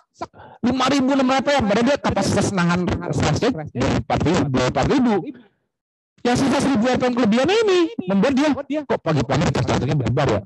lima 0.62 0.86
ribu 0.90 1.14
enam 1.14 1.30
RPM 1.30 1.64
berarti 1.66 1.86
dia 1.86 1.98
kapasitas 1.98 2.50
nahan 2.54 2.86
stresnya 3.14 3.50
dari 3.54 3.90
empat 4.02 4.20
ribu 4.26 4.58
empat 4.58 4.86
ribu 4.90 5.14
yang 6.26 6.36
sisa 6.38 6.58
seribu 6.62 6.84
RPM 6.90 7.14
kelebihan 7.14 7.50
ini 7.50 7.80
membuat 8.06 8.34
dia 8.66 8.82
kok 8.86 9.00
pagi-pagi 9.02 9.50
terjatuhnya 9.50 9.96
berbar 9.98 10.28
ya. 10.30 10.42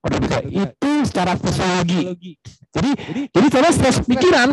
Pada 0.00 0.16
bisa 0.22 0.38
itu 0.46 0.90
secara 1.06 1.32
fisiologi. 1.38 2.02
Jadi 2.74 2.90
jadi 3.30 3.46
cara 3.52 3.68
stres 3.70 3.96
pikiran 4.02 4.48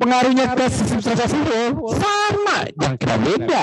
pengaruhnya 0.00 0.44
ke 0.54 0.64
sistem 0.70 0.98
stres 1.02 1.32
itu 1.34 1.60
sama, 1.98 2.56
jangan 2.72 2.96
kira 2.96 3.16
beda. 3.20 3.62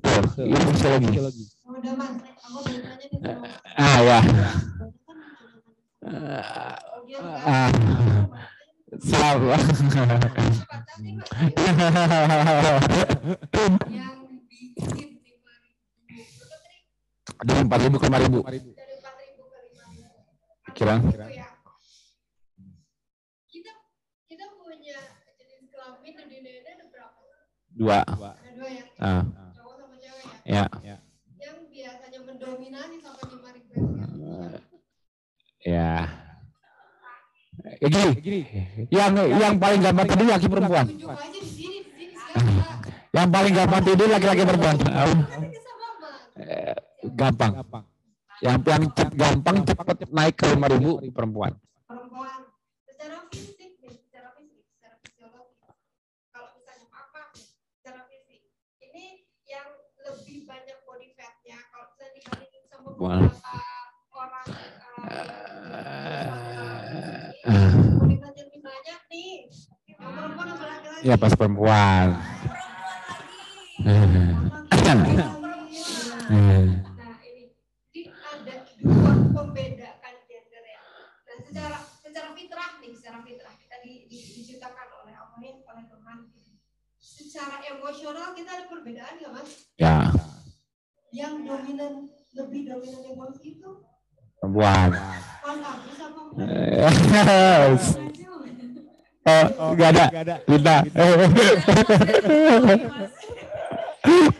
Udah 0.00 1.92
mas, 1.94 2.12
aku 2.24 2.58
boleh 2.60 2.80
tanya 2.82 3.06
nih 3.06 3.20
sama 3.20 3.44
Ah 3.76 3.98
ya. 4.00 4.18
Ah, 6.00 7.68
sama. 9.00 9.56
ribu 11.00 11.16
Dari 17.40 17.60
empat 17.64 17.80
ribu 17.80 17.96
ke 17.96 18.04
lima 18.08 18.18
ribu. 18.20 18.40
Kira. 20.76 20.96
Itu 21.00 21.16
ya. 21.28 21.48
kita 23.48 23.72
kita 24.28 24.44
punya 24.56 24.96
jenis 25.36 25.68
kelamin 25.68 26.12
di 26.16 26.36
dunia 26.40 26.60
ada 26.64 26.84
berapa? 26.88 27.20
Dua. 27.76 27.98
dua 28.56 28.68
ya? 28.68 28.84
Ah, 29.00 29.24
ya 30.50 30.66
ya. 30.82 30.96
yang 31.38 31.56
biasanya 31.70 32.20
mendominasi 32.26 32.96
sampai 32.98 33.24
lima 33.30 33.50
ribu. 33.54 33.70
Ya. 35.60 36.10
Ya 37.76 37.86
gini, 37.92 38.40
yang 38.88 39.12
yang 39.14 39.54
paling 39.56 39.80
gampang 39.80 40.06
tidur 40.08 40.26
laki 40.26 40.46
perempuan. 40.48 40.86
sekarang 40.88 41.20
Yang 43.10 43.28
paling 43.28 43.52
gampang 43.52 43.82
tidur 43.84 44.06
laki-laki 44.08 44.42
perempuan. 44.42 44.76
Eh, 46.40 46.74
Gampang. 47.12 47.52
Yang 48.40 48.56
yang 48.64 48.84
gampang 49.12 49.56
cepat 49.68 50.08
naik 50.08 50.34
ke 50.34 50.46
lima 50.48 50.66
ribu 50.68 50.96
perempuan. 51.12 51.52
perempuan 51.84 52.48
secara 52.88 53.28
fisik 53.28 53.76
nih 53.76 53.92
secara 54.08 54.32
fisik 54.32 54.64
secara 54.72 54.96
fisiologi 55.04 55.52
kalau 56.32 56.48
misalnya 56.54 56.86
papa 56.88 57.22
secara 57.36 58.00
fisik 58.08 58.40
ini 58.80 59.26
yang 59.44 59.68
lebih 60.00 60.48
banyak 60.48 60.78
body 60.86 61.12
fatnya 61.12 61.58
kalau 61.68 61.92
misalnya 61.92 62.14
dibandingin 62.16 62.62
sama 62.70 62.88
Wah. 62.88 62.89
beberapa 62.89 62.89
orang 62.89 62.89
Eh, 62.89 62.89
body 62.89 62.89
fat 62.89 62.89
yang 62.89 62.89
lebih 62.89 62.89
banyak 62.89 62.89
nih 62.89 62.89
yang 62.89 62.89
perempuan 62.89 62.89
sama 62.89 62.89
laki-laki 63.08 63.40
Ya 71.00 71.16
pas 71.16 71.32
perempuan. 71.32 72.12
Nah 73.80 74.04
ini 77.24 77.48
jadi 77.88 78.12
ada 78.12 78.54
dua 78.78 79.12
pembedakan 79.32 80.14
gender 80.28 80.62
ya 80.62 80.80
nah 81.24 81.36
secara 81.40 81.80
secara 82.04 82.28
fitrah 82.36 82.76
nih 82.84 82.92
secara 82.92 83.24
fitrah 83.24 83.56
kita 83.56 83.80
di, 83.80 84.04
di, 84.12 84.18
diciptakan 84.38 84.86
oleh 85.00 85.16
Allah 85.16 85.40
ya 85.40 85.56
oleh 85.64 85.84
Tuhan 85.88 86.28
secara 87.00 87.64
emosional 87.72 88.36
kita 88.36 88.50
ada 88.52 88.68
perbedaan 88.68 89.16
nggak 89.16 89.32
mas. 89.32 89.50
Ya. 89.80 90.12
Yang 91.10 91.34
dominan 91.48 92.12
lebih 92.32 92.60
dominan 92.64 93.02
emosi 93.06 93.58
itu 93.58 93.70
perempuan. 94.38 94.90
Apa 94.94 95.52
Eh, 99.20 99.44
Oh, 99.60 99.76
nggak 99.76 99.90
ada. 99.92 100.06
Linda. 100.48 100.76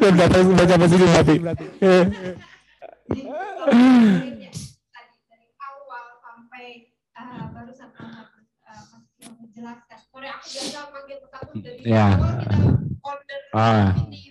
Belum 0.00 0.14
datang 0.16 0.56
baca 0.56 0.74
bahasa 0.80 0.94
Inggris 0.96 1.12
berarti. 1.12 1.36
Eh, 1.36 2.04
ya, 4.40 4.50
dari 5.28 5.46
awal 5.60 6.04
sampai 6.16 6.66
barusan 7.52 7.90
menjelaskan. 9.20 9.98
Aku 10.00 10.16
biasa 11.04 11.26
dari 11.60 11.82
Ya. 11.84 12.06
awal 12.16 12.40
kita 12.40 12.56
order 13.04 13.40
Ah. 13.52 13.92
ini 14.08 14.29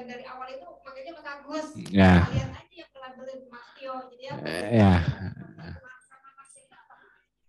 yang 0.00 0.08
dari 0.08 0.24
awal 0.24 0.48
itu 0.48 0.64
manggilnya 0.80 1.12
Mas 1.12 1.26
Agus. 1.28 1.66
Ya. 1.92 2.12
Kalian 2.24 2.50
aja 2.56 2.72
yang 2.72 2.90
labelin 2.96 3.40
Mas 3.52 3.66
Tio. 3.76 3.94
Jadi 4.08 4.24
aku 4.32 4.40
Eh, 4.48 4.64
ya. 4.72 4.92
Mas 4.96 6.08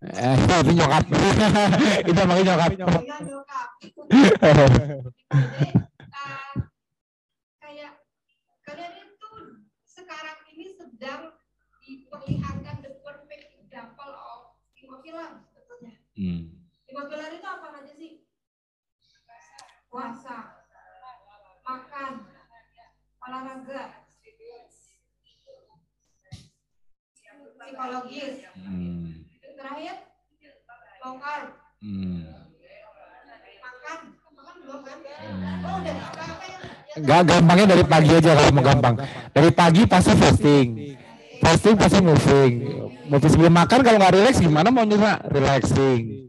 Eh, 0.02 0.34
itu 0.34 0.72
nyokap. 0.74 1.02
itu 2.02 2.20
makanya 2.26 2.44
nyokap. 2.52 2.70
Iya, 2.74 3.16
nyokap. 3.22 3.68
Jadi, 4.42 4.66
uh, 6.10 6.54
kayak 7.56 7.92
kalian 8.66 8.92
itu 8.98 9.30
sekarang 9.86 10.38
ini 10.50 10.64
sedang 10.74 11.38
diperlihatkan 11.80 12.82
the 12.82 12.98
perfect 13.00 13.54
example 13.56 14.10
of 14.10 14.58
lima 14.74 14.98
pilar 15.00 15.30
sebetulnya. 15.46 15.94
Hmm. 16.12 16.50
Lima 16.84 17.02
pilar 17.06 17.30
itu 17.30 17.46
apa 17.46 17.66
aja 17.72 17.94
sih? 17.94 18.26
Puasa, 19.86 20.66
makan, 21.62 22.12
olahraga, 23.22 23.82
psikologis, 27.62 28.34
Hmm. 28.58 29.24
terakhir 29.56 29.96
low 31.02 31.14
carb, 31.18 31.48
Hmm. 31.82 32.22
makan, 33.62 33.98
makan 34.36 34.54
belum 34.62 34.80
kan? 34.82 34.98
Oh 35.62 35.76
udah, 35.78 35.94
apa 35.94 36.22
apa 36.22 36.44
yang 36.46 36.60
yang- 36.92 37.06
Gak 37.08 37.22
gampangnya 37.24 37.66
dari 37.72 37.84
pagi 37.86 38.10
aja 38.12 38.30
kalau 38.36 38.52
mau 38.52 38.62
gampang. 38.62 38.94
Dari 39.32 39.50
pagi 39.50 39.82
pasti 39.88 40.12
fasting. 40.12 40.68
Fasting 41.40 41.74
pasti 41.74 41.98
moving. 41.98 42.52
Moving 43.08 43.30
sebelum 43.32 43.50
makan 43.50 43.78
kalau 43.82 43.98
nggak 43.98 44.14
relax 44.14 44.34
gimana 44.38 44.68
mau 44.70 44.84
nyerah? 44.84 45.18
Relaxing. 45.26 46.28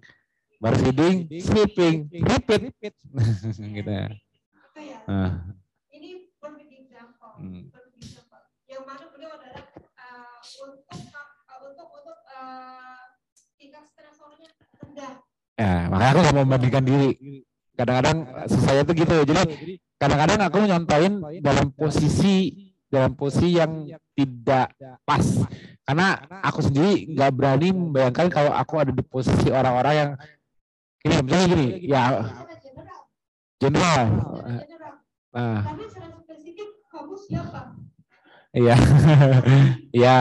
Baru 0.57 0.76
feeding, 0.80 1.28
sleeping, 1.44 1.95
repeat. 2.24 2.72
gitu 3.78 3.91
ya. 3.91 4.07
ya? 4.80 4.98
Nah, 5.06 5.32
ya, 15.57 15.72
makanya 15.90 16.11
aku 16.11 16.20
nggak 16.24 16.36
mau 16.36 16.44
membandingkan 16.45 16.84
diri. 16.86 17.10
Kadang-kadang 17.74 18.18
saya 18.49 18.82
tuh 18.86 18.94
gitu. 18.94 19.15
Jadi 19.26 19.41
kadang-kadang 19.98 20.40
aku 20.45 20.57
nyontoin 20.61 21.14
dalam 21.41 21.74
posisi 21.74 22.70
dalam 22.94 23.18
posisi 23.18 23.57
yang 23.57 23.90
tidak 24.14 24.78
pas. 25.02 25.26
Karena 25.84 26.15
aku 26.45 26.61
sendiri 26.61 27.10
nggak 27.11 27.32
berani 27.34 27.74
membayangkan 27.74 28.30
kalau 28.30 28.53
aku 28.53 28.74
ada 28.78 28.94
di 28.94 29.02
posisi 29.02 29.49
orang-orang 29.49 29.95
yang 29.98 30.11
ini 31.03 31.15
misalnya 31.20 31.48
gini, 31.52 31.68
ya 31.84 32.03
general, 33.60 34.03
general. 34.03 34.03
secara 34.40 34.64
general. 34.64 34.94
Nah, 35.34 35.60
Tapi 35.68 35.84
secara 35.91 36.07
spesifik 36.24 36.70
kamu 36.88 37.15
siapa? 37.20 37.61
iya. 38.56 38.76
Iya, 39.94 40.18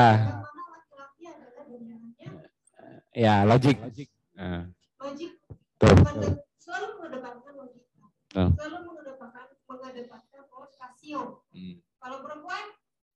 ya 3.12 3.34
logik. 3.48 3.76
Logik 4.98 5.32
tuh. 5.40 5.54
mengede- 5.80 6.42
selalu 6.56 6.86
mengedepankan 6.96 7.52
logika. 7.54 8.06
Selalu 8.32 8.76
mengedepankan 8.84 9.46
mengedepankan 9.64 10.40
rasio. 10.74 11.22
Hmm. 11.48 11.74
Kalau 11.96 12.18
perempuan 12.20 12.64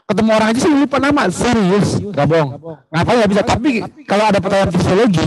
Ketemu 0.04 0.30
orang 0.36 0.48
aja 0.52 0.60
sih 0.60 0.72
lupa 0.74 0.96
nama 1.00 1.22
serius. 1.32 1.88
Gak 2.12 2.26
bohong. 2.28 2.50
Ngapal 2.92 3.14
nggak 3.24 3.30
bisa. 3.32 3.42
Tapi 3.42 3.70
kalau 4.04 4.24
ada 4.28 4.38
pertanyaan 4.42 4.70
fisiologi, 4.74 5.26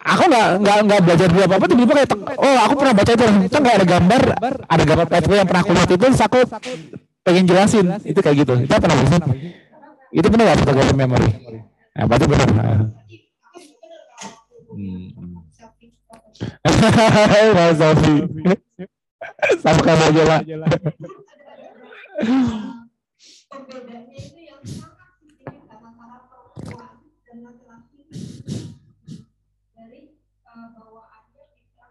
aku 0.00 0.22
nggak 0.26 0.48
nggak 0.64 0.78
nggak 0.90 1.00
belajar 1.04 1.26
dulu 1.28 1.42
apa 1.44 1.54
apa 1.60 1.66
tiba-tiba 1.68 1.92
kayak 2.00 2.10
oh 2.40 2.56
aku 2.64 2.74
pernah 2.80 2.94
baca 2.96 3.12
itu 3.12 3.24
itu 3.46 3.56
nggak 3.60 3.76
ada 3.76 3.86
gambar 3.86 4.22
ada 4.64 4.82
gambar 4.88 5.06
PSP 5.12 5.32
yang 5.36 5.48
pernah 5.48 5.62
aku 5.62 5.72
lihat 5.76 5.88
itu 5.92 6.00
terus 6.00 6.20
aku 6.24 6.40
pengen 7.20 7.44
jelasin 7.44 7.86
itu 8.08 8.20
kayak 8.24 8.36
gitu 8.40 8.52
itu 8.64 8.74
sih? 8.80 9.20
itu 10.10 10.26
benar 10.32 10.44
nggak 10.48 10.58
fotografi 10.64 10.94
memori 10.96 11.30
nah, 11.92 12.04
berarti 12.08 12.26
benar 12.26 12.48
Mas 17.56 17.76
Sofi. 17.78 18.14
Sama 19.60 19.80
kamu 19.84 20.04
aja 20.10 20.22
lah. 20.56 20.70
pembedanya 23.50 24.14
itu 24.16 24.38
yang 24.40 24.60
sangat 24.62 25.10
signifikan 25.18 25.80
antara 25.82 26.18
perempuan 26.28 26.94
dan 27.24 27.36
laki-laki 27.42 28.00
dari 29.72 30.00
uh, 30.44 30.66
bawaannya 30.72 31.44
kita 31.52 31.86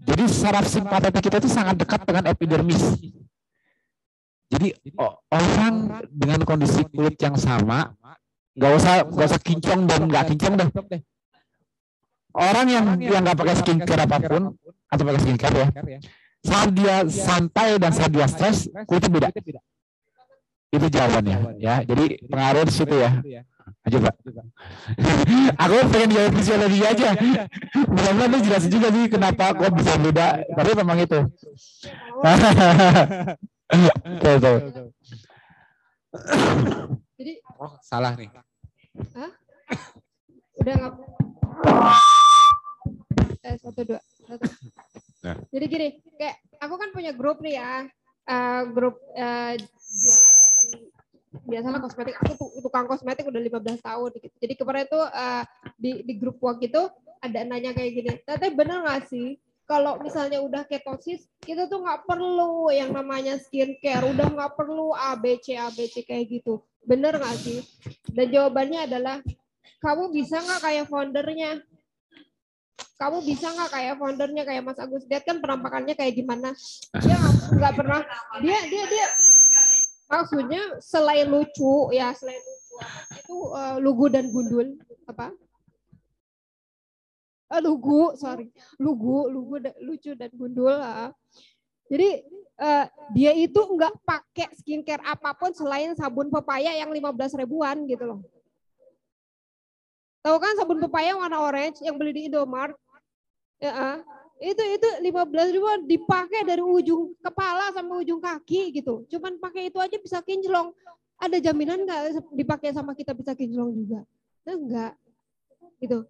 Jadi 0.07 0.23
saraf 0.31 0.65
simpatetik 0.65 1.27
kita 1.27 1.43
itu 1.43 1.51
sangat 1.51 1.75
dekat 1.75 2.01
dengan 2.07 2.23
epidermis. 2.31 2.81
Jadi 4.49 4.73
orang 5.29 6.01
dengan 6.09 6.39
kondisi 6.47 6.81
kulit 6.89 7.19
yang 7.21 7.37
sama, 7.37 7.93
nggak 8.57 8.71
usah 8.79 8.93
nggak 9.05 9.27
usah 9.29 9.41
kincong 9.43 9.85
dan 9.85 9.99
nggak 10.09 10.23
kincong 10.33 10.55
deh. 10.57 10.69
Orang 12.33 12.67
yang 12.71 12.85
yang 12.97 13.21
nggak 13.27 13.37
pakai 13.37 13.55
skincare 13.59 14.07
apa 14.07 14.17
pun 14.23 14.55
atau 14.89 15.03
pakai 15.03 15.21
skincare 15.21 15.55
ya, 15.61 15.67
saat 16.39 16.69
dia 16.71 16.95
santai 17.07 17.75
dan 17.77 17.91
saat 17.91 18.11
dia 18.11 18.27
stres, 18.27 18.67
kulitnya 18.87 19.09
beda. 19.09 19.27
Itu 20.69 20.85
jawabannya 20.85 21.57
ya. 21.57 21.81
Jadi 21.81 22.21
pengaruh 22.29 22.63
di 22.63 22.73
situ 22.73 22.95
ya. 22.95 23.11
Aja 23.85 23.97
Pak. 24.01 24.15
Aku 25.65 25.75
pengen 25.89 26.09
jawab 26.13 26.31
fisiologi 26.37 26.81
aja. 26.83 27.09
Mudah-mudahan 27.85 28.29
lu 28.33 28.39
jelas 28.41 28.63
juga 28.65 28.87
sih 28.89 29.05
kenapa 29.09 29.53
kok 29.53 29.73
bisa 29.73 29.93
beda. 29.97 30.27
Tapi 30.45 30.71
memang 30.77 30.97
itu. 31.01 31.19
Tuh, 34.19 34.35
tuh. 34.41 34.57
Jadi 37.21 37.33
Oh, 37.59 37.75
salah 37.85 38.17
nih. 38.17 38.31
udah 40.59 40.73
nggak 40.75 40.93
eh 43.45 43.55
satu 43.61 43.81
dua 43.85 43.99
satu. 44.25 44.47
Nah. 45.19 45.35
jadi 45.51 45.65
gini 45.67 45.87
kayak 46.15 46.37
aku 46.63 46.75
kan 46.79 46.89
punya 46.95 47.11
grup 47.11 47.43
nih 47.43 47.59
ya 47.59 47.83
eh, 48.29 48.61
grup 48.71 48.95
eh, 49.15 49.59
jualan 49.59 50.33
biasalah 51.45 51.79
kosmetik 51.83 52.15
aku 52.17 52.33
tukang 52.63 52.87
kosmetik 52.87 53.27
udah 53.27 53.41
15 53.41 53.83
tahun 53.83 54.09
gitu 54.15 54.35
jadi 54.39 54.53
kemarin 54.55 54.85
tuh 54.87 55.05
eh, 55.11 55.43
di 55.75 55.91
di 56.07 56.13
grup 56.15 56.39
work 56.39 56.63
itu 56.63 56.87
ada 57.19 57.39
nanya 57.43 57.75
kayak 57.75 57.91
gini 57.91 58.11
teteh 58.23 58.51
bener 58.55 58.79
nggak 58.79 59.11
sih 59.11 59.35
kalau 59.67 59.99
misalnya 60.01 60.39
udah 60.41 60.63
ketosis 60.65 61.27
kita 61.43 61.67
tuh 61.67 61.83
nggak 61.83 62.07
perlu 62.07 62.71
yang 62.71 62.95
namanya 62.95 63.35
skincare 63.37 64.07
udah 64.07 64.27
nggak 64.31 64.55
perlu 64.55 64.95
ABC 64.95 65.59
ABC 65.59 66.07
kayak 66.07 66.31
gitu 66.31 66.63
bener 66.87 67.19
nggak 67.19 67.37
sih 67.37 67.59
dan 68.15 68.31
jawabannya 68.31 68.87
adalah 68.87 69.19
kamu 69.79 70.11
bisa 70.11 70.43
nggak 70.43 70.61
kayak 70.63 70.85
foundernya? 70.91 71.63
Kamu 72.99 73.23
bisa 73.23 73.47
nggak 73.47 73.71
kayak 73.71 73.95
foundernya 73.95 74.43
kayak 74.43 74.59
Mas 74.59 74.75
Agus? 74.75 75.07
Lihat 75.07 75.23
kan 75.23 75.39
penampakannya 75.39 75.95
kayak 75.95 76.19
gimana? 76.19 76.51
Dia 77.03 77.15
nggak- 77.55 77.75
pernah. 77.79 78.03
Dia 78.43 78.59
dia 78.67 78.83
dia 78.91 79.07
maksudnya 80.09 80.61
selain 80.83 81.29
lucu 81.31 81.93
ya 81.95 82.11
selain 82.11 82.41
lucu 82.43 82.75
itu 83.15 83.35
eh, 83.55 83.75
lugu 83.79 84.05
dan 84.11 84.25
gundul 84.27 84.75
apa? 85.07 85.31
Eh, 87.49 87.61
lugu 87.63 88.13
sorry 88.19 88.51
lugu 88.75 89.31
lugu 89.31 89.63
da- 89.63 89.79
lucu 89.79 90.11
dan 90.19 90.31
gundul. 90.35 90.75
ah. 90.75 91.15
Jadi 91.87 92.09
eh, 92.59 92.85
dia 93.15 93.31
itu 93.31 93.61
nggak 93.63 93.95
pakai 94.03 94.51
skincare 94.59 95.07
apa 95.07 95.31
pun 95.39 95.55
selain 95.55 95.95
sabun 95.95 96.27
pepaya 96.27 96.75
yang 96.75 96.91
15 96.91 97.39
ribuan 97.39 97.87
gitu 97.87 98.03
loh. 98.03 98.19
Tahu 100.19 100.35
kan 100.35 100.51
sabun 100.59 100.83
pepaya 100.83 101.15
warna 101.15 101.39
orange 101.39 101.79
yang 101.79 101.95
beli 101.95 102.11
di 102.11 102.21
Indomart? 102.27 102.75
Ya, 103.59 103.99
itu 104.39 104.63
itu 104.63 104.87
15 105.03 105.51
ribu 105.51 105.67
dipakai 105.83 106.47
dari 106.47 106.63
ujung 106.63 107.11
kepala 107.19 107.75
sampai 107.75 108.07
ujung 108.07 108.23
kaki 108.23 108.71
gitu. 108.71 109.03
Cuman 109.11 109.35
pakai 109.35 109.67
itu 109.67 109.77
aja 109.83 109.99
bisa 109.99 110.23
kinclong. 110.23 110.71
Ada 111.19 111.43
jaminan 111.43 111.83
nggak 111.83 112.23
dipakai 112.31 112.71
sama 112.71 112.95
kita 112.95 113.11
bisa 113.11 113.35
kinclong 113.35 113.75
juga? 113.75 114.07
Nah, 114.47 114.55
enggak. 114.55 114.93
Gitu. 115.83 116.07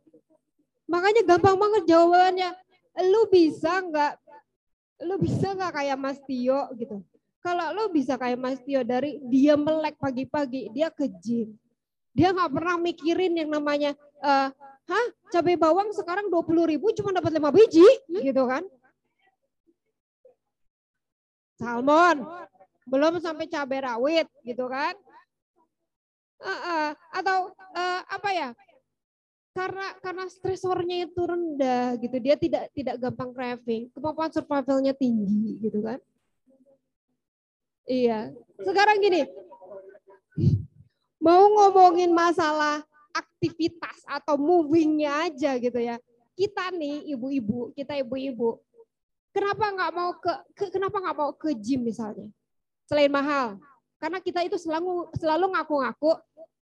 Makanya 0.86 1.26
gampang 1.26 1.58
banget 1.58 1.90
jawabannya. 1.90 2.50
Lu 3.10 3.26
bisa 3.34 3.82
nggak? 3.82 4.14
Lu 5.10 5.18
bisa 5.18 5.58
nggak 5.58 5.74
kayak 5.74 5.98
Mas 5.98 6.22
Tio 6.30 6.70
gitu? 6.78 7.02
Kalau 7.42 7.74
lu 7.74 7.90
bisa 7.90 8.14
kayak 8.14 8.38
Mas 8.38 8.62
Tio 8.62 8.86
dari 8.86 9.18
dia 9.26 9.58
melek 9.58 9.98
pagi-pagi, 9.98 10.70
dia 10.70 10.94
ke 10.94 11.10
gym. 11.10 11.58
Dia 12.14 12.30
nggak 12.30 12.52
pernah 12.52 12.78
mikirin 12.78 13.34
yang 13.34 13.50
namanya, 13.50 13.98
eh, 14.22 14.50
hah? 14.90 15.06
Cabai 15.30 15.56
bawang 15.56 15.94
sekarang 15.94 16.34
20 16.34 16.72
ribu 16.74 16.90
cuma 16.98 17.14
dapat 17.14 17.38
5 17.38 17.54
biji, 17.54 17.86
gitu 18.10 18.44
kan. 18.50 18.66
Salmon, 21.62 22.26
belum 22.90 23.22
sampai 23.22 23.46
cabai 23.46 23.86
rawit, 23.86 24.28
gitu 24.42 24.66
kan. 24.66 24.98
Eh, 26.40 26.50
eh, 26.50 26.90
atau 27.20 27.52
eh, 27.76 28.02
apa 28.08 28.30
ya, 28.32 28.50
karena 29.52 29.88
karena 30.00 30.26
stresornya 30.32 30.98
itu 31.04 31.20
rendah 31.20 32.00
gitu. 32.00 32.18
Dia 32.24 32.40
tidak 32.40 32.72
tidak 32.72 32.96
gampang 32.96 33.36
craving. 33.36 33.92
Kemampuan 33.92 34.32
survivalnya 34.32 34.96
tinggi 34.96 35.60
gitu 35.60 35.84
kan? 35.84 36.00
Iya. 37.84 38.32
Sekarang 38.64 39.04
gini. 39.04 39.28
Mau 41.20 41.52
ngomongin 41.52 42.16
masalah 42.16 42.88
aktivitas 43.20 43.98
atau 44.08 44.40
movingnya 44.40 45.28
aja 45.28 45.60
gitu 45.60 45.80
ya 45.80 46.00
kita 46.34 46.72
nih 46.72 47.12
ibu-ibu 47.14 47.76
kita 47.76 48.00
ibu-ibu 48.00 48.60
kenapa 49.36 49.66
nggak 49.76 49.92
mau 49.92 50.12
ke, 50.18 50.34
ke- 50.56 50.72
kenapa 50.72 50.98
nggak 51.04 51.18
mau 51.18 51.32
ke 51.36 51.52
gym 51.56 51.84
misalnya 51.84 52.28
selain 52.88 53.12
mahal 53.12 53.60
karena 54.00 54.24
kita 54.24 54.42
itu 54.48 54.56
selalu 54.56 55.12
selalu 55.20 55.52
ngaku-ngaku 55.54 56.16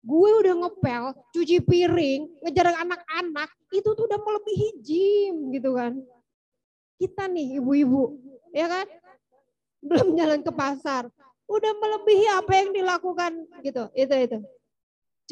gue 0.01 0.29
udah 0.41 0.55
ngepel, 0.65 1.03
cuci 1.29 1.61
piring, 1.61 2.21
ngejar 2.41 2.73
anak-anak, 2.73 3.49
itu 3.69 3.85
tuh 3.93 4.09
udah 4.09 4.17
melebihi 4.17 4.69
gym 4.81 5.35
gitu 5.53 5.77
kan. 5.77 5.93
Kita 6.97 7.29
nih 7.29 7.61
ibu-ibu, 7.61 8.17
ya 8.53 8.65
kan? 8.65 8.87
Belum 9.81 10.13
jalan 10.17 10.41
ke 10.41 10.51
pasar, 10.53 11.09
udah 11.45 11.71
melebihi 11.77 12.25
apa 12.33 12.51
yang 12.53 12.69
dilakukan 12.73 13.31
gitu, 13.61 13.89
itu 13.93 14.15
itu. 14.17 14.37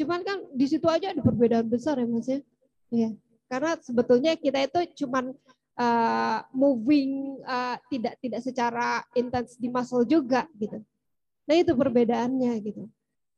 Cuman 0.00 0.24
kan 0.24 0.40
di 0.56 0.64
situ 0.64 0.88
aja 0.88 1.12
ada 1.12 1.20
perbedaan 1.20 1.68
besar 1.68 2.00
ya 2.00 2.08
mas 2.08 2.24
ya. 2.24 2.40
Iya. 2.88 3.10
Karena 3.52 3.76
sebetulnya 3.84 4.32
kita 4.40 4.64
itu 4.64 5.04
cuman 5.04 5.36
uh, 5.76 6.40
moving 6.56 7.36
uh, 7.44 7.76
tidak 7.92 8.16
tidak 8.24 8.40
secara 8.40 9.04
intens 9.12 9.60
di 9.60 9.68
muscle 9.68 10.08
juga 10.08 10.48
gitu. 10.56 10.80
Nah 11.44 11.54
itu 11.60 11.76
perbedaannya 11.76 12.52
gitu 12.64 12.88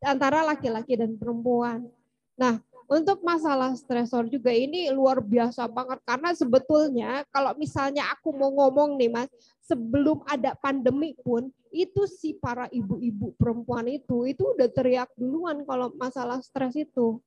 antara 0.02 0.43
laki-laki 0.43 0.98
dan 0.98 1.14
perempuan. 1.14 1.86
Nah, 2.34 2.59
untuk 2.90 3.22
masalah 3.22 3.72
stresor 3.78 4.26
juga 4.26 4.51
ini 4.51 4.90
luar 4.90 5.22
biasa 5.22 5.64
banget 5.70 6.02
karena 6.02 6.34
sebetulnya 6.34 7.10
kalau 7.30 7.55
misalnya 7.56 8.05
aku 8.10 8.34
mau 8.34 8.51
ngomong 8.51 8.98
nih 8.98 9.09
Mas, 9.09 9.30
sebelum 9.64 10.20
ada 10.26 10.52
pandemi 10.59 11.14
pun 11.22 11.48
itu 11.73 12.05
si 12.07 12.36
para 12.36 12.69
ibu-ibu 12.69 13.32
perempuan 13.40 13.89
itu 13.89 14.28
itu 14.28 14.53
udah 14.53 14.69
teriak 14.69 15.11
duluan 15.16 15.65
kalau 15.65 15.90
masalah 15.97 16.39
stres 16.44 16.77
itu. 16.77 17.19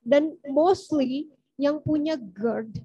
Dan 0.00 0.36
mostly 0.48 1.28
yang 1.60 1.80
punya 1.80 2.16
GERD, 2.16 2.80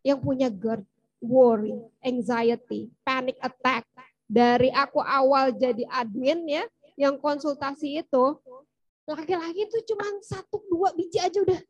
yang 0.00 0.20
punya 0.20 0.48
GERD, 0.48 0.84
worry, 1.20 1.76
anxiety, 2.00 2.88
panic 3.04 3.36
attack. 3.40 3.84
Dari 4.24 4.72
aku 4.72 5.04
awal 5.04 5.52
jadi 5.52 5.84
admin 5.92 6.48
ya, 6.48 6.64
yang 6.96 7.20
konsultasi 7.20 8.00
itu 8.00 8.24
laki-laki 9.04 9.68
itu 9.68 9.78
cuma 9.92 10.08
satu 10.24 10.64
dua 10.72 10.96
biji 10.96 11.20
aja 11.20 11.44
udah 11.44 11.60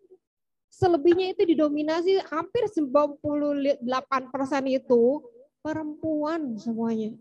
selebihnya 0.70 1.34
itu 1.34 1.42
didominasi 1.54 2.22
hampir 2.30 2.66
98% 2.70 3.82
itu 4.70 5.02
perempuan 5.62 6.54
semuanya 6.58 7.14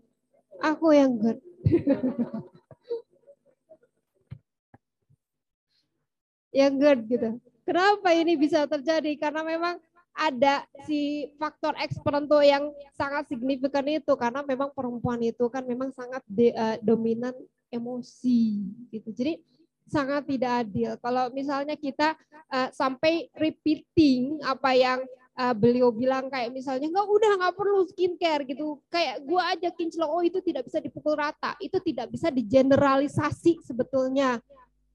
aku 0.60 0.92
yang 0.94 1.18
GERD 1.18 1.40
yang 6.62 6.78
GERD 6.78 7.00
gitu 7.10 7.28
kenapa 7.66 8.14
ini 8.14 8.38
bisa 8.38 8.62
terjadi 8.68 9.10
karena 9.18 9.42
memang 9.42 9.80
ada 10.14 10.62
si 10.86 11.26
faktor 11.42 11.74
eksperentu 11.82 12.38
yang 12.38 12.70
sangat 12.94 13.26
signifikan 13.26 13.82
itu 13.90 14.14
karena 14.14 14.46
memang 14.46 14.70
perempuan 14.70 15.18
itu 15.18 15.50
kan 15.50 15.66
memang 15.66 15.90
sangat 15.90 16.22
de- 16.30 16.54
eh, 16.54 16.78
dominan 16.86 17.34
emosi 17.74 18.62
gitu. 18.94 19.10
Jadi 19.10 19.42
sangat 19.90 20.22
tidak 20.30 20.64
adil. 20.64 20.94
Kalau 21.02 21.34
misalnya 21.34 21.74
kita 21.74 22.14
eh, 22.54 22.70
sampai 22.70 23.26
repeating 23.34 24.38
apa 24.46 24.70
yang 24.78 25.02
eh, 25.34 25.54
beliau 25.54 25.90
bilang 25.90 26.30
kayak 26.30 26.54
misalnya 26.54 26.90
nggak 26.90 27.08
udah 27.10 27.32
nggak 27.42 27.54
perlu 27.58 27.80
skincare 27.90 28.42
gitu. 28.46 28.78
Kayak 28.90 29.22
gua 29.26 29.54
aja 29.54 29.68
kinclong 29.74 30.10
oh 30.10 30.22
itu 30.22 30.38
tidak 30.40 30.66
bisa 30.66 30.78
dipukul 30.78 31.14
rata. 31.18 31.58
Itu 31.58 31.78
tidak 31.82 32.10
bisa 32.10 32.30
digeneralisasi 32.30 33.62
sebetulnya 33.62 34.38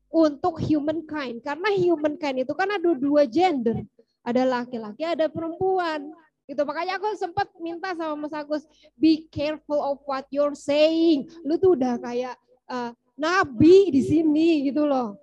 untuk 0.10 0.57
humankind 0.57 1.45
karena 1.45 1.70
humankind 1.70 2.41
itu 2.41 2.53
kan 2.57 2.66
ada 2.66 2.98
dua 2.98 3.30
gender 3.30 3.86
ada 4.24 4.44
laki-laki, 4.45 5.03
ada 5.03 5.26
perempuan. 5.32 6.11
Gitu. 6.49 6.61
Makanya 6.66 6.98
aku 6.98 7.14
sempat 7.14 7.48
minta 7.61 7.94
sama 7.94 8.26
Mas 8.26 8.34
Agus, 8.34 8.66
be 8.98 9.30
careful 9.30 9.78
of 9.82 10.02
what 10.06 10.26
you're 10.34 10.57
saying. 10.57 11.30
Lu 11.45 11.61
tuh 11.61 11.78
udah 11.78 12.02
kayak 12.02 12.34
uh, 12.66 12.90
nabi 13.14 13.94
di 13.94 14.02
sini 14.02 14.66
gitu 14.70 14.86
loh. 14.90 15.14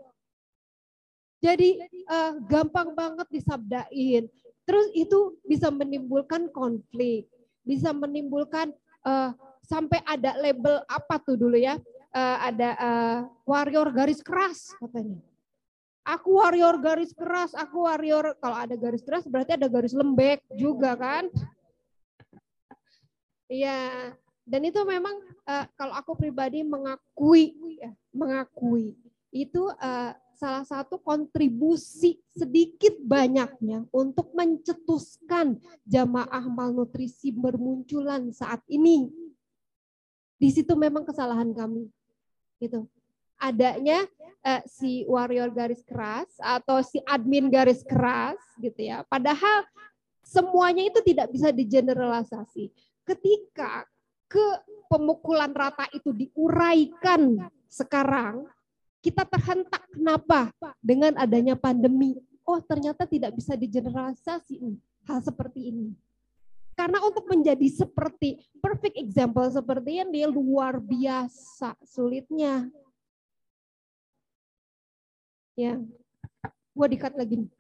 Jadi 1.42 1.82
uh, 2.06 2.38
gampang 2.46 2.94
banget 2.94 3.26
disabdain. 3.30 4.30
Terus 4.66 4.90
itu 4.98 5.38
bisa 5.46 5.70
menimbulkan 5.70 6.50
konflik. 6.50 7.30
bisa 7.66 7.90
menimbulkan 7.90 8.70
uh, 9.02 9.34
sampai 9.66 9.98
ada 10.06 10.38
label 10.38 10.86
apa 10.86 11.18
tuh 11.18 11.34
dulu 11.34 11.58
ya? 11.58 11.74
Uh, 12.14 12.38
ada 12.38 12.70
uh, 12.78 13.18
warrior 13.42 13.90
garis 13.90 14.22
keras 14.22 14.70
katanya. 14.78 15.18
Aku 16.06 16.38
warrior 16.38 16.78
garis 16.78 17.10
keras, 17.10 17.50
aku 17.58 17.90
warrior 17.90 18.38
kalau 18.38 18.54
ada 18.54 18.78
garis 18.78 19.02
keras 19.02 19.26
berarti 19.26 19.58
ada 19.58 19.66
garis 19.66 19.90
lembek 19.90 20.38
juga 20.54 20.94
kan? 20.94 21.26
Iya, 23.50 24.14
dan 24.46 24.62
itu 24.62 24.78
memang 24.86 25.18
uh, 25.50 25.66
kalau 25.74 25.94
aku 25.98 26.14
pribadi 26.14 26.62
mengakui 26.62 27.58
mengakui 28.14 28.94
itu 29.34 29.66
uh, 29.82 30.14
salah 30.36 30.62
satu 30.62 31.00
kontribusi 31.00 32.20
sedikit 32.36 32.94
banyaknya 33.00 33.88
untuk 33.90 34.36
mencetuskan 34.36 35.56
jamaah 35.88 36.44
malnutrisi 36.46 37.32
bermunculan 37.32 38.30
saat 38.30 38.60
ini. 38.68 39.08
Di 40.36 40.52
situ 40.52 40.76
memang 40.76 41.08
kesalahan 41.08 41.50
kami. 41.56 41.88
Gitu 42.60 42.84
adanya 43.36 44.04
uh, 44.44 44.62
si 44.64 45.04
warrior 45.04 45.52
garis 45.52 45.84
keras 45.84 46.28
atau 46.40 46.80
si 46.80 47.00
admin 47.04 47.52
garis 47.52 47.84
keras 47.84 48.40
gitu 48.60 48.80
ya. 48.80 49.04
Padahal 49.06 49.64
semuanya 50.24 50.88
itu 50.88 51.00
tidak 51.04 51.30
bisa 51.30 51.52
digeneralisasi. 51.52 52.72
Ketika 53.06 53.86
ke 54.26 54.46
pemukulan 54.90 55.54
rata 55.54 55.86
itu 55.94 56.10
diuraikan 56.10 57.46
sekarang, 57.70 58.48
kita 59.06 59.22
terhentak 59.22 59.86
kenapa? 59.94 60.50
Dengan 60.82 61.14
adanya 61.14 61.54
pandemi. 61.54 62.18
Oh, 62.42 62.58
ternyata 62.58 63.06
tidak 63.06 63.38
bisa 63.38 63.54
digeneralisasi 63.54 64.58
hal 65.06 65.22
seperti 65.22 65.70
ini. 65.70 65.94
Karena 66.74 66.98
untuk 67.06 67.24
menjadi 67.30 67.70
seperti 67.70 68.42
perfect 68.58 68.98
example 68.98 69.46
seperti 69.48 70.02
ini 70.02 70.26
luar 70.28 70.76
biasa 70.82 71.72
sulitnya 71.86 72.68
Ya. 75.56 75.80
Gua 76.76 76.84
dikat 76.84 77.16
lagi 77.16 77.40
nih. 77.40 77.50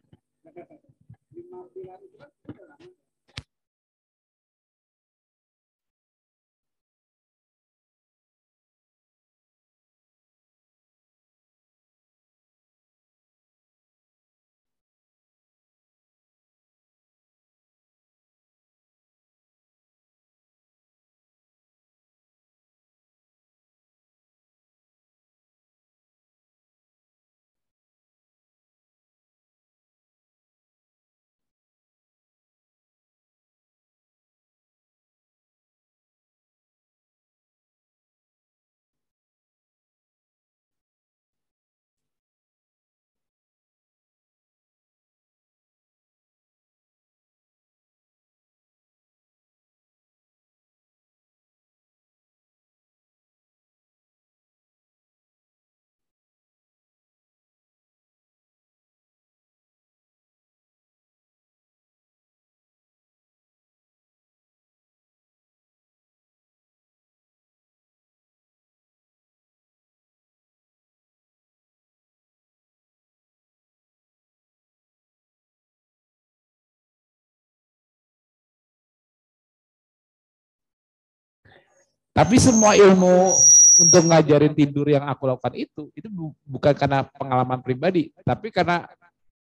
Tapi 82.16 82.40
semua 82.40 82.72
ilmu 82.72 83.28
untuk 83.76 84.02
ngajarin 84.08 84.56
tidur 84.56 84.88
yang 84.88 85.04
aku 85.04 85.28
lakukan 85.28 85.52
itu, 85.52 85.92
itu 85.92 86.08
bukan 86.48 86.72
karena 86.72 87.04
pengalaman 87.04 87.60
pribadi, 87.60 88.08
tapi 88.24 88.48
karena 88.48 88.88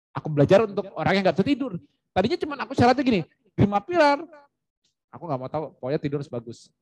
aku 0.09 0.33
belajar 0.33 0.65
untuk 0.65 0.89
orang 0.97 1.13
yang 1.13 1.23
nggak 1.29 1.37
bisa 1.37 1.45
tidur. 1.45 1.77
Tadinya 2.09 2.37
cuma 2.41 2.57
aku 2.57 2.73
syaratnya 2.73 3.05
gini, 3.05 3.21
lima 3.53 3.77
pilar. 3.85 4.17
Aku 5.13 5.29
nggak 5.29 5.39
mau 5.39 5.45
tahu, 5.45 5.65
pokoknya 5.77 5.99
tidur 6.01 6.17
harus 6.25 6.31
bagus. 6.33 6.73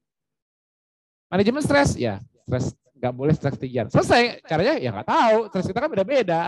Manajemen 1.28 1.60
stres, 1.60 2.00
ya 2.00 2.24
stres 2.48 2.72
nggak 2.96 3.14
boleh 3.20 3.34
stres 3.36 3.60
tinggi. 3.60 3.84
Selesai, 3.92 4.40
caranya 4.48 4.80
ya 4.80 4.90
nggak 4.96 5.10
tahu, 5.12 5.38
stres 5.52 5.68
kita 5.68 5.84
kan 5.84 5.92
beda-beda. 5.92 6.40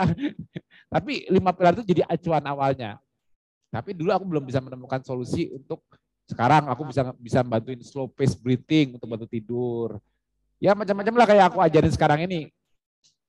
Tapi 0.96 1.28
lima 1.28 1.52
pilar 1.52 1.76
itu 1.76 1.84
jadi 1.84 2.08
acuan 2.08 2.40
awalnya. 2.48 2.96
Tapi 3.68 3.92
dulu 3.92 4.16
aku 4.16 4.24
belum 4.24 4.48
bisa 4.48 4.64
menemukan 4.64 5.04
solusi 5.04 5.52
untuk 5.52 5.84
sekarang 6.26 6.66
aku 6.66 6.90
bisa 6.90 7.14
bisa 7.22 7.40
bantuin 7.46 7.78
slow 7.86 8.10
pace 8.10 8.34
breathing 8.34 8.98
untuk 8.98 9.06
bantu 9.06 9.26
tidur. 9.30 10.02
Ya 10.58 10.74
macam-macam 10.74 11.14
lah 11.14 11.26
kayak 11.26 11.44
aku 11.54 11.58
ajarin 11.62 11.92
sekarang 11.94 12.26
ini. 12.26 12.50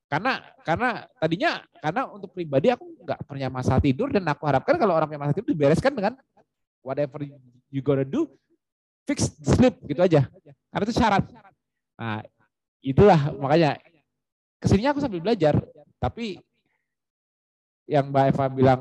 Karena 0.09 0.39
karena 0.63 1.03
tadinya 1.19 1.61
karena 1.77 2.01
untuk 2.09 2.33
pribadi 2.33 2.73
aku 2.73 2.87
nggak 3.05 3.19
punya 3.27 3.47
masalah 3.53 3.83
tidur 3.83 4.09
dan 4.09 4.25
aku 4.25 4.49
harapkan 4.49 4.79
kalau 4.79 4.97
orang 4.97 5.05
punya 5.11 5.21
masalah 5.21 5.37
tidur 5.37 5.51
dibereskan 5.53 5.93
dengan 5.93 6.17
whatever 6.81 7.21
you 7.69 7.83
gonna 7.83 8.07
do 8.07 8.25
fix 9.05 9.29
sleep 9.45 9.77
gitu 9.85 10.01
aja. 10.01 10.25
Karena 10.73 10.83
itu 10.87 10.95
syarat. 10.95 11.23
Nah, 11.97 12.21
itulah 12.81 13.19
makanya 13.37 13.77
ke 14.57 14.65
sininya 14.65 14.95
aku 14.95 15.03
sambil 15.05 15.21
belajar. 15.21 15.53
Tapi 16.01 16.39
yang 17.85 18.09
Mbak 18.09 18.25
Eva 18.35 18.45
bilang 18.51 18.79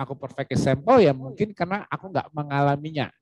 aku 0.00 0.16
perfect 0.16 0.56
example 0.56 0.96
ya 0.96 1.12
mungkin 1.12 1.52
karena 1.52 1.84
aku 1.92 2.08
nggak 2.08 2.32
mengalaminya. 2.32 3.12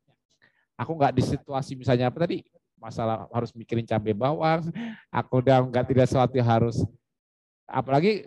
Aku 0.79 0.95
nggak 0.95 1.11
di 1.11 1.27
situasi 1.27 1.75
misalnya 1.75 2.07
apa 2.07 2.23
tadi 2.23 2.47
masalah 2.79 3.27
harus 3.35 3.51
mikirin 3.59 3.83
cabai 3.83 4.15
bawang, 4.15 4.71
aku 5.11 5.43
udah 5.43 5.59
nggak 5.67 5.91
tidak 5.91 6.07
sesuatu 6.07 6.39
harus 6.39 6.87
apalagi 7.67 8.23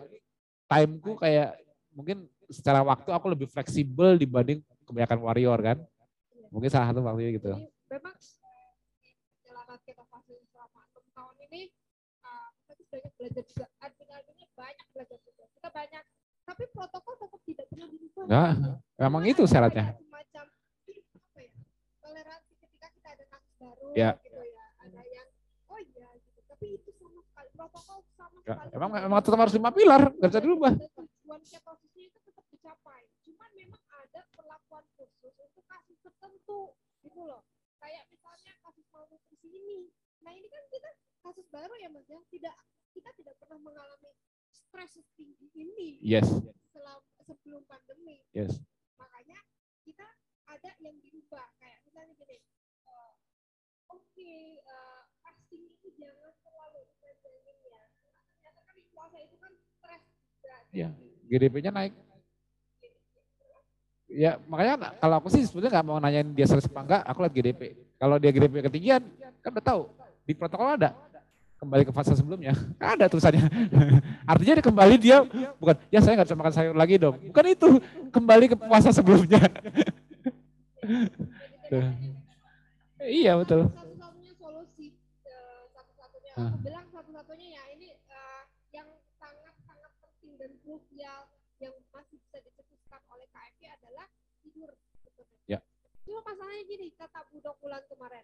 timeku 0.68 1.16
kayak 1.16 1.56
mungkin 1.96 2.28
secara 2.52 2.84
waktu 2.84 3.08
aku 3.08 3.32
lebih 3.32 3.48
fleksibel 3.48 4.20
dibanding 4.20 4.60
kebanyakan 4.84 5.18
warrior 5.24 5.56
kan. 5.64 5.80
Mungkin 6.52 6.68
salah 6.68 6.92
satu 6.92 7.00
waktu 7.00 7.40
gitu. 7.40 7.56
Memang 7.88 8.12
kita 9.88 10.04
selama 10.52 10.80
enam 10.92 11.04
tahun 11.16 11.36
ini 11.48 11.72
kita 12.68 12.84
banyak 12.92 13.12
belajar 13.16 13.42
juga, 13.48 13.64
admin 13.80 14.48
banyak 14.52 14.86
belajar 14.92 15.18
juga. 15.24 15.44
Kita 15.48 15.68
banyak 15.72 16.04
tapi 16.42 16.64
protokol 16.74 17.14
tetap 17.18 17.40
tidak 17.46 17.66
pernah 17.70 17.88
dirubah. 17.88 18.24
Nah, 18.26 18.52
memang 18.98 19.22
itu 19.26 19.42
syaratnya. 19.46 19.94
Semacam 19.94 20.44
apa 20.46 21.40
ya? 21.40 21.52
Toleransi 22.02 22.52
ketika 22.58 22.86
kita 22.92 23.08
ada 23.14 23.24
kasus 23.30 23.52
baru 23.58 23.86
ya. 23.94 24.10
gitu 24.20 24.42
ya. 24.42 24.66
Ada 24.82 25.00
yang 25.06 25.28
oh 25.70 25.80
iya 25.80 26.08
gitu. 26.18 26.40
Tapi 26.50 26.66
itu 26.76 26.90
sama 26.98 27.20
sekali 27.24 27.48
protokol 27.54 27.98
sama 28.18 28.38
ya, 28.42 28.54
sekali. 28.54 28.70
Emang 28.76 28.90
emang 28.98 29.18
tetap 29.22 29.38
harus 29.38 29.54
lima 29.54 29.70
pilar, 29.70 30.02
nggak 30.18 30.30
bisa 30.30 30.42
dirubah. 30.42 30.72
Tujuan 30.76 31.40
ketosisnya 31.46 32.04
itu 32.10 32.18
tetap 32.26 32.44
dicapai. 32.50 33.02
Cuman 33.24 33.50
memang 33.54 33.82
ada 34.02 34.20
perlakuan 34.34 34.84
khusus 34.98 35.34
untuk 35.38 35.64
kasus 35.64 35.98
tertentu 36.02 36.74
gitu 37.06 37.20
loh. 37.22 37.42
Kayak 37.82 38.06
misalnya 38.10 38.52
kasus 38.62 38.86
malnutrisi 38.90 39.48
ini. 39.50 39.90
Nah 40.22 40.32
ini 40.34 40.46
kan 40.46 40.62
kita 40.70 40.90
kasus 41.22 41.46
baru 41.50 41.74
ya 41.78 41.88
mas 41.90 42.06
ya. 42.06 42.18
Tidak 42.30 42.54
kita 42.92 43.10
tidak 43.16 43.34
pernah 43.40 43.58
mengalami 43.62 44.10
stres 44.72 44.96
setinggi 44.96 45.52
ini 45.52 46.00
yes. 46.00 46.24
selama, 46.72 47.04
sebelum 47.28 47.60
pandemi. 47.68 48.24
Yes. 48.32 48.56
Makanya 48.96 49.36
kita 49.84 50.08
ada 50.48 50.70
yang 50.80 50.96
dirubah 51.04 51.44
kayak 51.60 51.84
misalnya 51.84 52.16
gini, 52.16 52.40
uh, 52.88 53.12
oke 53.92 54.00
okay, 54.16 54.56
uh, 54.64 55.04
fasting 55.20 55.68
itu 55.68 55.92
jangan 56.00 56.32
terlalu 56.40 56.88
intensif 57.04 57.56
ya. 57.68 57.84
Ternyata 58.40 58.60
kan 58.64 58.76
puasa 58.88 59.16
itu 59.20 59.36
kan 59.36 59.52
stres 59.60 60.04
juga. 60.40 60.56
Ya, 60.72 60.88
GDP-nya 61.28 61.68
naik. 61.76 61.92
Ya 64.08 64.40
makanya 64.48 64.96
kalau 64.96 65.20
aku 65.20 65.28
sih 65.28 65.44
sebetulnya 65.44 65.80
nggak 65.80 65.86
mau 65.88 66.00
nanyain 66.00 66.32
dia 66.32 66.48
stres 66.48 66.64
apa 66.64 66.80
enggak, 66.80 67.02
aku 67.04 67.18
lihat 67.28 67.34
GDP. 67.36 67.60
Kalau 68.00 68.16
dia 68.16 68.32
GDP 68.32 68.64
ketinggian, 68.64 69.04
kan 69.44 69.52
udah 69.52 69.64
tahu 69.68 69.82
di 70.24 70.32
protokol 70.32 70.80
ada 70.80 71.11
kembali 71.62 71.82
ke 71.86 71.92
fase 71.94 72.18
sebelumnya. 72.18 72.58
Ada 72.82 73.06
tulisannya. 73.06 73.46
Artinya 74.30 74.58
dia 74.58 74.66
kembali 74.66 74.94
dia 74.98 75.22
bukan 75.62 75.78
ya 75.94 76.02
saya 76.02 76.18
nggak 76.18 76.26
bisa 76.26 76.38
makan 76.42 76.54
sayur 76.58 76.74
lagi 76.74 76.98
dong. 76.98 77.14
Bukan 77.30 77.44
itu 77.46 77.68
kembali 78.10 78.44
ke 78.50 78.56
puasa 78.58 78.90
sebelumnya. 78.90 79.38
Iya 83.02 83.34
betul. 83.34 83.66
Satu-satunya 83.74 84.30
solusi, 84.38 84.94
eh, 85.26 85.62
satu-satunya 85.74 86.32
aku 86.38 86.58
bilang 86.62 86.86
satu-satunya 86.94 87.48
ya 87.58 87.64
ini 87.74 87.98
eh, 87.98 88.42
yang 88.70 88.86
sangat-sangat 89.18 89.90
penting 89.98 90.38
dan 90.38 90.54
krusial 90.62 91.26
yang 91.58 91.74
masih 91.90 92.22
bisa 92.22 92.38
dicetuskan 92.46 93.02
oleh 93.10 93.26
KFI 93.34 93.66
adalah 93.74 94.06
tidur. 94.46 94.70
Ya. 95.50 95.58
Cuma 96.06 96.22
masalahnya 96.22 96.62
gini, 96.70 96.94
kata 96.94 97.26
Budok 97.34 97.58
bulan 97.58 97.82
kemarin, 97.90 98.22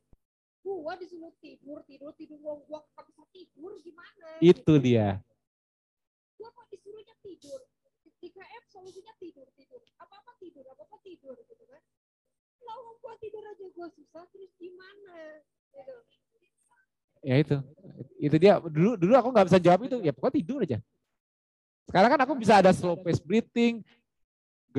gua 0.68 0.94
disuruh 1.00 1.32
tidur, 1.40 1.80
tidur, 1.88 2.12
tidur, 2.18 2.36
gua, 2.42 2.54
gua 2.68 2.80
nggak 2.84 3.04
bisa 3.08 3.24
tidur 3.32 3.72
gimana? 3.80 4.28
Itu 4.42 4.74
dia. 4.76 5.22
Gua 6.36 6.48
kok 6.52 6.66
disuruhnya 6.68 7.16
tidur. 7.24 7.60
Di 8.18 8.28
KF 8.34 8.64
solusinya 8.68 9.14
tidur, 9.16 9.46
tidur. 9.54 9.80
Apa-apa 9.96 10.36
tidur, 10.42 10.64
apa-apa 10.68 10.96
tidur 11.00 11.36
gitu 11.46 11.64
kan. 11.64 11.82
Kalau 12.58 12.98
gua 13.00 13.14
tidur 13.22 13.42
aja 13.46 13.66
gua 13.72 13.88
susah, 13.94 14.24
terus 14.34 14.52
gimana? 14.60 15.40
Gitu. 15.72 15.96
Ya 17.22 17.36
itu. 17.40 17.56
Itu 18.18 18.36
dia. 18.38 18.60
Dulu 18.62 18.94
dulu 18.98 19.12
aku 19.16 19.28
nggak 19.32 19.46
bisa 19.48 19.58
jawab 19.62 19.80
itu. 19.86 19.96
Ya 20.02 20.12
pokoknya 20.12 20.36
tidur 20.42 20.60
aja. 20.62 20.78
Sekarang 21.88 22.10
kan 22.12 22.20
aku 22.28 22.34
bisa 22.36 22.60
ada 22.60 22.70
slow 22.76 23.00
pace 23.00 23.22
breathing. 23.22 23.80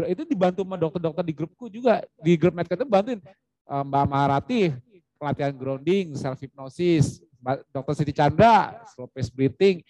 Itu 0.05 0.23
dibantu 0.23 0.61
sama 0.61 0.77
dokter-dokter 0.77 1.23
di 1.25 1.33
grupku 1.33 1.65
juga. 1.67 2.05
Di 2.21 2.37
grup 2.37 2.53
medcare 2.53 2.79
itu 2.79 2.87
bantuin 2.87 3.19
eh, 3.19 3.83
Mbak 3.83 4.05
Maharati 4.05 4.71
pelatihan 5.19 5.51
grounding, 5.51 6.15
self 6.15 6.39
hypnosis, 6.39 7.19
Dokter 7.71 7.93
Siti 7.95 8.15
Chandra 8.15 8.79
slow 8.95 9.11
pace 9.11 9.31
breathing. 9.31 9.83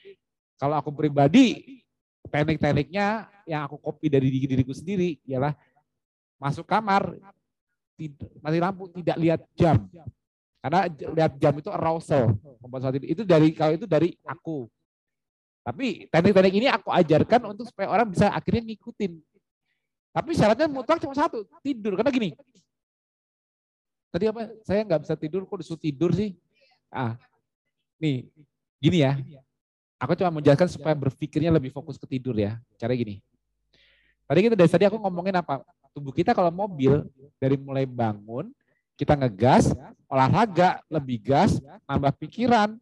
Kalau 0.58 0.76
aku 0.76 0.92
pribadi 0.92 1.80
teknik-tekniknya 2.28 3.30
yang 3.50 3.66
aku 3.66 3.82
copy 3.82 4.12
dari 4.12 4.28
diri 4.30 4.46
diriku 4.46 4.76
sendiri 4.76 5.18
ialah 5.26 5.56
masuk 6.38 6.68
kamar 6.68 7.16
mati 8.44 8.60
lampu 8.60 8.92
tidak 9.02 9.18
lihat 9.18 9.42
jam. 9.58 9.88
Karena 10.60 10.92
lihat 10.92 11.34
jam 11.40 11.54
itu 11.56 11.72
arousal 11.72 12.36
membuat 12.60 12.92
itu 13.00 13.24
dari 13.24 13.56
kalau 13.56 13.74
itu 13.80 13.88
dari 13.88 14.14
aku. 14.28 14.68
Tapi 15.64 16.10
teknik-teknik 16.12 16.54
ini 16.54 16.68
aku 16.68 16.92
ajarkan 16.92 17.56
untuk 17.56 17.70
supaya 17.70 17.88
orang 17.88 18.10
bisa 18.10 18.30
akhirnya 18.30 18.68
ngikutin. 18.68 19.22
Tapi 20.10 20.30
syaratnya 20.34 20.68
mutlak 20.68 21.00
cuma 21.00 21.16
satu 21.16 21.46
tidur. 21.64 21.96
Karena 21.96 22.12
gini 22.12 22.30
tadi 24.10 24.26
apa? 24.30 24.50
Saya 24.66 24.82
nggak 24.86 25.02
bisa 25.06 25.16
tidur 25.16 25.46
kok 25.46 25.58
disuruh 25.62 25.82
tidur 25.82 26.12
sih? 26.14 26.34
Ah 26.90 27.16
nih 28.02 28.26
gini 28.82 29.06
ya. 29.06 29.14
Aku 30.00 30.16
cuma 30.16 30.40
menjelaskan 30.40 30.72
supaya 30.72 30.96
berpikirnya 30.96 31.52
lebih 31.52 31.76
fokus 31.76 32.00
ke 32.00 32.08
tidur 32.08 32.34
ya. 32.34 32.58
Cara 32.80 32.96
gini. 32.96 33.20
Tadi 34.24 34.40
kita 34.46 34.56
dari 34.56 34.70
tadi 34.72 34.86
aku 34.88 34.98
ngomongin 34.98 35.36
apa? 35.38 35.62
Tubuh 35.92 36.16
kita 36.16 36.32
kalau 36.32 36.54
mobil 36.54 37.04
dari 37.42 37.60
mulai 37.60 37.84
bangun 37.84 38.54
kita 39.00 39.16
ngegas 39.16 39.72
olahraga 40.12 40.84
lebih 40.92 41.24
gas 41.24 41.60
nambah 41.88 42.12
pikiran. 42.20 42.76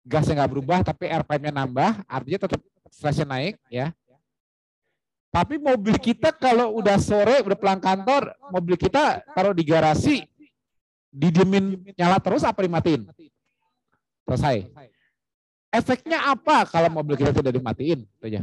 Gasnya 0.00 0.40
nggak 0.40 0.50
berubah 0.56 0.78
tapi 0.80 1.08
RPM-nya 1.08 1.52
nambah 1.52 1.90
artinya 2.08 2.48
tetap 2.48 2.60
stresnya 2.88 3.26
naik 3.28 3.56
ya. 3.68 3.92
Tapi 5.30 5.62
mobil 5.62 5.94
kita 5.94 6.34
kalau 6.34 6.74
udah 6.74 6.98
sore 6.98 7.38
udah 7.44 7.54
pulang 7.54 7.78
kantor 7.78 8.34
mobil 8.50 8.74
kita 8.74 9.22
taruh 9.30 9.54
di 9.54 9.62
garasi 9.62 10.26
didiemin 11.10 11.94
nyala 11.98 12.22
terus 12.22 12.46
apa 12.46 12.62
dimatiin? 12.62 13.06
Selesai. 14.26 14.70
Efeknya 15.70 16.18
apa 16.34 16.66
kalau 16.66 16.90
mobil 16.90 17.14
kita 17.18 17.34
tidak 17.34 17.54
dimatiin? 17.54 18.06
Aja 18.22 18.42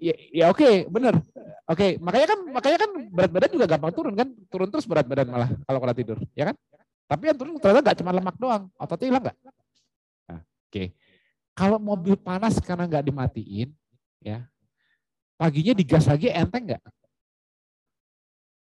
ya, 0.00 0.14
ya 0.32 0.44
oke 0.52 0.88
bener. 0.88 1.16
Oke 1.66 1.98
makanya 1.98 2.36
kan 2.36 2.38
makanya 2.54 2.78
kan 2.86 2.90
berat 3.10 3.30
badan 3.32 3.50
juga 3.50 3.66
gampang 3.66 3.92
turun 3.92 4.14
kan? 4.14 4.28
Turun 4.52 4.68
terus 4.70 4.86
berat 4.86 5.06
badan 5.08 5.26
malah 5.32 5.50
kalau 5.66 5.78
kena 5.82 5.94
tidur 5.96 6.18
ya 6.36 6.52
kan? 6.52 6.56
Tapi 7.06 7.22
yang 7.30 7.38
turun 7.38 7.58
ternyata 7.58 7.82
nggak 7.82 7.98
cuma 8.02 8.12
lemak 8.14 8.36
doang. 8.38 8.62
Ototnya 8.78 9.06
hilang 9.10 9.22
nggak? 9.26 9.36
Nah, 10.30 10.40
oke. 10.42 10.84
Kalau 11.56 11.78
mobil 11.80 12.14
panas 12.20 12.60
karena 12.60 12.84
nggak 12.84 13.04
dimatiin 13.08 13.72
ya 14.20 14.44
paginya 15.36 15.76
digas 15.76 16.08
lagi 16.08 16.32
enteng 16.32 16.72
nggak 16.72 16.82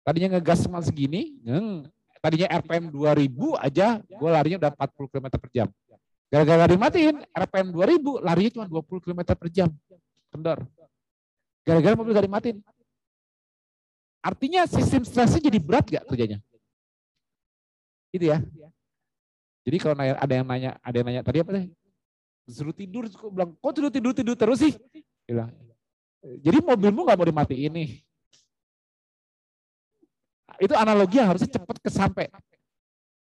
tadinya 0.03 0.37
ngegas 0.37 0.67
cuma 0.67 0.83
segini 0.83 1.39
ngeng. 1.41 1.87
tadinya 2.23 2.47
RPM 2.55 2.87
2000 2.87 3.67
aja 3.67 3.87
gue 3.99 4.29
larinya 4.31 4.57
udah 4.63 4.71
40 4.71 5.11
km 5.11 5.27
per 5.35 5.49
jam. 5.51 5.67
Gara-gara 6.31 6.65
dimatiin 6.71 7.15
RPM 7.35 7.67
2000 7.75 8.23
larinya 8.23 8.51
cuma 8.55 8.65
20 8.71 9.03
km 9.03 9.21
per 9.35 9.49
jam. 9.51 9.69
Kendor. 10.31 10.63
Gara-gara 11.67 11.95
mobil 11.99 12.15
gak 12.15 12.27
dimatiin. 12.27 12.57
Artinya 14.23 14.63
sistem 14.71 15.03
stresnya 15.03 15.43
jadi 15.43 15.59
berat 15.59 15.85
gak 15.91 16.07
kerjanya? 16.07 16.39
Itu 18.15 18.31
ya. 18.31 18.39
Jadi 19.67 19.77
kalau 19.79 19.95
ada 19.99 20.33
yang 20.35 20.47
nanya 20.47 20.71
ada 20.79 20.95
yang 20.95 21.07
nanya 21.07 21.23
tadi 21.23 21.39
apa 21.39 21.55
sih 21.55 21.71
disuruh 22.43 22.75
tidur 22.75 23.07
kok 23.07 23.31
bilang 23.31 23.55
kok 23.55 23.71
tidur 23.71 23.91
tidur 23.91 24.11
tidur 24.11 24.35
terus 24.35 24.59
sih? 24.59 24.75
Bilang 25.27 25.51
jadi 26.23 26.63
mobilmu 26.63 27.03
nggak 27.03 27.17
mau 27.19 27.27
dimatiin 27.27 27.71
nih 27.71 27.89
itu 30.61 30.73
analogi 30.77 31.17
yang 31.21 31.29
harusnya 31.33 31.49
cepat 31.49 31.77
kesampe. 31.81 32.29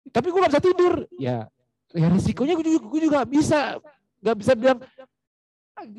Tapi 0.09 0.27
gue 0.31 0.39
gak 0.39 0.51
bisa 0.53 0.63
tidur. 0.63 0.93
Ya 1.17 1.47
ya 1.95 2.11
risikonya 2.11 2.53
gue 2.59 2.65
juga, 2.67 2.79
gue 2.83 3.01
juga 3.07 3.19
bisa 3.23 3.79
nggak 4.19 4.37
bisa 4.43 4.53
bilang 4.57 4.77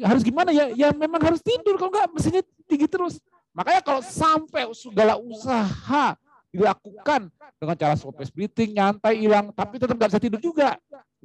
harus 0.05 0.23
gimana 0.27 0.51
ya? 0.51 0.69
Ya 0.74 0.89
memang 0.93 1.23
harus 1.23 1.40
tidur. 1.40 1.78
Kalau 1.78 1.90
nggak 1.95 2.11
mesinnya 2.12 2.43
tinggi 2.66 2.90
terus. 2.90 3.23
Makanya 3.55 3.81
kalau 3.82 4.03
sampai 4.05 4.69
segala 4.74 5.16
usaha 5.19 6.15
dilakukan 6.49 7.28
dengan 7.61 7.77
cara 7.77 7.95
pace 7.95 8.32
breathing 8.32 8.73
nyantai 8.81 9.20
hilang 9.20 9.53
tapi 9.53 9.77
tetap 9.77 9.95
nggak 9.95 10.11
bisa 10.15 10.23
tidur 10.23 10.40
juga 10.43 10.77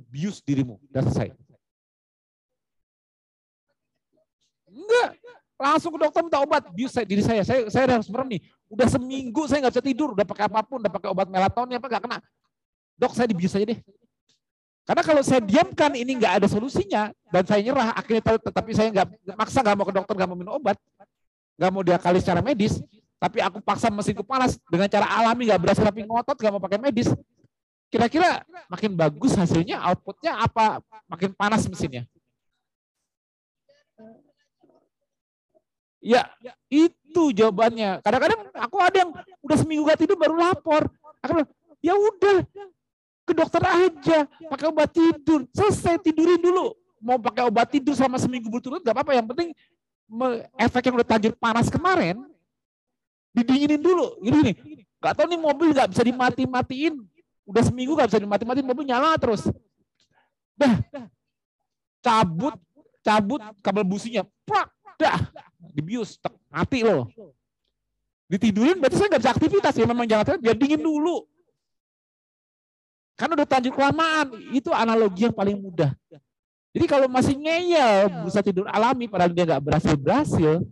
bius 0.09 0.39
dirimu. 0.41 0.79
Udah 0.89 1.01
selesai. 1.09 1.27
Enggak 4.73 5.22
langsung 5.57 5.91
ke 5.93 5.99
dokter 6.01 6.21
minta 6.25 6.39
obat. 6.41 6.63
Bius 6.73 6.91
saya, 6.93 7.05
diri 7.05 7.21
saya 7.21 7.41
saya 7.45 7.69
saya 7.69 7.85
harus 7.99 8.09
merem 8.09 8.37
nih. 8.37 8.41
Udah 8.69 8.87
seminggu 8.89 9.45
saya 9.45 9.65
nggak 9.65 9.73
bisa 9.77 9.83
tidur. 9.85 10.09
Udah 10.17 10.25
pakai 10.25 10.45
apa 10.49 10.59
pun 10.65 10.81
udah 10.81 10.91
pakai 10.91 11.09
obat 11.13 11.27
melatonin 11.29 11.77
apa 11.77 11.87
nggak 11.89 12.03
kena. 12.03 12.17
Dok 12.97 13.13
saya 13.13 13.27
dibius 13.29 13.53
aja 13.53 13.65
deh. 13.69 13.79
Karena 14.83 15.01
kalau 15.05 15.21
saya 15.23 15.39
diamkan 15.39 15.95
ini 15.95 16.19
nggak 16.19 16.43
ada 16.43 16.47
solusinya. 16.49 17.13
Dan 17.31 17.43
saya 17.47 17.61
nyerah. 17.63 17.95
Akhirnya 17.95 18.21
tetapi 18.41 18.71
saya 18.75 18.87
nggak 18.91 19.07
maksa 19.37 19.59
nggak 19.63 19.75
mau 19.77 19.85
ke 19.87 19.93
dokter 19.95 20.13
nggak 20.17 20.29
mau 20.29 20.37
minum 20.37 20.53
obat. 20.57 20.77
Nggak 21.57 21.69
mau 21.71 21.81
diakali 21.85 22.19
secara 22.19 22.41
medis. 22.43 22.81
Tapi 23.21 23.39
aku 23.39 23.63
paksa 23.63 23.87
mesinku 23.87 24.25
panas 24.27 24.59
dengan 24.67 24.91
cara 24.91 25.07
alami 25.07 25.47
nggak 25.47 25.61
berhasil 25.63 25.83
tapi 25.85 26.03
ngotot 26.03 26.35
nggak 26.35 26.53
mau 26.53 26.61
pakai 26.61 26.79
medis. 26.81 27.07
Kira-kira 27.87 28.41
makin 28.67 28.97
bagus 28.97 29.37
hasilnya 29.37 29.79
outputnya 29.79 30.33
apa? 30.33 30.81
Makin 31.07 31.31
panas 31.37 31.69
mesinnya 31.69 32.09
ya 36.03 36.27
itu 36.67 37.31
jawabannya. 37.31 38.03
Kadang-kadang 38.03 38.51
aku 38.59 38.77
ada 38.83 38.97
yang 39.07 39.11
udah 39.39 39.57
seminggu 39.57 39.87
gak 39.87 40.03
tidur 40.03 40.19
baru 40.19 40.35
lapor. 40.35 40.91
Aku 41.23 41.31
bilang 41.39 41.49
ya 41.79 41.95
udah 41.95 42.37
ke 43.23 43.31
dokter 43.31 43.63
aja 43.63 44.27
pakai 44.27 44.65
obat 44.67 44.91
tidur. 44.91 45.47
Selesai 45.55 46.03
tidurin 46.03 46.43
dulu. 46.43 46.75
Mau 46.99 47.15
pakai 47.15 47.47
obat 47.47 47.71
tidur 47.71 47.95
selama 47.95 48.19
seminggu 48.19 48.51
berturut 48.51 48.83
gak 48.83 48.91
apa-apa. 48.91 49.15
Yang 49.15 49.27
penting 49.31 49.49
efek 50.59 50.91
yang 50.91 50.95
udah 50.99 51.07
tajir 51.07 51.33
panas 51.39 51.71
kemarin 51.71 52.19
didinginin 53.31 53.79
dulu. 53.79 54.19
Gini 54.19 54.51
nih 54.51 54.55
gak 54.99 55.15
tahu 55.15 55.31
nih 55.31 55.39
mobil 55.39 55.71
gak 55.71 55.87
bisa 55.95 56.03
dimati-matiin. 56.03 56.99
Udah 57.47 57.63
seminggu 57.63 57.95
gak 57.95 58.11
bisa 58.11 58.19
dimati-matiin 58.19 58.67
mobil 58.67 58.83
nyala 58.83 59.15
terus. 59.15 59.47
Dah 60.59 60.83
cabut 62.03 62.59
cabut 62.99 63.39
kabel 63.63 63.87
businya. 63.87 64.27
Prak 64.43 64.67
dah 64.99 65.17
dibius 65.71 66.19
tek, 66.19 66.35
mati 66.51 66.83
loh. 66.83 67.07
Ditidurin 68.27 68.81
berarti 68.81 68.97
saya 68.97 69.07
nggak 69.13 69.21
bisa 69.21 69.33
aktivitas 69.37 69.73
ya 69.77 69.85
memang 69.85 70.09
jangan 70.09 70.41
biar 70.41 70.57
dingin 70.57 70.81
dulu. 70.81 71.23
Karena 73.13 73.37
udah 73.37 73.45
lanjut 73.45 73.73
kelamaan. 73.77 74.27
Itu 74.49 74.73
analogi 74.73 75.29
yang 75.29 75.35
paling 75.35 75.57
mudah. 75.61 75.93
Jadi 76.73 76.85
kalau 76.89 77.05
masih 77.05 77.37
ngeyel 77.37 78.09
berusaha 78.09 78.41
tidur 78.41 78.65
alami 78.65 79.05
padahal 79.05 79.29
dia 79.29 79.45
nggak 79.45 79.61
berhasil 79.61 79.93
berhasil. 79.93 80.65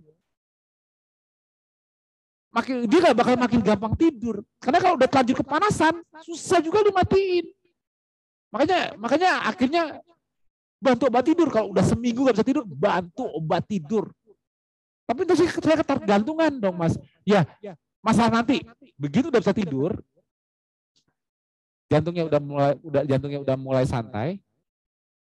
Makin 2.52 2.90
dia 2.90 3.00
nggak 3.06 3.18
bakal 3.22 3.36
makin 3.38 3.62
gampang 3.62 3.94
tidur. 3.94 4.42
Karena 4.58 4.82
kalau 4.82 4.98
udah 4.98 5.08
lanjut 5.08 5.36
kepanasan 5.46 5.94
susah 6.26 6.60
juga 6.66 6.82
dimatiin. 6.82 7.46
Makanya 8.50 8.80
makanya 8.98 9.32
akhirnya 9.46 9.84
bantu 10.82 11.14
obat 11.14 11.24
tidur. 11.30 11.48
Kalau 11.54 11.70
udah 11.70 11.86
seminggu 11.86 12.26
nggak 12.26 12.42
bisa 12.42 12.48
tidur 12.50 12.66
bantu 12.66 13.30
obat 13.38 13.70
tidur 13.70 14.10
tapi 15.12 15.28
itu 15.28 15.34
saya 15.36 15.84
ketergantungan 15.84 16.56
dong 16.56 16.80
mas 16.80 16.96
ya 17.28 17.44
masalah 18.00 18.40
nanti 18.40 18.64
begitu 18.96 19.28
udah 19.28 19.44
bisa 19.44 19.52
tidur 19.52 20.00
jantungnya 21.92 22.24
udah 22.32 22.40
mulai 22.40 22.74
udah 22.80 23.02
jantungnya 23.04 23.40
udah 23.44 23.56
mulai 23.60 23.84
santai 23.84 24.40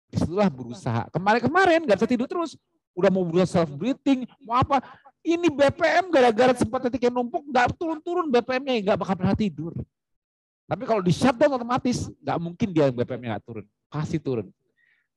di 0.07 0.17
situlah 0.23 0.47
berusaha 0.47 1.11
kemarin-kemarin 1.11 1.83
nggak 1.83 1.99
bisa 1.99 2.07
tidur 2.07 2.31
terus 2.31 2.55
udah 2.95 3.11
mau 3.11 3.27
berusaha 3.27 3.67
self 3.67 3.75
breathing 3.75 4.31
mau 4.47 4.63
apa 4.63 4.79
Ini 5.21 5.53
BPM 5.53 6.09
gara-gara 6.09 6.57
sempat 6.57 6.89
titik 6.89 7.05
yang 7.05 7.21
numpuk, 7.21 7.45
nggak 7.45 7.77
turun-turun 7.77 8.33
BPM-nya, 8.33 8.81
nggak 8.81 8.99
bakal 9.05 9.15
pernah 9.21 9.37
tidur. 9.37 9.77
Tapi 10.65 10.89
kalau 10.89 11.05
di 11.05 11.13
shutdown 11.13 11.61
otomatis, 11.61 12.09
nggak 12.25 12.39
mungkin 12.41 12.69
dia 12.73 12.89
BPM-nya 12.89 13.37
nggak 13.37 13.45
turun. 13.45 13.69
Pasti 13.93 14.17
turun. 14.17 14.49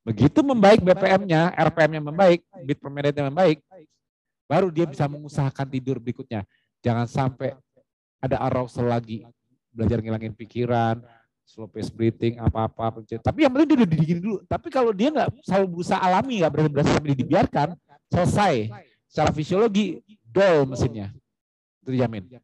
Begitu 0.04 0.44
membaik 0.44 0.84
BPM-nya, 0.84 1.56
RPM-nya 1.56 2.04
membaik, 2.04 2.44
bit 2.68 2.84
per 2.84 2.92
menitnya 2.92 3.32
membaik, 3.32 3.64
baru 4.50 4.68
dia 4.70 4.86
bisa 4.88 5.08
mengusahakan 5.08 5.68
tidur 5.68 5.98
berikutnya. 5.98 6.44
Jangan 6.84 7.08
sampai 7.08 7.56
ada 8.20 8.40
arousal 8.44 8.88
lagi, 8.88 9.24
belajar 9.72 10.00
ngilangin 10.00 10.36
pikiran, 10.36 11.00
slow 11.44 11.68
pace 11.68 11.92
breathing, 11.92 12.40
apa-apa. 12.40 13.04
Tapi 13.04 13.40
yang 13.44 13.52
penting 13.52 13.68
dia 13.68 13.78
udah 13.84 13.90
didingin 13.90 14.20
dulu. 14.20 14.38
Tapi 14.48 14.68
kalau 14.72 14.92
dia 14.92 15.10
nggak 15.12 15.30
selalu 15.44 15.66
berusaha 15.80 16.00
alami, 16.00 16.44
nggak 16.44 16.52
berasa 16.52 16.92
sambil 16.96 17.16
dibiarkan, 17.16 17.68
selesai. 18.12 18.56
Secara 19.08 19.30
fisiologi, 19.30 20.02
dol 20.26 20.66
mesinnya. 20.66 21.14
Itu 21.84 21.94
dijamin. 21.94 22.42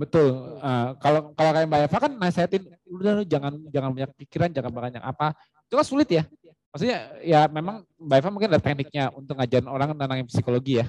Betul. 0.00 0.56
Uh, 0.64 0.96
kalau 0.96 1.36
kalau 1.36 1.50
kayak 1.52 1.68
Mbak 1.68 1.80
Eva 1.84 1.98
kan 2.00 2.12
nasihatin 2.16 2.64
udah 2.90 3.22
jangan 3.22 3.52
jangan 3.70 3.90
banyak 3.94 4.10
pikiran, 4.26 4.50
jangan 4.50 4.70
banyak 4.74 5.02
apa. 5.02 5.32
Itu 5.70 5.78
kan 5.78 5.86
sulit 5.86 6.10
ya. 6.10 6.26
Maksudnya 6.70 6.98
ya 7.22 7.40
memang 7.50 7.82
Mbak 7.98 8.16
Eva 8.18 8.28
mungkin 8.30 8.50
ada 8.50 8.62
tekniknya 8.62 9.10
untuk 9.14 9.38
ngajarin 9.38 9.70
orang 9.70 9.94
tentang 9.94 10.26
psikologi 10.26 10.82
ya. 10.82 10.86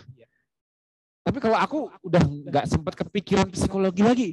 Tapi 1.22 1.38
kalau 1.38 1.58
aku 1.58 1.80
udah 2.02 2.22
nggak 2.22 2.66
sempat 2.66 2.94
kepikiran 2.98 3.46
psikologi 3.54 4.02
lagi, 4.02 4.30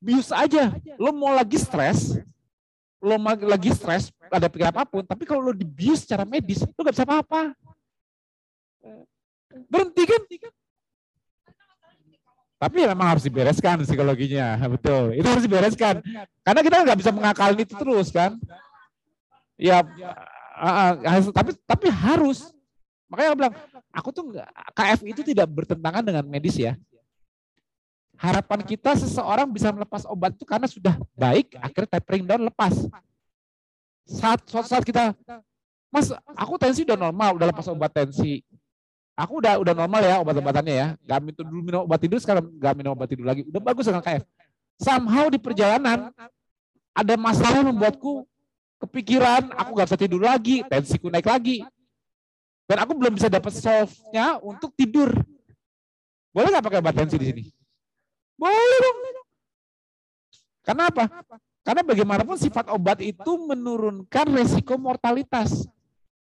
bius 0.00 0.32
aja. 0.32 0.72
Lo 0.96 1.12
mau 1.12 1.32
lagi 1.36 1.60
stres, 1.60 2.16
lo 3.00 3.16
lagi 3.20 3.68
stres, 3.72 4.08
ada 4.32 4.48
pikiran 4.48 4.72
apa 4.72 4.88
pun, 4.88 5.04
tapi 5.04 5.28
kalau 5.28 5.44
lo 5.44 5.52
dibius 5.52 6.04
secara 6.04 6.24
medis, 6.24 6.64
lo 6.64 6.80
nggak 6.80 6.96
bisa 6.96 7.04
apa-apa. 7.04 7.52
Berhenti 9.68 10.04
kan? 10.08 10.22
Tapi 12.60 12.84
ya 12.84 12.92
memang 12.92 13.16
harus 13.16 13.24
dibereskan 13.24 13.80
psikologinya, 13.88 14.60
betul. 14.76 15.16
Itu 15.16 15.24
harus 15.24 15.44
dibereskan. 15.48 16.04
Karena 16.44 16.60
kita 16.60 16.76
nggak 16.84 16.98
bisa 17.00 17.10
mengakalin 17.10 17.64
itu 17.64 17.72
terus 17.72 18.12
kan. 18.12 18.36
Ya, 19.56 19.80
uh, 19.80 20.92
uh, 21.00 21.32
tapi 21.32 21.56
tapi 21.64 21.88
harus. 21.88 22.52
Makanya 23.08 23.28
aku 23.32 23.38
bilang, 23.40 23.54
aku 23.90 24.08
tuh 24.12 24.24
KF 24.76 25.00
itu 25.08 25.20
tidak 25.24 25.48
bertentangan 25.48 26.04
dengan 26.04 26.24
medis 26.28 26.60
ya. 26.60 26.76
Harapan 28.20 28.60
kita 28.68 28.92
seseorang 28.92 29.48
bisa 29.48 29.72
melepas 29.72 30.04
obat 30.04 30.36
itu 30.36 30.44
karena 30.44 30.68
sudah 30.68 31.00
baik, 31.16 31.56
akhirnya 31.56 31.96
tapering 31.96 32.28
down 32.28 32.44
lepas. 32.44 32.76
Saat 34.04 34.44
suatu 34.44 34.68
saat 34.68 34.84
kita, 34.84 35.16
Mas, 35.88 36.12
aku 36.36 36.54
tensi 36.60 36.84
udah 36.86 36.94
normal, 36.94 37.40
udah 37.40 37.48
lepas 37.50 37.66
obat 37.72 37.90
tensi. 37.90 38.44
Aku 39.20 39.44
udah 39.44 39.60
udah 39.60 39.74
normal 39.76 40.00
ya 40.00 40.16
obat-obatannya 40.24 40.74
ya. 40.74 40.86
Gak 41.04 41.18
minum 41.20 41.44
dulu 41.44 41.60
minum 41.60 41.80
obat 41.84 42.00
tidur, 42.00 42.16
sekarang 42.16 42.48
gak 42.56 42.72
minum 42.72 42.96
obat 42.96 43.08
tidur 43.12 43.28
lagi. 43.28 43.44
Udah 43.44 43.60
bagus 43.60 43.84
dengan 43.84 44.00
KF. 44.00 44.24
Somehow 44.80 45.28
di 45.28 45.36
perjalanan 45.36 46.08
ada 46.96 47.14
masalah 47.20 47.60
yang 47.60 47.68
membuatku 47.76 48.24
kepikiran, 48.80 49.52
aku 49.52 49.76
gak 49.76 49.86
bisa 49.92 49.98
tidur 50.00 50.24
lagi, 50.24 50.64
tensiku 50.64 51.12
naik 51.12 51.28
lagi. 51.28 51.60
Dan 52.64 52.80
aku 52.80 52.96
belum 52.96 53.12
bisa 53.12 53.28
dapat 53.28 53.52
solve-nya 53.52 54.40
untuk 54.40 54.72
tidur. 54.72 55.10
Boleh 56.30 56.48
nggak 56.54 56.62
pakai 56.70 56.78
obat 56.78 56.94
tensi 56.94 57.18
di 57.18 57.26
sini? 57.26 57.42
Boleh 58.38 58.78
dong. 58.78 58.98
Karena 60.62 60.86
apa? 60.86 61.04
Karena 61.66 61.82
bagaimanapun 61.82 62.38
sifat 62.38 62.70
obat 62.70 63.02
itu 63.02 63.32
menurunkan 63.42 64.26
resiko 64.38 64.78
mortalitas. 64.78 65.66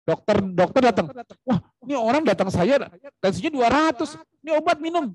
Dokter 0.01 0.37
dokter 0.43 0.81
datang, 0.91 1.07
wah 1.45 1.61
ini 1.85 1.95
orang 1.95 2.25
datang 2.25 2.49
saya 2.49 2.89
tensinya 3.21 3.53
200, 3.53 4.17
ini 4.43 4.51
obat 4.57 4.81
minum. 4.81 5.13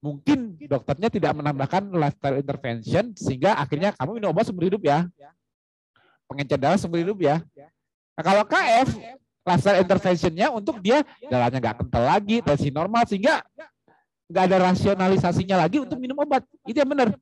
Mungkin 0.00 0.56
dokternya 0.64 1.12
tidak 1.12 1.36
menambahkan 1.36 1.92
lifestyle 1.92 2.40
intervention 2.40 3.04
sehingga 3.12 3.52
akhirnya 3.60 3.92
kamu 3.92 4.16
minum 4.16 4.32
obat 4.32 4.48
seumur 4.48 4.64
hidup 4.64 4.80
ya. 4.80 5.04
Pengencer 6.24 6.56
darah 6.56 6.80
seumur 6.80 7.04
hidup 7.04 7.20
ya. 7.20 7.44
Nah, 8.16 8.22
kalau 8.24 8.42
KF, 8.48 8.88
lifestyle 9.44 9.78
interventionnya 9.84 10.48
untuk 10.48 10.80
dia 10.80 11.04
darahnya 11.28 11.60
nggak 11.60 11.76
kental 11.84 12.04
lagi, 12.08 12.36
tensi 12.40 12.72
normal 12.72 13.04
sehingga 13.04 13.44
nggak 14.30 14.44
ada 14.48 14.56
rasionalisasinya 14.72 15.56
lagi 15.68 15.84
untuk 15.84 16.00
minum 16.00 16.16
obat. 16.16 16.48
Itu 16.64 16.80
yang 16.80 16.90
benar. 16.90 17.12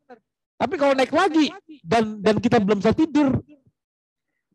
Tapi 0.59 0.75
kalau 0.75 0.95
naik 0.95 1.11
lagi 1.15 1.51
dan 1.83 2.19
dan 2.23 2.39
kita 2.39 2.63
belum 2.63 2.79
bisa 2.79 2.95
tidur, 2.95 3.43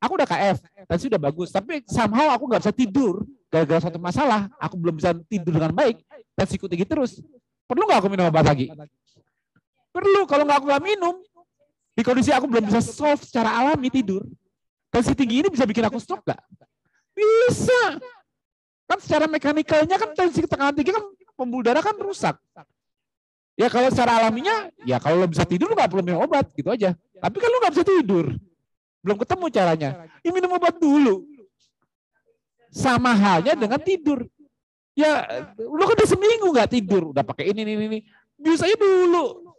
aku 0.04 0.20
udah 0.20 0.28
KF, 0.28 0.58
tensi 0.84 1.08
udah 1.08 1.22
bagus, 1.32 1.50
tapi 1.56 1.80
somehow 1.88 2.36
aku 2.36 2.44
nggak 2.52 2.62
bisa 2.68 2.74
tidur 2.76 3.24
gara-gara 3.48 3.80
satu 3.88 3.96
masalah, 3.96 4.52
aku 4.60 4.76
belum 4.76 5.00
bisa 5.00 5.16
tidur 5.32 5.56
dengan 5.56 5.72
baik, 5.72 6.04
tensiku 6.36 6.68
tinggi 6.68 6.84
terus. 6.84 7.24
Perlu 7.64 7.88
nggak 7.88 8.00
aku 8.04 8.10
minum 8.12 8.28
obat 8.28 8.44
lagi? 8.44 8.68
Perlu. 9.94 10.28
Kalau 10.28 10.44
nggak 10.44 10.58
aku 10.60 10.68
nggak 10.68 10.84
minum, 10.84 11.16
di 11.96 12.02
kondisi 12.04 12.36
aku 12.36 12.50
belum 12.50 12.68
bisa 12.68 12.84
solve 12.84 13.24
secara 13.24 13.56
alami 13.56 13.88
tidur, 13.88 14.28
tensi 14.92 15.16
tinggi 15.16 15.46
ini 15.46 15.48
bisa 15.48 15.64
bikin 15.64 15.88
aku 15.88 16.02
stroke 16.04 16.28
nggak? 16.28 16.42
Bisa. 17.16 18.02
Kan 18.90 19.00
secara 19.00 19.26
mekanikalnya 19.32 19.96
kan 19.96 20.12
tensi 20.12 20.44
tekanan 20.44 20.76
tinggi 20.76 20.92
kan 20.92 21.06
pembuluh 21.40 21.64
darah 21.64 21.80
kan 21.80 21.96
rusak. 21.96 22.36
Ya 23.54 23.70
kalau 23.70 23.94
secara 23.94 24.18
alaminya, 24.18 24.68
ya 24.82 24.98
kalau 24.98 25.24
lo 25.24 25.30
bisa 25.30 25.46
tidur 25.46 25.70
lo 25.70 25.78
nggak 25.78 25.88
perlu 25.94 26.04
minum 26.04 26.26
obat 26.26 26.50
gitu 26.58 26.74
aja. 26.74 26.98
Tapi 26.98 27.38
kan 27.38 27.50
lo 27.54 27.58
nggak 27.62 27.74
bisa 27.78 27.86
tidur, 27.86 28.26
belum 29.04 29.18
ketemu 29.20 29.46
caranya. 29.52 29.90
Ya 30.24 30.32
minum 30.32 30.56
obat 30.56 30.80
dulu. 30.80 31.28
Sama 32.72 33.14
halnya 33.14 33.54
dengan 33.54 33.78
tidur. 33.78 34.26
Ya 34.96 35.28
lo 35.60 35.84
kan 35.86 35.94
udah 36.00 36.10
seminggu 36.10 36.48
nggak 36.54 36.72
tidur, 36.72 37.12
udah 37.12 37.22
pakai 37.22 37.52
ini 37.52 37.68
ini 37.68 37.74
ini. 37.86 38.00
Biasanya 38.40 38.80
dulu. 38.80 39.54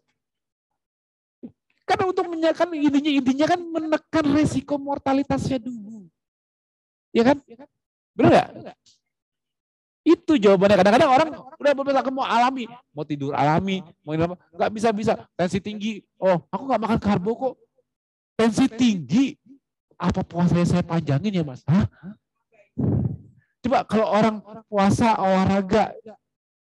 Karena 1.84 2.04
untuk 2.08 2.26
menyakan 2.32 2.72
intinya 2.72 3.12
intinya 3.12 3.46
kan 3.46 3.60
menekan 3.60 4.24
resiko 4.32 4.80
mortalitasnya 4.80 5.60
dulu. 5.60 6.08
Ya 7.12 7.22
kan? 7.28 7.36
Benar 8.16 8.30
nggak? 8.32 8.76
Itu 10.04 10.36
jawabannya. 10.40 10.76
Kadang-kadang 10.80 11.10
orang 11.12 11.28
udah 11.60 11.72
berbeda 11.76 12.00
mau 12.08 12.24
alami, 12.24 12.64
mau 12.92 13.04
tidur 13.04 13.36
alami, 13.36 13.84
mau 14.00 14.16
nggak 14.16 14.70
bisa 14.72 14.88
bisa. 14.96 15.12
Tensi 15.36 15.60
tinggi. 15.60 16.00
Oh, 16.16 16.40
aku 16.48 16.62
nggak 16.64 16.80
makan 16.80 16.98
karbo 17.00 17.30
kok. 17.36 17.54
Tensi 18.34 18.66
tinggi. 18.66 19.38
Apa 19.94 20.26
puasanya 20.26 20.66
saya 20.66 20.84
panjangin 20.84 21.38
ya 21.40 21.44
mas? 21.46 21.62
Hah? 21.70 21.86
Coba 23.62 23.86
kalau 23.86 24.06
orang 24.10 24.36
puasa 24.68 25.16
olahraga 25.16 25.94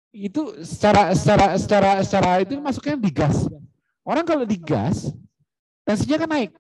itu 0.10 0.66
secara 0.66 1.14
secara 1.14 1.54
secara 1.56 1.90
secara 2.02 2.30
itu 2.42 2.58
masuknya 2.58 2.98
digas. 2.98 3.46
Orang 4.02 4.26
kalau 4.26 4.44
digas, 4.44 5.14
tensinya 5.86 6.26
kan 6.26 6.30
naik. 6.34 6.52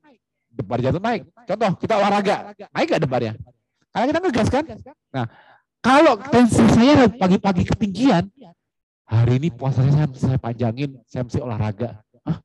Debar 0.53 0.77
jantung 0.79 1.01
naik. 1.01 1.25
Contoh 1.49 1.71
kita 1.81 1.97
olahraga, 1.97 2.53
naik 2.69 2.87
gak 2.93 3.01
debarnya? 3.01 3.33
Karena 3.89 4.05
kita 4.05 4.19
ngegas 4.21 4.49
kan? 4.53 4.63
Nah, 5.09 5.25
kalau 5.81 6.13
tensi 6.21 6.61
saya 6.77 7.09
pagi-pagi 7.09 7.63
ketinggian, 7.65 8.29
hari 9.09 9.41
ini 9.41 9.49
puasanya 9.49 10.05
saya, 10.05 10.07
saya 10.13 10.37
panjangin, 10.37 11.01
saya 11.09 11.25
mesti 11.25 11.39
olahraga. 11.41 11.97
Hah? 12.21 12.37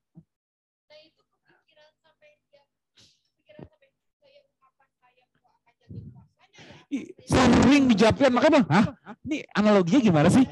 Sering 7.24 7.84
dijawabkan, 7.90 8.30
makanya 8.32 8.52
bang, 8.60 8.66
Hah? 8.68 8.86
ini 9.24 9.38
analoginya 9.56 10.00
gimana 10.00 10.28
sih? 10.28 10.44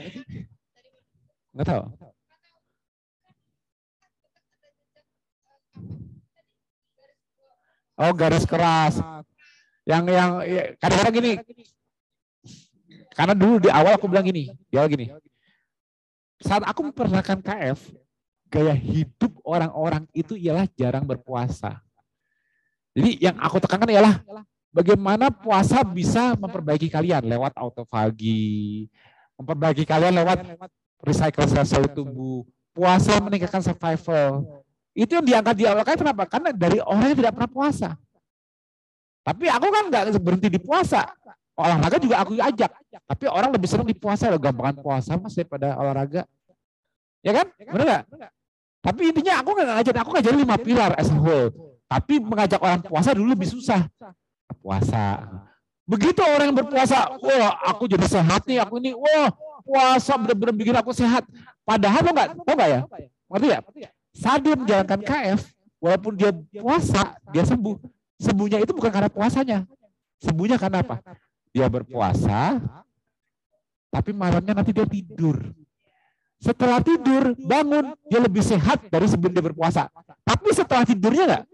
Enggak 1.52 1.66
tahu. 1.68 1.84
Oh 8.02 8.12
garis 8.16 8.48
keras. 8.48 8.98
Yang 9.82 10.02
yang 10.14 10.30
kadang-kadang 10.78 11.14
gini, 11.14 11.32
karena 13.12 13.34
dulu 13.34 13.60
di 13.60 13.68
awal 13.68 13.98
aku 13.98 14.06
bilang 14.08 14.24
gini, 14.24 14.48
di 14.70 14.74
awal 14.78 14.88
gini. 14.88 15.10
Saat 16.42 16.66
aku 16.66 16.90
memperkenalkan 16.90 17.38
KF, 17.38 17.92
gaya 18.50 18.74
hidup 18.74 19.32
orang-orang 19.46 20.06
itu 20.16 20.34
ialah 20.34 20.66
jarang 20.74 21.06
berpuasa. 21.06 21.78
Jadi 22.92 23.22
yang 23.22 23.36
aku 23.40 23.56
tekankan 23.62 23.88
ialah 23.88 24.20
bagaimana 24.72 25.28
puasa 25.28 25.84
bisa 25.84 26.32
memperbaiki 26.34 26.88
kalian 26.88 27.22
lewat 27.28 27.52
autofagi, 27.54 28.88
memperbaiki 29.36 29.84
kalian 29.84 30.16
lewat 30.24 30.38
recycle 31.04 31.46
sel 31.46 31.86
tubuh, 31.92 32.42
puasa 32.72 33.20
meningkatkan 33.20 33.60
survival. 33.60 34.64
Itu 34.96 35.16
yang 35.20 35.24
diangkat 35.24 35.54
di 35.56 35.64
awal 35.68 35.84
kan 35.84 35.96
kenapa? 35.96 36.24
Karena 36.28 36.50
dari 36.52 36.80
orang 36.80 37.12
yang 37.12 37.18
tidak 37.20 37.32
pernah 37.36 37.52
puasa. 37.52 37.88
Tapi 39.22 39.46
aku 39.46 39.66
kan 39.70 39.84
nggak 39.86 40.04
berhenti 40.18 40.48
di 40.50 40.58
puasa 40.58 41.06
olahraga 41.56 41.96
juga 42.00 42.16
aku 42.24 42.32
ajak. 42.40 42.70
Tapi 43.06 43.24
orang 43.28 43.50
lebih 43.54 43.68
senang 43.68 43.88
di 43.88 43.96
puasa 43.96 44.32
loh, 44.32 44.40
gampangan 44.40 44.76
puasa 44.80 45.12
mas 45.20 45.36
daripada 45.36 45.76
olahraga. 45.78 46.22
Ya 47.22 47.32
kan? 47.36 47.46
Benar 47.60 47.84
nggak? 47.86 48.02
Tapi 48.82 49.00
intinya 49.14 49.32
aku 49.38 49.48
nggak 49.54 49.66
ngajarin, 49.78 50.00
aku 50.02 50.10
ngajarin 50.16 50.40
lima 50.42 50.56
pilar 50.58 50.90
as 50.98 51.08
a 51.12 51.16
whole. 51.16 51.48
Tapi 51.86 52.14
mengajak 52.18 52.58
orang 52.58 52.80
puasa 52.82 53.14
dulu 53.14 53.36
lebih 53.36 53.48
susah. 53.52 53.86
Puasa. 54.60 55.24
Begitu 55.82 56.22
orang 56.22 56.54
yang 56.54 56.58
berpuasa, 56.62 57.10
wah 57.18 57.52
aku 57.66 57.90
jadi 57.90 58.06
sehat 58.06 58.46
nih, 58.46 58.62
aku 58.62 58.78
ini, 58.78 58.94
wah 58.94 59.28
puasa 59.66 60.14
benar-benar 60.14 60.54
bikin 60.54 60.76
aku 60.78 60.94
sehat. 60.94 61.26
Padahal 61.66 62.06
enggak, 62.06 62.38
tahu 62.38 62.54
enggak 62.54 62.70
ya? 62.70 62.80
Ngerti 63.30 63.46
ya? 63.50 63.58
Saat 64.12 64.40
dia 64.46 64.54
menjalankan 64.54 65.00
KF, 65.02 65.40
walaupun 65.82 66.12
dia 66.14 66.30
puasa, 66.32 67.18
dia 67.34 67.42
sembuh. 67.42 67.76
Sembuhnya 68.22 68.62
itu 68.62 68.70
bukan 68.70 68.90
karena 68.94 69.10
puasanya. 69.10 69.58
Sembuhnya 70.22 70.54
karena 70.54 70.86
apa? 70.86 71.02
Dia 71.50 71.66
berpuasa, 71.66 72.62
tapi 73.90 74.14
malamnya 74.14 74.54
nanti 74.54 74.70
dia 74.70 74.86
tidur. 74.86 75.36
Setelah 76.42 76.82
tidur, 76.82 77.34
bangun, 77.38 77.94
dia 78.06 78.18
lebih 78.22 78.42
sehat 78.42 78.86
dari 78.90 79.06
sebelum 79.06 79.34
dia 79.34 79.44
berpuasa. 79.44 79.90
Tapi 80.22 80.48
setelah 80.54 80.86
tidurnya 80.86 81.24
enggak? 81.26 81.44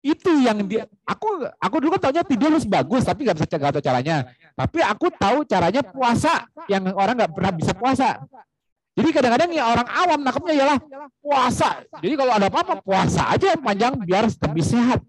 Itu 0.00 0.32
yang 0.40 0.64
dia, 0.64 0.88
aku 1.04 1.44
aku 1.60 1.76
dulu 1.76 2.00
kan 2.00 2.08
taunya 2.08 2.24
tidur 2.24 2.56
harus 2.56 2.64
bagus, 2.64 3.04
tapi 3.04 3.28
nggak 3.28 3.36
bisa 3.36 3.46
nggak 3.52 3.72
tahu 3.76 3.84
caranya. 3.84 4.16
Tapi 4.56 4.78
aku 4.80 5.06
tahu 5.12 5.38
caranya 5.44 5.82
puasa 5.84 6.48
yang 6.72 6.88
orang 6.96 7.20
nggak 7.20 7.32
pernah 7.36 7.52
bisa 7.52 7.72
puasa. 7.76 8.16
Jadi 8.96 9.08
kadang-kadang 9.12 9.50
ya 9.52 9.64
orang 9.68 9.88
awam 9.88 10.20
nangkepnya 10.24 10.54
ialah 10.56 10.78
puasa. 11.20 11.84
Jadi 12.00 12.14
kalau 12.16 12.32
ada 12.32 12.46
apa-apa 12.48 12.80
puasa 12.80 13.28
aja 13.28 13.52
yang 13.52 13.62
panjang 13.62 13.92
biar 14.00 14.24
lebih 14.28 14.64
sehat. 14.64 15.00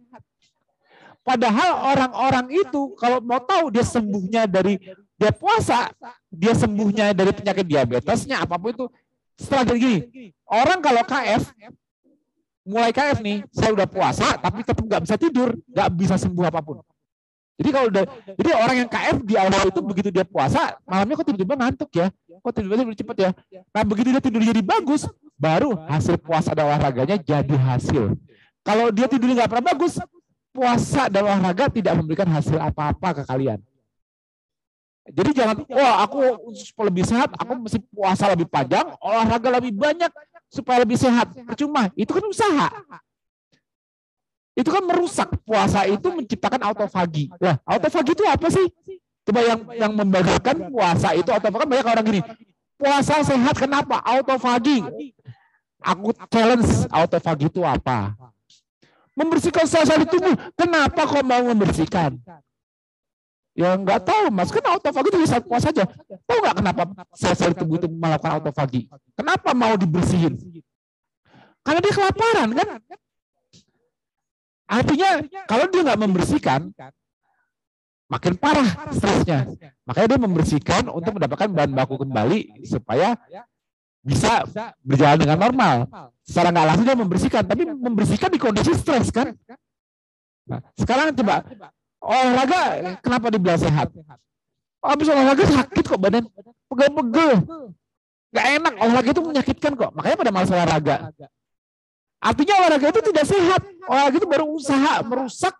Padahal 1.21 1.95
orang-orang 1.95 2.49
itu 2.51 2.97
kalau 2.97 3.23
mau 3.23 3.39
tahu 3.39 3.71
dia 3.71 3.85
sembuhnya 3.85 4.43
dari 4.49 4.75
dia 5.15 5.31
puasa, 5.31 5.87
dia 6.27 6.51
sembuhnya 6.51 7.13
dari 7.13 7.31
penyakit 7.31 7.63
diabetesnya 7.63 8.41
apa 8.41 8.57
pun 8.57 8.73
itu 8.73 8.85
gini. 9.77 9.99
Orang 10.49 10.81
kalau 10.81 11.01
KF 11.05 11.47
mulai 12.65 12.93
KF 12.93 13.19
nih, 13.25 13.45
saya 13.49 13.71
udah 13.73 13.87
puasa 13.89 14.37
tapi 14.37 14.61
tetap 14.61 14.83
nggak 14.83 15.01
bisa 15.05 15.15
tidur, 15.17 15.57
nggak 15.69 15.89
bisa 15.97 16.15
sembuh 16.17 16.45
apa 16.47 16.61
pun. 16.61 16.81
Jadi 17.61 17.69
kalau 17.69 17.87
udah, 17.93 18.03
jadi 18.41 18.49
orang 18.57 18.75
yang 18.81 18.89
KF 18.89 19.17
di 19.21 19.33
awal 19.37 19.69
itu 19.69 19.79
begitu 19.85 20.09
dia 20.09 20.25
puasa, 20.25 20.81
malamnya 20.81 21.13
kok 21.21 21.25
tiba-tiba 21.29 21.53
ngantuk 21.53 21.89
ya, 21.93 22.09
kok 22.41 22.51
tiba-tiba 22.57 22.97
cepet 22.97 23.17
ya. 23.21 23.29
Nah 23.69 23.83
begitu 23.85 24.09
dia 24.09 24.21
tidur 24.23 24.41
jadi 24.41 24.61
bagus, 24.65 25.05
baru 25.37 25.77
hasil 25.85 26.17
puasa 26.17 26.57
dan 26.57 26.65
olahraganya 26.69 27.21
jadi 27.21 27.55
hasil. 27.57 28.17
Kalau 28.65 28.89
dia 28.89 29.05
tidurnya 29.05 29.45
nggak 29.45 29.51
pernah 29.53 29.65
bagus, 29.73 30.01
puasa 30.53 31.09
dan 31.09 31.21
olahraga 31.25 31.69
tidak 31.69 31.93
memberikan 31.97 32.29
hasil 32.29 32.57
apa-apa 32.57 33.21
ke 33.21 33.23
kalian. 33.25 33.59
Jadi 35.01 35.29
jangan, 35.33 35.65
wah 35.65 36.05
aku 36.05 36.53
supaya 36.53 36.93
lebih 36.93 37.03
sehat, 37.09 37.33
aku 37.33 37.57
mesti 37.57 37.81
puasa 37.89 38.29
lebih 38.29 38.45
panjang, 38.45 38.85
olahraga 39.01 39.49
lebih 39.57 39.73
banyak 39.73 40.11
supaya 40.51 40.83
lebih 40.83 40.99
sehat. 40.99 41.31
Percuma, 41.47 41.87
itu 41.95 42.11
kan 42.11 42.23
usaha. 42.27 42.67
Itu 44.51 44.67
kan 44.67 44.83
merusak. 44.83 45.31
Puasa 45.47 45.87
itu 45.87 46.11
menciptakan 46.11 46.59
autofagi. 46.67 47.31
Lah, 47.39 47.55
autofagi 47.63 48.11
itu 48.11 48.27
apa 48.27 48.51
sih? 48.51 48.67
Coba 49.23 49.39
yang 49.47 49.59
yang 49.79 49.91
membanggakan 49.95 50.67
puasa 50.67 51.15
itu 51.15 51.31
autofagi 51.31 51.65
banyak 51.65 51.87
orang 51.87 52.05
gini. 52.05 52.21
Puasa 52.75 53.23
sehat 53.23 53.55
kenapa? 53.55 54.03
Autofagi. 54.03 54.83
Aku 55.81 56.13
challenge 56.29 56.85
autofagi 56.91 57.47
itu 57.47 57.63
apa? 57.63 58.13
Membersihkan 59.15 59.65
sel-sel 59.65 60.03
di 60.03 60.07
tubuh. 60.11 60.35
Kenapa 60.53 61.07
kok 61.07 61.25
mau 61.25 61.41
membersihkan? 61.41 62.19
Ya 63.51 63.75
nggak 63.75 64.07
tahu 64.07 64.31
mas, 64.31 64.47
kan 64.47 64.63
autofagi 64.63 65.11
itu 65.11 65.19
bisa 65.27 65.43
puasa 65.43 65.75
aja. 65.75 65.83
Tahu 66.23 66.37
nggak 66.39 66.55
kenapa 66.63 66.81
sel-sel 67.19 67.51
tubuh 67.51 67.75
itu 67.75 67.87
melakukan 67.91 68.39
autofagi? 68.39 68.87
Kenapa 69.11 69.51
mau 69.51 69.75
dibersihin? 69.75 70.39
Karena 71.61 71.79
dia 71.83 71.93
kelaparan 71.93 72.49
kan? 72.55 72.67
Artinya 74.71 75.09
kalau 75.51 75.65
dia 75.67 75.81
nggak 75.83 75.99
membersihkan, 75.99 76.71
makin 78.07 78.33
parah 78.39 78.87
stresnya. 78.95 79.51
Makanya 79.83 80.07
dia 80.15 80.19
membersihkan 80.23 80.83
untuk 80.87 81.19
mendapatkan 81.19 81.51
bahan 81.51 81.71
baku 81.75 81.99
kembali 82.07 82.63
supaya 82.63 83.19
bisa 83.99 84.47
berjalan 84.79 85.19
dengan 85.27 85.37
normal. 85.43 85.75
Secara 86.23 86.55
nggak 86.55 86.67
langsung 86.71 86.87
dia 86.87 86.97
membersihkan, 86.97 87.43
tapi 87.43 87.67
membersihkan 87.67 88.31
di 88.31 88.39
kondisi 88.39 88.71
stres 88.79 89.11
kan. 89.11 89.35
Nah, 90.47 90.63
sekarang 90.79 91.11
coba 91.19 91.43
olahraga 92.01 92.61
kenapa 92.99 93.25
dibilang 93.29 93.61
sehat? 93.61 93.87
Habis 94.81 95.07
olahraga 95.13 95.43
sakit 95.45 95.83
kok 95.85 96.01
badan, 96.01 96.25
pegel-pegel. 96.67 97.31
Gak 98.31 98.45
enak, 98.57 98.73
olahraga 98.81 99.09
itu 99.13 99.21
menyakitkan 99.21 99.71
kok. 99.77 99.91
Makanya 99.93 100.17
pada 100.17 100.31
masa 100.33 100.51
olahraga. 100.57 100.95
Artinya 102.21 102.53
olahraga 102.65 102.87
itu 102.89 103.01
tidak 103.13 103.25
sehat. 103.29 103.61
Olahraga 103.85 104.15
itu 104.17 104.29
baru 104.29 104.45
usaha 104.49 104.93
merusak. 105.05 105.53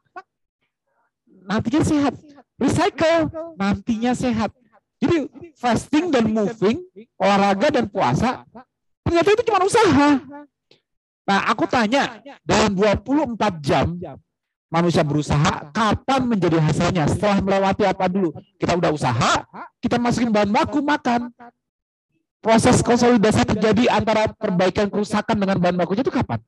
Nantinya 1.46 1.82
sehat. 1.86 2.14
Recycle, 2.62 3.30
nantinya 3.58 4.14
sehat. 4.14 4.54
Jadi 5.02 5.26
fasting 5.58 6.14
dan 6.14 6.30
moving, 6.30 6.86
olahraga 7.18 7.74
dan 7.74 7.90
puasa, 7.90 8.46
ternyata 9.02 9.34
itu 9.34 9.44
cuma 9.50 9.66
usaha. 9.66 10.22
Nah 11.26 11.40
aku 11.50 11.66
tanya, 11.66 12.22
dalam 12.46 12.78
24 12.78 13.58
jam, 13.66 13.98
manusia 14.72 15.04
berusaha, 15.04 15.68
kapan 15.76 16.22
menjadi 16.24 16.58
hasilnya? 16.64 17.04
Setelah 17.12 17.44
melewati 17.44 17.84
apa 17.84 18.08
dulu? 18.08 18.32
Kita 18.56 18.80
udah 18.80 18.90
usaha, 18.96 19.44
kita 19.84 20.00
masukin 20.00 20.32
bahan 20.32 20.48
baku 20.48 20.80
makan. 20.80 21.28
Proses 22.42 22.82
konsolidasi 22.82 23.46
terjadi 23.46 23.94
antara 23.94 24.32
perbaikan 24.34 24.90
kerusakan 24.90 25.38
dengan 25.38 25.62
bahan 25.62 25.78
bakunya 25.78 26.02
itu 26.02 26.10
kapan? 26.10 26.42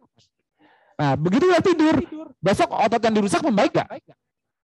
Nah, 0.97 1.13
begitu 1.19 1.45
udah 1.51 1.61
tidur, 1.61 1.95
besok 2.41 2.73
otot 2.73 2.97
yang 2.97 3.13
dirusak 3.13 3.43
membaik 3.45 3.77
gak? 3.77 4.01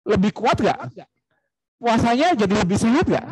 Lebih 0.05 0.37
kuat 0.37 0.61
gak? 0.61 0.93
Puasanya 1.81 2.37
jadi 2.37 2.55
lebih 2.61 2.77
sehat 2.77 3.09
gak? 3.09 3.25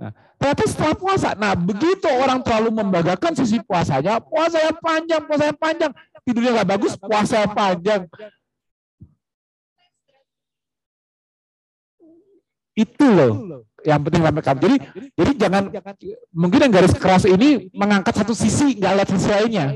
Nah, 0.00 0.12
ternyata 0.40 0.64
setelah 0.64 0.96
puasa, 0.96 1.28
nah 1.36 1.52
begitu 1.52 2.08
orang 2.08 2.40
terlalu 2.40 2.72
membanggakan 2.80 3.36
sisi 3.36 3.60
puasanya, 3.60 4.16
puasa 4.16 4.56
yang 4.56 4.76
panjang, 4.80 5.20
puasa 5.28 5.44
yang 5.52 5.60
panjang, 5.60 5.92
tidurnya 6.24 6.50
nggak 6.56 6.70
bagus, 6.72 6.92
puasa 6.96 7.44
yang 7.44 7.52
panjang. 7.52 8.08
Itu 12.74 13.06
loh 13.10 13.66
yang 13.84 14.00
penting 14.04 14.22
sampai 14.24 14.42
kamu. 14.44 14.58
Jadi, 14.60 14.76
jadi 15.16 15.30
jangan 15.36 15.62
mungkin 16.32 16.58
yang 16.68 16.72
garis 16.72 16.94
keras 16.96 17.24
ini 17.24 17.72
mengangkat 17.72 18.14
satu 18.16 18.36
sisi, 18.36 18.76
nggak 18.76 18.92
lihat 19.00 19.08
sisi 19.08 19.28
lainnya. 19.28 19.66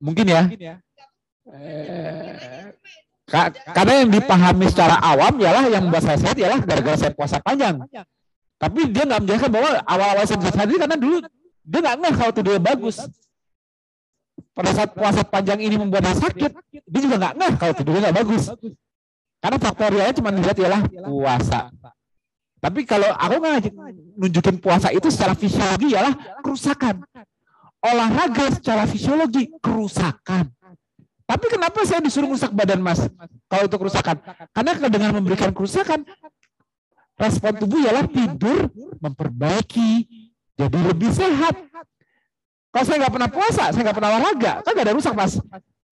Mungkin 0.00 0.26
ya. 0.28 0.42
Eh, 1.46 2.74
karena 3.70 3.92
yang 4.02 4.10
dipahami 4.10 4.66
secara 4.70 4.98
awam 5.02 5.34
ialah 5.38 5.64
yang 5.70 5.82
membuat 5.86 6.04
saya 6.06 6.18
sehat 6.18 6.36
ialah 6.38 6.58
gara-gara 6.62 6.96
saya 6.98 7.12
puasa 7.14 7.38
panjang. 7.42 7.82
Tapi 8.56 8.88
dia 8.88 9.04
nggak 9.04 9.20
menjelaskan 9.20 9.50
bahwa 9.52 9.70
awal-awal 9.84 10.24
saya 10.24 10.38
bisa 10.40 10.52
sehat 10.56 10.68
karena 10.72 10.96
dulu 10.96 11.16
dia 11.66 11.78
nggak 11.82 11.96
ngeh 12.00 12.14
kalau 12.16 12.32
dia 12.32 12.60
bagus. 12.62 12.96
Pada 14.56 14.70
saat 14.72 14.90
puasa 14.96 15.20
panjang 15.24 15.60
ini 15.60 15.76
membuat 15.76 16.08
dia 16.08 16.16
sakit, 16.16 16.52
dia 16.72 17.00
juga 17.04 17.16
nggak 17.20 17.34
ngeh 17.36 17.52
kalau 17.60 17.72
tidurnya 17.76 18.00
nggak 18.08 18.16
bagus. 18.24 18.44
Karena 19.46 19.62
faktorialnya 19.62 20.14
cuma 20.18 20.34
dilihat 20.34 20.58
ialah 20.58 20.82
puasa. 21.06 21.70
Tapi 22.58 22.82
kalau 22.82 23.06
aku 23.14 23.34
nggak 23.38 23.70
nunjukin 24.18 24.58
puasa 24.58 24.90
itu 24.90 25.06
secara 25.06 25.38
fisiologi 25.38 25.94
ialah 25.94 26.42
kerusakan. 26.42 27.06
Olahraga 27.78 28.50
secara 28.58 28.90
fisiologi 28.90 29.54
kerusakan. 29.62 30.50
Tapi 31.30 31.46
kenapa 31.46 31.78
saya 31.86 32.02
disuruh 32.02 32.34
rusak 32.34 32.50
badan 32.50 32.82
mas? 32.82 33.06
Kalau 33.46 33.70
itu 33.70 33.76
kerusakan. 33.78 34.18
Karena 34.50 34.90
dengan 34.90 35.14
memberikan 35.14 35.54
kerusakan, 35.54 36.02
respon 37.14 37.54
tubuh 37.54 37.86
ialah 37.86 38.02
tidur, 38.10 38.66
memperbaiki, 38.98 40.10
jadi 40.58 40.78
lebih 40.90 41.14
sehat. 41.14 41.54
Kalau 42.74 42.82
saya 42.82 42.98
nggak 42.98 43.14
pernah 43.14 43.30
puasa, 43.30 43.70
saya 43.70 43.82
nggak 43.86 43.94
pernah 43.94 44.10
olahraga, 44.10 44.52
kan 44.66 44.74
nggak 44.74 44.86
ada 44.90 44.96
rusak 44.98 45.14
mas. 45.14 45.38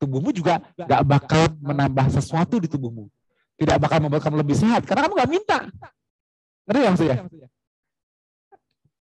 Tubuhmu 0.02 0.34
juga 0.34 0.58
nggak 0.74 1.02
bakal 1.06 1.54
menambah 1.62 2.10
sesuatu 2.18 2.58
di 2.58 2.66
tubuhmu. 2.66 3.06
Tidak 3.54 3.76
bakal 3.78 4.02
membuat 4.02 4.22
kamu 4.26 4.42
lebih 4.42 4.56
sehat, 4.58 4.82
karena 4.82 5.06
kamu 5.06 5.14
nggak 5.14 5.30
minta. 5.30 5.58
Ngerti 6.66 6.80
ya 6.80 6.90
maksudnya? 6.90 7.16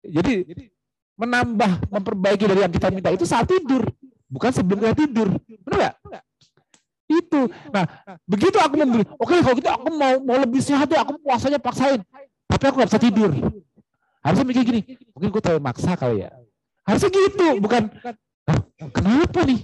Jadi 0.02 0.34
menambah, 1.15 1.72
memperbaiki 1.88 2.45
dari 2.49 2.61
yang 2.65 2.73
kita 2.73 2.90
minta 2.90 3.14
itu 3.14 3.23
saat 3.23 3.48
tidur, 3.48 3.86
bukan 4.28 4.52
sebelum 4.52 4.82
kita 4.82 4.95
tidur. 4.98 5.28
Benar 5.64 5.78
nggak? 5.78 5.95
Itu. 7.11 7.52
Nah, 7.72 7.86
begitu 8.23 8.57
aku 8.60 8.76
membeli, 8.80 9.03
oke 9.19 9.36
kalau 9.44 9.56
gitu 9.56 9.68
aku 9.68 9.88
mau 9.91 10.15
mau 10.23 10.38
lebih 10.40 10.64
sehat 10.64 10.88
aku 10.95 11.19
puasanya 11.19 11.60
paksain. 11.60 11.99
Tapi 12.48 12.64
aku 12.68 12.76
nggak 12.80 12.90
bisa 12.91 13.02
tidur. 13.03 13.32
Harusnya 14.22 14.45
mikir 14.45 14.64
gini, 14.68 14.82
mungkin 15.15 15.30
gue 15.34 15.41
terlalu 15.41 15.61
maksa 15.65 15.98
kali 15.98 16.23
ya. 16.28 16.30
Harusnya 16.86 17.10
gitu, 17.10 17.48
bukan 17.61 17.90
kenapa 18.91 19.40
nih? 19.48 19.64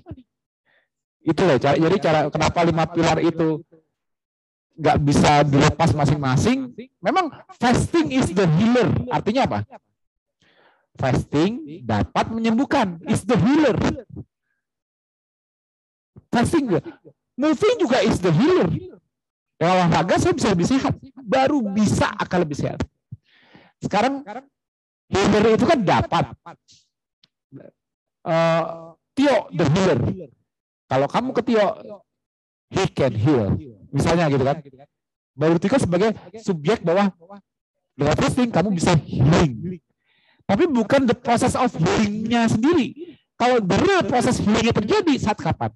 Itu 1.27 1.41
cara, 1.43 1.75
jadi 1.75 1.97
cara 1.99 2.19
kenapa 2.31 2.59
lima 2.63 2.83
pilar 2.87 3.19
itu 3.19 3.61
nggak 4.77 4.97
bisa 5.01 5.41
dilepas 5.41 5.89
masing-masing. 5.91 6.71
Memang 7.01 7.33
fasting 7.57 8.13
is 8.13 8.29
the 8.29 8.45
healer. 8.61 8.93
Artinya 9.09 9.49
apa? 9.49 9.59
Fasting 10.97 11.81
dapat 11.81 12.29
menyembuhkan. 12.29 13.01
Is 13.09 13.25
the 13.25 13.37
healer. 13.37 13.77
fasting 16.27 16.69
juga. 16.69 16.81
Moving 17.37 17.75
juga 17.81 17.97
is 18.05 18.17
the 18.21 18.29
healer. 18.33 18.69
Ya 19.57 19.73
olahraga 19.73 20.21
saya 20.21 20.37
bisa 20.37 20.53
lebih 20.53 20.69
sehat. 20.69 20.93
Baru 21.17 21.65
bisa 21.73 22.13
akan 22.13 22.45
lebih 22.45 22.57
sehat. 22.61 22.81
Sekarang 23.81 24.21
healer 25.09 25.57
itu 25.57 25.65
kan 25.65 25.79
dapat. 25.81 26.25
Uh, 28.21 28.93
Tio 29.17 29.49
the 29.53 29.65
healer. 29.65 29.99
Kalau 30.87 31.07
kamu 31.09 31.29
ke 31.33 31.41
Tio, 31.41 31.67
he 32.69 32.85
can 32.93 33.13
heal. 33.17 33.76
Misalnya 33.91 34.31
gitu 34.31 34.43
kan. 34.43 34.57
Baru 35.37 35.55
Tio 35.61 35.77
sebagai 35.77 36.17
subjek 36.41 36.81
bahwa 36.81 37.13
dengan 37.93 38.15
fasting 38.17 38.49
kamu 38.49 38.69
bisa 38.73 38.97
healing. 38.97 39.81
Tapi 40.47 40.63
bukan 40.65 41.03
the 41.05 41.17
process 41.17 41.53
of 41.53 41.69
healingnya 41.75 42.47
sendiri. 42.47 43.19
Kalau 43.37 43.61
benar 43.61 44.01
proses 44.07 44.41
healingnya 44.41 44.73
terjadi 44.73 45.13
saat 45.19 45.37
kapan? 45.37 45.69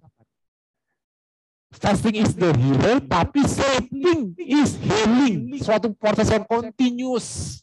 Fasting 1.71 2.19
is 2.19 2.35
the 2.35 2.51
healer, 2.51 2.99
tapi 2.99 3.47
sleeping 3.47 4.35
is 4.35 4.75
healing. 4.75 5.55
Suatu 5.63 5.95
proses 5.95 6.27
yang 6.27 6.43
continuous 6.43 7.59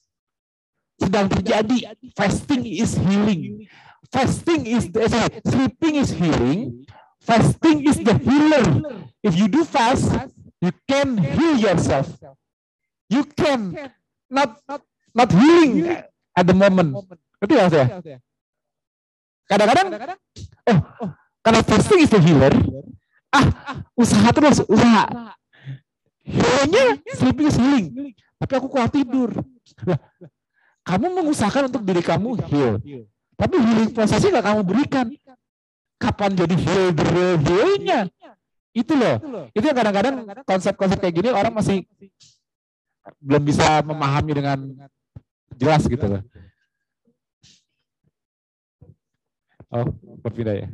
sedang 0.96 1.28
terjadi. 1.28 1.92
Fasting 2.16 2.64
is 2.64 2.96
healing. 2.96 3.68
Fasting 4.08 4.64
is 4.64 4.88
the, 4.88 5.04
sorry, 5.12 5.28
sleeping 5.44 5.94
is 6.00 6.10
healing. 6.16 6.88
Fasting 7.20 7.84
is 7.84 8.00
the 8.00 8.16
healer. 8.16 8.64
If 9.20 9.36
you 9.36 9.52
do 9.52 9.68
fast, 9.68 10.08
you 10.60 10.72
can 10.86 11.18
heal 11.18 11.56
yourself. 11.58 12.08
You 13.08 13.24
can 13.24 13.74
not 14.28 14.60
not 15.16 15.30
healing 15.32 15.86
at 16.36 16.44
the 16.44 16.54
moment. 16.54 16.94
Ngerti 17.40 17.54
ya 17.54 17.66
saya? 17.70 17.86
Kadang-kadang, 19.48 19.88
oh, 20.68 20.78
karena 21.40 21.60
fasting 21.64 22.04
is 22.04 22.12
the 22.12 22.20
healer, 22.20 22.52
ah, 23.32 23.48
usaha 23.96 24.28
terus, 24.28 24.60
usaha. 24.68 25.32
Healingnya 26.28 27.00
sleeping 27.16 27.48
is 27.48 27.56
healing. 27.56 27.86
Tapi 28.36 28.52
aku 28.60 28.68
kuat 28.68 28.92
tidur. 28.92 29.32
Kamu 30.84 31.16
mengusahakan 31.16 31.72
untuk 31.72 31.80
diri 31.88 32.04
kamu 32.04 32.36
heal. 32.52 32.76
Tapi 33.40 33.56
healing 33.56 33.90
prosesnya 33.96 34.36
nggak 34.36 34.46
kamu 34.52 34.60
berikan. 34.68 35.06
Kapan 35.96 36.30
jadi 36.36 36.54
heal 36.54 36.86
the 36.92 37.04
real 37.08 37.36
healingnya? 37.40 38.00
Itu 38.72 38.92
loh. 38.94 39.48
Itu 39.56 39.64
yang 39.64 39.78
kadang-kadang 39.78 40.14
konsep-konsep 40.44 40.98
kayak 41.00 41.14
gini 41.16 41.28
orang 41.32 41.52
masih 41.54 41.84
belum 43.18 43.42
bisa 43.44 43.80
memahami 43.82 44.32
dengan 44.36 44.58
jelas 45.56 45.84
gitu 45.88 46.06
loh. 46.06 46.22
Oh, 49.68 49.84
berpindah 50.24 50.64
ya. 50.64 50.68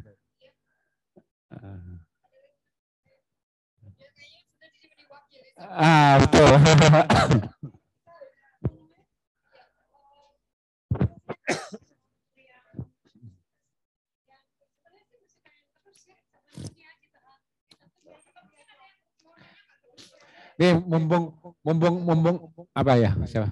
Ah, 5.58 6.18
betul. 6.22 6.46
Nih, 20.54 20.78
mumpung 20.86 21.34
mumpung 21.66 21.96
mumpung 22.06 22.36
apa 22.70 22.92
ya? 22.94 23.10
Siapa? 23.26 23.50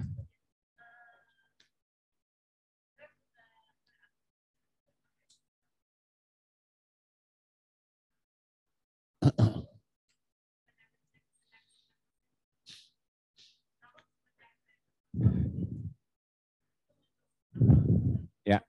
Ya. 18.47 18.59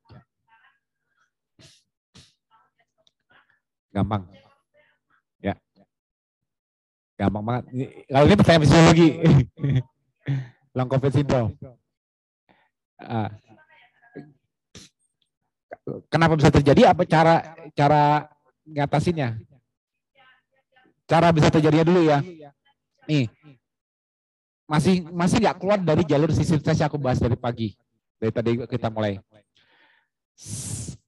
Gampang. 3.95 4.44
Gampang 7.25 7.41
banget. 7.41 7.65
Kalau 8.05 8.25
ini 8.29 8.37
pertanyaan 8.37 8.63
fisiologi. 8.69 9.09
Long 10.77 10.91
COVID 10.93 11.13
syndrome. 11.17 11.57
Uh, 13.01 13.31
kenapa 16.13 16.37
bisa 16.37 16.53
terjadi? 16.53 16.93
Apa 16.93 17.09
cara 17.09 17.57
cara 17.73 18.29
ngatasinnya? 18.69 19.41
Cara 21.09 21.33
bisa 21.33 21.49
terjadinya 21.49 21.87
dulu 21.89 22.05
ya. 22.05 22.21
Nih, 23.09 23.33
masih 24.69 25.09
masih 25.09 25.41
nggak 25.41 25.57
keluar 25.57 25.81
dari 25.81 26.05
jalur 26.05 26.29
sisi 26.29 26.61
stres 26.61 26.77
yang 26.77 26.93
aku 26.93 27.01
bahas 27.01 27.17
dari 27.17 27.41
pagi. 27.41 27.73
Dari 28.21 28.33
tadi 28.33 28.51
kita 28.69 28.93
mulai. 28.93 29.17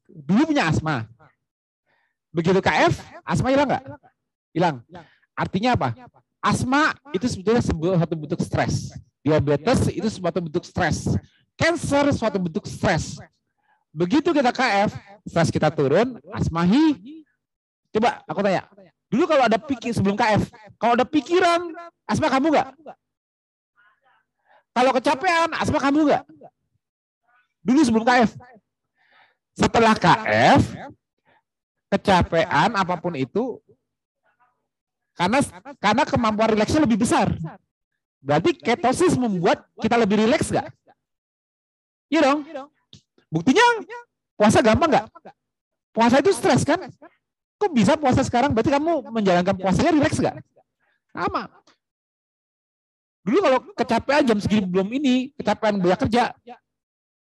Dulu 0.09 0.49
punya 0.49 0.73
asma. 0.73 1.05
Begitu 2.33 2.61
KF, 2.65 3.05
asma 3.25 3.53
hilang 3.53 3.69
nggak? 3.69 3.85
Hilang. 4.57 4.77
Artinya 5.37 5.77
apa? 5.77 5.93
Asma 6.41 6.97
itu 7.13 7.29
sebetulnya 7.29 7.61
sebuah 7.61 8.01
satu 8.01 8.15
bentuk 8.17 8.41
stres. 8.41 8.97
Diabetes 9.21 9.93
itu 9.93 10.09
suatu 10.09 10.41
bentuk 10.41 10.65
stres. 10.65 11.13
Cancer 11.59 12.09
suatu 12.17 12.41
bentuk 12.41 12.65
stres. 12.65 13.21
Begitu 13.93 14.33
kita 14.33 14.53
KF, 14.53 14.93
stres 15.29 15.49
kita 15.53 15.69
turun, 15.73 16.17
asma 16.33 16.65
hi. 16.65 17.25
Coba 17.93 18.21
aku 18.29 18.45
tanya, 18.45 18.69
dulu 19.09 19.25
kalau 19.25 19.49
ada 19.49 19.57
pikir 19.57 19.93
sebelum 19.97 20.17
KF, 20.17 20.53
kalau 20.77 20.93
ada 21.01 21.09
pikiran, 21.09 21.73
asma 22.05 22.29
kamu 22.29 22.53
nggak? 22.53 22.69
Kalau 24.77 24.91
kecapean, 25.01 25.49
asma 25.57 25.81
kamu 25.81 26.13
nggak? 26.13 26.25
Dulu 27.65 27.81
sebelum 27.83 28.05
KF. 28.05 28.31
Setelah 29.57 29.97
KF, 29.97 30.63
kecapean 31.89 32.77
apa 32.77 32.95
pun 33.01 33.17
itu, 33.17 33.57
karena 35.17 35.41
karena 35.81 36.03
kemampuan 36.05 36.53
rileksnya 36.53 36.85
lebih 36.85 37.01
besar. 37.01 37.33
Berarti 38.21 38.53
ketosis 38.53 39.17
membuat 39.17 39.65
kita 39.81 39.97
lebih 39.97 40.21
rileks 40.21 40.53
nggak? 40.53 40.69
Iya 42.13 42.21
dong. 42.23 42.39
Buktinya 43.33 43.65
puasa 44.37 44.61
gampang 44.61 44.93
nggak? 44.93 45.07
Puasa 45.97 46.21
itu 46.21 46.31
stres 46.37 46.63
kan? 46.63 46.85
Kok 47.57 47.73
bisa 47.73 47.97
puasa 47.97 48.21
sekarang? 48.21 48.53
Berarti 48.53 48.69
kamu 48.69 49.09
menjalankan 49.09 49.57
puasanya 49.57 49.97
rileks 49.97 50.21
nggak? 50.21 50.37
Sama. 51.17 51.49
Dulu 53.27 53.39
kalau 53.43 53.59
kecapean 53.75 54.23
jam 54.23 54.39
segini 54.39 54.69
belum 54.69 54.87
ini, 54.93 55.35
kecapean 55.35 55.83
banyak 55.83 55.99
kerja, 56.07 56.31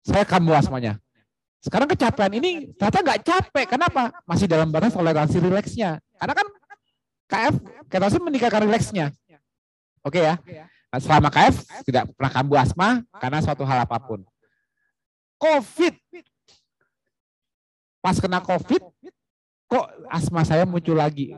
saya 0.02 0.24
kambuh 0.26 0.58
asmanya. 0.58 0.98
Sekarang 1.64 1.88
kecapean 1.88 2.34
ini 2.34 2.74
ternyata 2.76 3.00
nggak 3.04 3.22
capek. 3.24 3.66
Kenapa? 3.78 4.12
Masih 4.28 4.50
dalam 4.50 4.74
batas 4.74 4.96
toleransi 4.96 5.38
rileksnya. 5.40 6.02
Karena 6.20 6.34
kan 6.34 6.48
KF 7.34 7.56
ketosis 7.90 8.22
meningkatkan 8.22 8.62
rileksnya. 8.70 9.10
Oke 10.06 10.22
ya. 10.22 10.38
Nah, 10.94 11.00
selama 11.02 11.34
KF 11.34 11.66
tidak 11.90 12.14
pernah 12.14 12.30
kambuh 12.30 12.60
asma 12.62 13.02
karena 13.18 13.42
suatu 13.42 13.66
hal 13.66 13.82
apa 13.82 13.98
pun. 13.98 14.22
COVID. 15.42 15.98
Pas 18.04 18.20
kena 18.20 18.44
COVID, 18.44 18.84
kok 19.66 19.86
asma 20.12 20.46
saya 20.46 20.70
muncul 20.70 20.94
lagi? 20.94 21.34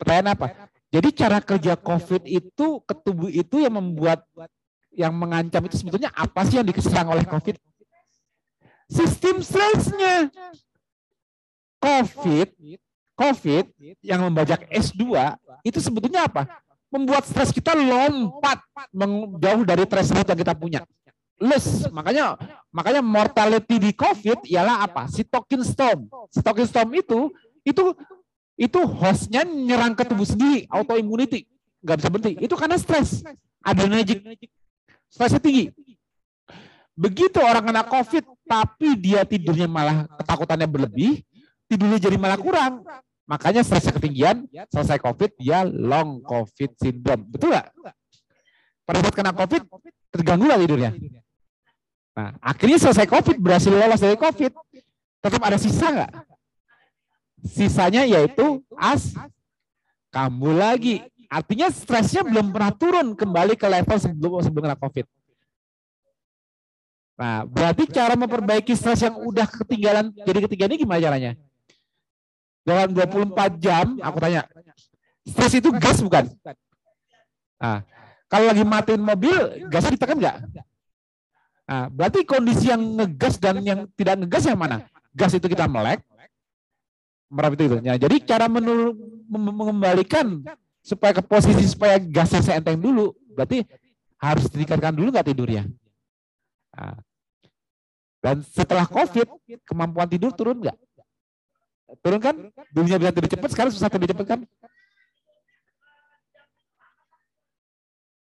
Pertanyaan 0.00 0.32
apa? 0.32 0.46
Jadi 0.88 1.08
cara 1.10 1.42
kerja 1.42 1.74
COVID 1.74 2.22
itu 2.24 2.80
ke 2.86 2.94
tubuh 3.02 3.28
itu 3.28 3.60
yang 3.60 3.76
membuat 3.76 4.22
yang 4.94 5.10
mengancam 5.10 5.66
itu 5.66 5.82
sebetulnya 5.82 6.08
apa 6.14 6.46
sih 6.46 6.56
yang 6.56 6.64
diserang 6.64 7.10
oleh 7.10 7.26
COVID? 7.26 7.58
Sistem 8.86 9.42
stresnya. 9.42 10.30
COVID, 11.82 12.48
COVID 13.14 13.64
yang 14.02 14.26
membajak 14.26 14.66
S2 14.70 15.06
itu 15.62 15.78
sebetulnya 15.78 16.26
apa? 16.26 16.62
Membuat 16.90 17.26
stres 17.26 17.50
kita 17.50 17.74
lompat 17.74 18.62
jauh 19.38 19.62
dari 19.66 19.86
threshold 19.86 20.26
yang 20.26 20.38
kita 20.38 20.54
punya. 20.54 20.80
Less. 21.38 21.90
Makanya 21.90 22.38
makanya 22.70 23.02
mortality 23.02 23.78
di 23.78 23.90
COVID 23.94 24.46
ialah 24.46 24.86
apa? 24.86 25.10
Cytokine 25.10 25.66
storm. 25.66 26.06
Cytokine 26.30 26.68
storm 26.70 26.90
itu 26.94 27.18
itu 27.66 27.84
itu 28.54 28.80
hostnya 28.86 29.42
nyerang 29.42 29.98
ke 29.98 30.06
tubuh 30.06 30.26
sendiri, 30.26 30.70
autoimmunity. 30.70 31.46
Nggak 31.82 31.96
bisa 31.98 32.08
berhenti. 32.10 32.32
Itu 32.38 32.54
karena 32.54 32.78
stres. 32.78 33.26
Adrenergic. 33.62 34.22
Stresnya 35.10 35.42
tinggi. 35.42 35.74
Begitu 36.94 37.42
orang 37.42 37.66
kena 37.66 37.82
COVID, 37.82 38.22
tapi 38.46 38.94
dia 38.94 39.26
tidurnya 39.26 39.66
malah 39.66 40.06
ketakutannya 40.14 40.70
berlebih, 40.70 41.26
tidurnya 41.74 41.98
jadi 41.98 42.16
malah 42.16 42.38
kurang. 42.38 42.86
Makanya 43.24 43.64
stresnya 43.64 43.96
ketinggian, 43.96 44.44
selesai 44.68 45.00
COVID, 45.00 45.30
dia 45.40 45.64
long 45.64 46.20
COVID 46.22 46.70
syndrome. 46.76 47.24
Betul 47.24 47.56
nggak? 47.56 47.66
Pada 48.84 48.98
saat 49.00 49.14
kena 49.16 49.32
COVID, 49.32 49.62
terganggu 50.12 50.44
lah 50.44 50.60
tidurnya. 50.60 50.92
Nah, 52.14 52.30
akhirnya 52.38 52.78
selesai 52.78 53.08
COVID, 53.08 53.36
berhasil 53.40 53.72
lolos 53.72 53.98
dari 53.98 54.14
COVID. 54.14 54.52
Tetap 55.24 55.40
ada 55.40 55.56
sisa 55.56 55.86
nggak? 55.88 56.12
Sisanya 57.44 58.04
yaitu 58.04 58.60
as 58.76 59.16
kambuh 60.12 60.52
lagi. 60.52 61.00
Artinya 61.32 61.72
stresnya 61.72 62.22
belum 62.22 62.52
pernah 62.54 62.70
turun 62.76 63.16
kembali 63.16 63.58
ke 63.58 63.66
level 63.66 63.96
sebelum 63.98 64.44
sebelum 64.44 64.62
kena 64.68 64.78
COVID. 64.78 65.06
Nah, 67.14 67.46
berarti 67.46 67.86
cara 67.88 68.18
memperbaiki 68.18 68.74
stres 68.74 69.00
yang 69.06 69.14
udah 69.16 69.46
ketinggalan 69.46 70.10
jadi 70.26 70.38
ketiga 70.44 70.64
ini 70.66 70.82
gimana 70.82 70.98
caranya? 70.98 71.32
Dalam 72.64 72.96
24 72.96 73.60
jam, 73.60 74.00
aku 74.00 74.16
tanya, 74.24 74.48
stres 75.28 75.52
itu 75.60 75.68
gas 75.76 76.00
bukan? 76.00 76.32
Nah, 77.60 77.84
kalau 78.26 78.48
lagi 78.48 78.64
matiin 78.64 79.04
mobil, 79.04 79.68
gasnya 79.68 79.92
ditekan 79.92 80.16
nggak? 80.16 80.36
Nah, 81.64 81.92
berarti 81.92 82.24
kondisi 82.24 82.72
yang 82.72 82.80
ngegas 82.80 83.36
dan 83.36 83.60
yang 83.60 83.84
tidak 83.92 84.24
ngegas 84.24 84.44
yang 84.48 84.56
mana? 84.56 84.88
Gas 85.12 85.36
itu 85.36 85.44
kita 85.44 85.68
melek, 85.68 86.00
merap 87.28 87.52
itu 87.52 87.68
itu. 87.68 87.76
Ya, 87.84 88.00
jadi 88.00 88.16
cara 88.24 88.48
menur, 88.48 88.96
mengembalikan 89.28 90.40
supaya 90.80 91.12
ke 91.16 91.22
posisi 91.24 91.68
supaya 91.68 92.00
gasnya 92.00 92.40
seenteng 92.40 92.80
dulu, 92.80 93.12
berarti 93.36 93.64
harus 94.16 94.48
ditingkatkan 94.48 94.96
dulu 94.96 95.12
nggak 95.12 95.28
tidurnya. 95.28 95.68
Nah, 96.72 96.96
dan 98.24 98.40
setelah 98.40 98.88
COVID, 98.88 99.28
kemampuan 99.68 100.08
tidur 100.08 100.32
turun 100.32 100.64
nggak? 100.64 100.76
Turun 102.02 102.20
kan? 102.22 102.36
Dulunya 102.74 102.98
bisa 102.98 103.12
tidur 103.14 103.30
cepat, 103.30 103.48
sekarang 103.52 103.70
susah 103.70 103.90
tidur 103.92 104.08
cepat 104.10 104.26
kan? 104.26 104.40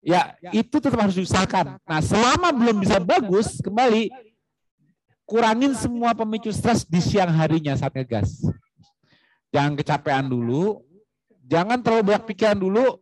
Ya, 0.03 0.35
itu 0.51 0.83
tetap 0.83 0.99
harus 0.99 1.15
diusahakan. 1.15 1.79
Nah, 1.87 2.01
selama 2.03 2.51
belum 2.51 2.83
bisa 2.83 2.99
bagus, 2.99 3.63
kembali 3.63 4.11
kurangin 5.23 5.71
semua 5.79 6.11
pemicu 6.11 6.51
stres 6.51 6.83
di 6.83 6.99
siang 6.99 7.31
harinya 7.31 7.71
saat 7.79 7.95
ngegas. 7.95 8.43
Jangan 9.55 9.79
kecapean 9.79 10.27
dulu, 10.27 10.83
jangan 11.47 11.79
terlalu 11.79 12.11
banyak 12.11 12.23
pikiran 12.27 12.59
dulu, 12.59 12.99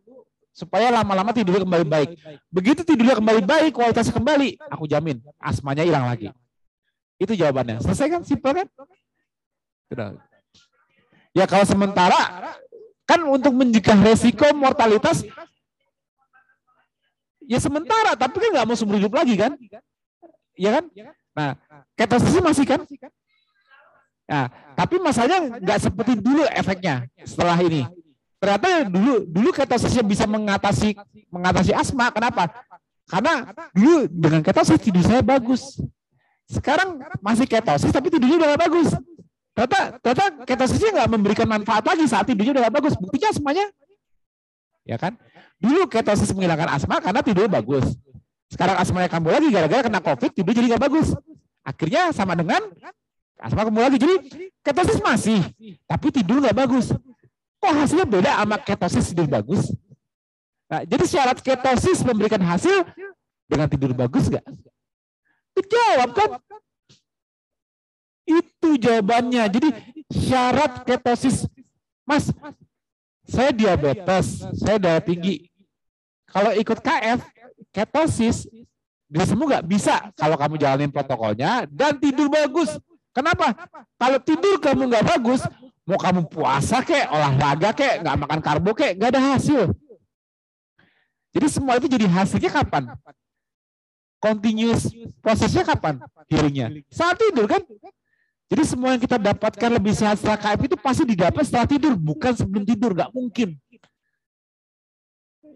supaya 0.54 0.94
lama-lama 0.94 1.34
tidurnya 1.34 1.66
kembali 1.66 1.86
baik. 1.90 2.10
Begitu 2.54 2.86
tidurnya 2.86 3.18
kembali 3.18 3.42
baik, 3.42 3.72
kualitasnya 3.74 4.14
kembali, 4.14 4.62
aku 4.70 4.86
jamin 4.86 5.18
asmanya 5.42 5.82
hilang 5.82 6.06
lagi. 6.06 6.30
Itu 7.18 7.34
jawabannya. 7.34 7.82
Selesai 7.82 8.06
kan? 8.14 8.22
Simpel 8.22 8.62
kan? 8.62 8.68
Sudah. 9.90 10.14
Ya 11.32 11.48
kalau 11.48 11.64
sementara, 11.64 12.52
kan 13.08 13.20
untuk 13.24 13.56
mencegah 13.56 13.96
resiko 14.04 14.44
mortalitas, 14.52 15.24
ya 17.48 17.56
sementara, 17.56 18.12
tapi 18.16 18.36
kan 18.36 18.50
nggak 18.52 18.66
mau 18.68 18.76
seumur 18.76 19.00
hidup 19.00 19.16
lagi 19.16 19.34
kan? 19.40 19.56
Ya 20.56 20.80
kan? 20.80 20.84
Nah, 21.32 21.50
ketosis 21.96 22.36
masih 22.44 22.68
kan? 22.68 22.80
Nah, 24.28 24.48
tapi 24.76 24.96
masalahnya 25.00 25.60
nggak 25.60 25.78
seperti 25.88 26.12
dulu 26.20 26.44
efeknya 26.52 27.08
setelah 27.24 27.56
ini. 27.60 27.88
Ternyata 28.42 28.90
dulu 28.90 29.22
dulu 29.28 29.48
ketosisnya 29.54 30.02
bisa 30.02 30.24
mengatasi 30.26 30.98
mengatasi 31.30 31.72
asma. 31.72 32.10
Kenapa? 32.10 32.50
Karena 33.06 33.46
dulu 33.70 34.10
dengan 34.10 34.40
ketosis 34.42 34.82
tidur 34.82 35.04
saya 35.04 35.22
bagus. 35.22 35.78
Sekarang 36.50 37.00
masih 37.22 37.46
ketosis 37.46 37.94
tapi 37.94 38.10
tidurnya 38.10 38.42
udah 38.42 38.58
bagus. 38.58 38.88
Ternyata, 39.52 40.00
ternyata 40.00 40.24
ketosisnya 40.48 40.90
nggak 40.96 41.10
memberikan 41.12 41.46
manfaat 41.48 41.84
lagi 41.84 42.04
saat 42.08 42.24
tidurnya 42.24 42.56
udah 42.56 42.72
bagus. 42.72 42.96
Buktinya 42.96 43.30
semuanya, 43.36 43.66
ya 44.88 44.96
kan? 44.96 45.12
Dulu 45.60 45.86
ketosis 45.86 46.32
menghilangkan 46.34 46.72
asma 46.72 46.98
karena 46.98 47.20
tidur 47.20 47.46
bagus. 47.46 47.94
Sekarang 48.48 48.76
asmanya 48.80 49.08
kambuh 49.08 49.32
lagi 49.32 49.48
gara-gara 49.48 49.86
kena 49.86 50.00
covid 50.00 50.30
tidur 50.32 50.52
jadi 50.52 50.74
nggak 50.74 50.82
bagus. 50.88 51.14
Akhirnya 51.62 52.10
sama 52.10 52.34
dengan 52.34 52.60
asma 53.38 53.68
kambuh 53.68 53.86
lagi. 53.86 54.00
Jadi 54.00 54.14
ketosis 54.64 54.98
masih, 55.04 55.40
tapi 55.84 56.08
tidur 56.10 56.40
nggak 56.40 56.56
bagus. 56.56 56.90
Kok 57.62 57.72
hasilnya 57.76 58.06
beda 58.08 58.30
sama 58.42 58.56
ketosis 58.58 59.04
tidur 59.12 59.28
bagus? 59.30 59.70
Nah, 60.66 60.82
jadi 60.88 61.04
syarat 61.04 61.38
ketosis 61.44 62.00
memberikan 62.02 62.40
hasil 62.40 62.88
dengan 63.44 63.68
tidur 63.68 63.92
bagus 63.92 64.32
nggak? 64.32 64.44
Dijawab 65.52 66.10
kan? 66.16 66.30
Itu 68.22 68.78
jawabannya. 68.78 69.44
Jadi 69.50 69.68
syarat 70.12 70.86
ketosis, 70.86 71.48
Mas, 72.06 72.30
saya 73.26 73.50
diabetes, 73.50 74.42
saya 74.58 74.76
darah 74.78 75.02
tinggi, 75.02 75.50
kalau 76.28 76.52
ikut 76.56 76.78
KF, 76.80 77.20
ketosis, 77.72 78.48
bisa 79.12 79.24
semua 79.28 79.46
nggak? 79.52 79.64
Bisa. 79.68 79.94
Kalau 80.16 80.40
kamu 80.40 80.56
jalanin 80.56 80.88
protokolnya 80.88 81.68
dan 81.68 82.00
tidur 82.00 82.32
bagus. 82.32 82.80
Kenapa? 83.12 83.52
Kalau 84.00 84.18
tidur 84.24 84.56
kamu 84.56 84.88
nggak 84.88 85.04
bagus, 85.04 85.44
mau 85.84 86.00
kamu 86.00 86.24
puasa 86.32 86.80
kek, 86.80 87.12
olahraga 87.12 87.76
kek, 87.76 88.00
nggak 88.00 88.16
makan 88.24 88.40
karbo 88.40 88.72
kek, 88.72 88.96
nggak 88.96 89.12
ada 89.12 89.36
hasil. 89.36 89.68
Jadi 91.32 91.46
semua 91.52 91.76
itu 91.76 91.88
jadi 91.88 92.08
hasilnya 92.08 92.48
kapan? 92.48 92.92
Continuous 94.16 94.88
prosesnya 95.20 95.64
kapan? 95.64 96.00
Healingnya. 96.32 96.80
Saat 96.88 97.20
tidur 97.20 97.44
kan? 97.44 97.60
Jadi 98.52 98.68
semua 98.68 98.92
yang 98.92 99.00
kita 99.00 99.16
dapatkan 99.16 99.70
lebih 99.80 99.96
sehat 99.96 100.20
setelah 100.20 100.36
KF 100.36 100.60
itu 100.68 100.76
pasti 100.76 101.08
didapat 101.08 101.40
setelah 101.40 101.64
tidur, 101.64 101.96
bukan 101.96 102.36
sebelum 102.36 102.68
tidur, 102.68 102.92
nggak 102.92 103.08
mungkin. 103.08 103.56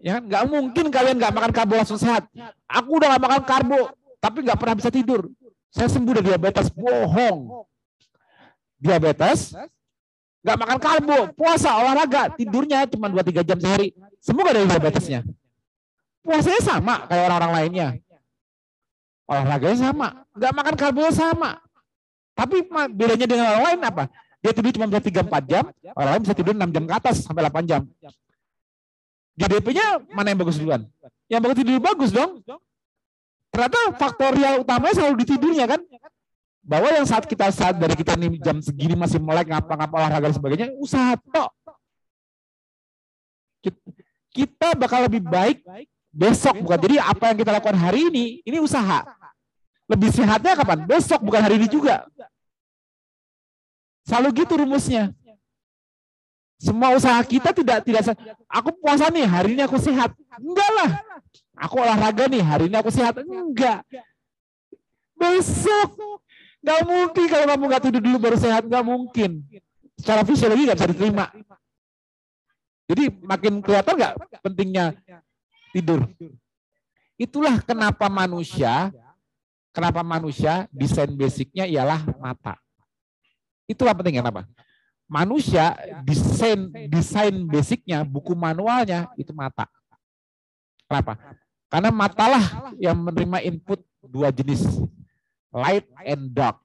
Ya, 0.01 0.17
nggak 0.17 0.43
mungkin 0.49 0.89
kalian 0.89 1.21
nggak 1.21 1.29
makan 1.29 1.51
karbo 1.53 1.77
langsung 1.77 2.01
sehat. 2.01 2.25
Aku 2.65 2.97
udah 2.97 3.13
nggak 3.13 3.21
makan 3.21 3.41
karbo, 3.45 3.93
tapi 4.17 4.41
nggak 4.41 4.57
pernah 4.57 4.73
bisa 4.81 4.89
tidur. 4.89 5.29
Saya 5.69 5.93
sembuh 5.93 6.09
dari 6.17 6.25
diabetes, 6.25 6.73
bohong. 6.73 7.69
Diabetes, 8.81 9.53
nggak 10.41 10.57
makan 10.57 10.79
karbo, 10.81 11.17
puasa, 11.37 11.77
olahraga, 11.77 12.33
tidurnya 12.33 12.89
cuma 12.89 13.13
2-3 13.13 13.45
jam 13.45 13.61
sehari. 13.61 13.93
Semua 14.17 14.49
dari 14.49 14.65
diabetesnya. 14.65 15.21
Puasanya 16.25 16.61
sama 16.65 17.05
kayak 17.05 17.29
orang-orang 17.29 17.53
lainnya. 17.61 17.87
Olahraganya 19.29 19.77
sama, 19.85 20.25
nggak 20.33 20.53
makan 20.57 20.75
karbo 20.81 21.05
sama. 21.13 21.66
Tapi 22.37 22.69
bedanya 22.93 23.25
dengan 23.25 23.45
orang 23.57 23.63
lain 23.73 23.79
apa? 23.81 24.03
Dia 24.37 24.53
tidur 24.53 24.69
cuma 24.77 24.85
bisa 24.85 25.01
3-4 25.01 25.49
jam, 25.49 25.63
orang 25.97 26.09
lain 26.13 26.21
bisa 26.21 26.35
tidur 26.37 26.53
6 26.53 26.69
jam 26.69 26.83
ke 26.85 26.93
atas 26.93 27.15
sampai 27.25 27.41
8 27.49 27.65
jam. 27.65 27.81
GDP-nya 29.37 30.05
mana 30.13 30.29
yang 30.29 30.39
bagus 30.45 30.61
duluan? 30.61 30.85
Yang 31.25 31.41
bagus 31.41 31.57
tidur 31.57 31.81
bagus 31.81 32.09
dong. 32.13 32.45
Ternyata 33.49 33.79
faktorial 33.97 34.61
utamanya 34.61 34.93
selalu 34.93 35.25
di 35.25 35.25
tidurnya 35.33 35.65
kan. 35.65 35.81
Bahwa 36.67 36.91
yang 36.91 37.07
saat 37.07 37.23
kita 37.25 37.47
saat 37.49 37.79
dari 37.79 37.95
kita 37.95 38.13
nih 38.19 38.37
jam 38.43 38.59
segini 38.61 38.93
masih 38.93 39.17
melek 39.23 39.49
ngapa-ngapa 39.49 39.93
olahraga 39.97 40.29
dan 40.29 40.35
sebagainya, 40.35 40.67
usaha 40.77 41.15
tok. 41.17 41.49
Kita 44.35 44.77
bakal 44.77 45.09
lebih 45.09 45.25
baik 45.25 45.63
besok 46.13 46.61
bukan. 46.61 46.77
Jadi 46.77 46.95
apa 47.01 47.33
yang 47.33 47.37
kita 47.39 47.51
lakukan 47.55 47.77
hari 47.77 48.11
ini, 48.13 48.25
ini 48.45 48.57
usaha. 48.61 49.01
Lebih 49.87 50.09
sehatnya 50.11 50.53
kapan? 50.59 50.83
Besok 50.83 51.23
bukan 51.23 51.41
hari 51.41 51.55
ini 51.59 51.67
juga. 51.71 52.03
Selalu 54.03 54.43
gitu 54.43 54.53
rumusnya. 54.59 55.15
Semua 56.57 56.95
usaha 56.97 57.21
kita 57.21 57.53
tidak 57.53 57.85
tidak 57.85 58.17
aku 58.49 58.73
puasa 58.81 59.13
nih 59.13 59.23
hari 59.29 59.53
ini 59.55 59.61
aku 59.63 59.77
sehat. 59.77 60.11
Enggak 60.41 60.71
lah. 60.73 60.91
Aku 61.57 61.79
olahraga 61.79 62.25
nih 62.27 62.43
hari 62.43 62.65
ini 62.67 62.75
aku 62.75 62.89
sehat. 62.89 63.19
Enggak. 63.21 63.85
Besok 65.17 66.21
nggak 66.57 66.81
mungkin 66.83 67.25
kalau 67.29 67.45
kamu 67.47 67.63
nggak 67.69 67.83
tidur 67.87 68.01
dulu 68.01 68.17
baru 68.17 68.37
sehat 68.41 68.63
nggak 68.65 68.85
mungkin. 68.85 69.45
Secara 69.95 70.21
fisiologi 70.27 70.65
nggak 70.67 70.77
bisa 70.77 70.91
diterima. 70.91 71.25
Jadi 72.87 73.03
makin 73.21 73.53
kelihatan 73.61 73.93
nggak 73.93 74.13
pentingnya 74.41 74.85
tidur. 75.75 76.09
Itulah 77.17 77.61
kenapa 77.65 78.09
manusia, 78.09 78.93
kenapa 79.77 80.01
manusia 80.01 80.65
desain 80.73 81.13
basicnya 81.13 81.69
ialah 81.69 82.01
mata. 82.17 82.57
Itulah 83.69 83.93
pentingnya 83.93 84.25
kenapa 84.25 84.49
manusia 85.07 85.71
desain 86.03 86.67
desain 86.91 87.33
basicnya 87.47 88.03
buku 88.03 88.35
manualnya 88.35 89.07
itu 89.15 89.31
mata. 89.31 89.65
Kenapa? 90.87 91.15
Karena 91.67 91.89
matalah 91.91 92.71
yang 92.79 92.95
menerima 92.99 93.43
input 93.43 93.79
dua 94.03 94.31
jenis 94.31 94.63
light 95.51 95.87
and 96.03 96.31
dark. 96.31 96.59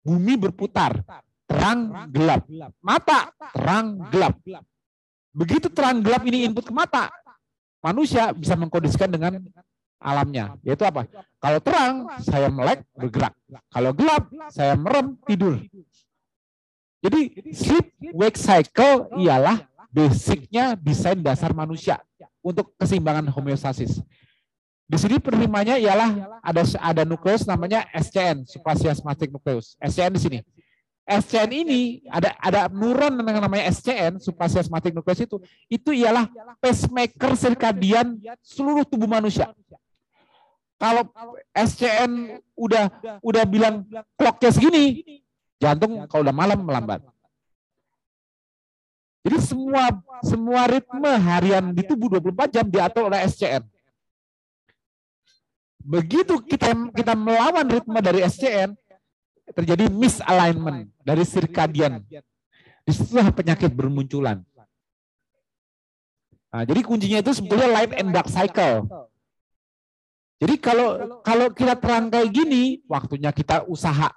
Bumi 0.00 0.36
berputar, 0.40 1.04
terang 1.44 2.08
gelap. 2.08 2.44
Mata 2.80 3.32
terang 3.52 4.00
gelap. 4.08 4.40
Begitu 5.30 5.68
terang 5.68 6.00
gelap 6.00 6.24
ini 6.24 6.48
input 6.48 6.64
ke 6.64 6.72
mata, 6.72 7.12
manusia 7.84 8.32
bisa 8.32 8.56
mengkondisikan 8.56 9.12
dengan 9.12 9.38
alamnya. 10.00 10.56
Yaitu 10.64 10.82
apa? 10.88 11.04
Kalau 11.36 11.60
terang, 11.60 11.94
saya 12.24 12.48
melek, 12.48 12.82
bergerak. 12.96 13.36
Kalau 13.68 13.92
gelap, 13.92 14.24
saya 14.48 14.74
merem, 14.74 15.14
tidur. 15.28 15.60
Jadi 17.00 17.52
sleep 17.52 17.86
wake 18.12 18.36
cycle 18.36 19.08
ialah 19.16 19.64
basicnya 19.88 20.76
desain 20.76 21.16
dasar 21.20 21.52
manusia 21.56 22.00
untuk 22.44 22.72
keseimbangan 22.76 23.28
homeostasis. 23.32 24.04
Di 24.90 24.98
sini 24.98 25.22
penerimanya 25.22 25.78
ialah 25.78 26.42
ada 26.42 26.62
ada 26.82 27.02
nukleus 27.06 27.46
namanya 27.46 27.86
SCN, 27.94 28.42
suprachiasmatic 28.42 29.30
nucleus. 29.30 29.78
SCN 29.78 30.12
di 30.18 30.20
sini. 30.20 30.38
SCN 31.06 31.50
ini 31.50 31.80
ada 32.10 32.34
ada 32.38 32.60
neuron 32.70 33.18
yang 33.22 33.38
namanya 33.42 33.70
SCN 33.70 34.18
suprachiasmatic 34.18 34.90
nucleus 34.90 35.22
itu 35.22 35.38
itu 35.70 35.90
ialah 35.94 36.26
pacemaker 36.58 37.32
sirkadian 37.38 38.18
seluruh 38.42 38.82
tubuh 38.82 39.06
manusia. 39.06 39.50
Kalau 40.80 41.04
SCN 41.52 42.40
udah 42.56 42.88
udah 43.20 43.44
bilang 43.44 43.84
clocknya 44.16 44.48
segini, 44.48 44.84
jantung 45.60 46.08
kalau 46.08 46.24
udah 46.24 46.32
malam 46.32 46.64
melambat. 46.64 47.04
Jadi 49.20 49.36
semua 49.44 49.92
semua 50.24 50.64
ritme 50.64 51.12
harian 51.20 51.76
di 51.76 51.84
tubuh 51.84 52.08
24 52.16 52.56
jam 52.56 52.64
diatur 52.64 53.12
oleh 53.12 53.20
SCN. 53.28 53.60
Begitu 55.84 56.40
kita 56.48 56.72
kita 56.96 57.12
melawan 57.12 57.68
ritme 57.68 58.00
dari 58.00 58.24
SCN, 58.24 58.72
terjadi 59.52 59.92
misalignment 59.92 60.88
dari 61.04 61.28
sirkadian. 61.28 62.00
Di 62.88 62.92
situlah 62.96 63.28
penyakit 63.28 63.68
bermunculan. 63.68 64.40
Nah, 66.50 66.64
jadi 66.64 66.80
kuncinya 66.82 67.20
itu 67.20 67.36
sebetulnya 67.36 67.68
light 67.68 67.92
and 68.00 68.16
dark 68.16 68.32
cycle. 68.32 69.09
Jadi 70.40 70.54
kalau 70.56 71.20
kalau 71.20 71.52
kita 71.52 71.76
terang 71.76 72.08
kayak 72.08 72.32
gini, 72.32 72.80
waktunya 72.88 73.28
kita 73.28 73.68
usaha. 73.68 74.08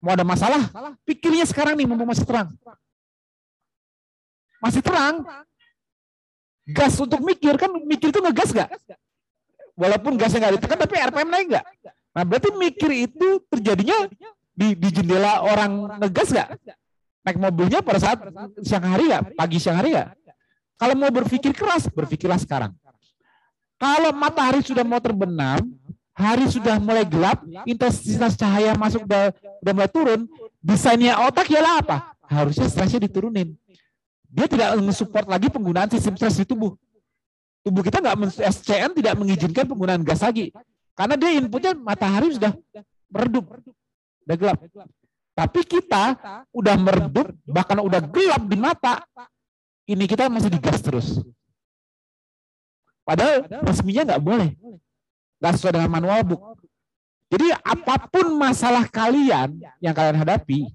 Mau 0.00 0.16
ada 0.16 0.24
masalah, 0.24 0.72
pikirnya 1.04 1.44
sekarang 1.44 1.76
nih, 1.76 1.84
mau 1.84 2.08
masih 2.08 2.24
terang. 2.24 2.48
Masih 4.64 4.80
terang. 4.80 5.28
Gas 6.68 6.96
untuk 6.96 7.20
mikir, 7.20 7.60
kan 7.60 7.68
mikir 7.84 8.08
itu 8.08 8.20
ngegas 8.20 8.52
gak? 8.56 8.70
Walaupun 9.78 10.18
gasnya 10.18 10.48
nggak 10.48 10.54
ditekan, 10.58 10.78
tapi 10.80 10.94
RPM 10.98 11.30
naik 11.30 11.46
nggak? 11.54 11.66
Nah 12.16 12.22
berarti 12.26 12.50
mikir 12.50 12.90
itu 13.06 13.38
terjadinya 13.46 14.10
di, 14.50 14.74
di 14.74 14.88
jendela 14.90 15.44
orang 15.46 16.00
ngegas 16.02 16.34
nggak? 16.34 16.48
Naik 17.22 17.38
mobilnya 17.38 17.78
pada 17.78 18.02
saat 18.02 18.18
siang 18.66 18.82
hari 18.88 19.06
nggak? 19.06 19.38
Pagi 19.38 19.58
siang 19.62 19.78
hari 19.78 19.94
nggak? 19.94 20.08
Kalau 20.78 20.94
mau 20.98 21.10
berpikir 21.14 21.54
keras, 21.54 21.86
berpikirlah 21.90 22.38
sekarang. 22.42 22.74
Kalau 23.78 24.10
matahari 24.10 24.60
sudah 24.60 24.82
mau 24.82 24.98
terbenam, 24.98 25.62
hari 26.10 26.50
sudah 26.50 26.82
mulai 26.82 27.06
gelap, 27.06 27.46
intensitas 27.62 28.34
cahaya 28.34 28.74
masuk 28.74 29.06
udah, 29.06 29.30
udah 29.62 29.72
mulai 29.72 29.90
turun, 29.90 30.20
desainnya 30.58 31.14
otak 31.22 31.46
ialah 31.46 31.78
apa? 31.78 31.96
Harusnya 32.26 32.66
stresnya 32.66 33.06
diturunin. 33.06 33.54
Dia 34.28 34.50
tidak 34.50 34.76
mensupport 34.82 35.24
lagi 35.30 35.48
penggunaan 35.48 35.88
sistem 35.88 36.18
stres 36.18 36.42
di 36.42 36.44
tubuh. 36.44 36.74
Tubuh 37.62 37.80
kita 37.80 38.02
nggak 38.02 38.34
SCN 38.50 38.92
tidak 38.98 39.14
mengizinkan 39.14 39.64
penggunaan 39.64 40.02
gas 40.02 40.20
lagi. 40.20 40.52
Karena 40.98 41.14
dia 41.14 41.30
inputnya 41.38 41.72
matahari 41.78 42.34
sudah 42.34 42.52
meredup, 43.08 43.46
udah 44.26 44.36
gelap. 44.36 44.58
Tapi 45.38 45.60
kita 45.62 46.18
udah 46.50 46.74
meredup, 46.74 47.30
bahkan 47.46 47.78
udah 47.78 48.02
gelap 48.02 48.42
di 48.42 48.56
mata, 48.58 49.06
ini 49.86 50.04
kita 50.10 50.26
masih 50.26 50.50
digas 50.50 50.82
terus. 50.82 51.22
Padahal 53.08 53.48
resminya 53.64 54.04
nggak 54.12 54.20
boleh. 54.20 54.52
Nggak 55.40 55.52
sesuai 55.56 55.72
dengan 55.80 55.88
manual 55.88 56.20
book. 56.28 56.60
Jadi 57.32 57.56
apa 57.56 58.04
pun 58.08 58.36
masalah 58.36 58.84
kalian 58.84 59.56
yang 59.80 59.96
kalian 59.96 60.20
hadapi, 60.20 60.68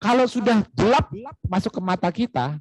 kalau 0.00 0.24
sudah 0.24 0.64
gelap 0.72 1.12
masuk 1.44 1.72
ke 1.72 1.80
mata 1.84 2.08
kita, 2.08 2.56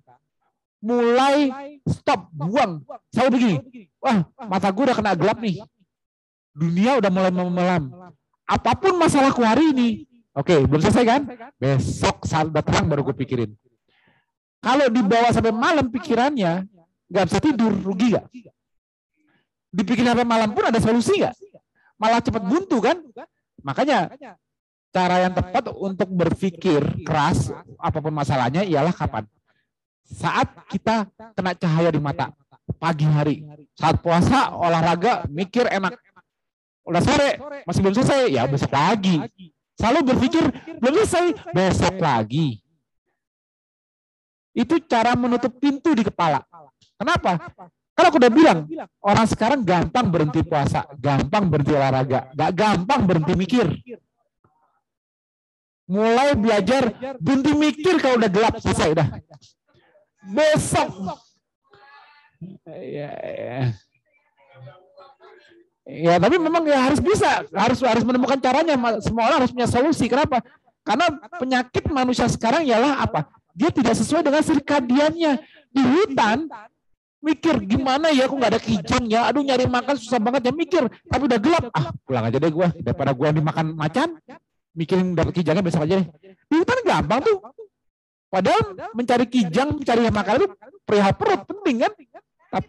mulai 0.83 1.51
stop, 1.88 2.27
buang. 2.31 2.83
Saya 3.11 3.31
begini, 3.31 3.88
wah 4.03 4.27
mata 4.47 4.67
gue 4.67 4.83
udah 4.83 4.97
kena 4.99 5.15
gelap 5.15 5.39
nih. 5.39 5.63
Dunia 6.51 6.99
udah 6.99 7.11
mulai 7.11 7.31
memelam. 7.31 7.88
Apa 8.43 8.75
pun 8.75 8.99
masalahku 8.99 9.43
hari 9.47 9.71
ini, 9.71 9.88
oke 10.35 10.67
belum 10.67 10.83
selesai 10.83 11.07
kan? 11.07 11.21
Besok 11.55 12.27
saat 12.27 12.51
udah 12.51 12.63
terang 12.63 12.88
baru 12.91 13.07
gue 13.07 13.15
pikirin. 13.15 13.51
Kalau 14.59 14.91
dibawa 14.91 15.31
sampai 15.31 15.55
malam 15.55 15.88
pikirannya, 15.91 16.67
nggak 17.11 17.25
bisa 17.27 17.40
tidur, 17.43 17.72
rugi 17.75 18.15
nggak? 18.15 18.25
Dipikirin 19.72 20.15
sampai 20.15 20.27
malam 20.27 20.56
pun 20.56 20.64
ada 20.64 20.80
solusi 20.80 21.19
nggak? 21.19 21.35
Malah 21.99 22.23
cepat 22.23 22.43
buntu 22.48 22.80
kan? 22.80 22.98
Makanya 23.61 24.09
cara 24.91 25.27
yang 25.27 25.35
tepat 25.35 25.72
untuk 25.75 26.09
berpikir 26.09 26.81
keras 27.03 27.51
apa 27.77 27.99
pun 27.99 28.15
masalahnya 28.15 28.64
ialah 28.64 28.95
kapan? 28.95 29.27
Saat 30.07 30.51
kita 30.67 31.07
kena 31.35 31.56
cahaya 31.56 31.91
di 31.91 32.01
mata, 32.01 32.35
pagi 32.75 33.07
hari. 33.07 33.48
Saat 33.80 34.03
puasa, 34.03 34.51
olahraga, 34.56 35.23
mikir 35.31 35.67
enak. 35.72 35.95
Udah 36.83 36.99
sore, 36.99 37.40
masih 37.64 37.80
belum 37.80 37.95
selesai, 37.95 38.22
ya 38.33 38.43
besok 38.49 38.73
lagi. 38.73 39.22
Selalu 39.80 39.99
berpikir, 40.11 40.43
belum 40.83 40.93
selesai, 41.06 41.25
besok 41.56 41.95
lagi. 42.01 42.59
Itu 44.51 44.83
cara 44.83 45.15
menutup 45.15 45.56
pintu 45.64 45.95
di 45.95 46.03
kepala. 46.03 46.43
Kenapa? 47.01 47.49
Karena 47.97 48.07
aku 48.13 48.17
udah 48.21 48.33
bilang, 48.33 48.59
orang 49.01 49.25
sekarang 49.25 49.65
gampang 49.65 50.05
berhenti 50.13 50.45
puasa, 50.45 50.85
gampang 51.01 51.49
berhenti 51.49 51.73
olahraga, 51.73 52.30
gak 52.38 52.51
gampang 52.53 53.01
berhenti 53.09 53.33
mikir. 53.33 53.65
Mulai 55.89 56.38
belajar 56.38 56.93
berhenti 57.17 57.51
mikir 57.57 57.97
kalau 57.97 58.21
udah 58.21 58.30
gelap, 58.30 58.53
selesai 58.61 58.93
udah. 58.93 59.07
Besok. 60.30 60.89
Ya, 62.69 63.11
ya. 63.17 63.57
ya, 65.89 66.13
tapi 66.21 66.38
memang 66.38 66.63
ya 66.69 66.80
harus 66.85 67.01
bisa, 67.01 67.43
harus 67.49 67.81
harus 67.81 68.05
menemukan 68.05 68.38
caranya. 68.38 68.77
Semua 69.01 69.30
orang 69.30 69.45
harus 69.45 69.53
punya 69.53 69.67
solusi. 69.67 70.05
Kenapa? 70.05 70.39
Karena 70.85 71.11
penyakit 71.38 71.85
manusia 71.89 72.30
sekarang 72.30 72.65
ialah 72.65 73.03
apa? 73.03 73.30
Dia 73.51 73.69
tidak 73.73 73.97
sesuai 73.99 74.23
dengan 74.25 74.41
sirkadiannya. 74.41 75.33
Di 75.71 75.81
hutan, 75.85 76.51
mikir 77.22 77.56
gimana 77.69 78.09
ya 78.09 78.25
aku 78.25 78.35
nggak 78.35 78.51
ada 78.58 78.61
kijang 78.61 79.06
ya? 79.08 79.30
Aduh 79.30 79.45
nyari 79.45 79.69
makan 79.69 79.95
susah 79.95 80.17
banget 80.17 80.50
ya 80.50 80.53
mikir. 80.53 80.83
Tapi 81.08 81.24
udah 81.30 81.40
gelap. 81.40 81.64
Ah 81.72 81.93
pulang 82.03 82.25
aja 82.27 82.38
deh 82.41 82.51
gue 82.51 82.67
daripada 82.82 83.14
gue 83.14 83.27
dimakan 83.38 83.66
macan 83.77 84.17
mikirin 84.74 85.14
dapat 85.14 85.33
kijangnya 85.38 85.64
besok 85.64 85.85
aja 85.85 86.01
deh. 86.01 86.08
Di 86.50 86.56
hutan 86.58 86.80
gampang 86.83 87.22
tuh. 87.24 87.38
Padahal 88.32 88.74
mencari 88.95 89.25
kijang 89.27 89.75
mencari 89.77 90.08
makan 90.08 90.33
itu 90.40 90.48
perihal 90.88 91.14
perut 91.19 91.41
penting 91.43 91.83
kan? 91.83 91.91
Tapi, 92.51 92.67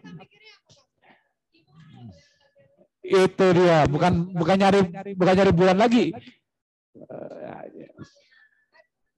itu 3.03 3.45
dia 3.51 3.83
bukan 3.87 4.31
bukan 4.31 4.55
nyari 4.59 4.79
bukan 5.15 5.33
nyari 5.35 5.51
bulan 5.51 5.77
lagi. 5.79 6.15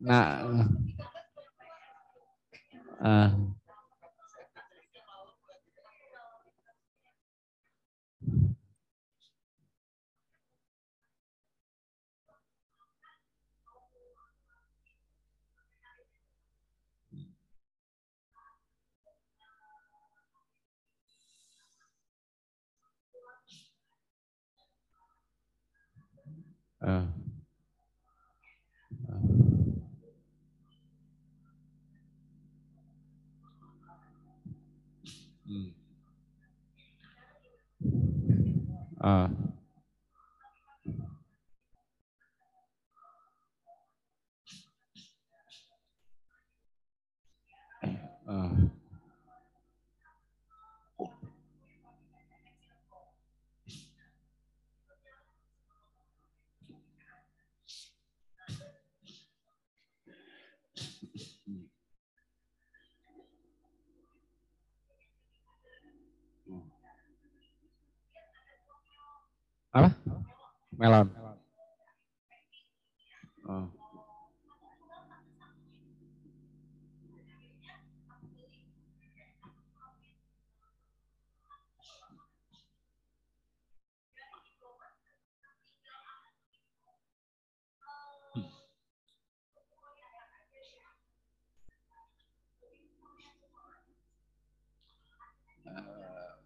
Nah 0.01 0.25
uh, 3.01 3.29
Uh. 26.85 27.01
Uh. 29.09 29.17
Hmm. 35.47 35.69
Uh. 39.01 39.44
Apa? 69.75 69.91
Melon. 70.79 71.11
Oh. 73.43 73.67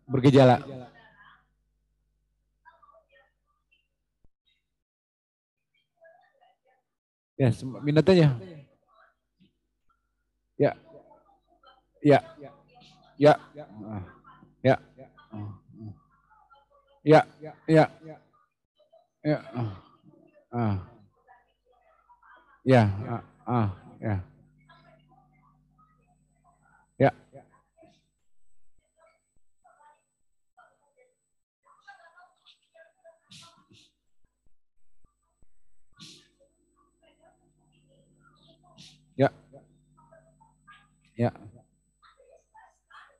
bergejala. 0.09 0.78
Ya, 7.39 7.47
minat 7.79 8.03
aja. 8.11 8.35
Ya. 10.59 10.75
Ya. 12.03 12.19
Ya. 13.15 13.33
Ah. 13.55 14.03
Ya. 14.59 14.75
Ah. 15.31 15.51
Ya. 16.99 17.21
Ya. 17.63 17.85
Ya. 19.23 19.37
Ah. 19.55 19.71
Ah. 20.51 20.75
Ya. 22.67 22.83
Ah. 23.07 23.23
Ah. 23.47 23.69
Ya. 24.03 24.15
Ya. 26.99 27.11
Ya. 39.15 39.29
Ya. 41.19 41.35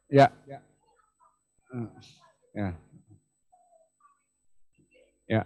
Ya. 0.07 0.31
Hmm. 1.67 1.87
Ya. 2.55 2.67
Ya. 5.27 5.41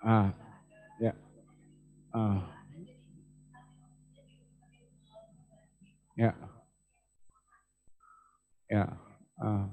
Ah. 0.00 0.32
Ya. 0.96 1.12
Ah. 2.16 2.40
Ya. 6.16 6.32
Ya. 8.72 8.84
Ah. 9.36 9.68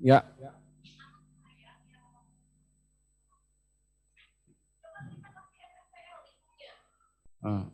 Ya. 0.00 0.51
Ah. 7.42 7.66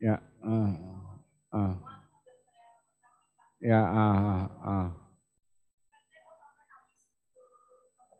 Ya. 0.00 0.16
Ah. 0.40 0.72
Ah. 1.52 1.72
Ya. 3.60 3.80
Ah. 3.84 4.48
ah. 4.64 4.88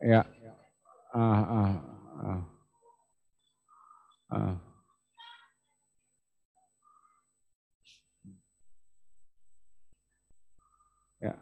Ya. 0.01 0.21
Ah. 1.13 1.41
Ah. 1.49 1.73
Ah. 2.21 2.41
Ah. 4.29 4.55
Ya. 11.21 11.33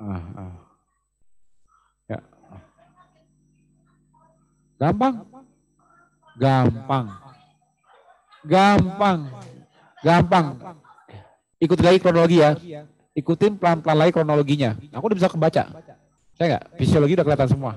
Ah. 0.00 0.20
Ah. 0.40 0.54
Ya. 2.08 2.18
Gampang. 4.78 5.14
Gampang. 6.34 7.06
Gampang. 8.44 9.18
Gampang. 10.04 10.46
Ikut 11.62 11.78
lagi 11.80 11.98
kronologi 12.02 12.42
ya. 12.42 12.52
Ikutin 13.14 13.56
pelan-pelan 13.56 13.96
lagi 13.96 14.12
kronologinya. 14.12 14.74
Aku 14.90 15.06
udah 15.06 15.18
bisa 15.18 15.30
kebaca. 15.30 15.62
Saya 16.34 16.46
nggak? 16.50 16.64
Fisiologi 16.76 17.14
udah 17.14 17.24
kelihatan 17.24 17.50
semua. 17.50 17.72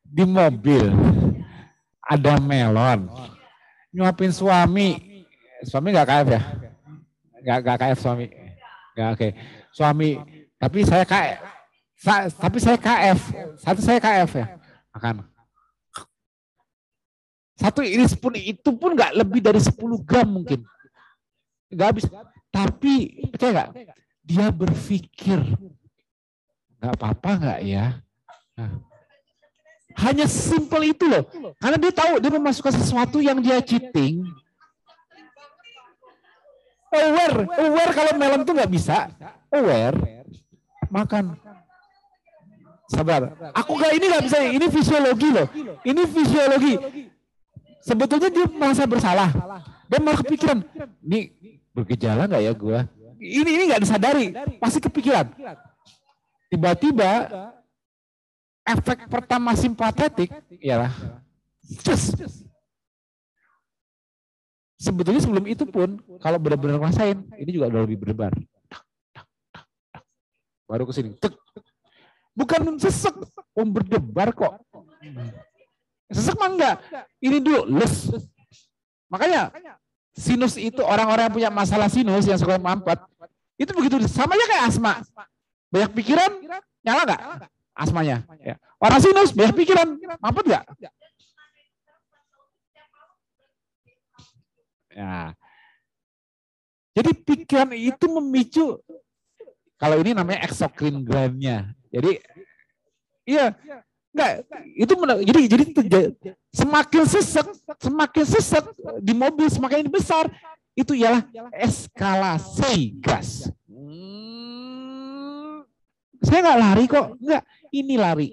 Di 0.00 0.24
mobil 0.24 0.90
ada 2.02 2.40
melon. 2.40 3.06
Nyuapin 3.92 4.32
suami. 4.32 5.22
Suami 5.62 5.92
nggak 5.92 6.08
KF 6.08 6.26
ya? 6.32 6.42
Nggak 7.44 7.58
nggak 7.62 7.76
KF 7.84 7.98
suami. 8.00 8.26
Nggak 8.96 9.08
oke. 9.14 9.28
Suami. 9.76 10.10
Tapi 10.56 10.78
saya 10.88 11.04
KF. 11.04 11.40
Sa- 12.00 12.32
tapi 12.32 12.58
saya 12.58 12.78
KF. 12.80 13.20
Satu 13.60 13.80
saya 13.84 14.00
KF 14.00 14.30
ya. 14.40 14.46
Makan. 14.94 15.14
Satu 17.60 17.84
ini 17.84 18.08
spoon 18.08 18.40
itu 18.40 18.72
pun 18.72 18.96
nggak 18.96 19.20
lebih 19.20 19.44
dari 19.44 19.60
10 19.60 19.76
gram 20.00 20.24
mungkin. 20.24 20.64
Nggak 21.68 21.86
habis. 21.92 22.06
Tapi 22.50 22.94
percaya 23.28 23.52
nggak? 23.52 23.70
Dia 24.24 24.46
berpikir 24.48 25.38
nggak 26.80 26.92
apa-apa 26.96 27.30
nggak 27.36 27.60
ya? 27.68 28.00
Nah, 28.56 28.80
hanya 30.00 30.24
simple 30.24 30.88
itu 30.88 31.04
loh. 31.04 31.28
Karena 31.60 31.76
dia 31.76 31.92
tahu 31.92 32.16
dia 32.16 32.32
memasukkan 32.32 32.74
sesuatu 32.80 33.20
yang 33.20 33.38
dia 33.44 33.60
cheating. 33.60 34.24
Aware, 36.90 37.46
aware 37.46 37.92
kalau 37.94 38.12
melon 38.18 38.42
tuh 38.42 38.56
nggak 38.56 38.72
bisa. 38.72 39.12
Aware, 39.52 40.26
makan. 40.90 41.38
Sabar. 42.90 43.30
Aku 43.54 43.78
nggak 43.78 43.92
ini 43.94 44.04
nggak 44.10 44.24
bisa. 44.26 44.36
Ini 44.50 44.66
fisiologi 44.66 45.28
loh. 45.30 45.46
Ini 45.86 46.02
fisiologi. 46.10 46.74
Sebetulnya 47.80 48.28
dia 48.28 48.46
merasa 48.50 48.82
bersalah. 48.84 49.30
Dia 49.86 49.98
malah 50.02 50.18
kepikiran. 50.26 50.58
Ini 51.06 51.30
bergejala 51.70 52.26
nggak 52.26 52.42
ya 52.42 52.52
gua? 52.58 52.80
Ini 53.22 53.46
ini 53.46 53.62
nggak 53.70 53.82
disadari. 53.86 54.34
Pasti 54.58 54.82
kepikiran. 54.82 55.30
Tiba-tiba 56.50 57.30
efek 58.66 59.06
pertama 59.06 59.54
simpatetik 59.54 60.34
ialah 60.58 60.90
just. 61.62 62.18
Sebetulnya 64.80 65.20
sebelum 65.20 65.44
itu 65.46 65.62
pun 65.68 66.00
kalau 66.18 66.40
benar-benar 66.40 66.80
ngerasain 66.80 67.22
ini 67.38 67.50
juga 67.54 67.70
udah 67.70 67.82
lebih 67.86 68.00
berdebar. 68.02 68.32
Baru 70.66 70.86
ke 70.86 70.94
sini. 70.94 71.10
tek, 71.18 71.34
tek. 71.34 71.49
Bukan 72.40 72.80
sesek, 72.80 73.12
om 73.52 73.68
berdebar 73.68 74.32
kok. 74.32 74.56
Sesek 76.08 76.32
mah 76.40 76.48
enggak. 76.48 76.76
Ini 77.20 77.36
dulu 77.36 77.68
les. 77.76 78.08
Makanya 79.12 79.52
sinus 80.16 80.56
itu 80.56 80.80
orang-orang 80.80 81.28
yang 81.28 81.34
punya 81.36 81.50
masalah 81.52 81.92
sinus 81.92 82.24
yang 82.24 82.40
suka 82.40 82.56
mampet 82.56 82.96
itu 83.60 83.76
begitu 83.76 84.00
sama 84.08 84.32
aja 84.40 84.46
kayak 84.48 84.64
asma. 84.72 84.92
Banyak 85.68 85.90
pikiran, 85.92 86.30
nyala 86.80 87.04
nggak 87.04 87.20
asmanya? 87.76 88.24
Ya. 88.40 88.56
Orang 88.80 89.04
sinus 89.04 89.36
banyak 89.36 89.52
pikiran, 89.52 90.00
mampet 90.16 90.44
nggak? 90.48 90.64
Ya. 94.96 95.36
Jadi 96.96 97.10
pikiran 97.20 97.70
itu 97.76 98.06
memicu 98.08 98.80
kalau 99.76 100.00
ini 100.00 100.16
namanya 100.16 100.48
exocrine 100.48 101.04
glandnya. 101.04 101.76
Jadi 101.90 102.22
iya 103.26 103.54
enggak 104.10 104.42
itu 104.74 104.92
jadi 105.22 105.40
jadi 105.46 105.64
semakin 106.50 107.02
sesek 107.06 107.46
semakin 107.78 108.24
sesek 108.26 108.64
di 108.98 109.14
mobil 109.14 109.46
semakin 109.46 109.86
besar 109.86 110.26
itu 110.74 110.94
ialah 110.94 111.26
eskalasi 111.54 112.96
gas. 113.02 113.50
Hmm, 113.68 115.66
saya 116.22 116.40
nggak 116.40 116.58
lari 116.58 116.84
kok, 116.86 117.18
enggak 117.18 117.42
ini 117.74 117.94
lari. 117.98 118.28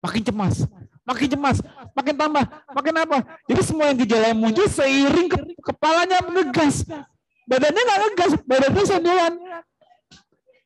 Makin 0.00 0.22
cemas, 0.24 0.64
makin 1.04 1.28
cemas, 1.28 1.60
makin 1.92 2.14
tambah, 2.16 2.44
makin 2.72 2.94
apa. 3.04 3.18
Jadi 3.44 3.60
semua 3.60 3.92
yang 3.92 4.00
gejala 4.00 4.32
yang 4.32 4.40
muncul 4.40 4.64
seiring 4.64 5.28
ke, 5.28 5.38
kepalanya 5.60 6.24
ngegas. 6.24 6.88
Badannya 7.44 7.82
nggak 7.84 8.00
ngegas, 8.00 8.32
badannya 8.48 8.84
senderan. 8.86 9.34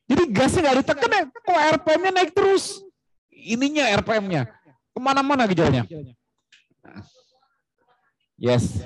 Jadi 0.05 0.23
gasnya 0.29 0.59
nggak 0.61 0.77
ditekan 0.85 1.09
ya, 1.09 1.23
kok 1.25 1.59
RPM-nya 1.81 2.11
naik 2.13 2.31
terus. 2.37 2.85
Ininya 3.33 3.89
RPM-nya. 4.01 4.45
Ke 4.93 4.99
mana-mana 5.01 5.49
gejalanya. 5.49 5.83
Yes. 8.37 8.85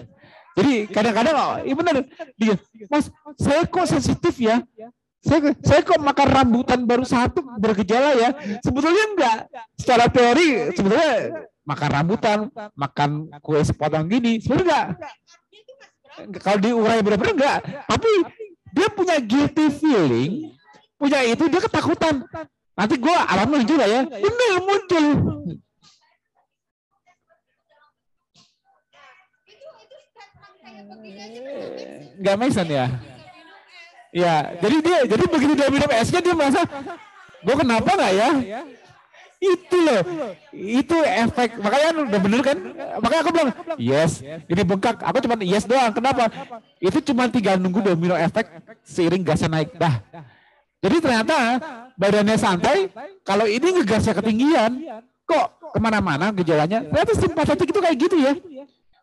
Jadi 0.55 0.87
kadang-kadang, 0.91 1.35
oh, 1.35 1.55
iya 1.63 1.75
benar. 1.75 1.95
Dia, 2.35 2.55
Mas, 2.91 3.07
saya 3.39 3.63
kok 3.67 3.87
sensitif 3.87 4.35
ya? 4.39 4.59
Saya, 5.19 5.51
saya 5.59 5.83
kok 5.83 5.99
makan 5.99 6.27
rambutan 6.31 6.79
baru 6.87 7.03
satu 7.03 7.43
bergejala 7.59 8.15
ya? 8.15 8.29
Sebetulnya 8.63 9.03
enggak. 9.15 9.37
Secara 9.75 10.07
teori, 10.07 10.71
sebetulnya 10.75 11.43
makan 11.67 11.89
rambutan, 11.91 12.37
makan 12.75 13.27
kue 13.43 13.59
sepotong 13.63 14.07
gini, 14.07 14.39
sebenarnya 14.39 14.95
enggak. 16.23 16.43
Kalau 16.43 16.59
diurai 16.59 16.99
benar-benar 17.03 17.35
enggak. 17.35 17.59
Tapi 17.87 18.11
dia 18.75 18.87
punya 18.91 19.15
guilty 19.19 19.67
feeling, 19.71 20.58
punya 20.99 21.19
itu 21.23 21.43
dia 21.47 21.61
ketakutan. 21.63 22.15
Nanti 22.75 22.95
gue 22.99 23.15
alami 23.15 23.63
juga 23.63 23.87
ya. 23.87 24.03
Bener 24.03 24.51
muncul. 24.63 25.05
make 32.39 32.51
sense 32.51 32.71
ya. 32.71 32.87
Ya, 34.09 34.57
jadi 34.57 34.77
dia 34.81 34.97
jadi 35.05 35.23
begitu 35.29 35.53
dia 35.53 35.69
minum 35.69 35.89
esnya 35.93 36.19
dia 36.19 36.33
merasa 36.33 36.65
gue 37.39 37.55
kenapa 37.55 37.89
nggak 37.93 38.13
ya? 38.17 38.29
Itu 39.39 39.77
loh, 39.79 40.03
itu 40.51 40.97
efek. 40.99 41.63
Makanya 41.63 42.03
udah 42.03 42.19
bener 42.19 42.39
kan? 42.43 42.57
Makanya 42.99 43.21
aku 43.23 43.31
bilang, 43.31 43.51
yes, 43.79 44.19
ini 44.19 44.61
bengkak. 44.67 44.99
Aku 44.99 45.23
cuma 45.23 45.39
yes 45.39 45.63
doang. 45.63 45.95
Kenapa? 45.95 46.27
Itu 46.83 46.99
cuma 46.99 47.31
tinggal 47.31 47.55
nunggu 47.55 47.79
domino 47.79 48.19
efek 48.19 48.51
seiring 48.83 49.23
gasnya 49.23 49.47
naik. 49.47 49.79
Dah. 49.79 50.03
Jadi 50.79 50.97
ternyata 51.03 51.37
badannya 51.99 52.37
santai, 52.39 52.87
kalau 53.27 53.43
ini 53.43 53.79
ngegasnya 53.79 54.15
ketinggian, 54.15 54.79
kok 55.27 55.75
ke 55.75 55.79
mana-mana 55.79 56.31
gejalanya. 56.31 56.79
Ternyata 56.87 57.13
simpatetik 57.19 57.67
itu 57.67 57.79
kayak 57.83 57.97
gitu 57.99 58.15
ya. 58.15 58.33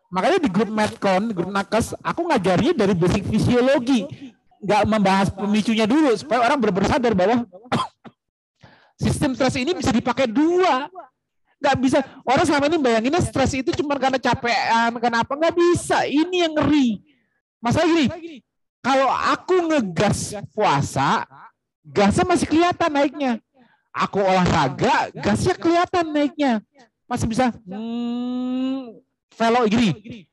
Makanya 0.09 0.39
di 0.41 0.49
grup 0.49 0.71
Medcon, 0.73 1.29
grup 1.35 1.51
Nakes, 1.53 1.93
aku 2.01 2.25
ngajarnya 2.25 2.73
dari 2.73 2.93
basic 2.97 3.29
fisiologi. 3.29 4.33
Nggak 4.57 4.83
membahas 4.89 5.27
pemicunya 5.29 5.85
dulu, 5.85 6.17
supaya 6.17 6.49
orang 6.49 6.57
benar-benar 6.57 6.97
sadar 6.97 7.13
bahwa 7.13 7.45
sistem 9.03 9.37
stres 9.37 9.53
ini 9.61 9.77
bisa 9.77 9.93
dipakai 9.93 10.25
dua. 10.25 10.89
Nggak 11.61 11.75
bisa, 11.77 11.97
orang 12.25 12.45
selama 12.45 12.65
ini 12.69 12.77
bayanginnya 12.81 13.21
stres 13.21 13.53
itu 13.53 13.69
cuma 13.77 14.01
karena 14.01 14.17
capean, 14.17 14.97
kenapa? 14.97 15.29
Nggak 15.29 15.55
bisa, 15.57 16.09
ini 16.09 16.41
yang 16.41 16.57
ngeri. 16.57 17.01
Masalah 17.61 17.85
gini, 17.85 18.05
kalau 18.81 19.09
aku 19.09 19.55
ngegas 19.69 20.37
puasa, 20.53 21.25
gasnya 21.91 22.25
masih 22.27 22.47
kelihatan 22.47 22.89
naiknya. 22.91 23.31
Aku 23.95 24.21
olahraga, 24.21 25.09
gasnya 25.15 25.55
kelihatan 25.57 26.05
naiknya. 26.13 26.61
Masih 27.07 27.25
bisa, 27.25 27.55
hmm, 27.63 28.99
velo 29.33 29.61
gini, 29.65 30.25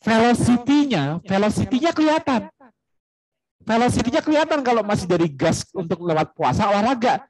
velocity-nya, 0.00 1.20
velocity-nya 1.22 1.92
kelihatan. 1.92 2.48
Velocity-nya 3.66 4.22
kelihatan 4.22 4.62
kalau 4.62 4.80
masih 4.86 5.10
dari 5.10 5.26
gas 5.26 5.66
untuk 5.74 6.00
lewat 6.06 6.32
puasa 6.32 6.70
olahraga. 6.70 7.26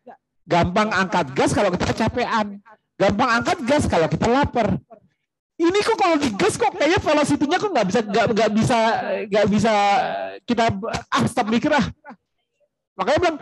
Gampang 0.47 0.93
angkat 0.95 1.33
gas 1.35 1.51
kalau 1.51 1.73
kita 1.75 1.91
kecapean. 1.91 2.61
Gampang 3.01 3.31
angkat 3.41 3.59
gas 3.65 3.85
kalau 3.89 4.07
kita 4.07 4.29
lapar. 4.29 4.79
Ini 5.57 5.79
kok 5.81 5.97
kalau 5.97 6.21
digas 6.21 6.61
kok 6.61 6.69
kayaknya 6.77 7.01
velocity-nya 7.01 7.57
kok 7.57 7.73
nggak 7.73 7.87
bisa 7.89 8.01
nggak 8.05 8.27
nggak 8.37 8.51
bisa 8.53 8.79
nggak 9.25 9.47
bisa 9.49 9.73
kita 10.45 10.69
ah 11.09 11.25
stop 11.25 11.49
mikir 11.49 11.73
ah. 11.73 11.87
Makanya 12.97 13.19
bilang 13.21 13.39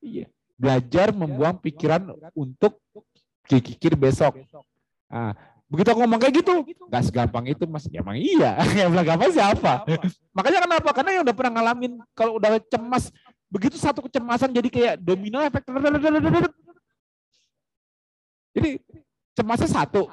iya, 0.00 0.26
belajar 0.56 1.12
membuang 1.12 1.56
pikiran 1.60 2.16
untuk 2.32 2.80
dikikir 3.44 3.92
besok. 3.94 4.40
Nah, 5.10 5.36
begitu 5.68 5.88
aku 5.92 6.00
ngomong 6.00 6.20
kayak 6.22 6.40
gitu, 6.40 6.64
nggak 6.88 7.02
segampang 7.04 7.44
itu 7.46 7.64
mas. 7.68 7.84
Ya 7.92 8.00
emang 8.00 8.16
iya, 8.16 8.56
yang 8.80 8.88
bilang 8.90 9.06
gampang 9.14 9.30
siapa? 9.30 9.84
Makanya 10.32 10.64
kenapa? 10.64 10.90
Karena 10.96 11.10
yang 11.20 11.22
udah 11.28 11.36
pernah 11.36 11.52
ngalamin 11.60 11.92
kalau 12.16 12.40
udah 12.40 12.56
cemas, 12.66 13.12
begitu 13.52 13.76
satu 13.76 14.00
kecemasan 14.04 14.50
jadi 14.50 14.68
kayak 14.72 14.94
domino 14.98 15.38
efek. 15.44 15.62
Jadi 18.50 18.82
cemasnya 19.38 19.68
satu, 19.70 20.10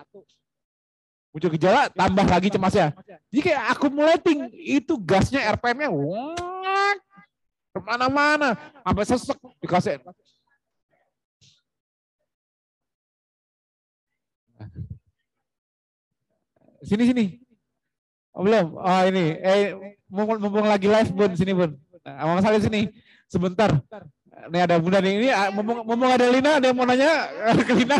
muncul 1.33 1.51
gejala 1.53 1.89
tambah 1.93 2.25
lagi 2.25 2.49
cemasnya. 2.49 2.93
Jadi 3.29 3.41
kayak 3.45 3.63
accumulating 3.77 4.49
itu 4.57 4.93
gasnya 4.97 5.41
RPM-nya 5.53 5.89
wah, 5.93 6.33
ke 7.77 7.79
mana-mana 7.85 8.57
sampai 8.81 9.05
sesek 9.05 9.37
dikasih. 9.61 10.01
Sini 16.81 17.03
sini. 17.05 17.25
Oh, 18.33 18.45
belum. 18.45 18.77
Oh 18.77 19.01
ini. 19.05 19.37
Eh 19.41 19.73
mumpung, 20.09 20.37
mumpung 20.41 20.65
lagi 20.65 20.89
live 20.89 21.11
bun 21.13 21.31
sini 21.37 21.53
bun. 21.53 21.73
Nah, 22.05 22.41
Salim 22.41 22.61
sini 22.61 22.81
sebentar. 23.29 23.73
Ini 24.47 24.57
ada 24.61 24.77
bunda 24.77 25.01
nih. 25.01 25.13
Ini 25.17 25.29
ah, 25.33 25.49
mumpung, 25.49 25.81
mumpung 25.81 26.09
ada 26.13 26.25
Lina, 26.29 26.61
ada 26.61 26.65
yang 26.69 26.77
mau 26.77 26.85
nanya 26.85 27.27
ke 27.67 27.73
Lina. 27.73 27.97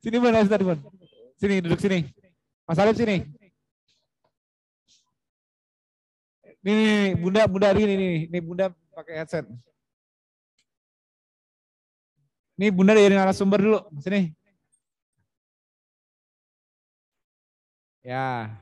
Sini 0.00 0.16
Bun, 0.20 0.32
tadi 0.32 0.64
Bun. 0.64 0.78
Sini 1.40 1.64
duduk 1.64 1.80
sini. 1.80 2.04
Mas 2.68 2.78
Alif 2.78 3.00
sini. 3.00 3.39
Nih, 6.60 6.74
nih, 6.76 6.84
nih, 6.84 7.12
Bunda, 7.16 7.42
Bunda 7.48 7.68
ini 7.72 7.94
nih, 7.96 8.16
nih 8.28 8.42
Bunda 8.44 8.66
pakai 8.92 9.24
headset. 9.24 9.48
Nih 12.60 12.68
Bunda 12.68 12.92
dari 12.92 13.16
narasumber 13.16 13.64
dulu, 13.64 13.80
sini. 14.04 14.36
Ya. 18.04 18.60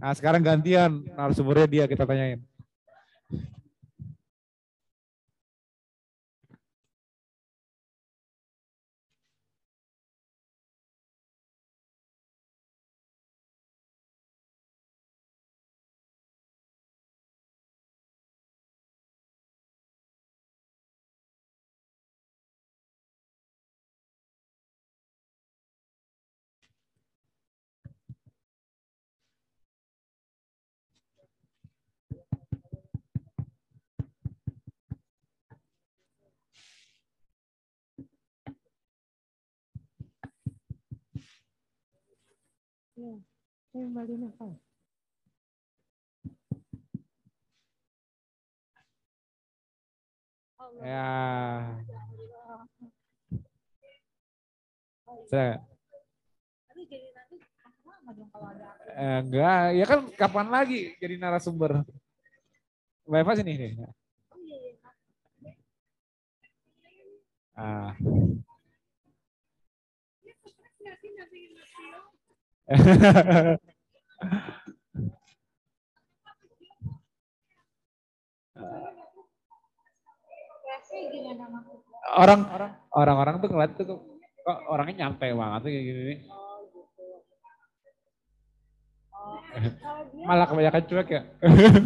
Nah, 0.00 0.12
sekarang 0.16 0.40
gantian 0.40 1.04
narasumbernya 1.12 1.68
dia 1.68 1.84
kita 1.84 2.08
tanyain. 2.08 2.40
Mbak 43.74 44.04
Lina, 44.06 44.30
Ya. 50.78 51.10
Saya. 55.26 55.58
Eh, 58.94 59.18
enggak, 59.26 59.60
ya 59.74 59.84
kan 59.90 60.00
kapan 60.14 60.46
lagi 60.54 60.94
jadi 61.02 61.18
narasumber? 61.18 61.82
Mbak 63.10 63.20
Eva 63.26 63.32
sini 63.34 63.52
nih. 63.58 63.72
Ah. 67.58 67.90
orang 82.14 82.40
orang-orang 82.94 83.34
tuh 83.42 83.48
ngeliat 83.52 83.72
tuh 83.76 83.84
kok 84.44 84.58
orangnya 84.68 85.08
nyampe 85.08 85.28
banget 85.32 85.60
tuh 85.60 85.70
kayak 85.72 85.84
gini. 85.84 86.14
Malah 90.24 90.46
kebanyakan 90.48 90.82
cuek 90.88 91.08
ya. 91.08 91.22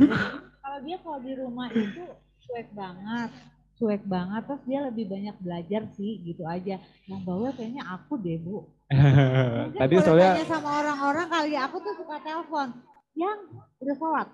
kalau 0.63 0.79
dia 0.87 0.97
kalau 1.03 1.19
di 1.23 1.33
rumah 1.35 1.69
itu 1.75 2.05
cuek 2.47 2.69
banget 2.75 3.31
cuek 3.79 4.03
banget 4.11 4.43
terus 4.43 4.63
dia 4.67 4.81
lebih 4.91 5.07
banyak 5.07 5.37
belajar 5.39 5.83
sih 5.95 6.19
gitu 6.27 6.43
aja. 6.43 6.83
Yang 7.07 7.21
bawel 7.23 7.55
kayaknya 7.55 7.87
aku 7.87 8.19
deh 8.19 8.37
bu. 8.43 8.67
Mungkin 9.71 9.79
Tadi 9.79 9.95
soalnya 10.03 10.35
tanya 10.35 10.47
sama 10.51 10.71
orang-orang 10.83 11.27
kali 11.31 11.51
ya, 11.55 11.71
aku 11.71 11.77
tuh 11.87 11.95
suka 11.95 12.19
telepon. 12.27 12.69
Yang 13.15 13.39
udah 13.79 13.97
sholat. 13.97 14.29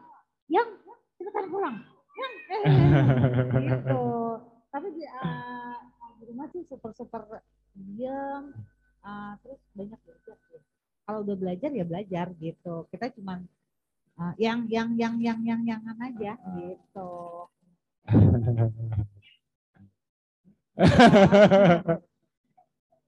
Yang 0.48 0.68
cepetan 1.20 1.46
pulang. 1.52 1.76
Yang 2.16 2.32
eh, 2.48 2.62
gitu. 3.68 4.04
Tapi 4.72 4.86
di, 4.96 5.04
eh, 5.04 5.76
di 6.18 6.24
rumah 6.32 6.46
sih 6.48 6.62
super 6.64 6.90
super 6.96 7.22
diam 7.76 8.54
eh, 9.04 9.32
terus 9.44 9.60
banyak 9.76 10.00
belajar 10.00 10.36
kalau 11.04 11.20
udah 11.20 11.36
belajar 11.36 11.68
ya 11.68 11.84
belajar 11.84 12.26
gitu. 12.40 12.88
Kita 12.88 13.12
cuman 13.12 13.44
eh, 14.24 14.34
yang 14.40 14.64
yang 14.72 14.96
yang 14.96 15.20
yang 15.20 15.44
yang 15.44 15.60
yangan 15.68 15.98
aja 16.00 16.32
gitu 16.56 17.12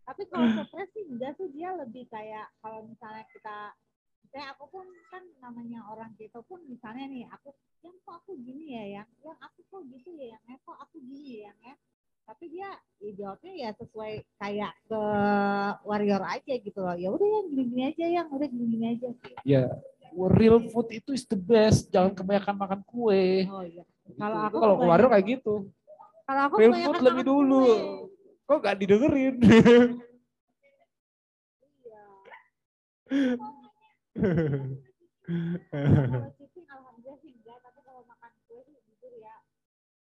tapi 0.07 0.23
kalau 0.31 0.47
stres 0.55 0.89
sih 0.95 1.05
enggak 1.11 1.35
sih 1.35 1.51
dia 1.51 1.75
lebih 1.75 2.07
kayak 2.07 2.47
kalau 2.63 2.87
misalnya 2.87 3.27
kita 3.35 3.75
misalnya 4.23 4.49
aku 4.55 4.65
pun 4.71 4.87
kan 5.11 5.23
namanya 5.43 5.83
orang 5.91 6.15
gitu 6.15 6.41
pun 6.47 6.63
misalnya 6.71 7.11
nih 7.11 7.27
aku 7.31 7.51
yang 7.83 7.97
kok 8.07 8.23
aku 8.23 8.39
gini 8.39 8.79
ya 8.79 9.03
yang 9.03 9.09
yang 9.23 9.39
aku 9.43 9.61
kok 9.67 9.83
gitu 9.91 10.11
ya 10.15 10.39
yang 10.39 10.43
eh, 10.47 10.59
kok 10.63 10.79
aku 10.79 10.97
gini 11.03 11.43
ya 11.43 11.51
yang 11.51 11.59
eh 11.75 11.77
tapi 12.27 12.51
dia 12.51 12.71
ya 12.99 13.11
jawabnya 13.15 13.53
ya 13.55 13.71
sesuai 13.79 14.13
kayak 14.43 14.75
ke 14.91 15.03
warrior 15.87 16.23
aja 16.27 16.55
gitu 16.59 16.79
loh 16.83 16.95
ya 16.99 17.11
udah 17.11 17.27
yang 17.27 17.47
gini-gini 17.55 17.83
aja 17.87 18.05
yang 18.07 18.27
udah 18.31 18.49
gini-gini 18.51 18.87
aja 18.99 19.09
ya 19.47 19.63
real 20.17 20.65
food 20.73 20.89
itu 20.97 21.13
is 21.13 21.29
the 21.29 21.37
best. 21.37 21.93
Jangan 21.93 22.17
kebanyakan 22.17 22.57
makan 22.57 22.81
kue. 22.89 23.45
oh 23.45 23.61
iya 23.61 23.85
kalau 24.17 24.39
aku 24.49 24.57
Kalau 24.63 24.75
keluar 24.81 25.01
kayak 25.13 25.27
gitu. 25.29 25.55
Kalau 26.27 26.43
aku 26.51 26.57
food 26.59 26.99
lebih 27.07 27.25
dulu. 27.25 27.63
kue. 27.63 27.79
Kok 28.47 28.59
gak 28.63 28.77
didengerin? 28.83 29.35
Ya, 31.87 32.03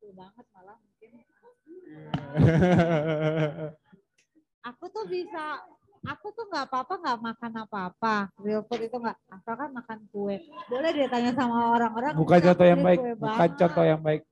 kue 0.00 0.12
banget 0.12 0.46
malah 0.52 0.76
mungkin. 0.80 1.10
Aku 4.66 4.84
tuh 4.90 5.04
bisa, 5.06 5.62
aku 6.04 6.26
tuh 6.34 6.44
nggak 6.50 6.68
apa-apa 6.68 6.94
nggak 7.00 7.18
makan 7.22 7.52
apa-apa. 7.64 8.16
Real 8.42 8.62
food 8.66 8.88
itu 8.88 8.96
nggak, 8.98 9.16
asalkan 9.30 9.70
makan 9.72 9.98
kue. 10.10 10.36
Boleh 10.68 10.90
dia 10.92 11.06
tanya 11.08 11.32
sama 11.32 11.76
orang-orang. 11.76 12.12
Bukan 12.18 12.38
"Bisa 12.40 12.46
contoh 12.52 12.66
yang 12.66 12.82
baik, 12.82 13.00
bukan 13.16 13.16
banget?" 13.24 13.58
contoh 13.60 13.84
yang 13.84 14.02
baik. 14.02 14.22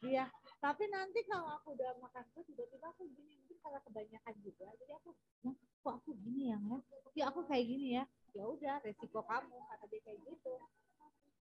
Iya, 0.00 0.24
tapi 0.60 0.84
nanti 0.92 1.24
kalau 1.24 1.56
aku 1.56 1.72
udah 1.72 1.96
makan 2.04 2.24
kue 2.36 2.44
tiba-tiba 2.44 2.92
aku 2.92 3.08
gini 3.16 3.32
mungkin 3.40 3.56
karena 3.64 3.80
kebanyakan 3.80 4.34
juga. 4.44 4.68
Jadi 4.76 4.92
aku, 4.92 5.10
"Nah, 5.48 5.54
kok 5.56 5.94
aku 6.04 6.10
gini 6.20 6.52
ya, 6.52 6.58
ya? 6.60 6.78
Ya 7.16 7.24
aku 7.32 7.40
kayak 7.48 7.64
gini 7.64 7.88
ya. 7.96 8.04
Ya 8.36 8.44
udah, 8.44 8.76
resiko 8.84 9.24
kamu 9.24 9.56
kata 9.56 9.84
dia 9.88 10.00
kayak 10.04 10.20
gitu. 10.28 10.54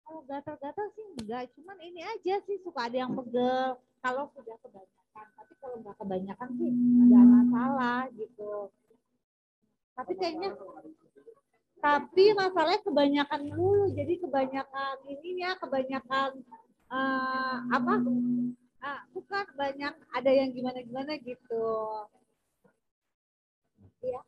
Kalau 0.06 0.20
gatal-gatal 0.26 0.86
sih 0.94 1.04
enggak, 1.18 1.50
cuman 1.58 1.78
ini 1.82 2.00
aja 2.06 2.34
sih 2.46 2.56
suka 2.62 2.86
ada 2.86 2.96
yang 3.02 3.12
pegel. 3.12 3.78
Kalau 4.00 4.24
sudah 4.32 4.56
kebanyakan, 4.62 5.26
tapi 5.36 5.52
kalau 5.60 5.76
nggak 5.82 5.96
kebanyakan 5.98 6.48
sih 6.56 6.70
nggak 7.10 7.26
masalah 7.26 8.00
gitu. 8.14 8.72
Tapi 9.98 10.12
kayaknya 10.16 10.50
tapi 11.80 12.24
masalahnya 12.36 12.80
kebanyakan 12.84 13.42
dulu 13.56 13.88
jadi 13.96 14.14
kebanyakan 14.20 14.94
ininya 15.08 15.56
kebanyakan 15.56 16.30
eh, 16.92 17.56
apa 17.72 17.94
ah, 18.80 19.00
bukan 19.12 19.46
banyak 19.56 19.94
ada 20.12 20.30
yang 20.30 20.50
gimana 20.52 20.78
gimana 20.84 21.12
gitu 21.20 21.64
Iya. 24.00 24.20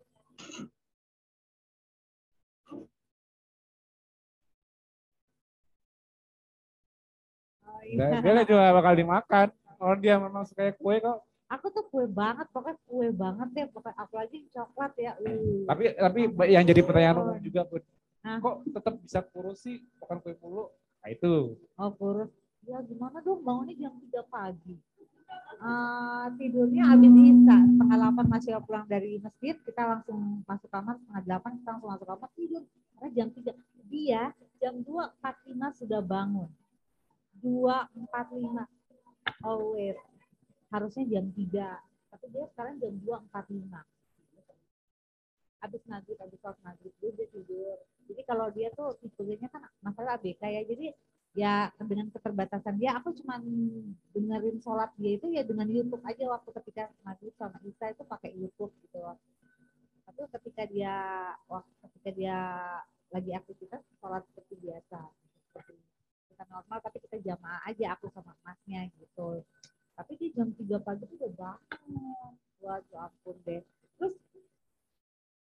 Oh, 7.64 7.80
iya. 7.88 8.20
Dan 8.20 8.20
dia 8.20 8.44
juga 8.44 8.64
bakal 8.76 8.92
dimakan. 9.00 9.48
Kalau 9.80 9.94
dia 9.98 10.14
memang 10.20 10.44
suka 10.44 10.70
kue 10.76 11.00
kok. 11.00 11.24
Aku 11.52 11.68
tuh 11.68 11.84
kue 11.92 12.08
banget, 12.08 12.48
pokoknya 12.48 12.76
kue 12.88 13.08
banget 13.12 13.48
deh, 13.52 13.66
pokoknya 13.72 13.96
apalagi 14.00 14.38
coklat 14.52 14.92
ya. 14.96 15.12
Uh. 15.20 15.68
Tapi 15.68 15.82
tapi 15.96 16.20
yang 16.48 16.64
jadi 16.64 16.80
pertanyaan 16.80 17.16
umum 17.20 17.38
juga 17.40 17.64
Bud. 17.68 17.84
Hah? 18.24 18.38
Kok 18.38 18.56
tetap 18.72 18.94
bisa 19.02 19.20
kurus 19.24 19.58
sih 19.64 19.82
makan 20.00 20.20
kue 20.20 20.36
mulu? 20.40 20.70
Nah 21.02 21.08
itu. 21.10 21.56
Oh 21.76 21.90
kurus. 21.96 22.30
Ya 22.62 22.78
gimana 22.86 23.18
dong? 23.22 23.42
Bangunnya 23.42 23.74
jam 23.74 23.94
3 23.98 24.22
pagi. 24.30 24.76
Eh, 25.62 26.26
tidurnya 26.42 26.90
habis 26.90 27.12
isa. 27.14 27.56
Setengah 27.62 27.96
delapan 27.98 28.26
masih 28.26 28.50
pulang 28.66 28.86
dari 28.90 29.22
masjid 29.22 29.54
kita 29.62 29.82
langsung 29.86 30.42
masuk 30.42 30.66
kamar. 30.70 30.98
Setengah 30.98 31.22
delapan 31.22 31.50
kita 31.58 31.68
langsung 31.70 31.90
masuk 31.94 32.06
kamar 32.10 32.30
tidur. 32.34 32.62
Karena 32.98 33.08
jam 33.14 33.28
tiga. 33.30 33.52
Dia 33.86 34.22
jam 34.58 34.74
dua 34.82 35.14
empat 35.14 35.36
lima 35.46 35.68
sudah 35.74 36.00
bangun. 36.02 36.50
Dua 37.38 37.86
empat 37.94 38.26
lima. 38.34 38.64
Always 39.42 39.98
harusnya 40.74 41.04
jam 41.06 41.30
tiga. 41.30 41.78
Tapi 42.10 42.26
dia 42.34 42.44
sekarang 42.50 42.82
jam 42.82 42.94
dua 42.98 43.22
empat 43.22 43.46
lima. 43.50 43.86
Habis 45.62 45.82
maghrib 45.86 46.18
habis 46.18 46.42
sholat 46.42 46.58
maghrib 46.66 46.90
dia, 46.98 47.26
tidur. 47.30 47.78
Jadi 48.10 48.22
kalau 48.26 48.50
dia 48.50 48.66
tuh 48.74 48.98
tipenya 48.98 49.46
kan 49.46 49.62
masalah 49.78 50.18
ABK 50.18 50.42
ya. 50.42 50.62
Jadi 50.66 50.90
ya 51.32 51.72
dengan 51.80 52.12
keterbatasan 52.12 52.76
dia 52.76 52.92
aku 53.00 53.16
cuma 53.16 53.40
dengerin 54.12 54.60
sholat 54.60 54.92
dia 55.00 55.16
itu 55.16 55.32
ya 55.32 55.40
dengan 55.44 55.64
YouTube 55.64 56.04
aja 56.04 56.28
waktu 56.28 56.50
ketika 56.60 56.92
maghrib 57.00 57.32
sama 57.40 57.56
Isa 57.64 57.88
itu 57.88 58.04
pakai 58.04 58.36
YouTube 58.36 58.72
gitu 58.84 59.00
tapi 60.04 60.20
ketika 60.28 60.62
dia 60.68 60.96
waktu 61.48 61.72
ketika 61.88 62.10
dia 62.12 62.38
lagi 63.08 63.32
aktivitas 63.32 63.80
sholat 63.96 64.20
seperti 64.28 64.60
biasa 64.60 65.00
seperti 65.52 65.72
kita 66.42 66.44
normal 66.48 66.78
tapi 66.82 66.98
kita 67.04 67.16
jamaah 67.22 67.62
aja 67.68 67.94
aku 67.94 68.10
sama 68.10 68.34
emasnya 68.42 68.88
gitu. 68.98 69.44
Tapi 69.92 70.12
di 70.16 70.32
jam 70.34 70.50
3 70.50 70.80
pagi 70.82 71.04
itu 71.06 71.14
udah 71.20 71.30
bangun. 71.36 72.32
Wah 72.64 72.80
ya 72.90 73.06
ampun 73.06 73.36
deh. 73.44 73.62
Terus 74.00 74.14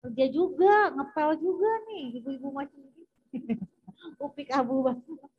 kerja 0.00 0.26
juga 0.32 0.90
ngepel 0.96 1.30
juga 1.38 1.70
nih 1.92 2.04
ibu-ibu 2.18 2.48
macam 2.50 2.80
ini 2.80 3.04
upik 4.24 4.48
abu 4.50 4.80
banget 4.80 5.30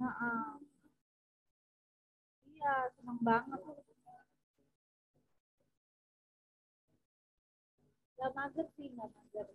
Heeh. 0.00 0.66
Iya, 2.52 2.74
seneng 2.94 3.18
banget. 3.28 3.60
Gak 8.18 8.30
mager 8.36 8.66
sih, 8.76 8.88
gak 8.96 9.08
mager. 9.14 9.46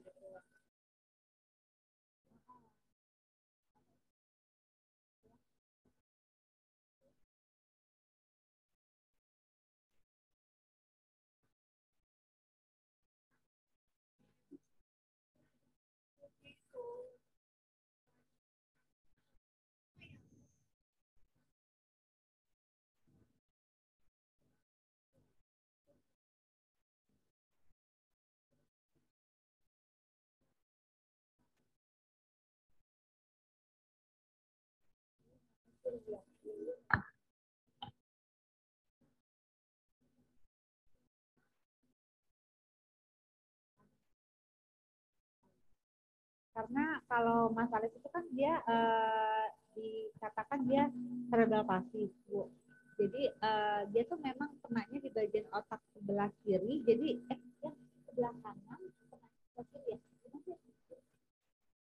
Karena 46.52 47.00
kalau 47.08 47.48
Mas 47.56 47.72
Alif 47.72 47.96
itu 47.96 48.10
kan 48.12 48.26
dia 48.36 48.60
eh, 48.68 49.46
dikatakan 49.72 50.68
dia 50.68 50.92
cerebral 51.32 51.64
palsy, 51.64 52.12
Bu. 52.28 52.52
Jadi 53.00 53.32
eh, 53.32 53.82
dia 53.96 54.04
tuh 54.06 54.20
memang 54.20 54.52
kenanya 54.60 55.00
di 55.00 55.10
bagian 55.10 55.48
otak 55.56 55.80
sebelah 55.96 56.28
kiri, 56.44 56.84
jadi 56.84 57.08
eh 57.32 57.40
yang 57.64 57.76
sebelah 58.08 58.34
kanan 58.44 58.82
sebelah 59.00 59.30
kiri 59.72 59.96
ya. 59.96 59.98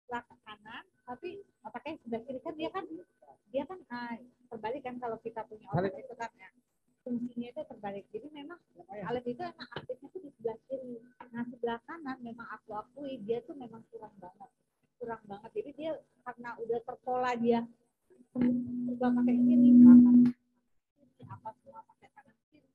Sebelah 0.06 0.22
kanan, 0.46 0.84
tapi 1.02 1.42
otaknya 1.66 1.94
sebelah 2.06 2.22
kiri 2.22 2.40
kan 2.40 2.54
dia 2.54 2.70
kan 2.70 2.84
dia 3.50 3.64
kan 3.66 3.78
eh, 3.82 4.16
terbalik 4.46 4.82
kan 4.86 4.96
kalau 5.02 5.18
kita 5.18 5.42
punya 5.50 5.66
otak 5.74 5.98
itu 5.98 6.14
kan 6.14 6.30
ya 6.38 6.48
fungsinya 7.04 7.48
itu 7.52 7.62
terbalik. 7.64 8.04
Jadi 8.12 8.26
memang 8.32 8.58
Alif 9.08 9.24
itu 9.26 9.42
emang 9.42 9.68
aktifnya 9.72 10.08
tuh 10.12 10.20
di 10.20 10.30
sebelah 10.36 10.58
kiri. 10.68 10.96
Nah 11.32 11.42
sebelah 11.48 11.78
kanan 11.88 12.18
memang 12.20 12.48
aku 12.52 12.76
akui 12.76 13.20
dia 13.24 13.40
tuh 13.44 13.56
memang 13.56 13.82
kurang 13.92 14.12
banget, 14.20 14.50
kurang 15.00 15.22
banget. 15.24 15.50
Jadi 15.56 15.70
dia 15.76 15.92
karena 16.24 16.50
udah 16.60 16.78
terpola 16.84 17.32
dia 17.36 17.60
coba 18.30 19.06
pakai 19.22 19.36
kiri, 19.42 19.70
kiri, 19.74 21.22
apa 21.26 21.48
semua 21.62 21.80
pakai 21.88 22.08
tangan 22.14 22.36
kiri. 22.52 22.70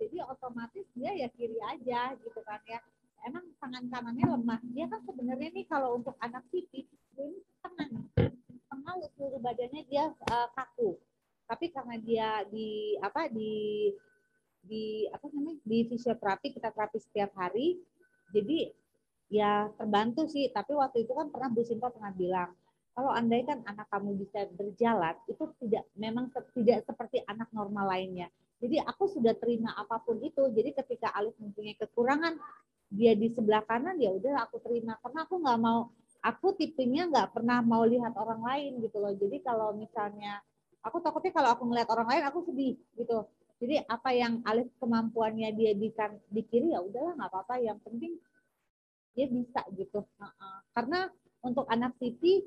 Jadi 0.00 0.16
otomatis 0.22 0.86
dia 0.94 1.10
ya 1.16 1.28
kiri 1.34 1.58
aja 1.64 2.14
gitu 2.20 2.40
kan 2.44 2.60
ya. 2.68 2.80
Emang 3.20 3.44
tangan 3.60 3.84
kanannya 3.92 4.26
lemah. 4.32 4.60
Dia 4.72 4.88
kan 4.88 5.04
sebenarnya 5.04 5.52
nih 5.52 5.66
kalau 5.68 6.00
untuk 6.00 6.16
anak 6.24 6.40
pipi 6.48 6.88
ini 7.20 7.44
tengah. 7.60 7.88
Tengah 8.70 8.94
seluruh 9.18 9.40
badannya 9.42 9.82
dia 9.90 10.08
eh, 10.08 10.48
kaku 10.56 10.96
tapi 11.50 11.74
karena 11.74 11.98
dia 11.98 12.28
di 12.46 12.94
apa 13.02 13.26
di 13.26 13.90
di 14.62 15.10
apa 15.10 15.26
namanya 15.34 15.58
di 15.66 15.78
fisioterapi 15.90 16.54
kita 16.54 16.70
terapi 16.70 17.02
setiap 17.02 17.34
hari 17.34 17.82
jadi 18.30 18.70
ya 19.30 19.70
terbantu 19.78 20.26
sih. 20.26 20.50
Tapi 20.50 20.74
waktu 20.74 21.06
itu 21.06 21.12
kan 21.14 21.30
pernah 21.30 21.48
Bu 21.48 21.62
Sinta 21.62 21.88
pernah 21.88 22.12
bilang 22.14 22.50
kalau 22.90 23.14
andai 23.14 23.46
kan 23.46 23.62
anak 23.64 23.86
kamu 23.88 24.18
bisa 24.18 24.50
berjalan 24.58 25.14
itu 25.30 25.46
tidak 25.62 25.86
memang 25.94 26.28
tidak 26.52 26.82
seperti 26.84 27.22
anak 27.24 27.48
normal 27.54 27.86
lainnya. 27.86 28.28
Jadi 28.60 28.76
aku 28.82 29.08
sudah 29.08 29.32
terima 29.38 29.72
apa 29.78 30.02
pun 30.02 30.20
itu. 30.20 30.50
Jadi 30.52 30.76
ketika 30.76 31.14
Alif 31.16 31.32
mempunyai 31.40 31.78
kekurangan 31.80 32.36
dia 32.90 33.14
di 33.14 33.30
sebelah 33.30 33.62
kanan 33.64 33.96
ya 33.96 34.12
udah 34.12 34.44
aku 34.44 34.60
terima. 34.60 34.98
Karena 35.00 35.24
aku 35.24 35.40
nggak 35.40 35.60
mau 35.62 35.88
aku 36.20 36.52
tipenya 36.58 37.08
nggak 37.08 37.32
pernah 37.32 37.64
mau 37.64 37.86
lihat 37.86 38.12
orang 38.18 38.42
lain 38.44 38.84
gitu 38.84 39.00
loh. 39.00 39.14
Jadi 39.16 39.40
kalau 39.40 39.72
misalnya 39.72 40.42
aku 40.84 40.96
takutnya 41.04 41.32
kalau 41.34 41.50
aku 41.52 41.62
ngeliat 41.68 41.88
orang 41.92 42.08
lain 42.08 42.24
aku 42.28 42.38
sedih 42.48 42.74
gitu 42.96 43.26
jadi 43.60 43.84
apa 43.84 44.10
yang 44.16 44.40
Alif 44.48 44.72
kemampuannya 44.80 45.52
dia 45.52 45.72
di 45.76 45.92
kan 45.92 46.16
di 46.32 46.42
kiri 46.44 46.72
ya 46.72 46.80
udahlah 46.80 47.16
nggak 47.16 47.30
apa-apa 47.30 47.54
yang 47.60 47.78
penting 47.84 48.16
dia 49.12 49.26
bisa 49.28 49.60
gitu 49.76 50.06
karena 50.72 51.12
untuk 51.44 51.66
anak 51.68 51.92
pipi 52.00 52.46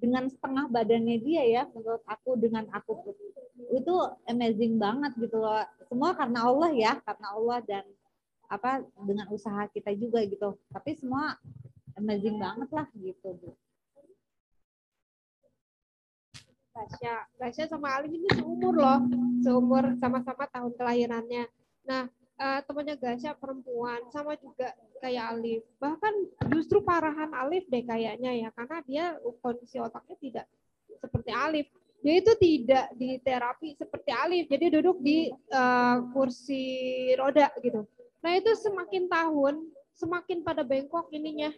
dengan 0.00 0.26
setengah 0.26 0.72
badannya 0.72 1.20
dia 1.20 1.44
ya 1.44 1.62
menurut 1.70 2.00
aku 2.08 2.40
dengan 2.40 2.64
aku 2.72 3.12
itu 3.68 3.94
amazing 4.24 4.80
banget 4.80 5.12
gitu 5.20 5.36
loh. 5.36 5.60
Semua 5.84 6.16
karena 6.16 6.48
Allah 6.48 6.70
ya, 6.72 6.92
karena 7.04 7.26
Allah 7.36 7.58
dan 7.68 7.84
apa 8.48 8.82
dengan 9.04 9.28
usaha 9.28 9.68
kita 9.68 9.92
juga 9.94 10.24
gitu. 10.24 10.56
Tapi 10.72 10.96
semua 10.96 11.36
amazing 12.00 12.40
banget 12.40 12.70
lah 12.72 12.88
gitu. 12.96 13.36
Tasya, 16.70 17.14
Tasya 17.36 17.64
sama 17.66 17.98
Alif 17.98 18.14
ini 18.14 18.28
seumur 18.38 18.74
loh, 18.78 19.00
seumur 19.42 19.84
sama-sama 19.98 20.46
tahun 20.50 20.72
kelahirannya. 20.78 21.44
Nah, 21.86 22.06
eh, 22.38 22.60
temannya 22.64 22.96
Gasya 22.96 23.34
perempuan, 23.34 24.06
sama 24.14 24.38
juga 24.38 24.70
kayak 25.02 25.24
Alif. 25.34 25.62
Bahkan 25.82 26.14
justru 26.54 26.80
parahan 26.80 27.30
Alif 27.34 27.66
deh 27.66 27.82
kayaknya 27.82 28.30
ya, 28.46 28.48
karena 28.54 28.76
dia 28.86 29.04
kondisi 29.42 29.82
otaknya 29.82 30.16
tidak 30.22 30.46
seperti 31.00 31.30
Alif. 31.34 31.66
Dia 32.00 32.14
itu 32.16 32.32
tidak 32.40 32.86
di 32.96 33.20
terapi 33.20 33.76
seperti 33.76 34.10
Alif, 34.14 34.44
jadi 34.48 34.66
duduk 34.80 35.02
di 35.02 35.28
eh, 35.28 35.96
kursi 36.14 36.64
roda 37.18 37.50
gitu. 37.60 37.84
Nah 38.20 38.32
itu 38.36 38.52
semakin 38.56 39.08
tahun, 39.08 39.54
semakin 39.96 40.44
pada 40.46 40.62
bengkok 40.62 41.10
ininya. 41.10 41.50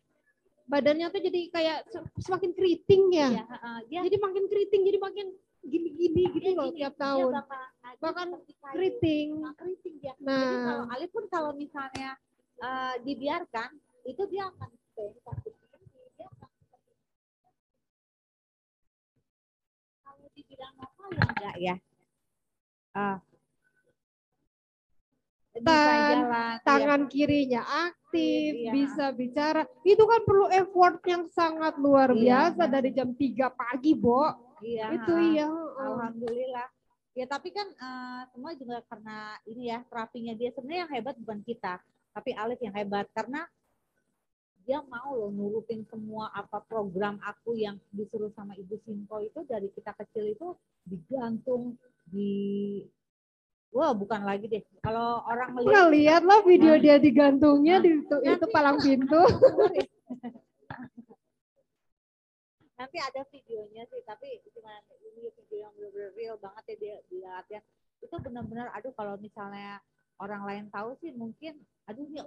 Badannya 0.67 1.07
tuh 1.11 1.21
jadi 1.21 1.41
kayak 1.51 1.79
se- 1.91 2.11
semakin 2.23 2.51
keriting 2.55 3.03
ya. 3.13 3.29
Iya, 3.31 3.45
dia 3.89 4.01
Jadi 4.07 4.17
makin 4.19 4.45
keriting, 4.49 4.83
jadi 4.89 4.99
makin 4.99 5.27
gini-gini 5.63 6.23
gitu 6.35 6.43
dia 6.43 6.59
loh 6.59 6.69
gini, 6.71 6.79
tiap 6.83 6.95
dia 6.95 7.03
tahun. 7.03 7.31
ada 7.39 7.61
Bahkan. 8.03 8.29
Keriting. 8.73 9.29
Nah, 9.43 9.53
keriting 9.55 9.95
dia. 10.01 10.13
Jadi 10.17 10.57
kalau 10.65 10.83
Nah, 10.87 10.95
Alif 10.95 11.11
pun 11.13 11.25
kalau 11.29 11.51
misalnya 11.55 12.17
eh, 12.63 12.95
dibiarkan 13.03 13.71
itu 14.03 14.23
dia 14.27 14.51
akan 14.51 14.71
kalau 20.03 20.27
dibilang 20.37 20.75
apa 20.79 21.03
ya 21.11 21.23
enggak 21.27 21.57
ya 21.59 21.77
Ah. 22.93 23.17
Tan- 25.53 25.69
jalan 25.69 26.19
iya. 26.25 26.65
tangan 26.65 27.03
kirinya 27.13 27.63
aktif, 27.93 28.53
Iya. 28.57 28.73
bisa 28.73 29.05
bicara. 29.13 29.63
Itu 29.85 30.09
kan 30.09 30.25
perlu 30.25 30.49
effort 30.49 31.05
yang 31.05 31.29
sangat 31.29 31.77
luar 31.77 32.17
Iya. 32.17 32.21
biasa 32.49 32.63
dari 32.73 32.91
jam 32.97 33.13
3 33.13 33.53
pagi, 33.53 33.93
Bo. 33.93 34.33
iya 34.65 34.97
Itu 34.97 35.13
iya. 35.13 35.53
Alhamdulillah. 35.77 36.69
Ya 37.13 37.29
tapi 37.29 37.53
kan 37.53 37.69
eh, 37.69 38.23
semua 38.33 38.57
juga 38.57 38.81
karena 38.89 39.37
ini 39.45 39.69
ya 39.69 39.85
terapinya 39.85 40.33
dia 40.33 40.49
sebenarnya 40.57 40.89
yang 40.89 40.93
hebat 40.97 41.15
bukan 41.21 41.45
kita, 41.45 41.77
tapi 42.17 42.33
Alif 42.33 42.57
yang 42.65 42.73
hebat 42.73 43.05
karena 43.13 43.45
dia 44.63 44.79
mau 44.89 45.13
loh 45.13 45.29
nurutin 45.29 45.83
semua 45.91 46.31
apa 46.33 46.63
program 46.65 47.19
aku 47.21 47.59
yang 47.59 47.77
disuruh 47.93 48.31
sama 48.33 48.55
Ibu 48.55 48.79
Sinko 48.87 49.19
itu 49.21 49.43
dari 49.45 49.69
kita 49.75 49.93
kecil 49.93 50.33
itu 50.33 50.55
digantung 50.87 51.77
di 52.07 52.81
Wah, 53.73 53.97
bukan 53.97 54.20
lagi 54.28 54.47
deh. 54.52 54.62
Kalau 54.84 55.25
orang 55.25 55.57
Nggak 55.57 55.65
melihat 55.65 55.89
lihat 55.97 56.23
loh 56.28 56.41
video 56.44 56.75
dia 56.76 56.97
digantungnya 57.01 57.81
Nah, 57.81 57.84
di 57.84 57.91
itu, 58.05 58.17
itu 58.20 58.47
palang 58.52 58.76
pintu. 58.76 59.17
nanti 62.83 62.99
ada 62.99 63.23
videonya 63.31 63.86
sih 63.94 64.02
tapi 64.02 64.42
cuma 64.59 64.75
ini 65.07 65.31
video 65.31 65.70
yang 65.70 65.73
benar-benar 65.78 66.10
real 66.18 66.34
banget 66.42 66.65
ya 66.67 66.76
dia 66.83 66.94
dilihat 67.07 67.47
ya 67.47 67.60
itu 68.02 68.10
benar-benar 68.18 68.75
aduh 68.75 68.91
kalau 68.99 69.15
misalnya 69.23 69.78
orang 70.18 70.42
lain 70.42 70.67
tahu 70.67 70.99
sih 70.99 71.15
mungkin 71.15 71.62
aduh 71.86 72.02
ini 72.02 72.18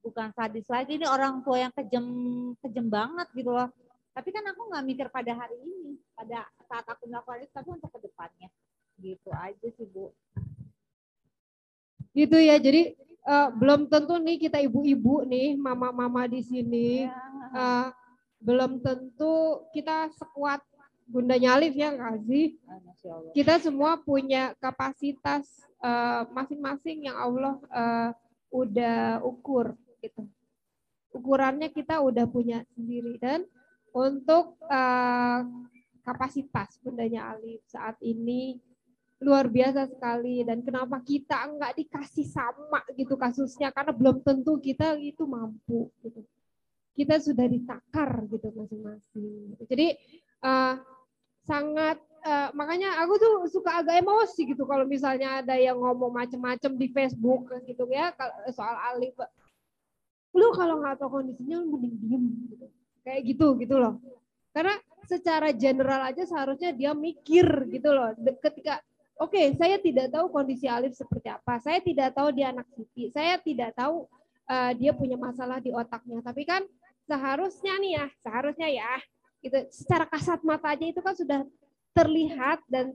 bukan 0.00 0.32
sadis 0.32 0.64
lagi 0.64 0.96
ini 0.96 1.04
orang 1.04 1.44
tua 1.44 1.60
yang 1.60 1.72
kejam 1.76 2.04
kejam 2.64 2.88
banget 2.88 3.28
gitu 3.36 3.52
loh. 3.52 3.68
Tapi 4.10 4.28
kan 4.32 4.42
aku 4.48 4.72
nggak 4.72 4.84
mikir 4.88 5.06
pada 5.12 5.32
hari 5.36 5.54
ini 5.60 6.00
pada 6.16 6.48
saat 6.64 6.88
aku 6.88 7.06
melakukan 7.06 7.44
itu 7.44 7.52
tapi 7.52 7.68
untuk 7.70 7.92
ke 7.92 8.00
depannya 8.08 8.48
gitu 9.00 9.32
aja 9.32 9.66
sih 9.74 9.88
bu 9.88 10.12
gitu 12.14 12.36
ya. 12.38 12.58
Jadi 12.58 12.94
eh, 13.26 13.48
belum 13.54 13.86
tentu 13.86 14.18
nih 14.18 14.36
kita 14.38 14.58
ibu-ibu 14.62 15.22
nih, 15.26 15.54
mama-mama 15.58 16.26
di 16.26 16.42
sini. 16.42 17.06
Ya. 17.06 17.14
eh, 17.54 17.88
belum 18.40 18.80
tentu 18.80 19.68
kita 19.76 20.08
sekuat 20.16 20.64
Bunda 21.04 21.36
Nyalif 21.36 21.76
ya 21.76 21.92
nggak 21.92 22.24
sih? 22.24 22.56
Ah, 22.64 22.80
kita 23.36 23.60
semua 23.60 24.00
punya 24.00 24.56
kapasitas 24.62 25.44
eh, 25.82 26.22
masing-masing 26.32 27.10
yang 27.10 27.16
Allah 27.18 27.56
eh, 27.68 28.10
udah 28.50 29.20
ukur 29.22 29.76
gitu. 30.00 30.24
Ukurannya 31.10 31.68
kita 31.74 31.98
udah 31.98 32.24
punya 32.30 32.62
sendiri 32.72 33.18
dan 33.18 33.44
untuk 33.90 34.56
eh, 34.70 35.40
kapasitas 36.06 36.80
bundanya 36.80 37.36
Alif 37.36 37.60
saat 37.68 37.98
ini 38.00 38.56
luar 39.20 39.52
biasa 39.52 39.84
sekali 39.84 40.40
dan 40.48 40.64
kenapa 40.64 40.96
kita 41.04 41.44
nggak 41.52 41.76
dikasih 41.76 42.24
sama 42.24 42.80
gitu 42.96 43.20
kasusnya 43.20 43.68
karena 43.68 43.92
belum 43.92 44.24
tentu 44.24 44.56
kita 44.56 44.96
itu 44.96 45.28
mampu 45.28 45.92
gitu. 46.00 46.24
Kita 46.96 47.20
sudah 47.20 47.44
ditakar 47.44 48.24
gitu 48.32 48.48
masing-masing. 48.48 49.60
Jadi 49.68 49.86
eh, 50.40 50.74
sangat 51.44 52.00
eh, 52.24 52.48
makanya 52.56 52.96
aku 53.04 53.12
tuh 53.20 53.34
suka 53.52 53.84
agak 53.84 54.00
emosi 54.00 54.56
gitu 54.56 54.64
kalau 54.64 54.88
misalnya 54.88 55.44
ada 55.44 55.52
yang 55.60 55.76
ngomong 55.76 56.16
macem-macem 56.16 56.72
di 56.80 56.88
Facebook 56.88 57.52
gitu 57.68 57.84
ya 57.92 58.16
soal 58.56 58.76
Alif. 58.96 59.12
Lu 60.32 60.48
kalau 60.56 60.80
nggak 60.80 60.96
tahu 60.96 61.20
kondisinya 61.20 61.60
lu 61.60 61.76
mending 61.76 61.96
diem 62.00 62.24
gitu. 62.56 62.66
Kayak 63.04 63.20
gitu 63.36 63.46
gitu 63.60 63.76
loh. 63.76 64.00
Karena 64.56 64.80
secara 65.04 65.52
general 65.52 66.08
aja 66.08 66.24
seharusnya 66.24 66.72
dia 66.72 66.96
mikir 66.96 67.68
gitu 67.68 67.92
loh. 67.92 68.16
Ketika 68.40 68.80
oke 69.20 69.42
saya 69.60 69.76
tidak 69.76 70.08
tahu 70.08 70.32
kondisi 70.32 70.66
Alif 70.66 70.96
seperti 70.96 71.28
apa. 71.28 71.60
Saya 71.60 71.78
tidak 71.84 72.16
tahu 72.16 72.32
dia 72.32 72.50
anak 72.50 72.66
Siti. 72.72 73.12
Saya 73.12 73.36
tidak 73.36 73.76
tahu 73.76 74.08
eh, 74.48 74.72
dia 74.80 74.96
punya 74.96 75.20
masalah 75.20 75.60
di 75.60 75.70
otaknya. 75.70 76.24
Tapi 76.24 76.42
kan 76.48 76.64
seharusnya 77.04 77.74
nih 77.76 77.92
ya, 78.00 78.06
seharusnya 78.24 78.68
ya 78.72 78.92
gitu 79.40 79.56
secara 79.72 80.04
kasat 80.04 80.44
mata 80.44 80.68
aja 80.68 80.84
itu 80.84 81.00
kan 81.00 81.16
sudah 81.16 81.40
terlihat 81.96 82.60
dan 82.68 82.92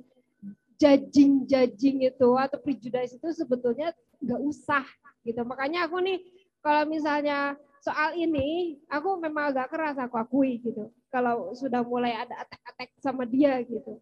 judging-judging 0.78 2.06
itu 2.06 2.30
atau 2.38 2.58
prejudice 2.62 3.16
itu 3.16 3.28
sebetulnya 3.34 3.92
nggak 4.22 4.42
usah 4.46 4.86
gitu. 5.26 5.42
Makanya 5.42 5.90
aku 5.90 6.00
nih 6.04 6.22
kalau 6.62 6.84
misalnya 6.86 7.58
soal 7.82 8.18
ini 8.18 8.78
aku 8.90 9.22
memang 9.22 9.54
agak 9.54 9.70
keras 9.74 9.98
aku 9.98 10.16
akui 10.18 10.62
gitu. 10.62 10.90
Kalau 11.10 11.54
sudah 11.56 11.86
mulai 11.86 12.12
ada 12.18 12.44
attack-attack 12.44 12.92
sama 13.00 13.24
dia 13.24 13.62
gitu. 13.64 14.02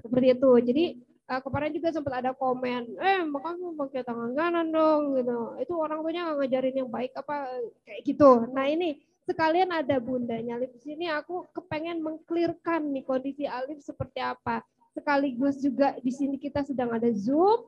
Seperti 0.00 0.26
itu. 0.32 0.50
Jadi 0.64 0.84
eh, 1.30 1.40
kemarin 1.40 1.72
juga 1.72 1.88
sempat 1.94 2.20
ada 2.20 2.32
komen, 2.36 3.00
eh 3.00 3.20
makanya 3.24 3.72
pakai 3.78 4.02
tangan 4.04 4.30
kanan 4.36 4.68
dong 4.68 5.16
gitu. 5.16 5.38
Itu 5.60 5.72
orang 5.80 6.04
tuanya 6.04 6.28
nggak 6.28 6.36
ngajarin 6.44 6.80
yang 6.84 6.90
baik 6.90 7.12
apa 7.16 7.36
kayak 7.84 8.00
gitu. 8.04 8.48
Nah 8.52 8.68
ini 8.68 9.00
sekalian 9.24 9.72
ada 9.72 9.96
bundanya 9.96 10.60
Alif 10.60 10.72
di 10.76 10.80
sini 10.84 11.08
aku 11.08 11.48
kepengen 11.56 12.04
mengklirkan 12.04 12.84
nih 12.92 13.04
kondisi 13.08 13.48
Alif 13.48 13.80
seperti 13.80 14.20
apa 14.20 14.60
sekaligus 14.92 15.58
juga 15.64 15.96
di 15.98 16.12
sini 16.12 16.36
kita 16.36 16.60
sedang 16.60 16.92
ada 16.92 17.08
zoom 17.16 17.64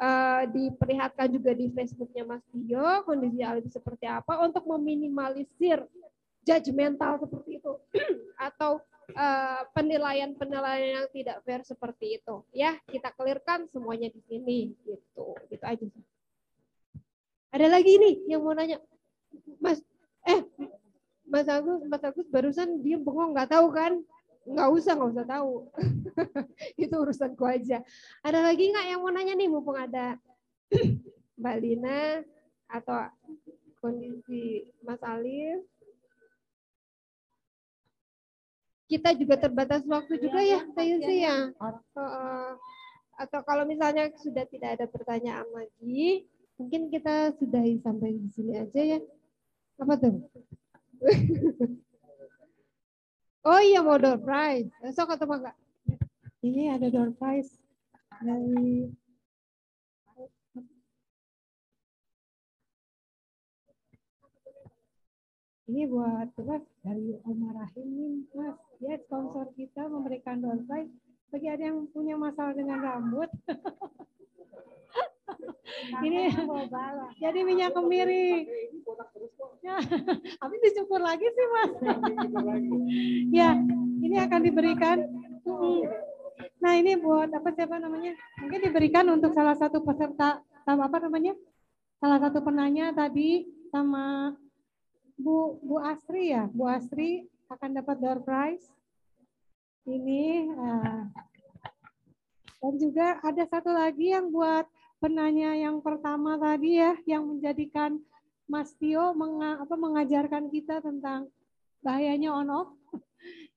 eh, 0.00 0.42
diperlihatkan 0.48 1.28
juga 1.28 1.52
di 1.52 1.68
Facebooknya 1.76 2.24
Mas 2.24 2.44
Tio 2.48 3.04
kondisi 3.04 3.44
Alif 3.44 3.68
seperti 3.68 4.08
apa 4.08 4.40
untuk 4.48 4.64
meminimalisir 4.64 5.84
judgmental 6.44 7.20
seperti 7.20 7.60
itu 7.60 7.72
atau 8.48 8.80
eh, 9.12 9.62
penilaian-penilaian 9.76 11.04
yang 11.04 11.08
tidak 11.12 11.36
fair 11.44 11.60
seperti 11.66 12.22
itu 12.22 12.44
ya 12.54 12.78
kita 12.88 13.12
clearkan 13.12 13.68
semuanya 13.68 14.08
di 14.08 14.20
sini 14.24 14.72
gitu 14.86 15.36
gitu 15.52 15.64
aja 15.64 15.84
ada 17.54 17.66
lagi 17.70 17.92
nih 18.00 18.14
yang 18.34 18.40
mau 18.42 18.56
nanya 18.56 18.80
Mas 19.60 19.78
eh 20.24 20.42
Mas 21.34 21.48
Agus, 21.50 21.82
Mas 21.88 22.04
Agus 22.04 22.26
barusan 22.30 22.78
dia 22.84 23.00
bengong 23.00 23.34
nggak 23.34 23.50
tahu 23.50 23.72
kan? 23.74 23.98
Nggak 24.44 24.68
usah, 24.76 24.92
nggak 24.94 25.12
usah 25.18 25.26
tahu. 25.26 25.52
Itu 26.84 26.94
urusanku 27.00 27.42
aja. 27.48 27.82
Ada 28.20 28.44
lagi 28.44 28.70
nggak 28.70 28.86
yang 28.92 29.00
mau 29.02 29.10
nanya 29.10 29.34
nih 29.34 29.48
mumpung 29.48 29.74
ada 29.74 30.14
Mbak 31.40 31.56
Lina 31.58 32.22
atau 32.70 33.10
kondisi 33.80 34.68
Mas 34.84 35.00
Alif? 35.02 35.64
Kita 38.94 39.10
juga 39.18 39.34
terbatas 39.34 39.82
waktu 39.90 40.22
juga 40.22 40.38
ya, 40.38 40.62
saya 40.70 40.94
sih 41.02 41.26
ya. 41.26 41.50
Heeh. 41.50 42.50
Atau 43.18 43.42
kalau 43.42 43.66
misalnya 43.66 44.06
sudah 44.22 44.46
tidak 44.46 44.78
ada 44.78 44.86
pertanyaan 44.86 45.50
lagi, 45.50 46.30
mungkin 46.54 46.94
kita 46.94 47.34
sudahi 47.34 47.82
sampai 47.82 48.14
di 48.14 48.30
sini 48.30 48.54
aja 48.54 48.80
ya. 48.94 48.98
Apa 49.82 49.98
tuh? 49.98 50.30
oh 53.50 53.60
iya 53.66 53.82
mau 53.82 53.98
door 53.98 54.22
prize. 54.22 54.70
Besok 54.78 55.18
ketemu 55.18 55.42
Kak. 55.42 55.56
Ini 56.46 56.78
ada 56.78 56.86
door 56.86 57.10
prize 57.18 57.50
dari 58.22 58.94
ini 65.64 65.88
buat 65.88 66.28
apa 66.36 66.60
dari 66.84 67.16
Omar 67.24 67.56
Rahim 67.56 67.88
nih, 67.96 68.14
Mas. 68.36 68.56
Dia 68.84 69.00
sponsor 69.08 69.48
kita 69.56 69.88
memberikan 69.88 70.44
prize 70.68 70.92
bagi 71.32 71.48
ada 71.48 71.72
yang 71.72 71.88
punya 71.88 72.20
masalah 72.20 72.52
dengan 72.52 72.84
rambut. 72.84 73.32
ini 76.06 76.28
jadi 77.16 77.40
minyak 77.42 77.72
kemiri. 77.72 78.44
Ya, 79.64 79.80
habis 80.44 80.60
dicukur 80.68 81.00
lagi 81.00 81.24
sih 81.24 81.46
mas. 81.48 81.72
ya, 83.40 83.56
ini 84.04 84.16
akan 84.20 84.40
diberikan. 84.44 85.00
Nah 86.60 86.72
ini 86.76 87.00
buat 87.00 87.32
apa 87.32 87.48
siapa 87.56 87.80
namanya? 87.80 88.12
Mungkin 88.44 88.68
diberikan 88.68 89.08
untuk 89.08 89.32
salah 89.32 89.56
satu 89.56 89.80
peserta, 89.80 90.44
sama 90.68 90.92
apa 90.92 91.00
namanya? 91.00 91.32
Salah 92.04 92.20
satu 92.20 92.44
penanya 92.44 92.92
tadi 92.92 93.48
sama 93.72 94.36
Bu 95.14 95.58
Bu 95.62 95.76
Astri 95.78 96.34
ya. 96.34 96.50
Bu 96.50 96.66
Astri 96.66 97.28
akan 97.50 97.70
dapat 97.78 97.96
door 98.02 98.20
prize. 98.22 98.66
Ini 99.84 100.48
uh, 100.48 101.02
dan 102.64 102.74
juga 102.80 103.20
ada 103.20 103.44
satu 103.44 103.68
lagi 103.68 104.16
yang 104.16 104.32
buat 104.32 104.64
penanya 104.96 105.52
yang 105.52 105.84
pertama 105.84 106.40
tadi 106.40 106.80
ya, 106.80 106.96
yang 107.04 107.28
menjadikan 107.28 108.00
Mas 108.48 108.72
Tio 108.80 109.12
menga, 109.12 109.60
apa, 109.60 109.76
mengajarkan 109.76 110.48
kita 110.48 110.80
tentang 110.80 111.28
bahayanya 111.84 112.32
on 112.32 112.48
off 112.48 112.72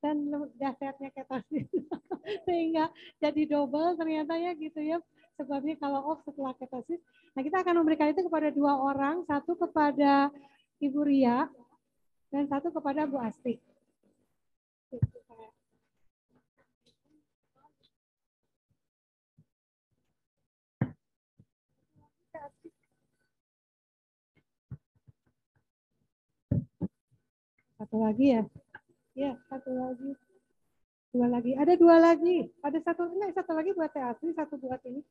dan 0.03 0.27
dahsyatnya 0.60 1.16
ketosis 1.16 1.72
sehingga 2.48 2.92
jadi 3.24 3.48
double 3.48 3.95
ternyata 3.95 4.36
ya 4.36 4.52
gitu 4.60 4.84
ya 4.84 5.00
sebabnya 5.40 5.80
kalau 5.80 6.03
off 6.11 6.19
setelah 6.27 6.52
ketosis. 6.60 7.00
Nah 7.32 7.42
kita 7.48 7.64
akan 7.64 7.80
memberikan 7.80 8.11
itu 8.11 8.27
kepada 8.27 8.52
dua 8.52 8.76
orang, 8.76 9.24
satu 9.24 9.56
kepada 9.56 10.34
Ibu 10.77 11.01
Ria 11.09 11.49
dan 12.30 12.45
satu 12.45 12.69
kepada 12.69 13.09
Bu 13.09 13.17
Asti. 13.17 13.57
Satu 27.77 28.01
lagi 28.01 28.33
ya? 28.33 28.43
Ya, 29.14 29.31
satu 29.49 29.69
lagi. 29.73 30.11
Dua 31.14 31.25
lagi. 31.30 31.53
Ada 31.57 31.73
dua 31.77 31.97
lagi. 31.97 32.49
Ada 32.61 32.77
satu, 32.85 33.09
enggak, 33.09 33.38
satu 33.38 33.53
lagi 33.53 33.73
buat 33.73 33.89
teatri, 33.93 34.30
satu 34.33 34.57
buat 34.61 34.81
ini. 34.85 35.01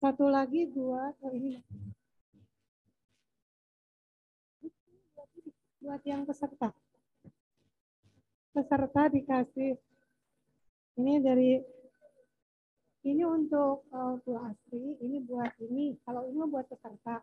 Satu 0.00 0.28
lagi 0.28 0.68
buat, 0.72 1.16
oh 1.24 1.32
ini. 1.32 1.60
Buat 5.86 6.02
yang 6.02 6.26
peserta. 6.26 6.74
Peserta 8.50 9.02
dikasih, 9.06 9.78
ini 10.98 11.14
dari, 11.22 11.62
ini 13.06 13.22
untuk 13.22 13.86
uh, 13.94 14.18
Bu 14.26 14.34
Asri, 14.42 14.98
ini 14.98 15.22
buat 15.22 15.54
ini. 15.62 15.94
Kalau 16.02 16.26
ini 16.26 16.42
buat 16.50 16.66
peserta 16.66 17.22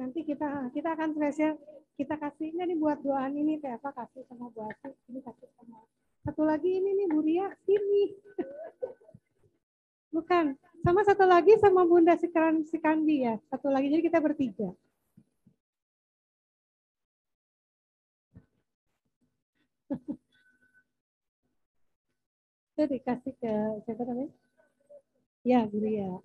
nanti 0.00 0.24
kita 0.24 0.72
kita 0.72 0.96
akan 0.96 1.12
spesial 1.12 1.60
kita 2.00 2.16
kasih 2.16 2.56
ini 2.56 2.72
buat 2.72 3.04
doaan 3.04 3.36
ini 3.36 3.60
teh 3.60 3.68
apa 3.68 3.92
kasih 3.92 4.24
sama 4.32 4.48
Bu 4.48 4.64
Asri 4.64 4.96
ini 5.12 5.20
kasih 5.20 5.44
sama 5.60 5.84
satu 6.24 6.48
lagi 6.48 6.72
ini 6.72 7.04
nih 7.04 7.06
Bu 7.12 7.20
Ria 7.20 7.52
sini 7.68 8.16
bukan 10.16 10.56
sama 10.80 11.04
satu 11.04 11.28
lagi 11.28 11.52
sama 11.60 11.84
Bunda 11.84 12.16
Sikan 12.16 12.64
Sikandi 12.64 13.28
ya 13.28 13.36
satu 13.52 13.68
lagi 13.68 13.92
jadi 13.92 14.08
kita 14.08 14.24
bertiga 14.24 14.72
itu 22.70 22.82
dikasih 22.96 23.34
ke 23.36 23.52
siapa 23.84 24.02
namanya 24.08 24.32
ya 25.44 25.68
Bu 25.68 25.76
Ria 25.82 26.22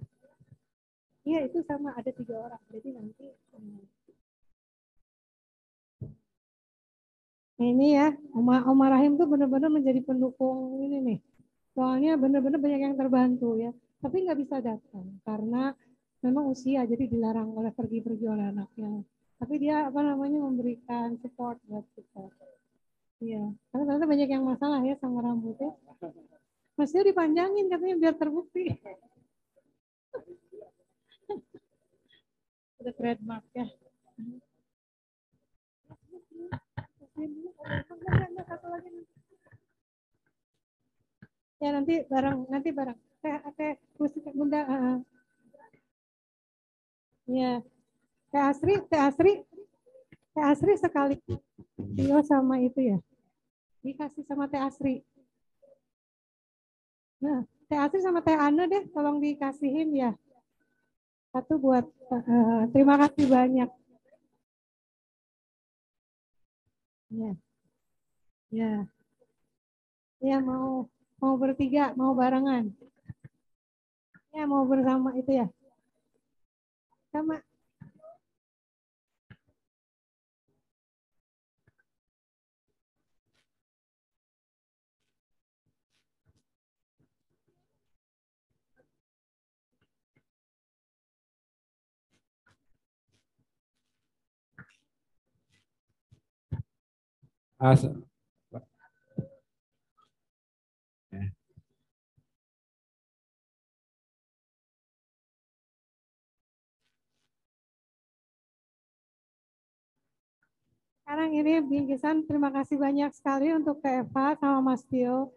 Iya 1.25 1.49
itu 1.49 1.57
sama 1.65 1.89
ada 1.97 2.13
tiga 2.13 2.37
orang. 2.37 2.61
Jadi 2.69 2.89
nanti 2.93 3.25
Nah, 7.55 7.71
ini 7.71 7.95
ya, 7.95 8.11
Oma, 8.35 8.67
Oma 8.67 8.91
Rahim 8.91 9.15
tuh 9.15 9.31
benar-benar 9.31 9.71
menjadi 9.71 10.03
pendukung 10.03 10.75
ini 10.83 10.99
nih. 10.99 11.19
Soalnya 11.71 12.19
benar-benar 12.19 12.59
banyak 12.59 12.81
yang 12.83 12.95
terbantu 12.99 13.55
ya. 13.55 13.71
Tapi 14.03 14.27
nggak 14.27 14.39
bisa 14.43 14.59
datang 14.59 15.07
karena 15.23 15.71
memang 16.19 16.51
usia 16.51 16.83
jadi 16.83 17.07
dilarang 17.07 17.55
oleh 17.55 17.71
pergi-pergi 17.71 18.25
oleh 18.27 18.51
anaknya. 18.51 19.07
Tapi 19.39 19.55
dia 19.55 19.87
apa 19.87 20.03
namanya 20.03 20.43
memberikan 20.43 21.15
support 21.23 21.57
buat 21.65 21.87
kita. 21.95 22.27
Iya, 23.23 23.55
karena 23.71 23.87
ternyata 23.87 24.11
banyak 24.11 24.27
yang 24.27 24.43
masalah 24.43 24.83
ya 24.83 24.99
sama 24.99 25.23
rambutnya. 25.23 25.71
Masih 26.75 27.07
dipanjangin 27.07 27.71
katanya 27.71 27.95
biar 27.95 28.19
terbukti. 28.19 28.67
Udah 32.83 32.91
trademark 32.99 33.47
ya. 33.55 33.63
Ya 41.63 41.71
nanti 41.71 42.03
bareng, 42.11 42.43
nanti 42.51 42.75
bareng. 42.75 42.99
Teh, 43.55 43.79
musik 43.97 44.21
bunda. 44.35 44.67
Uh, 44.67 44.99
ya, 47.25 47.57
teh 48.29 48.43
Asri, 48.43 48.77
teh 48.91 49.01
Asri, 49.01 49.41
teh 50.35 50.43
Asri 50.43 50.75
sekali. 50.75 51.15
Tio 51.95 52.19
sama 52.27 52.59
itu 52.59 52.83
ya. 52.83 52.99
Dikasih 53.79 54.27
sama 54.27 54.51
teh 54.51 54.59
Asri. 54.59 54.99
Nah, 57.23 57.47
teh 57.71 57.79
Asri 57.79 58.03
sama 58.03 58.19
teh 58.19 58.35
Ana 58.35 58.67
deh, 58.67 58.83
tolong 58.91 59.23
dikasihin 59.23 59.95
ya. 59.95 60.11
Satu 61.31 61.55
buat, 61.55 61.87
uh, 62.11 62.67
terima 62.75 62.99
kasih 62.99 63.31
banyak. 63.31 63.69
Ya. 67.15 67.31
Ya. 68.51 68.73
Ya 70.19 70.37
mau 70.43 70.91
mau 71.19 71.35
bertiga, 71.39 71.95
mau 71.95 72.11
barengan. 72.11 72.75
Ya 74.35 74.43
mau 74.43 74.67
bersama 74.67 75.15
itu 75.15 75.31
ya. 75.31 75.47
Sama. 77.15 77.39
As 97.59 97.87
Sekarang 111.05 111.31
ini 111.31 111.63
bingkisan 111.63 112.27
terima 112.27 112.51
kasih 112.51 112.75
banyak 112.75 113.13
sekali 113.15 113.53
untuk 113.55 113.79
Kak 113.79 114.03
Eva 114.03 114.35
sama 114.35 114.73
Mas 114.73 114.83
Tio 114.89 115.31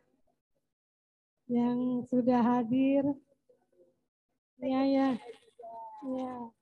yang 1.46 2.02
sudah 2.10 2.42
hadir. 2.42 3.04
Ya, 4.58 4.82
ya. 4.82 5.08
Ya. 6.02 6.57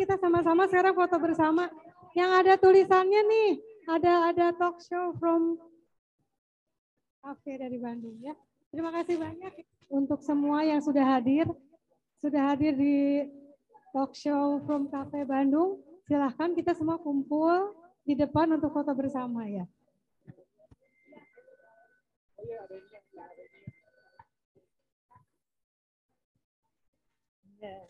Kita 0.00 0.16
sama-sama 0.16 0.64
sekarang 0.64 0.96
foto 0.96 1.16
bersama. 1.20 1.68
Yang 2.16 2.30
ada 2.40 2.52
tulisannya 2.56 3.20
nih, 3.20 3.50
ada 3.84 4.12
ada 4.32 4.46
talk 4.56 4.80
show 4.80 5.12
from 5.20 5.60
Cafe 7.20 7.60
dari 7.60 7.76
Bandung 7.76 8.16
ya. 8.24 8.32
Terima 8.72 8.88
kasih 8.96 9.20
banyak 9.20 9.52
untuk 9.92 10.24
semua 10.24 10.64
yang 10.64 10.80
sudah 10.80 11.04
hadir, 11.04 11.44
sudah 12.24 12.56
hadir 12.56 12.72
di 12.72 13.28
talk 13.92 14.16
show 14.16 14.64
from 14.64 14.88
Cafe 14.88 15.28
Bandung. 15.28 15.84
Silahkan 16.08 16.56
kita 16.56 16.72
semua 16.72 16.96
kumpul 16.96 17.76
di 18.08 18.16
depan 18.16 18.56
untuk 18.56 18.72
foto 18.72 18.96
bersama 18.96 19.44
ya. 19.44 19.68
Yeah. 27.60 27.84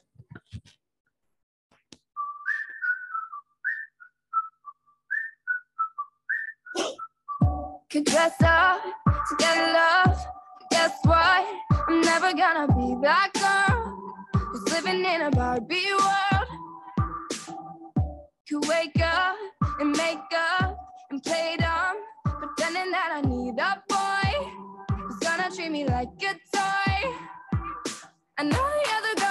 Could 7.90 8.04
dress 8.04 8.34
up 8.44 8.82
to 9.04 9.36
get 9.36 9.72
love, 9.72 10.16
guess 10.70 10.92
what? 11.02 11.44
I'm 11.88 12.00
never 12.02 12.32
gonna 12.32 12.68
be 12.68 12.94
that 13.02 13.30
girl 13.34 14.40
who's 14.40 14.72
living 14.72 15.04
in 15.04 15.22
a 15.22 15.30
Barbie 15.32 15.90
world. 15.98 16.48
Could 18.48 18.68
wake 18.68 19.00
up 19.02 19.34
and 19.80 19.90
make 19.96 20.20
up 20.32 20.78
and 21.10 21.20
play 21.20 21.56
dumb, 21.58 21.96
pretending 22.24 22.92
that 22.92 23.10
I 23.12 23.22
need 23.22 23.58
a 23.58 23.82
boy 23.88 24.96
who's 24.96 25.18
gonna 25.18 25.50
treat 25.50 25.72
me 25.72 25.84
like 25.84 26.10
a 26.22 26.34
toy. 26.54 27.10
I 28.38 28.44
know 28.44 28.68
you're 28.86 29.29